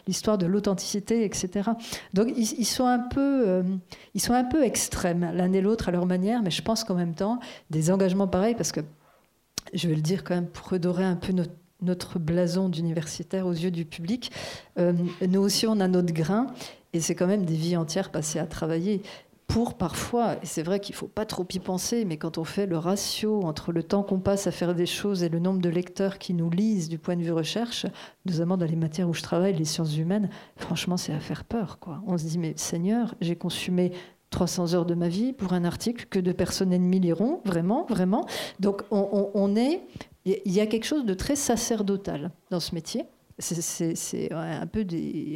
l'histoire 0.05 0.37
de 0.37 0.45
l'authenticité, 0.45 1.25
etc. 1.25 1.71
Donc 2.13 2.31
ils, 2.37 2.65
sont 2.65 2.85
un 2.85 2.99
peu, 2.99 3.47
euh, 3.47 3.63
ils 4.13 4.21
sont 4.21 4.33
un 4.33 4.43
peu 4.43 4.63
extrêmes, 4.63 5.27
l'un 5.33 5.51
et 5.53 5.61
l'autre 5.61 5.89
à 5.89 5.91
leur 5.91 6.05
manière, 6.05 6.43
mais 6.43 6.51
je 6.51 6.61
pense 6.61 6.83
qu'en 6.83 6.95
même 6.95 7.15
temps, 7.15 7.39
des 7.71 7.89
engagements 7.89 8.27
pareils, 8.27 8.53
parce 8.53 8.71
que 8.71 8.81
je 9.73 9.87
vais 9.87 9.95
le 9.95 10.03
dire 10.03 10.23
quand 10.23 10.35
même 10.35 10.45
pour 10.45 10.69
redorer 10.69 11.03
un 11.03 11.15
peu 11.15 11.33
notre 11.81 12.19
blason 12.19 12.69
d'universitaire 12.69 13.47
aux 13.47 13.53
yeux 13.53 13.71
du 13.71 13.85
public. 13.85 14.31
Euh, 14.77 14.93
nous 15.27 15.41
aussi, 15.41 15.65
on 15.65 15.79
a 15.79 15.87
notre 15.87 16.13
grain, 16.13 16.45
et 16.95 17.01
c'est 17.01 17.13
quand 17.13 17.27
même 17.27 17.43
des 17.43 17.55
vies 17.55 17.75
entières 17.75 18.09
passées 18.09 18.39
à 18.39 18.45
travailler 18.45 19.01
pour 19.55 19.75
parfois, 19.75 20.33
et 20.43 20.45
c'est 20.45 20.63
vrai 20.63 20.81
qu'il 20.81 20.93
ne 20.95 20.97
faut 20.97 21.07
pas 21.07 21.25
trop 21.25 21.47
y 21.53 21.59
penser, 21.59 22.03
mais 22.03 22.17
quand 22.17 22.37
on 22.37 22.43
fait 22.43 22.65
le 22.65 22.77
ratio 22.77 23.41
entre 23.43 23.71
le 23.71 23.83
temps 23.83 24.03
qu'on 24.03 24.19
passe 24.19 24.47
à 24.47 24.51
faire 24.51 24.75
des 24.75 24.85
choses 24.85 25.23
et 25.23 25.29
le 25.29 25.39
nombre 25.39 25.61
de 25.61 25.69
lecteurs 25.69 26.17
qui 26.17 26.33
nous 26.33 26.49
lisent 26.49 26.89
du 26.89 26.97
point 26.97 27.15
de 27.15 27.21
vue 27.21 27.31
recherche, 27.31 27.85
notamment 28.25 28.57
dans 28.57 28.65
les 28.65 28.75
matières 28.75 29.07
où 29.07 29.13
je 29.13 29.21
travaille, 29.21 29.53
les 29.53 29.63
sciences 29.63 29.95
humaines, 29.95 30.29
franchement, 30.57 30.97
c'est 30.97 31.13
à 31.13 31.21
faire 31.21 31.45
peur. 31.45 31.79
On 32.05 32.17
se 32.17 32.25
dit, 32.25 32.37
mais 32.37 32.51
Seigneur, 32.57 33.15
j'ai 33.21 33.37
consumé 33.37 33.93
300 34.29 34.73
heures 34.73 34.85
de 34.85 34.93
ma 34.93 35.07
vie 35.07 35.31
pour 35.31 35.53
un 35.53 35.63
article 35.63 36.07
que 36.09 36.19
deux 36.19 36.33
personnes 36.33 36.73
ennemies 36.73 36.99
liront, 36.99 37.39
vraiment, 37.45 37.85
vraiment. 37.85 38.27
Donc 38.59 38.81
on, 38.91 39.31
on 39.33 39.55
est 39.55 39.83
il 40.25 40.51
y 40.51 40.59
a 40.59 40.67
quelque 40.67 40.85
chose 40.85 41.05
de 41.05 41.13
très 41.13 41.37
sacerdotal 41.37 42.31
dans 42.49 42.59
ce 42.59 42.75
métier. 42.75 43.05
C'est 43.37 44.31
un 44.31 44.67
peu 44.67 44.85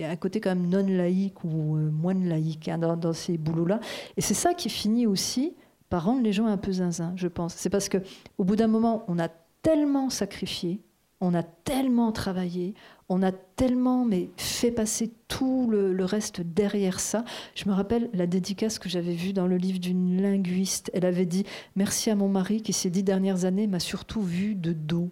un 0.04 0.16
côté 0.16 0.40
quand 0.40 0.56
même 0.56 0.68
non 0.68 0.86
laïque 0.88 1.44
ou 1.44 1.76
euh, 1.76 1.92
moins 1.92 2.14
laïque 2.14 2.70
dans, 2.80 3.14
ces 3.14 3.38
boulots-là. 3.38 3.82
Et 4.16 4.22
c'est 4.22 4.34
ça 4.34 4.54
qui 4.54 4.70
finit 4.70 5.06
aussi 5.06 5.56
par 5.90 6.06
rendre 6.06 6.22
les 6.22 6.32
gens 6.32 6.46
un 6.46 6.58
peu 6.58 6.72
zinzin, 6.72 7.14
je 7.16 7.28
pense. 7.28 7.56
C'est 7.56 7.70
parce 7.70 7.90
que 7.90 7.98
au 8.38 8.46
bout 8.46 8.56
d'un 8.56 8.68
moment, 8.68 9.04
on 9.08 9.20
a 9.20 9.28
tellement 9.62 10.10
sacrifié, 10.10 10.82
on 11.20 11.34
a 11.34 11.44
tellement 11.44 12.12
travaillé, 12.14 12.74
on 13.10 13.22
a 13.24 13.32
tellement 13.32 14.06
mais, 14.06 14.30
fait 14.38 14.72
passer 14.72 15.12
tout 15.28 15.68
le, 15.70 16.06
reste 16.06 16.42
derrière 16.42 17.00
ça. 17.00 17.26
Je 17.56 17.68
me 17.68 17.74
rappelle 17.74 18.10
la 18.14 18.28
dédicace 18.28 18.80
que 18.80 18.88
j'avais 18.88 19.14
vue 19.14 19.34
dans 19.34 19.48
le 19.48 19.58
livre 19.58 19.80
d'une 19.80 20.22
linguiste. 20.22 20.90
Elle 20.94 21.06
avait 21.06 21.26
dit 21.26 21.44
Merci 21.76 22.10
à 22.10 22.16
mon 22.16 22.30
mari 22.30 22.62
qui, 22.62 22.72
ces 22.72 22.90
dix 22.90 23.04
dernières 23.04 23.46
années, 23.46 23.68
m'a 23.68 23.80
surtout 23.80 24.22
vu 24.22 24.56
de 24.56 24.72
dos. 24.72 25.10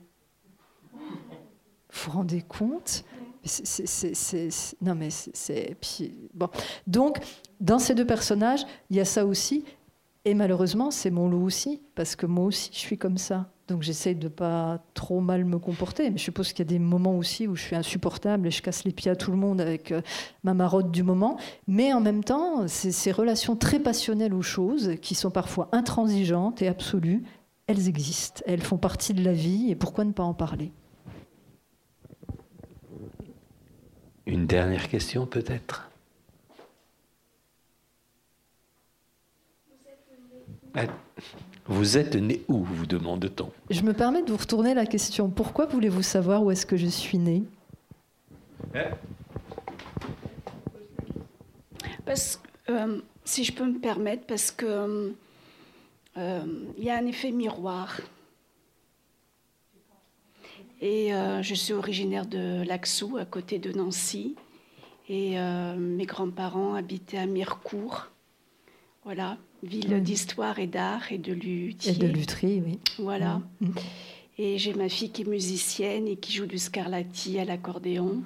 Vous 2.05 2.11
rendez 2.11 2.41
compte 2.41 3.03
non 4.81 4.95
mais 4.95 5.09
c'est 5.09 5.77
bon. 6.33 6.49
Donc 6.85 7.19
dans 7.59 7.79
ces 7.79 7.95
deux 7.95 8.05
personnages, 8.05 8.65
il 8.89 8.97
y 8.97 8.99
a 8.99 9.05
ça 9.05 9.25
aussi, 9.25 9.63
et 10.25 10.33
malheureusement 10.33 10.91
c'est 10.91 11.11
mon 11.11 11.29
lot 11.29 11.41
aussi, 11.41 11.81
parce 11.95 12.15
que 12.15 12.25
moi 12.25 12.45
aussi 12.45 12.69
je 12.73 12.79
suis 12.79 12.97
comme 12.97 13.17
ça. 13.17 13.49
Donc 13.67 13.83
j'essaye 13.83 14.15
de 14.15 14.29
pas 14.29 14.79
trop 14.93 15.19
mal 15.19 15.43
me 15.43 15.59
comporter, 15.59 16.09
mais 16.09 16.17
je 16.17 16.23
suppose 16.23 16.53
qu'il 16.53 16.59
y 16.59 16.67
a 16.67 16.71
des 16.71 16.79
moments 16.79 17.17
aussi 17.17 17.47
où 17.47 17.55
je 17.55 17.63
suis 17.63 17.75
insupportable 17.75 18.47
et 18.47 18.51
je 18.51 18.61
casse 18.61 18.85
les 18.85 18.93
pieds 18.93 19.11
à 19.11 19.15
tout 19.15 19.31
le 19.31 19.37
monde 19.37 19.59
avec 19.59 19.91
euh, 19.91 20.01
ma 20.43 20.53
marotte 20.53 20.89
du 20.89 21.03
moment. 21.03 21.37
Mais 21.67 21.91
en 21.91 21.99
même 21.99 22.23
temps, 22.23 22.65
ces 22.67 23.11
relations 23.11 23.57
très 23.57 23.79
passionnelles 23.79 24.33
aux 24.33 24.41
choses, 24.41 24.93
qui 25.01 25.15
sont 25.15 25.31
parfois 25.31 25.67
intransigeantes 25.73 26.61
et 26.61 26.69
absolues, 26.69 27.23
elles 27.67 27.89
existent, 27.89 28.41
elles 28.45 28.63
font 28.63 28.77
partie 28.77 29.13
de 29.13 29.21
la 29.21 29.33
vie, 29.33 29.69
et 29.69 29.75
pourquoi 29.75 30.05
ne 30.05 30.13
pas 30.13 30.23
en 30.23 30.33
parler? 30.33 30.71
Une 34.27 34.45
dernière 34.45 34.89
question 34.89 35.25
peut-être? 35.25 35.89
Vous 41.65 41.97
êtes 41.97 42.15
né 42.15 42.43
où, 42.49 42.63
vous 42.63 42.85
demande-t-on? 42.85 43.49
Je 43.69 43.81
me 43.81 43.93
permets 43.93 44.21
de 44.21 44.29
vous 44.29 44.37
retourner 44.37 44.73
la 44.73 44.85
question. 44.85 45.29
Pourquoi 45.29 45.65
voulez-vous 45.65 46.03
savoir 46.03 46.43
où 46.43 46.51
est-ce 46.51 46.65
que 46.65 46.77
je 46.77 46.87
suis 46.87 47.17
né? 47.17 47.43
Parce, 52.05 52.41
euh, 52.69 52.99
Si 53.23 53.43
je 53.43 53.53
peux 53.53 53.65
me 53.65 53.79
permettre, 53.79 54.25
parce 54.27 54.51
que 54.51 55.13
euh, 56.17 56.41
il 56.77 56.83
y 56.83 56.89
a 56.89 56.97
un 56.97 57.05
effet 57.05 57.31
miroir. 57.31 57.99
Et 60.81 61.13
euh, 61.13 61.41
je 61.41 61.55
suis 61.55 61.73
originaire 61.73 62.25
de 62.25 62.63
Laxou, 62.63 63.17
à 63.17 63.25
côté 63.25 63.59
de 63.59 63.71
Nancy. 63.71 64.35
Et 65.09 65.37
mes 65.77 66.05
grands-parents 66.05 66.73
habitaient 66.73 67.17
à 67.17 67.27
Mirecourt. 67.27 68.07
Voilà 69.05 69.37
ville 69.63 70.01
d'histoire 70.01 70.59
et 70.59 70.67
d'art 70.67 71.11
et 71.11 71.17
de 71.17 71.33
lutherie. 71.33 71.95
Et 71.95 71.99
de 71.99 72.07
lutherie, 72.07 72.61
oui. 72.65 72.79
Voilà. 72.99 73.41
Mm. 73.61 73.71
Et 74.37 74.57
j'ai 74.57 74.73
ma 74.73 74.89
fille 74.89 75.11
qui 75.11 75.23
est 75.23 75.25
musicienne 75.25 76.07
et 76.07 76.15
qui 76.15 76.31
joue 76.31 76.45
du 76.45 76.59
scarlatti 76.59 77.39
à 77.39 77.45
l'accordéon. 77.45 78.21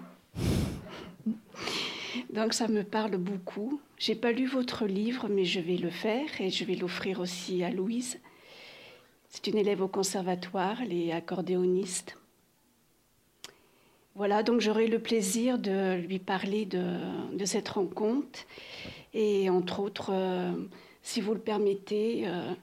Donc 2.34 2.54
ça 2.54 2.68
me 2.68 2.84
parle 2.84 3.18
beaucoup. 3.18 3.80
J'ai 3.98 4.16
pas 4.16 4.32
lu 4.32 4.46
votre 4.46 4.86
livre, 4.86 5.28
mais 5.30 5.46
je 5.46 5.60
vais 5.60 5.78
le 5.78 5.90
faire 5.90 6.30
et 6.40 6.50
je 6.50 6.66
vais 6.66 6.76
l'offrir 6.76 7.20
aussi 7.22 7.64
à 7.64 7.70
Louise. 7.70 8.20
C'est 9.30 9.48
une 9.48 9.58
élève 9.58 9.82
au 9.82 9.88
conservatoire, 9.88 10.82
elle 10.82 10.94
est 10.94 11.14
accordéoniste. 11.14 12.18
Voilà, 14.16 14.44
donc 14.44 14.60
j'aurai 14.60 14.88
le 14.88 15.00
plaisir 15.00 15.58
de 15.58 15.96
lui 15.96 16.20
parler 16.20 16.66
de, 16.66 16.84
de, 17.34 17.46
cette 17.46 17.70
rencontre 17.70 18.40
et 19.14 19.50
entre 19.50 19.80
autres 19.80 20.12
euh, 20.14 20.52
si 21.02 21.22
vous 21.22 21.34
le 21.34 21.40
permettez, 21.40 22.28
euh, 22.28 22.54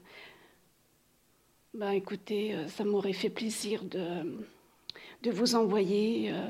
bah, 1.73 1.93
écoutez, 1.93 2.53
euh, 2.53 2.67
ça 2.67 2.83
m'aurait 2.85 3.13
fait 3.13 3.29
plaisir 3.29 3.83
de, 3.83 4.39
de 5.23 5.31
vous 5.31 5.55
envoyer 5.55 6.31
euh, 6.31 6.45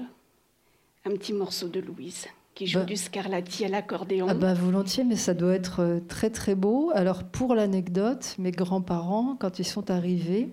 un 1.05 1.11
petit 1.11 1.33
morceau 1.33 1.67
de 1.67 1.79
Louise 1.79 2.27
qui 2.55 2.67
joue 2.67 2.79
bah. 2.79 2.85
du 2.85 2.95
Scarlatti 2.95 3.65
à 3.65 3.69
l'accordéon. 3.69 4.27
Ah 4.29 4.33
bah 4.33 4.53
volontiers, 4.53 5.05
mais 5.05 5.15
ça 5.15 5.33
doit 5.33 5.53
être 5.53 6.01
très 6.09 6.29
très 6.29 6.55
beau. 6.55 6.91
Alors 6.93 7.23
pour 7.23 7.55
l'anecdote, 7.55 8.35
mes 8.37 8.51
grands-parents, 8.51 9.37
quand 9.39 9.59
ils 9.59 9.65
sont 9.65 9.89
arrivés, 9.89 10.49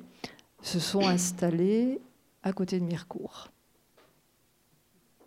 se 0.62 0.78
sont 0.78 1.04
installés 1.04 2.00
à 2.44 2.52
côté 2.52 2.78
de 2.78 2.84
Mirecourt. 2.84 3.48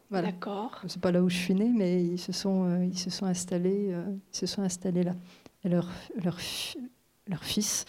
Voilà. 0.09 0.31
D'accord. 0.31 0.81
C'est 0.87 1.01
pas 1.01 1.11
là 1.11 1.21
où 1.21 1.29
je 1.29 1.37
suis 1.37 1.53
née, 1.53 1.71
mais 1.75 2.03
ils 2.03 2.17
se 2.17 2.31
sont, 2.31 2.81
ils 2.81 2.97
se 2.97 3.09
sont 3.09 3.25
installés, 3.25 3.93
ils 4.33 4.37
se 4.37 4.45
sont 4.45 4.63
installés 4.63 5.03
là 5.03 5.15
leur, 5.67 5.89
leur, 6.23 6.37
leur 7.27 7.43
fils 7.43 7.85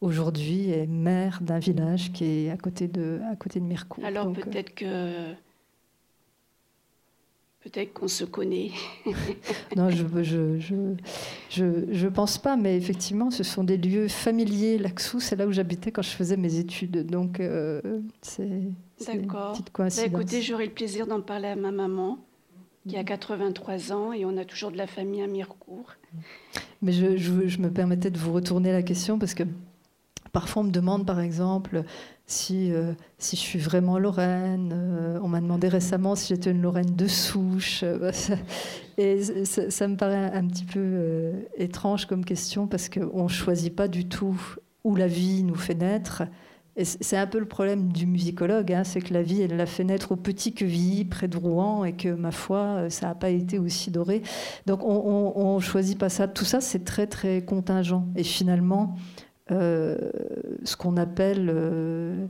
aujourd'hui 0.00 0.70
est 0.70 0.86
maire 0.86 1.40
d'un 1.40 1.58
village 1.58 2.12
qui 2.12 2.24
est 2.24 2.50
à 2.50 2.56
côté 2.56 2.86
de, 2.86 3.20
à 3.30 3.36
côté 3.36 3.58
de 3.58 3.64
Mircourt. 3.64 4.04
Alors 4.04 4.28
euh, 4.28 4.32
peut-être 4.32 4.74
que 4.74 5.32
peut-être 7.70 7.92
qu'on 7.92 8.08
se 8.08 8.24
connaît. 8.24 8.70
non, 9.76 9.90
je 9.90 10.04
je, 10.22 10.58
je, 10.58 10.74
je, 11.50 11.64
je, 11.90 12.08
pense 12.08 12.38
pas, 12.38 12.56
mais 12.56 12.76
effectivement, 12.76 13.30
ce 13.30 13.42
sont 13.42 13.64
des 13.64 13.76
lieux 13.76 14.08
familiers. 14.08 14.78
Laxou, 14.78 15.20
c'est 15.20 15.36
là 15.36 15.46
où 15.46 15.52
j'habitais 15.52 15.92
quand 15.92 16.02
je 16.02 16.10
faisais 16.10 16.36
mes 16.36 16.58
études, 16.58 17.06
donc 17.06 17.40
euh, 17.40 17.80
c'est 18.22 18.44
une 18.44 18.74
petite 18.96 19.70
coïncidence. 19.70 20.10
Bah, 20.10 20.18
écoutez, 20.18 20.42
j'aurai 20.42 20.66
le 20.66 20.72
plaisir 20.72 21.06
d'en 21.06 21.20
parler 21.20 21.48
à 21.48 21.56
ma 21.56 21.70
maman 21.70 22.18
qui 22.88 22.96
a 22.96 23.04
83 23.04 23.92
ans 23.92 24.12
et 24.12 24.24
on 24.24 24.36
a 24.36 24.44
toujours 24.44 24.70
de 24.70 24.78
la 24.78 24.86
famille 24.86 25.22
à 25.22 25.26
Mirecourt. 25.26 25.92
Mais 26.80 26.92
je, 26.92 27.16
je, 27.16 27.58
me 27.58 27.70
permettais 27.70 28.10
de 28.10 28.18
vous 28.18 28.32
retourner 28.32 28.72
la 28.72 28.82
question 28.82 29.18
parce 29.18 29.34
que 29.34 29.42
parfois 30.32 30.62
on 30.62 30.66
me 30.66 30.70
demande 30.70 31.06
par 31.06 31.20
exemple 31.20 31.84
si, 32.28 32.70
euh, 32.70 32.92
si 33.16 33.36
je 33.36 33.40
suis 33.40 33.58
vraiment 33.58 33.98
Lorraine. 33.98 34.70
Euh, 34.72 35.18
on 35.22 35.28
m'a 35.28 35.40
demandé 35.40 35.66
récemment 35.66 36.14
si 36.14 36.28
j'étais 36.28 36.50
une 36.50 36.62
Lorraine 36.62 36.94
de 36.94 37.06
souche. 37.08 37.80
Euh, 37.82 38.12
et 38.98 39.22
ça, 39.44 39.88
me 39.88 39.96
paraît 39.96 40.30
un 40.32 40.46
petit 40.46 40.64
peu 40.64 41.32
étrange 41.56 42.06
comme 42.06 42.24
question 42.24 42.66
parce 42.66 42.88
qu'on 42.88 43.24
ne 43.24 43.28
choisit 43.28 43.74
pas 43.74 43.88
du 43.88 44.06
tout 44.06 44.38
où 44.84 44.94
la 44.94 45.06
vie 45.06 45.42
nous 45.42 45.54
fait 45.56 45.74
naître 45.74 46.22
c'est 46.84 47.16
un 47.16 47.26
peu 47.26 47.40
le 47.40 47.44
problème 47.44 47.92
du 47.92 48.06
musicologue, 48.06 48.72
hein, 48.72 48.84
c'est 48.84 49.00
que 49.00 49.12
la 49.12 49.20
vie, 49.20 49.42
elle 49.42 49.56
l'a 49.56 49.66
fait 49.66 49.82
naître 49.82 50.12
au 50.12 50.16
petit 50.16 50.54
Quevilly, 50.54 51.04
près 51.04 51.26
de 51.26 51.36
Rouen, 51.36 51.84
et 51.84 51.92
que, 51.92 52.08
ma 52.08 52.30
foi, 52.30 52.88
ça 52.88 53.08
n'a 53.08 53.14
pas 53.16 53.30
été 53.30 53.58
aussi 53.58 53.90
doré. 53.90 54.22
Donc, 54.66 54.84
on 54.84 55.56
ne 55.56 55.60
choisit 55.60 55.98
pas 55.98 56.08
ça. 56.08 56.28
Tout 56.28 56.44
ça, 56.44 56.60
c'est 56.60 56.84
très, 56.84 57.08
très 57.08 57.42
contingent. 57.42 58.06
Et 58.14 58.22
finalement, 58.22 58.94
ce 59.50 60.76
qu'on 60.76 60.96
appelle... 60.96 61.50
Euh, 61.52 62.26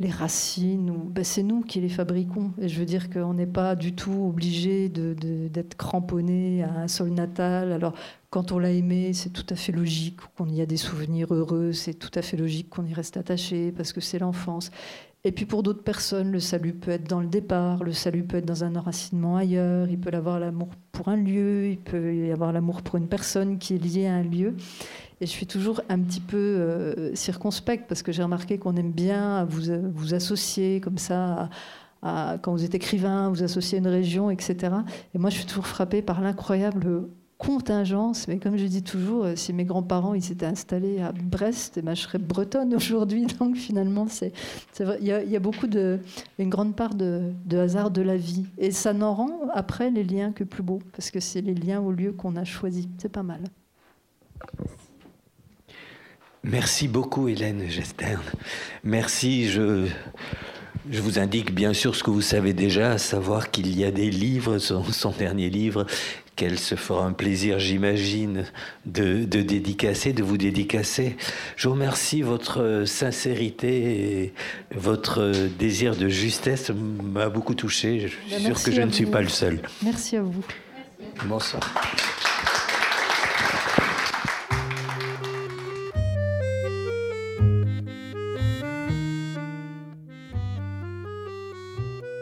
les 0.00 0.10
racines, 0.10 0.92
ben 1.10 1.24
c'est 1.24 1.42
nous 1.42 1.62
qui 1.62 1.80
les 1.80 1.88
fabriquons. 1.88 2.52
Et 2.60 2.68
je 2.68 2.78
veux 2.78 2.84
dire 2.84 3.10
qu'on 3.10 3.34
n'est 3.34 3.46
pas 3.46 3.74
du 3.74 3.94
tout 3.94 4.28
obligé 4.28 4.88
d'être 4.88 5.76
cramponné 5.76 6.62
à 6.62 6.72
un 6.72 6.88
sol 6.88 7.10
natal. 7.10 7.72
Alors, 7.72 7.94
quand 8.30 8.52
on 8.52 8.58
l'a 8.58 8.70
aimé, 8.70 9.12
c'est 9.12 9.30
tout 9.30 9.46
à 9.50 9.56
fait 9.56 9.72
logique 9.72 10.20
qu'on 10.36 10.48
y 10.48 10.60
a 10.60 10.66
des 10.66 10.76
souvenirs 10.76 11.34
heureux, 11.34 11.72
c'est 11.72 11.94
tout 11.94 12.10
à 12.14 12.22
fait 12.22 12.36
logique 12.36 12.68
qu'on 12.68 12.84
y 12.84 12.94
reste 12.94 13.16
attaché 13.16 13.72
parce 13.72 13.92
que 13.92 14.00
c'est 14.00 14.20
l'enfance. 14.20 14.70
Et 15.24 15.32
puis 15.32 15.46
pour 15.46 15.64
d'autres 15.64 15.82
personnes, 15.82 16.30
le 16.30 16.38
salut 16.38 16.74
peut 16.74 16.92
être 16.92 17.08
dans 17.08 17.20
le 17.20 17.26
départ, 17.26 17.82
le 17.82 17.92
salut 17.92 18.22
peut 18.22 18.36
être 18.36 18.46
dans 18.46 18.62
un 18.62 18.76
enracinement 18.76 19.36
ailleurs, 19.36 19.88
il 19.90 19.98
peut 19.98 20.14
avoir 20.16 20.38
l'amour 20.38 20.68
pour 20.92 21.08
un 21.08 21.16
lieu, 21.16 21.70
il 21.70 21.78
peut 21.78 22.14
y 22.14 22.30
avoir 22.30 22.52
l'amour 22.52 22.82
pour 22.82 22.96
une 22.96 23.08
personne 23.08 23.58
qui 23.58 23.74
est 23.74 23.78
liée 23.78 24.06
à 24.06 24.14
un 24.14 24.22
lieu. 24.22 24.54
Et 25.20 25.26
je 25.26 25.30
suis 25.30 25.46
toujours 25.46 25.80
un 25.88 25.98
petit 26.00 26.20
peu 26.20 26.36
euh, 26.36 27.14
circonspecte 27.14 27.88
parce 27.88 28.02
que 28.02 28.12
j'ai 28.12 28.22
remarqué 28.22 28.58
qu'on 28.58 28.76
aime 28.76 28.92
bien 28.92 29.44
vous, 29.44 29.62
vous 29.92 30.14
associer 30.14 30.80
comme 30.80 30.98
ça. 30.98 31.50
Quand 32.02 32.52
vous 32.52 32.62
êtes 32.62 32.76
écrivain, 32.76 33.28
vous 33.28 33.42
associez 33.42 33.78
une 33.78 33.88
région, 33.88 34.30
etc. 34.30 34.72
Et 35.14 35.18
moi, 35.18 35.30
je 35.30 35.38
suis 35.38 35.46
toujours 35.46 35.66
frappée 35.66 36.00
par 36.00 36.20
l'incroyable 36.20 37.08
contingence. 37.38 38.28
Mais 38.28 38.38
comme 38.38 38.56
je 38.56 38.66
dis 38.66 38.82
toujours, 38.82 39.24
euh, 39.24 39.36
si 39.36 39.52
mes 39.52 39.64
grands-parents 39.64 40.14
ils 40.14 40.22
s'étaient 40.22 40.46
installés 40.46 41.00
à 41.00 41.12
Brest, 41.12 41.78
eh 41.78 41.82
ben, 41.82 41.94
je 41.94 42.02
serais 42.02 42.18
bretonne 42.18 42.74
aujourd'hui. 42.76 43.26
Donc 43.38 43.56
finalement, 43.56 44.06
c'est. 44.08 44.32
Il 45.00 45.06
y, 45.06 45.36
a, 45.36 45.40
beaucoup 45.40 45.66
de, 45.66 46.00
une 46.38 46.50
grande 46.50 46.76
part 46.76 46.94
de, 46.94 47.32
de, 47.46 47.58
hasard 47.58 47.90
de 47.90 48.02
la 48.02 48.16
vie. 48.16 48.44
Et 48.58 48.70
ça 48.70 48.92
n'en 48.92 49.14
rend 49.14 49.48
après 49.54 49.90
les 49.90 50.04
liens 50.04 50.32
que 50.32 50.44
plus 50.44 50.62
beaux, 50.62 50.80
parce 50.92 51.10
que 51.10 51.20
c'est 51.20 51.40
les 51.40 51.54
liens 51.54 51.80
au 51.80 51.92
lieu 51.92 52.12
qu'on 52.12 52.36
a 52.36 52.44
choisi. 52.44 52.88
C'est 52.98 53.08
pas 53.08 53.22
mal. 53.22 53.40
Merci 56.44 56.88
beaucoup, 56.88 57.28
Hélène 57.28 57.68
Gestern. 57.68 58.22
Merci. 58.84 59.48
Je, 59.48 59.86
je 60.90 61.00
vous 61.00 61.18
indique 61.18 61.52
bien 61.54 61.72
sûr 61.72 61.94
ce 61.94 62.02
que 62.02 62.10
vous 62.10 62.22
savez 62.22 62.52
déjà, 62.52 62.92
à 62.92 62.98
savoir 62.98 63.50
qu'il 63.50 63.76
y 63.78 63.84
a 63.84 63.90
des 63.90 64.10
livres, 64.10 64.58
son, 64.58 64.84
son 64.84 65.10
dernier 65.10 65.50
livre, 65.50 65.86
qu'elle 66.36 66.58
se 66.58 66.76
fera 66.76 67.04
un 67.04 67.12
plaisir, 67.12 67.58
j'imagine, 67.58 68.44
de, 68.86 69.24
de, 69.24 69.42
dédicacer, 69.42 70.12
de 70.12 70.22
vous 70.22 70.38
dédicacer. 70.38 71.16
Je 71.56 71.66
vous 71.66 71.74
remercie, 71.74 72.22
votre 72.22 72.84
sincérité 72.86 74.22
et 74.22 74.32
votre 74.74 75.32
désir 75.58 75.96
de 75.96 76.08
justesse 76.08 76.70
m'a 76.70 77.28
beaucoup 77.28 77.54
touché. 77.54 78.00
Je 78.00 78.06
suis 78.06 78.18
ben, 78.30 78.54
sûr 78.54 78.62
que 78.62 78.70
je 78.70 78.82
ne 78.82 78.92
suis 78.92 79.06
pas 79.06 79.20
le 79.20 79.28
seul. 79.28 79.60
Merci 79.82 80.16
à 80.16 80.22
vous. 80.22 80.44
Bonsoir. 81.26 81.74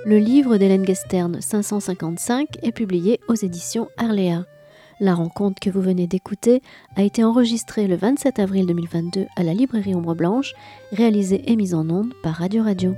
Le 0.06 0.18
livre 0.18 0.56
d'Hélène 0.56 0.86
Gestern 0.86 1.40
555 1.40 2.58
est 2.62 2.70
publié 2.70 3.18
aux 3.26 3.34
éditions 3.34 3.88
Arléa. 3.96 4.44
La 5.00 5.16
rencontre 5.16 5.58
que 5.58 5.68
vous 5.68 5.80
venez 5.80 6.06
d'écouter 6.06 6.62
a 6.94 7.02
été 7.02 7.24
enregistrée 7.24 7.88
le 7.88 7.96
27 7.96 8.38
avril 8.38 8.66
2022 8.66 9.26
à 9.34 9.42
la 9.42 9.52
librairie 9.52 9.96
Ombre 9.96 10.14
Blanche, 10.14 10.54
réalisée 10.92 11.50
et 11.50 11.56
mise 11.56 11.74
en 11.74 11.90
onde 11.90 12.14
par 12.22 12.34
Radio 12.34 12.62
Radio. 12.62 12.94